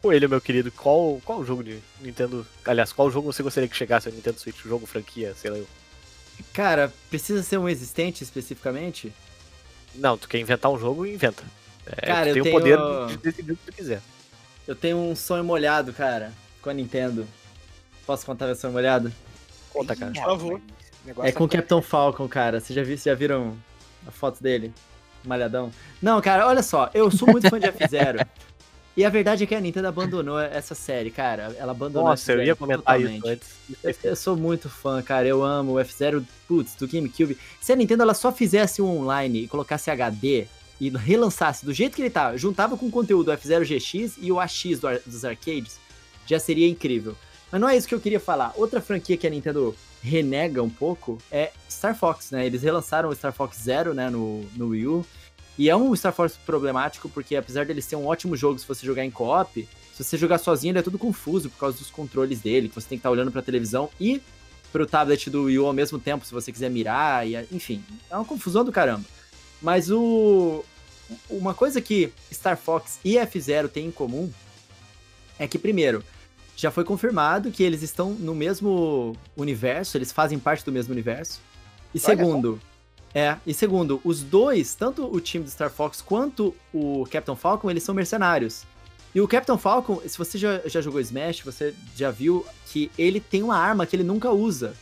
Ô, 0.04 0.12
ele, 0.12 0.28
meu 0.28 0.42
querido, 0.42 0.72
qual, 0.72 1.22
qual 1.24 1.46
jogo 1.46 1.64
de 1.64 1.80
Nintendo. 2.00 2.46
Aliás, 2.66 2.92
qual 2.92 3.12
jogo 3.12 3.32
você 3.32 3.44
gostaria 3.44 3.70
que 3.70 3.76
chegasse 3.76 4.10
no 4.10 4.16
Nintendo 4.16 4.40
Switch? 4.40 4.58
Jogo, 4.64 4.86
franquia, 4.86 5.36
sei 5.36 5.52
lá. 5.52 5.58
eu. 5.58 5.68
Cara, 6.54 6.92
precisa 7.10 7.44
ser 7.44 7.58
um 7.58 7.70
existente 7.70 8.24
especificamente? 8.24 9.14
Não, 9.94 10.18
tu 10.18 10.28
quer 10.28 10.40
inventar 10.40 10.72
um 10.72 10.80
jogo, 10.80 11.06
inventa. 11.06 11.44
É, 11.86 12.08
Cara, 12.08 12.24
tu 12.24 12.30
eu 12.30 12.34
tem 12.34 12.42
o 12.42 12.44
tenho- 12.62 12.78
poder 12.80 13.08
de 13.10 13.18
decidir 13.18 13.52
o 13.52 13.58
que 13.58 13.66
tu 13.72 13.74
quiser. 13.76 14.02
Eu 14.68 14.76
tenho 14.76 14.98
um 14.98 15.16
sonho 15.16 15.44
molhado, 15.44 15.92
cara, 15.94 16.34
com 16.62 16.70
a 16.70 16.74
Nintendo. 16.74 17.28
Posso 18.06 18.26
contar 18.26 18.46
meu 18.48 18.56
sonho 18.56 18.74
molhado? 18.74 19.12
Conta, 19.72 19.96
cara. 19.96 20.12
Por 20.14 20.24
favor. 20.24 20.62
É 21.24 21.32
com 21.32 21.44
o 21.44 21.48
tá- 21.48 21.58
Capitão 21.58 21.82
Falcon, 21.82 22.28
cara. 22.28 22.60
Vocês 22.60 22.76
já, 22.76 22.84
vi- 22.84 22.98
já 22.98 23.14
viram 23.14 23.58
a 24.08 24.12
foto 24.12 24.42
dele? 24.42 24.74
Malhadão. 25.24 25.72
Não, 26.02 26.22
cara, 26.22 26.48
olha 26.48 26.64
só. 26.64 26.90
Eu 26.94 27.12
sou 27.12 27.28
muito 27.28 27.50
fã 27.50 27.60
de 27.60 27.68
F-Zero. 27.68 28.20
E 28.96 29.06
a 29.06 29.10
verdade 29.10 29.46
é 29.46 29.48
que 29.48 29.56
a 29.56 29.60
Nintendo 29.62 29.88
abandonou 29.88 30.38
essa 30.38 30.76
série, 30.76 31.10
cara. 31.10 31.56
Ela 31.58 31.72
abandonou 31.72 32.10
Nossa, 32.10 32.34
eu 32.34 32.44
ia 32.44 32.56
comentar 32.56 32.98
totalmente. 32.98 33.20
isso 33.20 33.28
antes. 33.28 33.50
Eu, 33.82 34.12
eu 34.12 34.16
sou 34.18 34.36
muito 34.36 34.70
fã, 34.70 35.02
cara. 35.02 35.26
Eu 35.26 35.42
amo 35.44 35.74
o 35.74 35.80
F-Zero, 35.80 36.26
putz, 36.46 36.76
do 36.76 36.88
GameCube. 36.88 37.38
Se 37.62 37.72
a 37.72 37.76
Nintendo 37.76 38.04
ela 38.04 38.14
só 38.14 38.34
fizesse 38.34 38.82
um 38.82 39.00
online 39.00 39.44
e 39.44 39.48
colocasse 39.48 39.90
HD 39.90 40.46
e 40.80 40.90
relançasse 40.90 41.66
do 41.66 41.74
jeito 41.74 41.96
que 41.96 42.02
ele 42.02 42.10
tá, 42.10 42.36
juntava 42.36 42.76
com 42.76 42.88
o 42.88 42.92
conteúdo 42.92 43.28
do 43.28 43.32
F-Zero 43.32 43.64
GX 43.64 44.18
e 44.20 44.30
o 44.30 44.40
AX 44.42 44.62
do 44.80 44.88
dos 45.06 45.24
arcades, 45.24 45.80
já 46.26 46.38
seria 46.38 46.68
incrível. 46.68 47.16
Mas 47.50 47.62
não 47.62 47.70
é 47.70 47.78
isso 47.78 47.88
que 47.88 47.96
eu 47.96 48.00
queria 48.00 48.20
falar. 48.20 48.52
Outra 48.58 48.82
franquia 48.82 49.16
que 49.16 49.26
a 49.28 49.30
Nintendo 49.30 49.74
renega 50.02 50.62
um 50.64 50.70
pouco 50.70 51.18
é 51.32 51.52
Star 51.70 51.96
Fox, 51.96 52.32
né? 52.32 52.46
Eles 52.46 52.64
relançaram 52.64 53.10
o 53.10 53.16
Star 53.16 53.32
Fox 53.32 53.58
Zero, 53.58 53.94
né, 53.94 54.10
no, 54.10 54.42
no 54.56 54.70
Wii 54.70 54.88
U. 54.88 55.06
E 55.58 55.70
é 55.70 55.76
um 55.76 55.96
Star 55.96 56.14
Fox 56.14 56.38
problemático, 56.46 57.08
porque 57.10 57.36
apesar 57.36 57.66
dele 57.66 57.82
ser 57.82 57.96
um 57.96 58.08
ótimo 58.08 58.36
jogo 58.36 58.58
se 58.58 58.68
você 58.68 58.86
jogar 58.86 59.06
em 59.06 59.12
co-op, 59.12 59.68
se 59.94 60.04
você 60.04 60.18
jogar 60.18 60.38
sozinho 60.38 60.72
ele 60.72 60.80
é 60.80 60.82
tudo 60.82 60.98
confuso 60.98 61.50
por 61.50 61.60
causa 61.60 61.78
dos 61.78 61.92
controles 61.92 62.42
dele, 62.42 62.70
que 62.70 62.76
você 62.76 62.88
tem 62.88 62.98
que 62.98 63.02
estar 63.02 63.12
olhando 63.12 63.32
pra 63.32 63.42
televisão 63.42 63.90
e 64.00 64.22
pro 64.72 64.88
tablet 64.88 65.30
do 65.30 65.44
Wii 65.44 65.60
U 65.60 65.68
ao 65.68 65.74
mesmo 65.74 66.00
tempo, 66.00 66.26
se 66.26 66.34
você 66.34 66.52
quiser 66.52 66.70
mirar, 66.70 67.28
e 67.28 67.36
enfim, 67.52 67.84
é 68.10 68.16
uma 68.16 68.26
confusão 68.26 68.64
do 68.64 68.72
caramba. 68.72 69.06
Mas 69.62 69.92
o 69.92 70.64
uma 71.30 71.54
coisa 71.54 71.82
que 71.82 72.12
Star 72.32 72.58
Fox 72.58 73.00
e 73.04 73.18
F-Zero 73.18 73.68
têm 73.68 73.88
em 73.88 73.92
comum 73.92 74.32
é 75.38 75.48
que 75.48 75.60
primeiro, 75.60 76.04
já 76.62 76.70
foi 76.70 76.84
confirmado 76.84 77.50
que 77.50 77.64
eles 77.64 77.82
estão 77.82 78.12
no 78.12 78.36
mesmo 78.36 79.16
universo, 79.36 79.98
eles 79.98 80.12
fazem 80.12 80.38
parte 80.38 80.64
do 80.64 80.72
mesmo 80.72 80.92
universo. 80.94 81.42
E 81.92 81.98
Olha 81.98 82.06
segundo, 82.06 82.62
é, 83.16 83.36
e 83.48 83.52
segundo, 83.52 84.00
os 84.04 84.22
dois, 84.22 84.76
tanto 84.76 85.12
o 85.12 85.20
time 85.20 85.44
do 85.44 85.50
Star 85.50 85.72
Fox 85.72 86.04
quanto 86.04 86.56
o 86.72 87.08
Captain 87.10 87.36
Falcon, 87.36 87.72
eles 87.72 87.82
são 87.82 87.96
mercenários. 87.96 88.64
E 89.14 89.20
o 89.20 89.28
Captain 89.28 89.58
Falcon, 89.58 90.00
se 90.08 90.16
você 90.16 90.38
já, 90.38 90.62
já 90.66 90.82
jogou 90.82 91.02
Smash, 91.02 91.42
você 91.42 91.74
já 91.96 92.12
viu 92.12 92.46
que 92.68 92.92
ele 92.96 93.20
tem 93.20 93.42
uma 93.42 93.58
arma 93.58 93.88
que 93.88 93.96
ele 93.96 94.04
nunca 94.04 94.30
usa. 94.30 94.76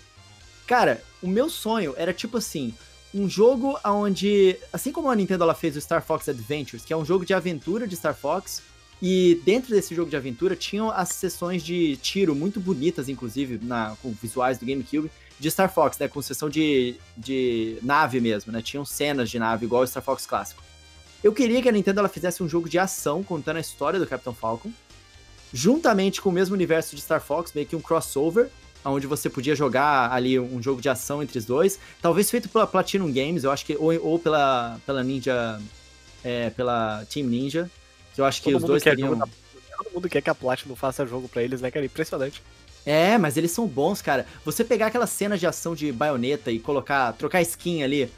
Cara, 0.68 1.02
o 1.22 1.30
meu 1.30 1.50
sonho 1.50 1.94
era 1.96 2.14
tipo 2.14 2.38
assim, 2.38 2.74
um 3.14 3.30
jogo 3.30 3.80
onde, 3.86 4.58
assim 4.74 4.92
como 4.92 5.10
a 5.10 5.16
Nintendo 5.16 5.46
ela 5.46 5.56
fez 5.56 5.78
o 5.78 5.82
Star 5.82 6.04
Fox 6.04 6.28
Adventures, 6.28 6.84
que 6.84 6.92
é 6.92 6.98
um 6.98 7.06
jogo 7.06 7.26
de 7.26 7.34
aventura 7.34 7.88
de 7.88 7.96
Star 7.96 8.14
Fox, 8.14 8.62
e 9.02 9.40
dentro 9.46 9.74
desse 9.74 9.96
jogo 9.96 10.10
de 10.10 10.18
aventura 10.18 10.56
tinham 10.56 10.92
as 10.92 11.10
sessões 11.10 11.64
de 11.64 11.96
tiro 11.98 12.36
muito 12.36 12.60
bonitas, 12.60 13.08
inclusive, 13.08 13.60
na, 13.62 13.96
com 14.02 14.12
visuais 14.12 14.58
do 14.58 14.66
GameCube, 14.66 15.10
de 15.40 15.50
Star 15.50 15.74
Fox, 15.74 15.98
né? 15.98 16.08
Com 16.10 16.22
sessão 16.22 16.50
de, 16.50 16.96
de 17.16 17.78
nave 17.82 18.20
mesmo, 18.20 18.52
né? 18.52 18.62
Tinham 18.62 18.84
cenas 18.84 19.30
de 19.30 19.40
nave, 19.40 19.66
igual 19.66 19.84
o 19.84 19.88
Star 19.88 20.04
Fox 20.04 20.26
clássico. 20.26 20.62
Eu 21.24 21.32
queria 21.32 21.62
que 21.62 21.70
a 21.70 21.72
Nintendo 21.72 22.00
ela 22.00 22.10
fizesse 22.10 22.44
um 22.44 22.50
jogo 22.50 22.68
de 22.68 22.78
ação 22.78 23.24
contando 23.24 23.58
a 23.58 23.62
história 23.62 24.00
do 24.00 24.08
Capitão 24.08 24.34
Falcon, 24.34 24.72
juntamente 25.54 26.22
com 26.22 26.30
o 26.30 26.34
mesmo 26.34 26.54
universo 26.54 26.96
de 26.96 27.02
Star 27.02 27.22
Fox, 27.22 27.54
meio 27.54 27.68
que 27.68 27.76
um 27.76 27.82
crossover, 27.82 28.50
onde 28.84 29.08
você 29.08 29.30
podia 29.30 29.56
jogar 29.56 30.12
ali 30.12 30.40
um 30.40 30.62
jogo 30.62 30.82
de 30.82 30.90
ação 30.90 31.22
entre 31.24 31.38
os 31.38 31.46
dois, 31.46 31.80
talvez 32.02 32.30
feito 32.30 32.48
pela 32.50 32.68
Platinum 32.68 33.12
Games, 33.12 33.44
eu 33.44 33.52
acho 33.52 33.66
que 33.66 33.76
ou, 33.78 33.94
ou 34.02 34.20
pela 34.20 34.80
pela 34.86 35.04
Ninja, 35.04 35.60
é, 36.24 36.50
pela 36.50 37.06
Team 37.06 37.28
Ninja, 37.28 37.70
eu 38.20 38.26
acho 38.26 38.42
que 38.42 38.46
Todo 38.52 38.56
os 38.56 38.62
mundo 38.62 38.70
dois 38.72 38.84
quer 38.84 38.92
teriam 38.92 39.16
jogo 39.16 39.30
Todo 39.78 39.94
mundo 39.94 40.10
quer 40.10 40.22
que 40.22 40.30
a 40.30 40.36
Platinum 40.36 40.76
faça 40.76 41.06
jogo 41.06 41.28
pra 41.30 41.42
eles, 41.42 41.62
né, 41.62 41.72
cara? 41.72 41.86
Impressionante. 41.86 42.42
É, 42.86 43.18
mas 43.18 43.38
eles 43.38 43.52
são 43.52 43.66
bons, 43.66 44.02
cara. 44.02 44.26
Você 44.44 44.64
pegar 44.64 44.88
aquelas 44.88 45.10
cenas 45.10 45.40
de 45.40 45.48
ação 45.48 45.74
de 45.74 45.92
baioneta 45.92 46.52
e 46.52 46.60
colocar, 46.60 47.14
trocar 47.14 47.42
skin 47.42 47.82
ali 47.84 48.12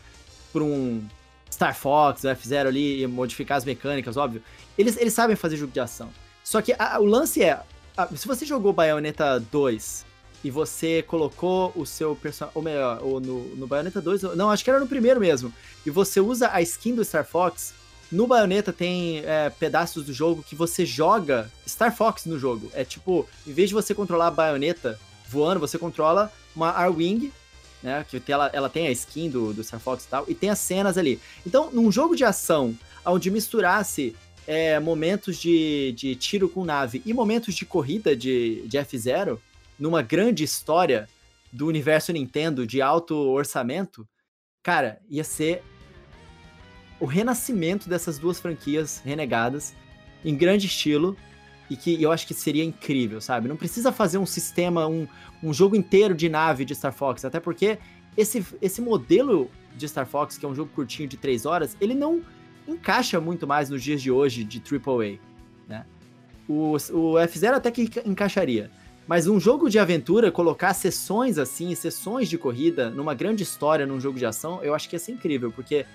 por 0.52 0.62
um 0.64 1.04
Star 1.52 1.76
Fox, 1.76 2.26
F-Zero 2.26 2.70
ali, 2.70 3.04
e 3.04 3.08
modificar 3.08 3.58
as 3.58 3.66
mecânicas, 3.66 4.18
óbvio. 4.18 4.42
Eles, 4.78 4.98
eles 4.98 5.14
sabem 5.14 5.36
fazer 5.36 5.58
jogo 5.58 5.72
de 5.72 5.80
ação. 5.80 6.10
Só 6.44 6.62
que 6.62 6.74
a- 6.80 7.00
o 7.00 7.06
lance 7.06 7.44
é, 7.44 7.60
a- 7.96 8.08
se 8.16 8.28
você 8.28 8.46
jogou 8.46 8.74
Bayonetta 8.74 9.40
2 9.52 10.06
e 10.44 10.50
você 10.50 11.04
colocou 11.04 11.72
o 11.76 11.86
seu 11.86 12.16
personagem, 12.16 12.58
ou 12.58 12.64
melhor, 12.64 13.00
ou 13.04 13.20
no, 13.20 13.56
no 13.56 13.68
Bayonetta 13.68 14.02
2, 14.02 14.24
não, 14.36 14.50
acho 14.50 14.64
que 14.64 14.70
era 14.70 14.80
no 14.80 14.88
primeiro 14.88 15.20
mesmo, 15.20 15.54
e 15.86 15.90
você 15.92 16.20
usa 16.20 16.50
a 16.52 16.62
skin 16.62 16.96
do 16.96 17.06
Star 17.06 17.26
Fox, 17.26 17.74
no 18.12 18.28
Bayonetta 18.28 18.74
tem 18.74 19.20
é, 19.20 19.50
pedaços 19.50 20.06
do 20.06 20.14
jogo 20.14 20.44
que 20.44 20.56
você 20.56 20.86
joga 20.86 21.50
Star 21.68 21.96
Fox 21.96 22.26
no 22.26 22.38
jogo. 22.38 22.70
É 22.74 22.84
tipo, 22.84 23.28
em 23.48 23.54
vez 23.54 23.70
de 23.70 23.74
você 23.74 23.96
controlar 23.96 24.28
a 24.28 24.32
baioneta 24.32 25.00
voando, 25.30 25.60
você 25.60 25.78
controla 25.78 26.32
uma 26.54 26.72
Arwing, 26.72 27.32
né? 27.82 28.06
Que 28.10 28.32
ela, 28.32 28.50
ela 28.54 28.70
tem 28.70 28.88
a 28.88 28.92
skin 28.92 29.30
do, 29.30 29.54
do 29.54 29.64
Star 29.64 29.80
Fox 29.80 30.04
e 30.04 30.08
tal, 30.08 30.26
e 30.28 30.36
tem 30.36 30.50
as 30.50 30.60
cenas 30.60 30.98
ali. 30.98 31.20
Então, 31.46 31.72
num 31.72 31.92
jogo 31.92 32.16
de 32.16 32.26
ação, 32.26 32.78
onde 33.06 33.32
misturasse 33.32 34.16
é, 34.46 34.80
momentos 34.80 35.38
de, 35.38 35.94
de 35.94 36.16
tiro 36.16 36.50
com 36.50 36.66
nave 36.66 37.02
e 37.06 37.14
momentos 37.14 37.56
de 37.56 37.66
corrida 37.66 38.16
de, 38.16 38.64
de 38.68 38.78
F-Zero, 38.78 39.42
numa 39.80 40.02
grande 40.02 40.44
história 40.44 41.08
do 41.52 41.68
universo 41.68 42.12
Nintendo 42.12 42.68
de 42.68 42.82
alto 42.82 43.16
orçamento, 43.16 44.08
cara, 44.62 45.00
ia 45.10 45.24
ser 45.24 45.64
o 47.02 47.06
renascimento 47.06 47.90
dessas 47.90 48.20
duas 48.20 48.40
franquias 48.40 49.02
renegadas 49.04 49.74
em 50.24 50.36
grande 50.36 50.68
estilo 50.68 51.18
e 51.68 51.76
que 51.76 52.02
eu 52.02 52.12
acho 52.12 52.28
que 52.28 52.34
seria 52.34 52.64
incrível, 52.64 53.20
sabe? 53.20 53.48
Não 53.48 53.58
precisa 53.58 53.92
fazer 53.92 54.20
um 54.20 54.26
sistema, 54.26 54.88
um, 54.88 55.08
um 55.42 55.52
jogo 55.52 55.76
inteiro 55.76 56.14
de 56.14 56.30
nave 56.30 56.64
de 56.64 56.76
Star 56.76 56.94
Fox, 56.94 57.26
até 57.26 57.40
porque 57.40 57.80
esse, 58.16 58.46
esse 58.62 58.82
modelo 58.82 59.50
de 59.76 59.88
Star 59.88 60.06
Fox, 60.06 60.38
que 60.38 60.46
é 60.46 60.50
um 60.50 60.54
jogo 60.54 60.70
curtinho 60.76 61.10
de 61.10 61.18
3 61.18 61.46
horas, 61.46 61.76
ele 61.82 61.96
não 61.96 62.22
encaixa 62.68 63.20
muito 63.20 63.48
mais 63.48 63.70
nos 63.70 63.82
dias 63.82 64.02
de 64.02 64.12
hoje 64.12 64.44
de 64.44 64.62
AAA, 64.62 65.18
né? 65.68 65.86
O, 66.48 66.76
o 66.94 67.18
F-Zero 67.18 67.58
até 67.58 67.72
que 67.72 67.84
enca- 67.84 68.04
encaixaria, 68.06 68.70
mas 69.08 69.28
um 69.28 69.40
jogo 69.40 69.70
de 69.70 69.80
aventura, 69.80 70.32
colocar 70.32 70.74
sessões 70.74 71.38
assim, 71.40 71.74
sessões 71.74 72.30
de 72.30 72.38
corrida 72.38 72.90
numa 72.90 73.16
grande 73.16 73.42
história 73.42 73.88
num 73.88 74.00
jogo 74.00 74.20
de 74.20 74.26
ação, 74.26 74.62
eu 74.62 74.76
acho 74.76 74.88
que 74.88 74.96
ia 74.96 75.00
ser 75.00 75.14
incrível, 75.14 75.52
porque 75.52 75.86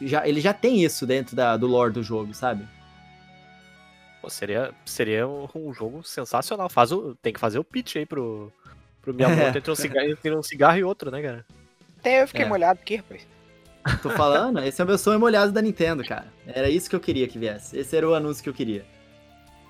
já, 0.00 0.26
ele 0.26 0.40
já 0.40 0.52
tem 0.52 0.82
isso 0.82 1.06
dentro 1.06 1.34
da, 1.34 1.56
do 1.56 1.66
lore 1.66 1.92
do 1.92 2.02
jogo, 2.02 2.34
sabe? 2.34 2.66
Pô, 4.20 4.28
seria, 4.28 4.72
seria 4.84 5.26
um, 5.26 5.72
jogo 5.72 6.02
sensacional. 6.02 6.68
Faz 6.68 6.92
o, 6.92 7.14
tem 7.22 7.32
que 7.32 7.40
fazer 7.40 7.58
o 7.58 7.64
pitch 7.64 7.96
aí 7.96 8.06
pro, 8.06 8.52
pro 9.00 9.14
Miyamoto 9.14 9.58
entre, 9.58 9.70
um 9.70 9.74
cigarro, 9.74 10.10
entre 10.10 10.34
um 10.34 10.42
cigarro 10.42 10.78
e 10.78 10.84
outro, 10.84 11.10
né, 11.10 11.22
cara? 11.22 11.46
Até 11.98 12.22
eu 12.22 12.28
fiquei 12.28 12.44
É. 12.44 12.48
molhado 12.48 12.80
aqui, 12.80 12.96
rapaz. 12.96 13.26
Tô 14.02 14.10
falando, 14.10 14.58
esse 14.60 14.80
é 14.80 14.84
o 14.84 14.86
meu 14.86 14.98
sonho 14.98 15.18
molhado 15.18 15.50
da 15.50 15.62
Nintendo, 15.62 16.04
cara. 16.04 16.26
Era 16.46 16.68
isso 16.68 16.90
que 16.90 16.96
eu 16.96 17.00
queria 17.00 17.26
que 17.26 17.38
viesse. 17.38 17.78
Esse 17.78 17.96
era 17.96 18.08
o 18.08 18.14
anúncio 18.14 18.42
que 18.42 18.48
eu 18.48 18.54
queria. 18.54 18.84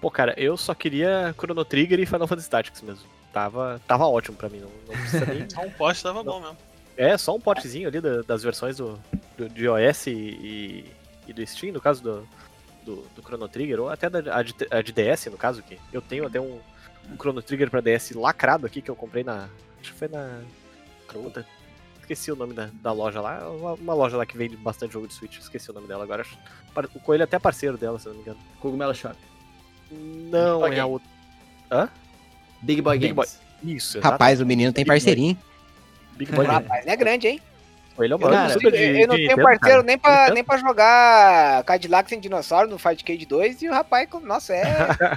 Pô, 0.01 0.11
cara, 0.11 0.35
eu 0.37 0.57
só 0.57 0.75
queria 0.75 1.35
Chrono 1.39 1.65
Trigger 1.65 2.01
e 2.01 2.07
Final 2.07 2.27
Fantasy 2.27 2.51
Tactics 2.51 2.83
mesmo. 2.83 3.05
Tava, 3.33 3.81
tava 3.87 4.07
ótimo 4.07 4.37
pra 4.37 4.49
mim, 4.49 4.59
não, 4.59 4.71
não 4.89 5.01
precisa 5.01 5.27
nem... 5.27 5.49
Só 5.51 5.61
um 5.61 5.71
poste 5.71 6.03
tava 6.03 6.23
bom 6.25 6.41
mesmo. 6.41 6.57
É, 6.99 7.17
só 7.17 7.37
um 7.37 7.41
potezinho 7.41 7.87
ali 7.87 8.01
da- 8.01 8.23
das 8.23 8.43
versões 8.43 8.77
do, 8.77 8.99
do, 9.37 9.49
de 9.49 9.65
iOS 9.67 10.09
e, 10.09 10.85
e, 11.29 11.33
do 11.33 11.47
Steam, 11.47 11.73
no 11.73 11.81
caso 11.81 12.03
do, 12.03 12.29
do, 12.85 12.97
do 13.15 13.23
Chrono 13.23 13.49
Trigger, 13.49 13.79
ou 13.79 13.89
até 13.89 14.11
da, 14.11 14.37
a, 14.37 14.43
de, 14.43 14.53
a 14.69 14.83
de 14.83 14.93
DS, 14.93 15.27
no 15.27 15.37
caso, 15.39 15.63
que 15.63 15.79
eu 15.93 16.03
tenho 16.03 16.27
até 16.27 16.41
um, 16.41 16.59
um 17.09 17.17
Chrono 17.17 17.41
Trigger 17.41 17.71
pra 17.71 17.81
DS 17.81 18.11
lacrado 18.17 18.67
aqui, 18.67 18.83
que 18.83 18.91
eu 18.91 18.97
comprei 18.97 19.23
na... 19.23 19.49
Acho 19.81 19.93
que 19.93 19.99
foi 19.99 20.09
na... 20.09 20.41
Puta, 21.07 21.47
esqueci 22.01 22.33
o 22.33 22.37
nome 22.37 22.53
da, 22.53 22.69
da 22.83 22.91
loja 22.91 23.21
lá, 23.21 23.49
uma, 23.49 23.75
uma 23.75 23.95
loja 23.95 24.17
lá 24.17 24.27
que 24.27 24.37
vende 24.37 24.57
bastante 24.57 24.93
jogo 24.93 25.07
de 25.07 25.15
Switch, 25.15 25.39
esqueci 25.39 25.71
o 25.71 25.75
nome 25.75 25.87
dela 25.87 26.03
agora. 26.03 26.27
O 26.95 27.01
Coelho 27.01 27.23
é 27.23 27.25
até 27.25 27.39
parceiro 27.39 27.79
dela, 27.79 28.01
se 28.01 28.09
não 28.09 28.15
me 28.15 28.23
engano. 28.23 28.39
Cogumelo 28.59 28.93
Shop. 28.93 29.17
Não, 29.89 30.61
Boy 30.61 30.75
é 30.75 30.81
a 30.81 30.87
outra... 30.87 31.09
Big 32.61 32.83
Boy 32.83 32.99
Big 32.99 33.15
Games. 33.15 33.39
Isso, 33.63 34.01
Rapaz, 34.01 34.41
o 34.41 34.47
menino 34.47 34.73
tem 34.73 34.85
Big 34.85 34.89
Boy. 35.05 35.48
Big 36.19 36.33
Boy. 36.33 36.45
Rapaz, 36.47 36.87
é 36.87 36.97
grande, 36.97 37.29
hein? 37.29 37.41
Ele 37.99 38.13
é 38.13 38.17
o 38.17 38.19
Cara, 38.21 38.33
maior 38.33 38.49
youtuber 38.51 38.73
de, 38.73 39.01
eu 39.03 39.09
não 39.09 39.17
de 39.17 39.27
tenho 39.27 39.37
parceiro 39.43 39.59
cara. 39.61 39.83
nem, 39.83 39.99
pra, 39.99 40.31
nem 40.31 40.45
pra 40.45 40.57
jogar 40.59 41.65
Cadillac 41.65 42.09
sem 42.09 42.21
dinossauro 42.21 42.69
no 42.71 42.79
Fight 42.79 43.03
Cade 43.03 43.27
2 43.27 43.63
e 43.63 43.69
o 43.69 43.73
rapaz, 43.73 44.09
nossa, 44.23 44.55
é. 44.55 44.65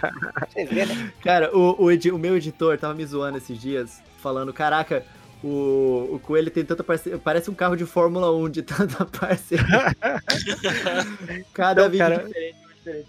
Você 0.49 0.65
vê, 0.65 0.85
né? 0.87 1.11
Cara, 1.23 1.55
o, 1.55 1.83
o, 1.83 1.91
edi- 1.91 2.11
o 2.11 2.17
meu 2.17 2.35
editor 2.37 2.75
tava 2.79 2.95
me 2.95 3.05
zoando 3.05 3.37
esses 3.37 3.59
dias, 3.61 4.01
falando, 4.17 4.51
caraca, 4.51 5.05
o, 5.43 6.09
o 6.13 6.19
Coelho 6.23 6.49
tem 6.49 6.65
tanta 6.65 6.83
parceria, 6.83 7.19
parece 7.19 7.51
um 7.51 7.53
carro 7.53 7.75
de 7.75 7.85
Fórmula 7.85 8.31
1 8.35 8.49
de 8.49 8.63
tanta 8.63 9.05
parceria. 9.19 9.95
Cada 11.53 11.81
Então, 11.81 11.91
vídeo 11.91 11.97
cara, 12.07 12.23
diferente, 12.23 12.55
diferente. 12.77 13.07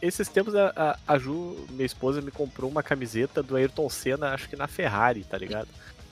Esses 0.00 0.28
tempos 0.28 0.54
a, 0.54 0.72
a, 0.76 1.14
a 1.14 1.18
Ju, 1.18 1.56
minha 1.70 1.84
esposa, 1.84 2.22
me 2.22 2.30
comprou 2.30 2.70
uma 2.70 2.82
camiseta 2.82 3.42
do 3.42 3.56
Ayrton 3.56 3.90
Senna, 3.90 4.32
acho 4.32 4.48
que 4.48 4.54
na 4.56 4.68
Ferrari, 4.68 5.24
tá 5.24 5.36
ligado? 5.36 5.68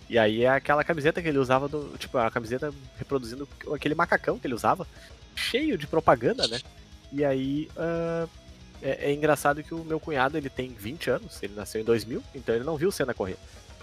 E 0.08 0.18
aí 0.18 0.44
é 0.44 0.48
aquela 0.48 0.84
camiseta 0.84 1.20
que 1.20 1.28
ele 1.28 1.38
usava, 1.38 1.68
do, 1.68 1.96
tipo, 1.98 2.16
a 2.18 2.30
camiseta 2.30 2.72
reproduzindo 2.96 3.48
aquele 3.74 3.94
macacão 3.94 4.38
que 4.38 4.46
ele 4.46 4.54
usava, 4.54 4.86
cheio 5.34 5.76
de 5.76 5.86
propaganda, 5.86 6.46
né? 6.46 6.60
E 7.12 7.24
aí 7.24 7.68
ah, 7.76 8.26
é, 8.82 9.10
é 9.10 9.12
engraçado 9.12 9.62
que 9.62 9.74
o 9.74 9.84
meu 9.84 9.98
cunhado, 9.98 10.36
ele 10.36 10.50
tem 10.50 10.68
20 10.68 11.10
anos, 11.10 11.42
ele 11.42 11.54
nasceu 11.54 11.80
em 11.80 11.84
2000, 11.84 12.22
então 12.34 12.54
ele 12.54 12.64
não 12.64 12.76
viu 12.76 12.88
o 12.88 12.92
Senna 12.92 13.14
correr. 13.14 13.36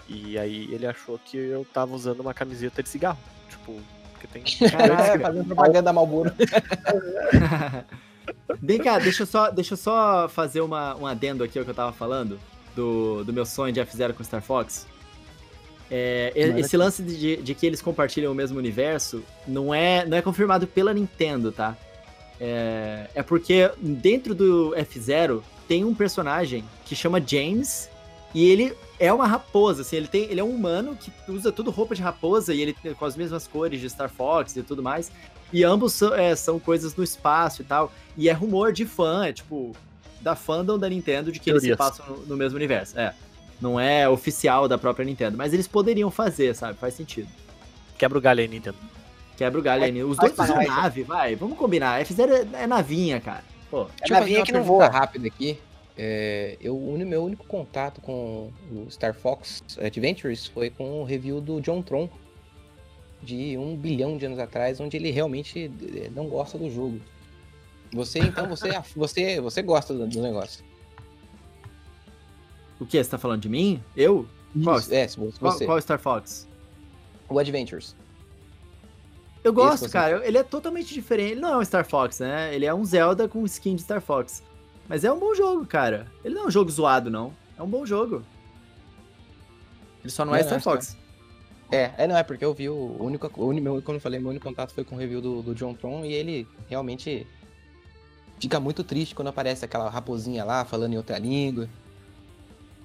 E 0.08 0.38
aí 0.38 0.72
ele 0.72 0.86
achou 0.86 1.18
que 1.18 1.36
eu 1.36 1.66
tava 1.72 1.94
usando 1.94 2.20
uma 2.20 2.34
camiseta 2.34 2.82
de 2.82 2.88
cigarro, 2.88 3.18
tipo, 3.48 3.80
que 4.20 4.26
tem... 4.26 4.42
É, 4.72 5.18
fazendo 5.18 5.44
propaganda 5.46 5.82
da 5.82 5.92
Malboro. 5.92 6.32
Vem 8.60 8.78
cá, 8.78 8.98
deixa 8.98 9.22
eu 9.22 9.26
só, 9.26 9.50
deixa 9.50 9.74
eu 9.74 9.78
só 9.78 10.28
fazer 10.28 10.60
uma, 10.60 10.96
um 10.96 11.06
adendo 11.06 11.44
aqui 11.44 11.58
ao 11.58 11.64
que 11.64 11.70
eu 11.70 11.74
tava 11.74 11.92
falando, 11.92 12.40
do, 12.74 13.24
do 13.24 13.32
meu 13.32 13.44
sonho 13.44 13.72
de 13.72 13.80
F-Zero 13.80 14.14
com 14.14 14.24
Star 14.24 14.42
Fox. 14.42 14.86
É, 15.90 16.32
esse 16.34 16.76
lance 16.76 17.02
de, 17.02 17.36
de 17.36 17.54
que 17.54 17.66
eles 17.66 17.82
compartilham 17.82 18.32
o 18.32 18.34
mesmo 18.34 18.58
universo 18.58 19.22
não 19.46 19.72
é, 19.74 20.04
não 20.06 20.16
é 20.16 20.22
confirmado 20.22 20.66
pela 20.66 20.94
Nintendo, 20.94 21.52
tá? 21.52 21.76
É, 22.40 23.08
é 23.14 23.22
porque 23.22 23.70
dentro 23.78 24.34
do 24.34 24.74
F-Zero 24.74 25.44
tem 25.68 25.84
um 25.84 25.94
personagem 25.94 26.64
que 26.84 26.96
chama 26.96 27.22
James 27.24 27.88
e 28.34 28.44
ele 28.50 28.74
é 28.98 29.12
uma 29.12 29.26
raposa, 29.26 29.82
assim, 29.82 29.96
ele, 29.96 30.08
tem, 30.08 30.24
ele 30.24 30.40
é 30.40 30.44
um 30.44 30.50
humano 30.50 30.96
que 30.96 31.12
usa 31.30 31.52
tudo 31.52 31.70
roupa 31.70 31.94
de 31.94 32.02
raposa 32.02 32.54
e 32.54 32.60
ele 32.60 32.72
tem 32.72 32.94
com 32.94 33.04
as 33.04 33.16
mesmas 33.16 33.46
cores 33.46 33.80
de 33.80 33.88
Star 33.88 34.08
Fox 34.08 34.56
e 34.56 34.62
tudo 34.62 34.82
mais. 34.82 35.10
E 35.52 35.62
ambos 35.62 35.92
são, 35.92 36.14
é, 36.14 36.34
são 36.34 36.58
coisas 36.58 36.96
no 36.96 37.04
espaço 37.04 37.62
e 37.62 37.64
tal. 37.64 37.92
E 38.16 38.28
é 38.28 38.32
rumor 38.32 38.72
de 38.72 38.84
fã, 38.84 39.26
é 39.26 39.32
tipo, 39.32 39.72
da 40.20 40.34
fandom 40.34 40.78
da 40.78 40.88
Nintendo 40.88 41.30
de 41.30 41.38
que 41.38 41.50
eles 41.50 41.62
se 41.62 41.68
Teorias. 41.68 41.96
passam 41.96 42.16
no, 42.16 42.26
no 42.26 42.36
mesmo 42.36 42.56
universo. 42.56 42.98
É. 42.98 43.14
Não 43.60 43.78
é 43.78 44.08
oficial 44.08 44.68
da 44.68 44.76
própria 44.76 45.04
Nintendo, 45.04 45.36
mas 45.36 45.52
eles 45.52 45.66
poderiam 45.66 46.10
fazer, 46.10 46.54
sabe? 46.54 46.78
Faz 46.78 46.94
sentido. 46.94 47.28
Quebra 47.96 48.18
o 48.18 48.20
galho 48.20 48.40
aí, 48.40 48.48
Nintendo. 48.48 48.76
Quebra 49.36 49.58
o 49.58 49.62
galho 49.62 49.84
aí. 49.84 50.04
Os 50.04 50.16
Faz 50.16 50.34
dois 50.34 50.48
pra 50.48 50.60
usam 50.60 50.76
nave, 50.76 51.02
vai. 51.02 51.34
Vamos 51.34 51.56
combinar. 51.58 52.00
F-Zero 52.00 52.32
é, 52.32 52.62
é 52.62 52.66
navinha, 52.66 53.20
cara. 53.20 53.44
Pô. 53.70 53.86
É 54.00 54.10
navinha 54.10 54.40
uma 54.40 54.46
que 54.46 54.52
não 54.52 54.60
pergunta 54.60 54.86
voa. 54.86 54.98
rápida 54.98 55.26
aqui. 55.26 55.58
É, 55.96 56.56
eu, 56.60 56.76
o 56.76 56.98
meu 56.98 57.24
único 57.24 57.46
contato 57.46 58.00
com 58.00 58.50
o 58.70 58.90
Star 58.90 59.14
Fox 59.14 59.62
Adventures 59.78 60.46
foi 60.46 60.68
com 60.68 61.00
o 61.00 61.04
review 61.04 61.40
do 61.40 61.60
John 61.60 61.82
Tron 61.82 62.08
de 63.22 63.56
um 63.56 63.76
bilhão 63.76 64.18
de 64.18 64.26
anos 64.26 64.38
atrás, 64.38 64.80
onde 64.80 64.96
ele 64.96 65.10
realmente 65.10 65.70
eh, 65.96 66.10
não 66.14 66.26
gosta 66.26 66.58
do 66.58 66.70
jogo. 66.70 67.00
Você, 67.92 68.18
então, 68.18 68.46
você, 68.48 68.70
você, 68.94 69.40
você 69.40 69.62
gosta 69.62 69.94
do, 69.94 70.06
do 70.06 70.20
negócio. 70.20 70.64
O 72.80 72.86
que? 72.86 73.02
Você 73.02 73.10
tá 73.10 73.18
falando 73.18 73.42
de 73.42 73.48
mim? 73.48 73.82
Eu? 73.96 74.26
Qual? 74.62 74.78
É. 74.90 75.08
Qual, 75.38 75.58
qual 75.58 75.80
Star 75.80 75.98
Fox? 75.98 76.48
O 77.28 77.38
Adventures. 77.38 77.94
Eu 79.42 79.52
gosto, 79.52 79.90
cara. 79.90 80.26
Ele 80.26 80.38
é 80.38 80.42
totalmente 80.42 80.94
diferente. 80.94 81.32
Ele 81.32 81.40
não 81.40 81.50
é 81.50 81.58
um 81.58 81.64
Star 81.64 81.84
Fox, 81.84 82.20
né? 82.20 82.54
Ele 82.54 82.64
é 82.64 82.72
um 82.72 82.84
Zelda 82.84 83.28
com 83.28 83.44
skin 83.44 83.76
de 83.76 83.82
Star 83.82 84.00
Fox. 84.00 84.42
Mas 84.88 85.04
é 85.04 85.12
um 85.12 85.18
bom 85.18 85.34
jogo, 85.34 85.66
cara. 85.66 86.06
Ele 86.24 86.34
não 86.34 86.44
é 86.44 86.46
um 86.46 86.50
jogo 86.50 86.70
zoado, 86.70 87.10
não. 87.10 87.32
É 87.58 87.62
um 87.62 87.68
bom 87.68 87.84
jogo. 87.84 88.22
Ele 90.02 90.10
só 90.10 90.24
não, 90.24 90.34
é 90.34 90.40
Não, 90.40 90.46
Star 90.46 90.58
que 90.58 90.64
Fox. 90.64 90.96
É, 91.70 91.92
é, 91.98 92.06
não, 92.06 92.16
é 92.16 92.22
porque 92.22 92.44
eu 92.44 92.54
vi 92.54 92.68
o 92.68 92.96
único, 93.00 93.30
o 93.36 93.46
único 93.46 93.64
meu, 93.64 93.82
como 93.82 93.96
eu 93.96 94.00
falei, 94.00 94.20
meu 94.20 94.30
único 94.30 94.46
contato 94.46 94.72
foi 94.72 94.84
com 94.84 94.94
o 94.94 94.98
review 94.98 95.20
do, 95.20 95.42
do 95.42 95.54
John 95.54 95.74
Tron 95.74 96.04
e 96.04 96.12
ele 96.12 96.46
realmente 96.68 97.26
fica 98.38 98.60
muito 98.60 98.84
triste 98.84 99.14
quando 99.14 99.28
aparece 99.28 99.64
aquela 99.64 99.88
raposinha 99.88 100.44
lá 100.44 100.64
falando 100.64 100.92
em 100.92 100.96
outra 100.96 101.18
língua. 101.18 101.68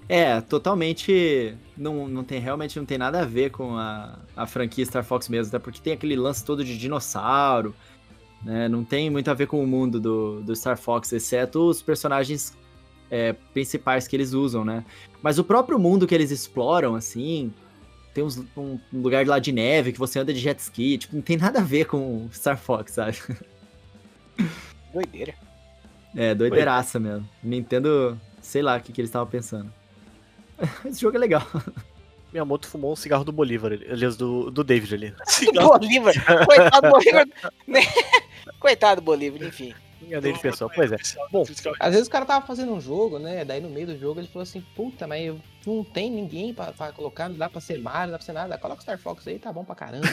É, 0.09 0.41
totalmente. 0.41 1.55
Não, 1.77 2.07
não 2.07 2.23
tem, 2.23 2.39
realmente 2.39 2.79
não 2.79 2.85
tem 2.85 2.97
nada 2.97 3.21
a 3.21 3.25
ver 3.25 3.51
com 3.51 3.77
a, 3.77 4.17
a 4.35 4.47
franquia 4.47 4.83
Star 4.83 5.03
Fox 5.03 5.29
mesmo, 5.29 5.49
até 5.49 5.59
porque 5.59 5.79
tem 5.79 5.93
aquele 5.93 6.15
lance 6.15 6.43
todo 6.43 6.65
de 6.65 6.75
dinossauro. 6.77 7.75
Né? 8.43 8.67
Não 8.67 8.83
tem 8.83 9.09
muito 9.09 9.29
a 9.29 9.35
ver 9.35 9.45
com 9.45 9.63
o 9.63 9.67
mundo 9.67 9.99
do, 9.99 10.41
do 10.41 10.55
Star 10.55 10.77
Fox, 10.77 11.13
exceto 11.13 11.59
os 11.69 11.81
personagens 11.83 12.57
é, 13.11 13.33
principais 13.53 14.07
que 14.07 14.15
eles 14.15 14.33
usam, 14.33 14.65
né? 14.65 14.83
Mas 15.21 15.37
o 15.37 15.43
próprio 15.43 15.77
mundo 15.77 16.07
que 16.07 16.15
eles 16.15 16.31
exploram, 16.31 16.95
assim. 16.95 17.53
Tem 18.13 18.23
uns- 18.23 18.37
um, 18.57 18.79
um 18.91 19.01
lugar 19.01 19.27
lá 19.27 19.37
de 19.37 19.51
neve 19.51 19.91
que 19.93 19.99
você 19.99 20.17
anda 20.19 20.33
de 20.33 20.39
jet 20.39 20.57
ski, 20.59 20.97
tipo, 20.97 21.15
não 21.15 21.21
tem 21.21 21.37
nada 21.37 21.59
a 21.59 21.63
ver 21.63 21.85
com 21.85 22.27
Star 22.33 22.57
Fox, 22.57 22.93
sabe? 22.93 23.17
Doideira. 24.91 25.35
É, 26.15 26.33
doideiraça 26.33 26.99
mesmo. 26.99 27.29
Nintendo, 27.43 28.19
sei 28.41 28.63
lá 28.63 28.77
o 28.77 28.81
que, 28.81 28.91
que 28.91 28.99
eles 29.01 29.09
estavam 29.09 29.27
pensando. 29.27 29.71
Esse 30.85 31.01
jogo 31.01 31.17
é 31.17 31.19
legal. 31.19 31.45
Miyamoto 32.31 32.67
fumou 32.67 32.93
um 32.93 32.95
cigarro 32.95 33.23
do 33.23 33.31
Bolívar, 33.31 33.71
aliás, 33.71 34.15
do, 34.15 34.51
do 34.51 34.63
David 34.63 34.93
ali. 34.93 35.15
Bolívar. 35.53 36.13
Coitado 36.45 36.81
do 36.81 36.89
Bolívar. 36.91 37.25
Coitado 38.59 39.01
do 39.01 39.05
Bolívar, 39.05 39.41
enfim. 39.47 39.73
Enganei 40.01 40.31
de 40.33 40.39
pessoa. 40.39 40.71
Pois 40.73 40.91
é. 40.91 40.97
Bom, 41.31 41.43
Às 41.79 41.91
vezes 41.93 42.07
o 42.07 42.11
cara 42.11 42.25
tava 42.25 42.45
fazendo 42.45 42.71
um 42.73 42.79
jogo, 42.79 43.19
né? 43.19 43.43
Daí 43.43 43.59
no 43.59 43.69
meio 43.69 43.87
do 43.87 43.97
jogo 43.97 44.19
ele 44.19 44.27
falou 44.27 44.43
assim, 44.43 44.61
puta, 44.75 45.05
mas 45.07 45.25
eu- 45.25 45.41
não 45.67 45.83
tem 45.83 46.09
ninguém 46.09 46.53
pra, 46.53 46.71
pra 46.71 46.91
colocar, 46.91 47.27
não 47.29 47.35
dá 47.35 47.49
pra 47.49 47.59
ser 47.59 47.77
Mario, 47.79 48.07
não 48.07 48.11
dá 48.13 48.17
pra 48.17 48.25
ser 48.25 48.31
nada. 48.33 48.57
Coloca 48.57 48.79
o 48.79 48.81
Star 48.83 48.97
Fox 48.97 49.27
aí, 49.27 49.37
tá 49.37 49.51
bom 49.51 49.63
pra 49.65 49.75
caramba. 49.75 50.07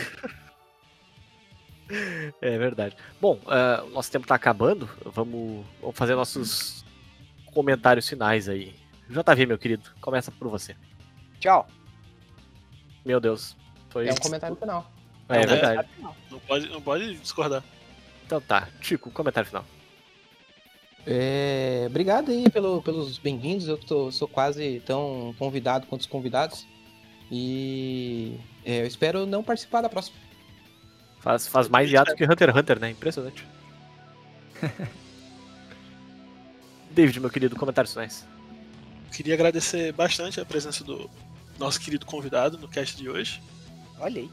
É 2.42 2.58
verdade. 2.58 2.96
Bom, 3.20 3.38
o 3.86 3.90
nosso 3.90 4.10
tempo 4.10 4.26
tá 4.26 4.34
acabando. 4.34 4.88
Vamos, 5.04 5.64
vamos 5.80 5.96
fazer 5.96 6.14
nossos 6.16 6.84
comentários 7.52 8.08
finais 8.08 8.48
aí. 8.48 8.74
JV, 9.08 9.46
meu 9.46 9.58
querido, 9.58 9.90
começa 10.00 10.30
por 10.32 10.48
você. 10.48 10.76
Tchau. 11.38 11.66
Meu 13.04 13.20
Deus. 13.20 13.56
Foi. 13.90 14.08
É 14.08 14.12
um 14.12 14.16
comentário 14.16 14.56
final. 14.56 14.90
É, 15.28 15.42
É. 15.42 15.46
verdade. 15.46 15.88
Não 16.30 16.40
pode, 16.40 16.68
não 16.68 16.82
pode 16.82 17.14
discordar. 17.16 17.62
Então 18.24 18.40
tá. 18.40 18.68
Chico, 18.80 19.10
comentário 19.10 19.46
final. 19.48 19.64
É, 21.06 21.84
obrigado 21.88 22.32
aí 22.32 22.50
pelo, 22.50 22.82
pelos 22.82 23.16
bem-vindos. 23.18 23.68
Eu 23.68 23.78
tô, 23.78 24.10
sou 24.10 24.26
quase 24.26 24.82
tão 24.84 25.34
convidado 25.38 25.86
quanto 25.86 26.00
os 26.00 26.06
convidados. 26.06 26.66
E 27.30 28.38
é, 28.64 28.80
eu 28.82 28.86
espero 28.86 29.24
não 29.26 29.42
participar 29.42 29.82
da 29.82 29.88
próxima. 29.88 30.16
Faz, 31.20 31.46
faz 31.46 31.68
mais 31.68 31.90
hiato 31.90 32.14
que 32.14 32.24
Hunter 32.24 32.50
x 32.50 32.58
Hunter, 32.58 32.80
né? 32.80 32.90
Impressionante. 32.90 33.46
David, 36.90 37.20
meu 37.20 37.30
querido, 37.30 37.56
comentários 37.56 37.92
finais. 37.92 38.26
Queria 39.16 39.32
agradecer 39.32 39.94
bastante 39.94 40.38
a 40.38 40.44
presença 40.44 40.84
do 40.84 41.08
nosso 41.58 41.80
querido 41.80 42.04
convidado 42.04 42.58
no 42.58 42.68
cast 42.68 42.98
de 42.98 43.08
hoje. 43.08 43.42
Olha 43.98 44.20
aí. 44.20 44.30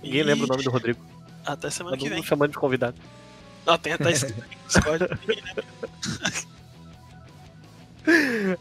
Ninguém 0.00 0.20
E 0.20 0.22
lembra 0.22 0.44
o 0.44 0.46
nome 0.46 0.62
do 0.62 0.70
Rodrigo. 0.70 1.04
Até 1.44 1.68
semana 1.68 1.96
Todo 1.96 2.04
que 2.06 2.14
vem. 2.14 2.22
chamando 2.22 2.52
de 2.52 2.56
convidado. 2.56 2.96
Não, 3.66 3.76
tem 3.76 3.92
até 3.92 4.12
escrito 4.12 4.40
aqui 4.40 4.56
no 4.56 4.68
Discord. 4.68 5.04
Lembra. 5.26 5.64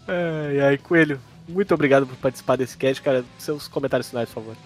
Ai, 0.08 0.60
ai, 0.60 0.78
Coelho, 0.80 1.22
muito 1.48 1.72
obrigado 1.72 2.08
por 2.08 2.16
participar 2.16 2.56
desse 2.56 2.76
cast, 2.76 3.00
cara. 3.04 3.24
Seus 3.38 3.68
comentários 3.68 4.10
finais, 4.10 4.28
por 4.30 4.42
favor. 4.42 4.58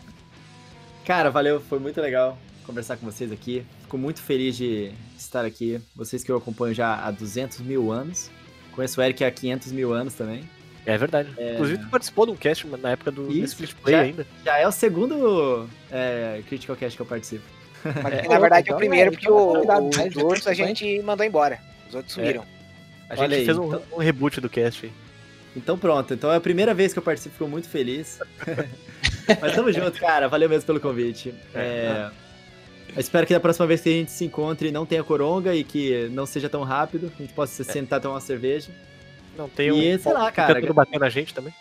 Cara, 1.04 1.30
valeu, 1.30 1.60
foi 1.60 1.80
muito 1.80 2.00
legal 2.00 2.38
conversar 2.66 2.96
com 2.96 3.06
vocês 3.06 3.30
aqui. 3.30 3.66
Fico 3.82 3.98
muito 3.98 4.22
feliz 4.22 4.56
de 4.56 4.94
estar 5.18 5.44
aqui. 5.44 5.82
Vocês 5.94 6.24
que 6.24 6.32
eu 6.32 6.38
acompanho 6.38 6.74
já 6.74 6.96
há 6.96 7.12
200 7.12 7.60
mil 7.60 7.92
anos. 7.92 8.32
Conheço 8.72 9.02
o 9.02 9.04
Eric 9.04 9.22
há 9.26 9.30
500 9.30 9.74
mil 9.74 9.92
anos 9.92 10.14
também. 10.14 10.50
É 10.86 10.98
verdade. 10.98 11.30
Inclusive, 11.54 11.78
tu 11.84 11.90
participou 11.90 12.26
de 12.26 12.32
um 12.34 12.36
cast 12.36 12.68
na 12.68 12.92
época 12.92 13.10
do 13.12 13.32
Isso, 13.32 13.54
Split 13.64 13.74
Play 13.76 13.96
já- 13.96 14.02
ainda. 14.02 14.28
Já 14.44 14.58
é 14.60 14.68
o 14.68 14.72
segundo 14.72 15.70
é, 15.92 16.42
Critical 16.48 16.76
Cast 16.76 16.96
que 16.98 17.02
eu 17.02 17.06
participo. 17.06 17.44
Mas, 17.86 18.14
É, 18.14 18.28
na 18.28 18.40
verdade 18.40 18.60
é 18.60 18.62
então 18.70 18.76
o 18.76 18.80
primeiro, 18.80 19.10
é, 19.10 19.12
porque 19.12 19.26
então 19.26 19.38
o, 19.52 19.64
é 19.64 19.66
mas 19.98 20.16
os 20.16 20.24
outros 20.24 20.48
a 20.48 20.54
gente 20.54 21.02
mandou 21.02 21.26
embora. 21.26 21.60
Os 21.90 21.96
outros 21.96 22.14
sumiram. 22.14 22.46
A 23.10 23.16
gente 23.16 23.34
aí, 23.34 23.46
fez 23.46 23.58
um, 23.58 23.68
então- 23.68 23.82
um 23.94 23.98
reboot 23.98 24.40
do 24.42 24.50
cast 24.50 24.86
aí. 24.86 24.92
Então 25.56 25.78
pronto, 25.78 26.14
então 26.14 26.32
é 26.32 26.36
a 26.38 26.42
primeira 26.42 26.74
vez 26.74 26.92
que 26.94 27.00
eu 27.00 27.04
participo, 27.04 27.36
fico 27.36 27.48
muito 27.50 27.70
feliz. 27.70 28.20
Mas 29.42 29.54
tamo 29.56 29.72
junto, 29.72 30.00
cara. 30.00 30.28
Valeu 30.28 30.50
mesmo 30.50 30.66
pelo 30.66 30.80
convite. 30.80 31.34
É, 31.54 32.10
eu 32.96 33.00
espero 33.00 33.26
que 33.28 33.34
da 33.34 33.40
próxima 33.40 33.68
vez 33.68 33.82
que 33.82 33.90
a 33.90 33.92
gente 33.92 34.12
se 34.12 34.26
encontre 34.26 34.72
não 34.72 34.86
tenha 34.86 35.04
coronga 35.04 35.54
e 35.56 35.64
que 35.64 36.10
não 36.12 36.26
seja 36.26 36.50
tão 36.50 36.64
rápido. 36.64 37.12
A 37.18 37.22
gente 37.22 37.34
possa 37.34 37.64
se 37.64 37.72
sentar 37.72 38.02
tomar 38.02 38.16
uma 38.16 38.22
cerveja. 38.22 38.70
Não 39.38 39.50
tem 39.50 39.72
um. 39.72 39.78
E, 39.82 39.98
sei 40.00 40.14
lá, 40.14 40.32
cara. 40.32 40.56
Tentando 40.56 40.74
bater 40.74 41.00
na 41.00 41.10
gente 41.10 41.34
também. 41.34 41.54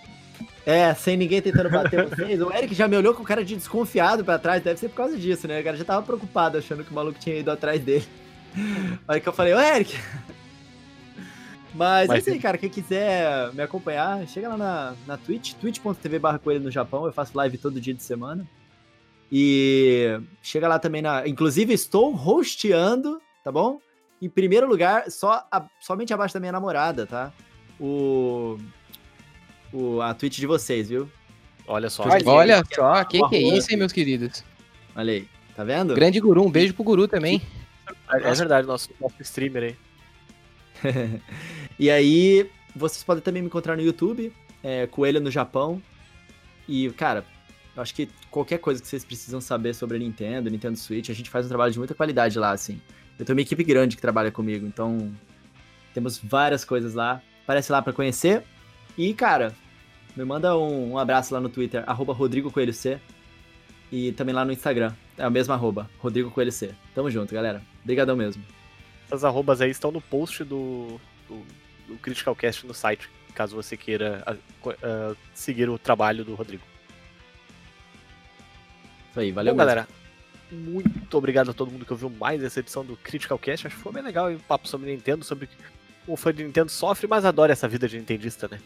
É, 0.65 0.95
sem 0.95 1.17
ninguém 1.17 1.43
tentando 1.43 1.71
bater 1.71 2.07
vocês. 2.09 2.41
O 2.41 2.53
Eric 2.53 2.75
já 2.75 2.87
me 2.87 2.97
olhou 2.97 3.15
com 3.15 3.25
cara 3.25 3.45
de 3.45 3.57
desconfiado 3.57 4.25
pra 4.25 4.39
trás, 4.39 4.63
deve 4.63 4.79
ser 4.79 4.89
por 4.89 4.97
causa 4.97 5.17
disso, 5.19 5.49
né? 5.49 5.61
O 5.61 5.65
cara 5.65 5.77
já 5.77 5.85
tava 5.85 6.05
preocupado, 6.07 6.59
achando 6.59 6.85
que 6.85 6.91
o 6.91 6.95
maluco 6.95 7.19
tinha 7.19 7.37
ido 7.37 7.51
atrás 7.51 7.81
dele. 7.83 8.07
Aí 9.09 9.21
que 9.21 9.29
eu 9.29 9.33
falei, 9.33 9.55
ô 9.55 9.61
Eric! 9.61 9.97
Mas, 11.75 12.05
é 12.05 12.13
Mas- 12.13 12.23
isso 12.27 12.31
aí, 12.35 12.39
cara. 12.39 12.59
Quem 12.59 12.69
quiser 12.69 13.51
me 13.55 13.63
acompanhar, 13.63 14.27
chega 14.29 14.47
lá 14.49 14.57
na, 14.59 14.95
na 15.07 15.17
Twitch, 15.17 15.55
twitch.tv 15.55 16.19
barra 16.19 16.39
no 16.61 16.71
Japão. 16.71 17.07
Eu 17.07 17.13
faço 17.15 17.35
live 17.35 17.57
todo 17.57 17.81
dia 17.81 17.95
de 17.95 18.03
semana. 18.03 18.47
E 19.31 20.21
chega 20.43 20.69
lá 20.69 20.79
também 20.79 21.01
na. 21.01 21.27
Inclusive, 21.27 21.73
estou 21.73 22.15
hosteando, 22.15 23.19
tá 23.43 23.51
bom? 23.51 23.81
Em 24.21 24.29
primeiro 24.29 24.69
lugar, 24.69 25.11
só 25.11 25.47
a- 25.51 25.67
somente 25.81 26.13
abaixo 26.13 26.35
da 26.35 26.41
minha 26.41 26.53
namorada, 26.53 27.07
tá? 27.07 27.33
O, 27.83 28.59
o. 29.73 30.01
A 30.01 30.15
Twitch 30.15 30.39
de 30.39 30.47
vocês, 30.47 30.89
viu? 30.89 31.11
Olha 31.67 31.91
só. 31.91 32.05
Olha, 32.05 32.23
Olha 32.27 32.63
só, 32.73 33.05
que 33.05 33.21
que 33.29 33.35
é 33.35 33.43
isso, 33.43 33.73
hein, 33.73 33.77
meus 33.77 33.91
queridos? 33.91 34.45
Olha 34.95 35.13
aí, 35.13 35.29
tá 35.57 35.65
vendo? 35.65 35.93
Grande 35.93 36.21
guru, 36.21 36.47
um 36.47 36.51
beijo 36.51 36.75
pro 36.75 36.85
guru 36.85 37.09
também. 37.09 37.43
É 38.09 38.33
verdade, 38.35 38.69
nosso, 38.69 38.89
nosso 39.01 39.21
streamer 39.21 39.77
aí. 40.85 41.21
E 41.79 41.91
aí, 41.91 42.49
vocês 42.77 43.03
podem 43.03 43.23
também 43.23 43.43
me 43.43 43.49
encontrar 43.49 43.77
no 43.77 43.83
YouTube, 43.83 44.33
é, 44.63 44.87
Coelho 44.87 45.21
no 45.21 45.31
Japão. 45.31 45.83
E, 46.69 46.91
cara, 46.91 47.25
eu 47.75 47.83
acho 47.83 47.93
que 47.95 48.09
qualquer 48.31 48.59
coisa 48.59 48.81
que 48.81 48.87
vocês 48.87 49.05
precisam 49.05 49.41
saber 49.41 49.75
sobre 49.75 49.97
a 49.97 49.99
Nintendo, 49.99 50.51
Nintendo 50.51 50.77
Switch, 50.77 51.11
a 51.11 51.15
gente 51.15 51.31
faz 51.31 51.47
um 51.47 51.49
trabalho 51.49 51.73
de 51.73 51.79
muita 51.79 51.95
qualidade 51.95 52.39
lá, 52.39 52.53
assim. 52.53 52.81
Eu 53.19 53.25
tenho 53.25 53.37
uma 53.37 53.43
equipe 53.43 53.65
grande 53.65 53.97
que 53.97 54.03
trabalha 54.03 54.31
comigo, 54.31 54.65
então 54.67 55.13
temos 55.93 56.19
várias 56.19 56.65
coisas 56.65 56.95
lá. 56.95 57.21
Aparece 57.43 57.73
lá 57.73 57.83
pra 57.83 57.93
conhecer. 57.93 58.43
E, 58.97 59.13
cara, 59.15 59.55
me 60.17 60.25
manda 60.25 60.57
um, 60.57 60.93
um 60.93 60.99
abraço 60.99 61.33
lá 61.33 61.41
no 61.41 61.49
Twitter, 61.49 61.83
arroba 61.87 62.13
Rodrigo 62.13 62.51
Coelho 62.51 62.73
C. 62.73 63.01
E 63.91 64.13
também 64.13 64.35
lá 64.35 64.45
no 64.45 64.53
Instagram, 64.53 64.93
é 65.19 65.27
o 65.27 65.31
mesmo 65.31 65.53
arroba, 65.53 65.91
Rodrigo 65.99 66.31
Coelho 66.31 66.53
C. 66.53 66.75
Tamo 66.95 67.11
junto, 67.11 67.35
galera. 67.35 67.63
Obrigadão 67.83 68.17
mesmo. 68.17 68.43
Essas 69.07 69.25
arrobas 69.25 69.61
aí 69.61 69.71
estão 69.71 69.91
no 69.91 70.01
post 70.01 70.45
do, 70.45 70.99
do, 71.29 71.43
do 71.87 71.99
Critical 71.99 72.35
Cast 72.35 72.67
no 72.67 72.73
site, 72.73 73.11
caso 73.35 73.55
você 73.55 73.77
queira 73.77 74.23
ah, 74.27 75.15
seguir 75.35 75.69
o 75.69 75.79
trabalho 75.79 76.25
do 76.25 76.35
Rodrigo. 76.35 76.63
Isso 79.11 79.21
aí, 79.21 79.31
valeu 79.31 79.53
Bom, 79.53 79.59
mesmo. 79.59 79.69
galera, 79.69 79.89
muito 80.51 81.19
obrigado 81.19 81.51
a 81.51 81.55
todo 81.55 81.71
mundo 81.71 81.85
que 81.85 81.93
ouviu 81.93 82.09
mais 82.09 82.43
essa 82.43 82.61
edição 82.61 82.83
do 82.83 82.97
Critical 82.97 83.39
Cast. 83.39 83.67
Acho 83.67 83.77
que 83.77 83.83
foi 83.83 83.93
bem 83.93 84.03
legal 84.03 84.33
o 84.33 84.39
papo 84.41 84.67
sobre 84.67 84.91
Nintendo, 84.91 85.23
sobre 85.23 85.49
o 86.07 86.17
fã 86.17 86.33
de 86.33 86.45
Nintendo 86.45 86.71
sofre, 86.71 87.07
mas 87.07 87.25
adora 87.25 87.53
essa 87.53 87.69
vida 87.69 87.89
de 87.89 87.99
nintendista, 87.99 88.49
né? 88.49 88.59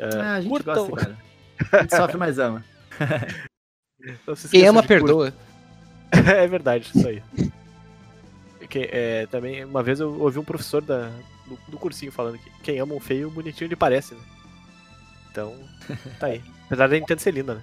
Ah, 0.00 0.34
a 0.34 0.40
gente 0.40 0.50
curtam. 0.50 0.88
gosta, 0.88 1.06
cara. 1.06 1.26
A 1.72 1.82
gente 1.82 1.96
sofre, 1.96 2.18
mas 2.18 2.38
ama. 2.38 2.62
Se 4.36 4.48
Quem 4.50 4.66
ama, 4.66 4.82
perdoa. 4.82 5.32
é 6.12 6.46
verdade, 6.46 6.90
isso 6.94 7.08
aí. 7.08 7.22
Que, 8.68 8.90
é, 8.92 9.26
também, 9.26 9.64
uma 9.64 9.82
vez 9.82 10.00
eu 10.00 10.20
ouvi 10.20 10.38
um 10.38 10.44
professor 10.44 10.82
da, 10.82 11.10
do, 11.46 11.58
do 11.68 11.78
cursinho 11.78 12.12
falando 12.12 12.38
que 12.38 12.50
quem 12.62 12.78
ama 12.78 12.94
um 12.94 13.00
feio, 13.00 13.30
bonitinho 13.30 13.68
ele 13.68 13.76
parece, 13.76 14.14
né? 14.14 14.20
Então, 15.30 15.54
tá 16.20 16.26
aí. 16.26 16.42
Apesar 16.66 16.88
da 16.88 16.96
Nintendo 16.96 17.20
ser 17.20 17.32
linda, 17.32 17.54
né? 17.54 17.62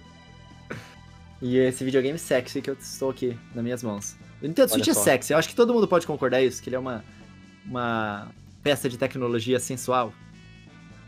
E 1.41 1.57
esse 1.57 1.83
videogame 1.83 2.17
sexy 2.17 2.61
que 2.61 2.69
eu 2.69 2.73
estou 2.75 3.09
aqui 3.09 3.37
nas 3.53 3.63
minhas 3.63 3.83
mãos. 3.83 4.15
O 4.41 4.47
Nintendo 4.47 4.71
Olha 4.73 4.83
Switch 4.83 4.87
é 4.87 4.93
só. 4.93 5.03
sexy, 5.03 5.33
eu 5.33 5.39
acho 5.39 5.49
que 5.49 5.55
todo 5.55 5.73
mundo 5.73 5.87
pode 5.87 6.07
concordar 6.07 6.41
isso, 6.41 6.63
que 6.63 6.69
ele 6.69 6.77
é 6.77 6.79
uma, 6.79 7.03
uma 7.65 8.31
peça 8.63 8.89
de 8.89 8.97
tecnologia 8.97 9.59
sensual. 9.59 10.13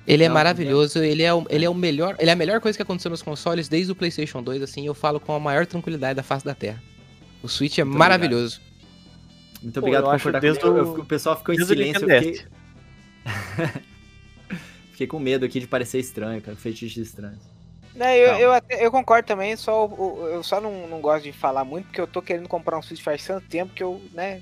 Ele 0.06 0.24
é 0.24 0.28
Não, 0.28 0.36
maravilhoso, 0.36 1.00
ele 1.00 1.24
é, 1.24 1.34
o, 1.34 1.46
ele 1.50 1.66
é 1.66 1.70
o 1.70 1.74
melhor, 1.74 2.16
ele 2.20 2.30
é 2.30 2.34
a 2.34 2.36
melhor 2.36 2.62
coisa 2.62 2.78
que 2.78 2.82
aconteceu 2.84 3.10
nos 3.10 3.24
consoles 3.24 3.68
desde 3.68 3.92
o 3.92 3.96
PlayStation 3.96 4.44
2, 4.44 4.62
assim, 4.62 4.86
eu 4.86 4.94
falo 4.94 5.20
com 5.20 5.34
a 5.34 5.40
maior 5.40 5.66
tranquilidade 5.66 6.16
da 6.16 6.22
face 6.22 6.46
da 6.46 6.54
Terra. 6.54 6.82
O 7.42 7.48
Switch 7.48 7.80
é 7.80 7.84
Muito 7.84 7.98
maravilhoso. 7.98 8.62
Muito 9.64 9.74
Pô, 9.74 9.80
obrigado 9.80 10.04
eu 10.04 10.10
por 10.12 10.18
concordar 10.18 10.42
desde 10.42 10.60
comigo. 10.60 10.78
o- 10.78 10.82
Eu 10.82 10.88
fico- 10.90 11.02
o 11.02 11.06
pessoal 11.06 11.36
ficou 11.38 11.56
em 11.56 11.66
silêncio, 11.66 12.08
eu 12.08 12.22
fiquei, 12.24 12.46
fiquei 14.92 15.08
com 15.08 15.18
medo 15.20 15.44
aqui 15.46 15.60
de 15.60 15.66
parecer 15.68 16.00
estranho, 16.00 16.42
cara. 16.42 16.56
Fetiches 16.56 17.08
estranhos. 17.08 17.40
Não, 17.96 18.06
eu, 18.08 18.28
Calma. 18.28 18.42
eu, 18.42 18.52
até- 18.52 18.86
eu 18.86 18.92
concordo 18.92 19.26
também, 19.28 19.56
só, 19.56 19.88
eu 20.30 20.44
só 20.44 20.60
não, 20.62 20.88
não 20.88 21.00
gosto 21.02 21.24
de 21.24 21.32
falar 21.32 21.64
muito, 21.64 21.86
porque 21.86 22.02
eu 22.02 22.06
tô 22.08 22.22
querendo 22.22 22.48
comprar 22.48 22.78
um 22.78 22.82
Switch 22.82 23.02
faz 23.02 23.26
tanto 23.26 23.48
tempo 23.48 23.74
que 23.74 23.82
eu, 23.82 24.02
né... 24.14 24.42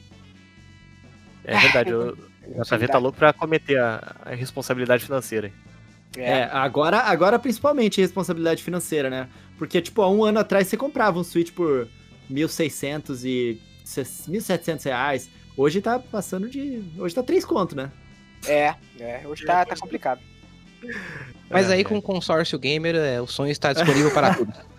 É 1.45 1.57
verdade, 1.59 1.91
eu, 1.91 2.17
a 2.59 2.63
JV 2.63 2.87
tá 2.87 2.97
louco 2.97 3.17
pra 3.17 3.33
cometer 3.33 3.79
a, 3.79 4.15
a 4.25 4.35
responsabilidade 4.35 5.03
financeira. 5.03 5.47
aí. 5.47 6.23
É, 6.23 6.43
agora, 6.51 6.99
agora 6.99 7.39
principalmente 7.39 7.99
responsabilidade 7.99 8.63
financeira, 8.63 9.09
né? 9.09 9.27
Porque, 9.57 9.81
tipo, 9.81 10.01
há 10.01 10.09
um 10.09 10.23
ano 10.23 10.39
atrás 10.39 10.67
você 10.67 10.77
comprava 10.77 11.19
um 11.19 11.23
Switch 11.23 11.51
por 11.51 11.87
1.600 12.31 13.25
e 13.25 13.61
1.700 13.85 14.85
reais. 14.85 15.29
Hoje 15.57 15.81
tá 15.81 15.99
passando 15.99 16.49
de... 16.49 16.83
Hoje 16.97 17.15
tá 17.15 17.23
3 17.23 17.45
conto, 17.45 17.75
né? 17.75 17.91
É, 18.47 18.75
é, 18.99 19.21
hoje 19.25 19.45
tá, 19.45 19.65
tá 19.65 19.75
complicado. 19.75 20.19
Mas 21.49 21.69
É, 21.69 21.75
aí 21.75 21.81
é. 21.81 21.83
com 21.83 21.97
o 21.97 22.01
consórcio 22.01 22.59
gamer, 22.59 22.95
é, 22.95 23.21
o 23.21 23.27
sonho 23.27 23.51
está 23.51 23.71
disponível 23.73 24.11
para 24.11 24.33
tudo. 24.33 24.53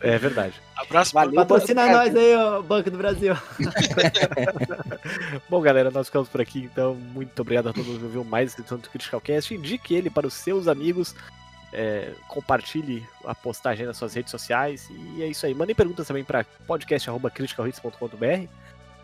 É 0.00 0.18
verdade. 0.18 0.54
Abraço 0.76 1.12
Valeu. 1.12 1.32
pra 1.32 1.44
Patrocina 1.44 1.86
nós 1.90 2.14
aí, 2.14 2.34
ó, 2.36 2.62
Banco 2.62 2.90
do 2.90 2.98
Brasil. 2.98 3.34
Bom, 5.48 5.60
galera, 5.60 5.90
nós 5.90 6.08
ficamos 6.08 6.28
por 6.28 6.40
aqui, 6.40 6.60
então. 6.60 6.94
Muito 6.94 7.40
obrigado 7.40 7.68
a 7.68 7.72
todos 7.72 7.96
que 7.96 8.02
ouviram 8.04 8.24
mais 8.24 8.50
esse 8.52 8.60
edição 8.60 8.78
do 8.78 8.88
Critical 8.90 9.20
Cast. 9.20 9.54
Indique 9.54 9.94
ele 9.94 10.10
para 10.10 10.26
os 10.26 10.34
seus 10.34 10.68
amigos. 10.68 11.14
é, 11.72 12.12
compartilhe 12.28 13.06
a 13.24 13.34
postagem 13.34 13.86
nas 13.86 13.96
suas 13.96 14.14
redes 14.14 14.30
sociais. 14.30 14.88
E 14.90 15.22
é 15.22 15.26
isso 15.26 15.44
aí. 15.46 15.54
Mandem 15.54 15.74
perguntas 15.74 16.06
também 16.06 16.24
para 16.24 16.44
podcast.criticalhits.com.br. 16.66 18.48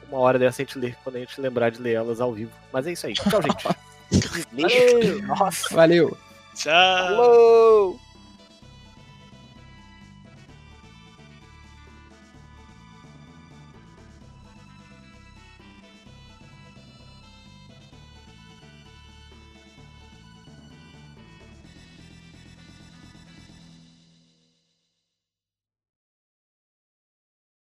uma 0.09 0.19
hora 0.19 0.39
dessa 0.39 0.63
a 0.63 0.65
gente 0.65 0.79
lê 0.79 0.95
quando 1.05 1.17
a 1.17 1.19
gente 1.21 1.41
lembrar 1.41 1.71
de 1.71 1.81
ler 1.81 1.95
elas 1.95 2.21
ao 2.21 2.33
vivo. 2.33 2.53
Mas 2.73 2.87
é 2.87 2.93
isso 2.93 3.07
aí. 3.07 3.15
Tchau, 3.15 3.43
gente. 3.43 3.69
Lixo. 4.53 5.23
Nossa. 5.27 5.75
Valeu! 5.75 6.17
Tchau! 6.55 7.17
Falou! 7.17 8.02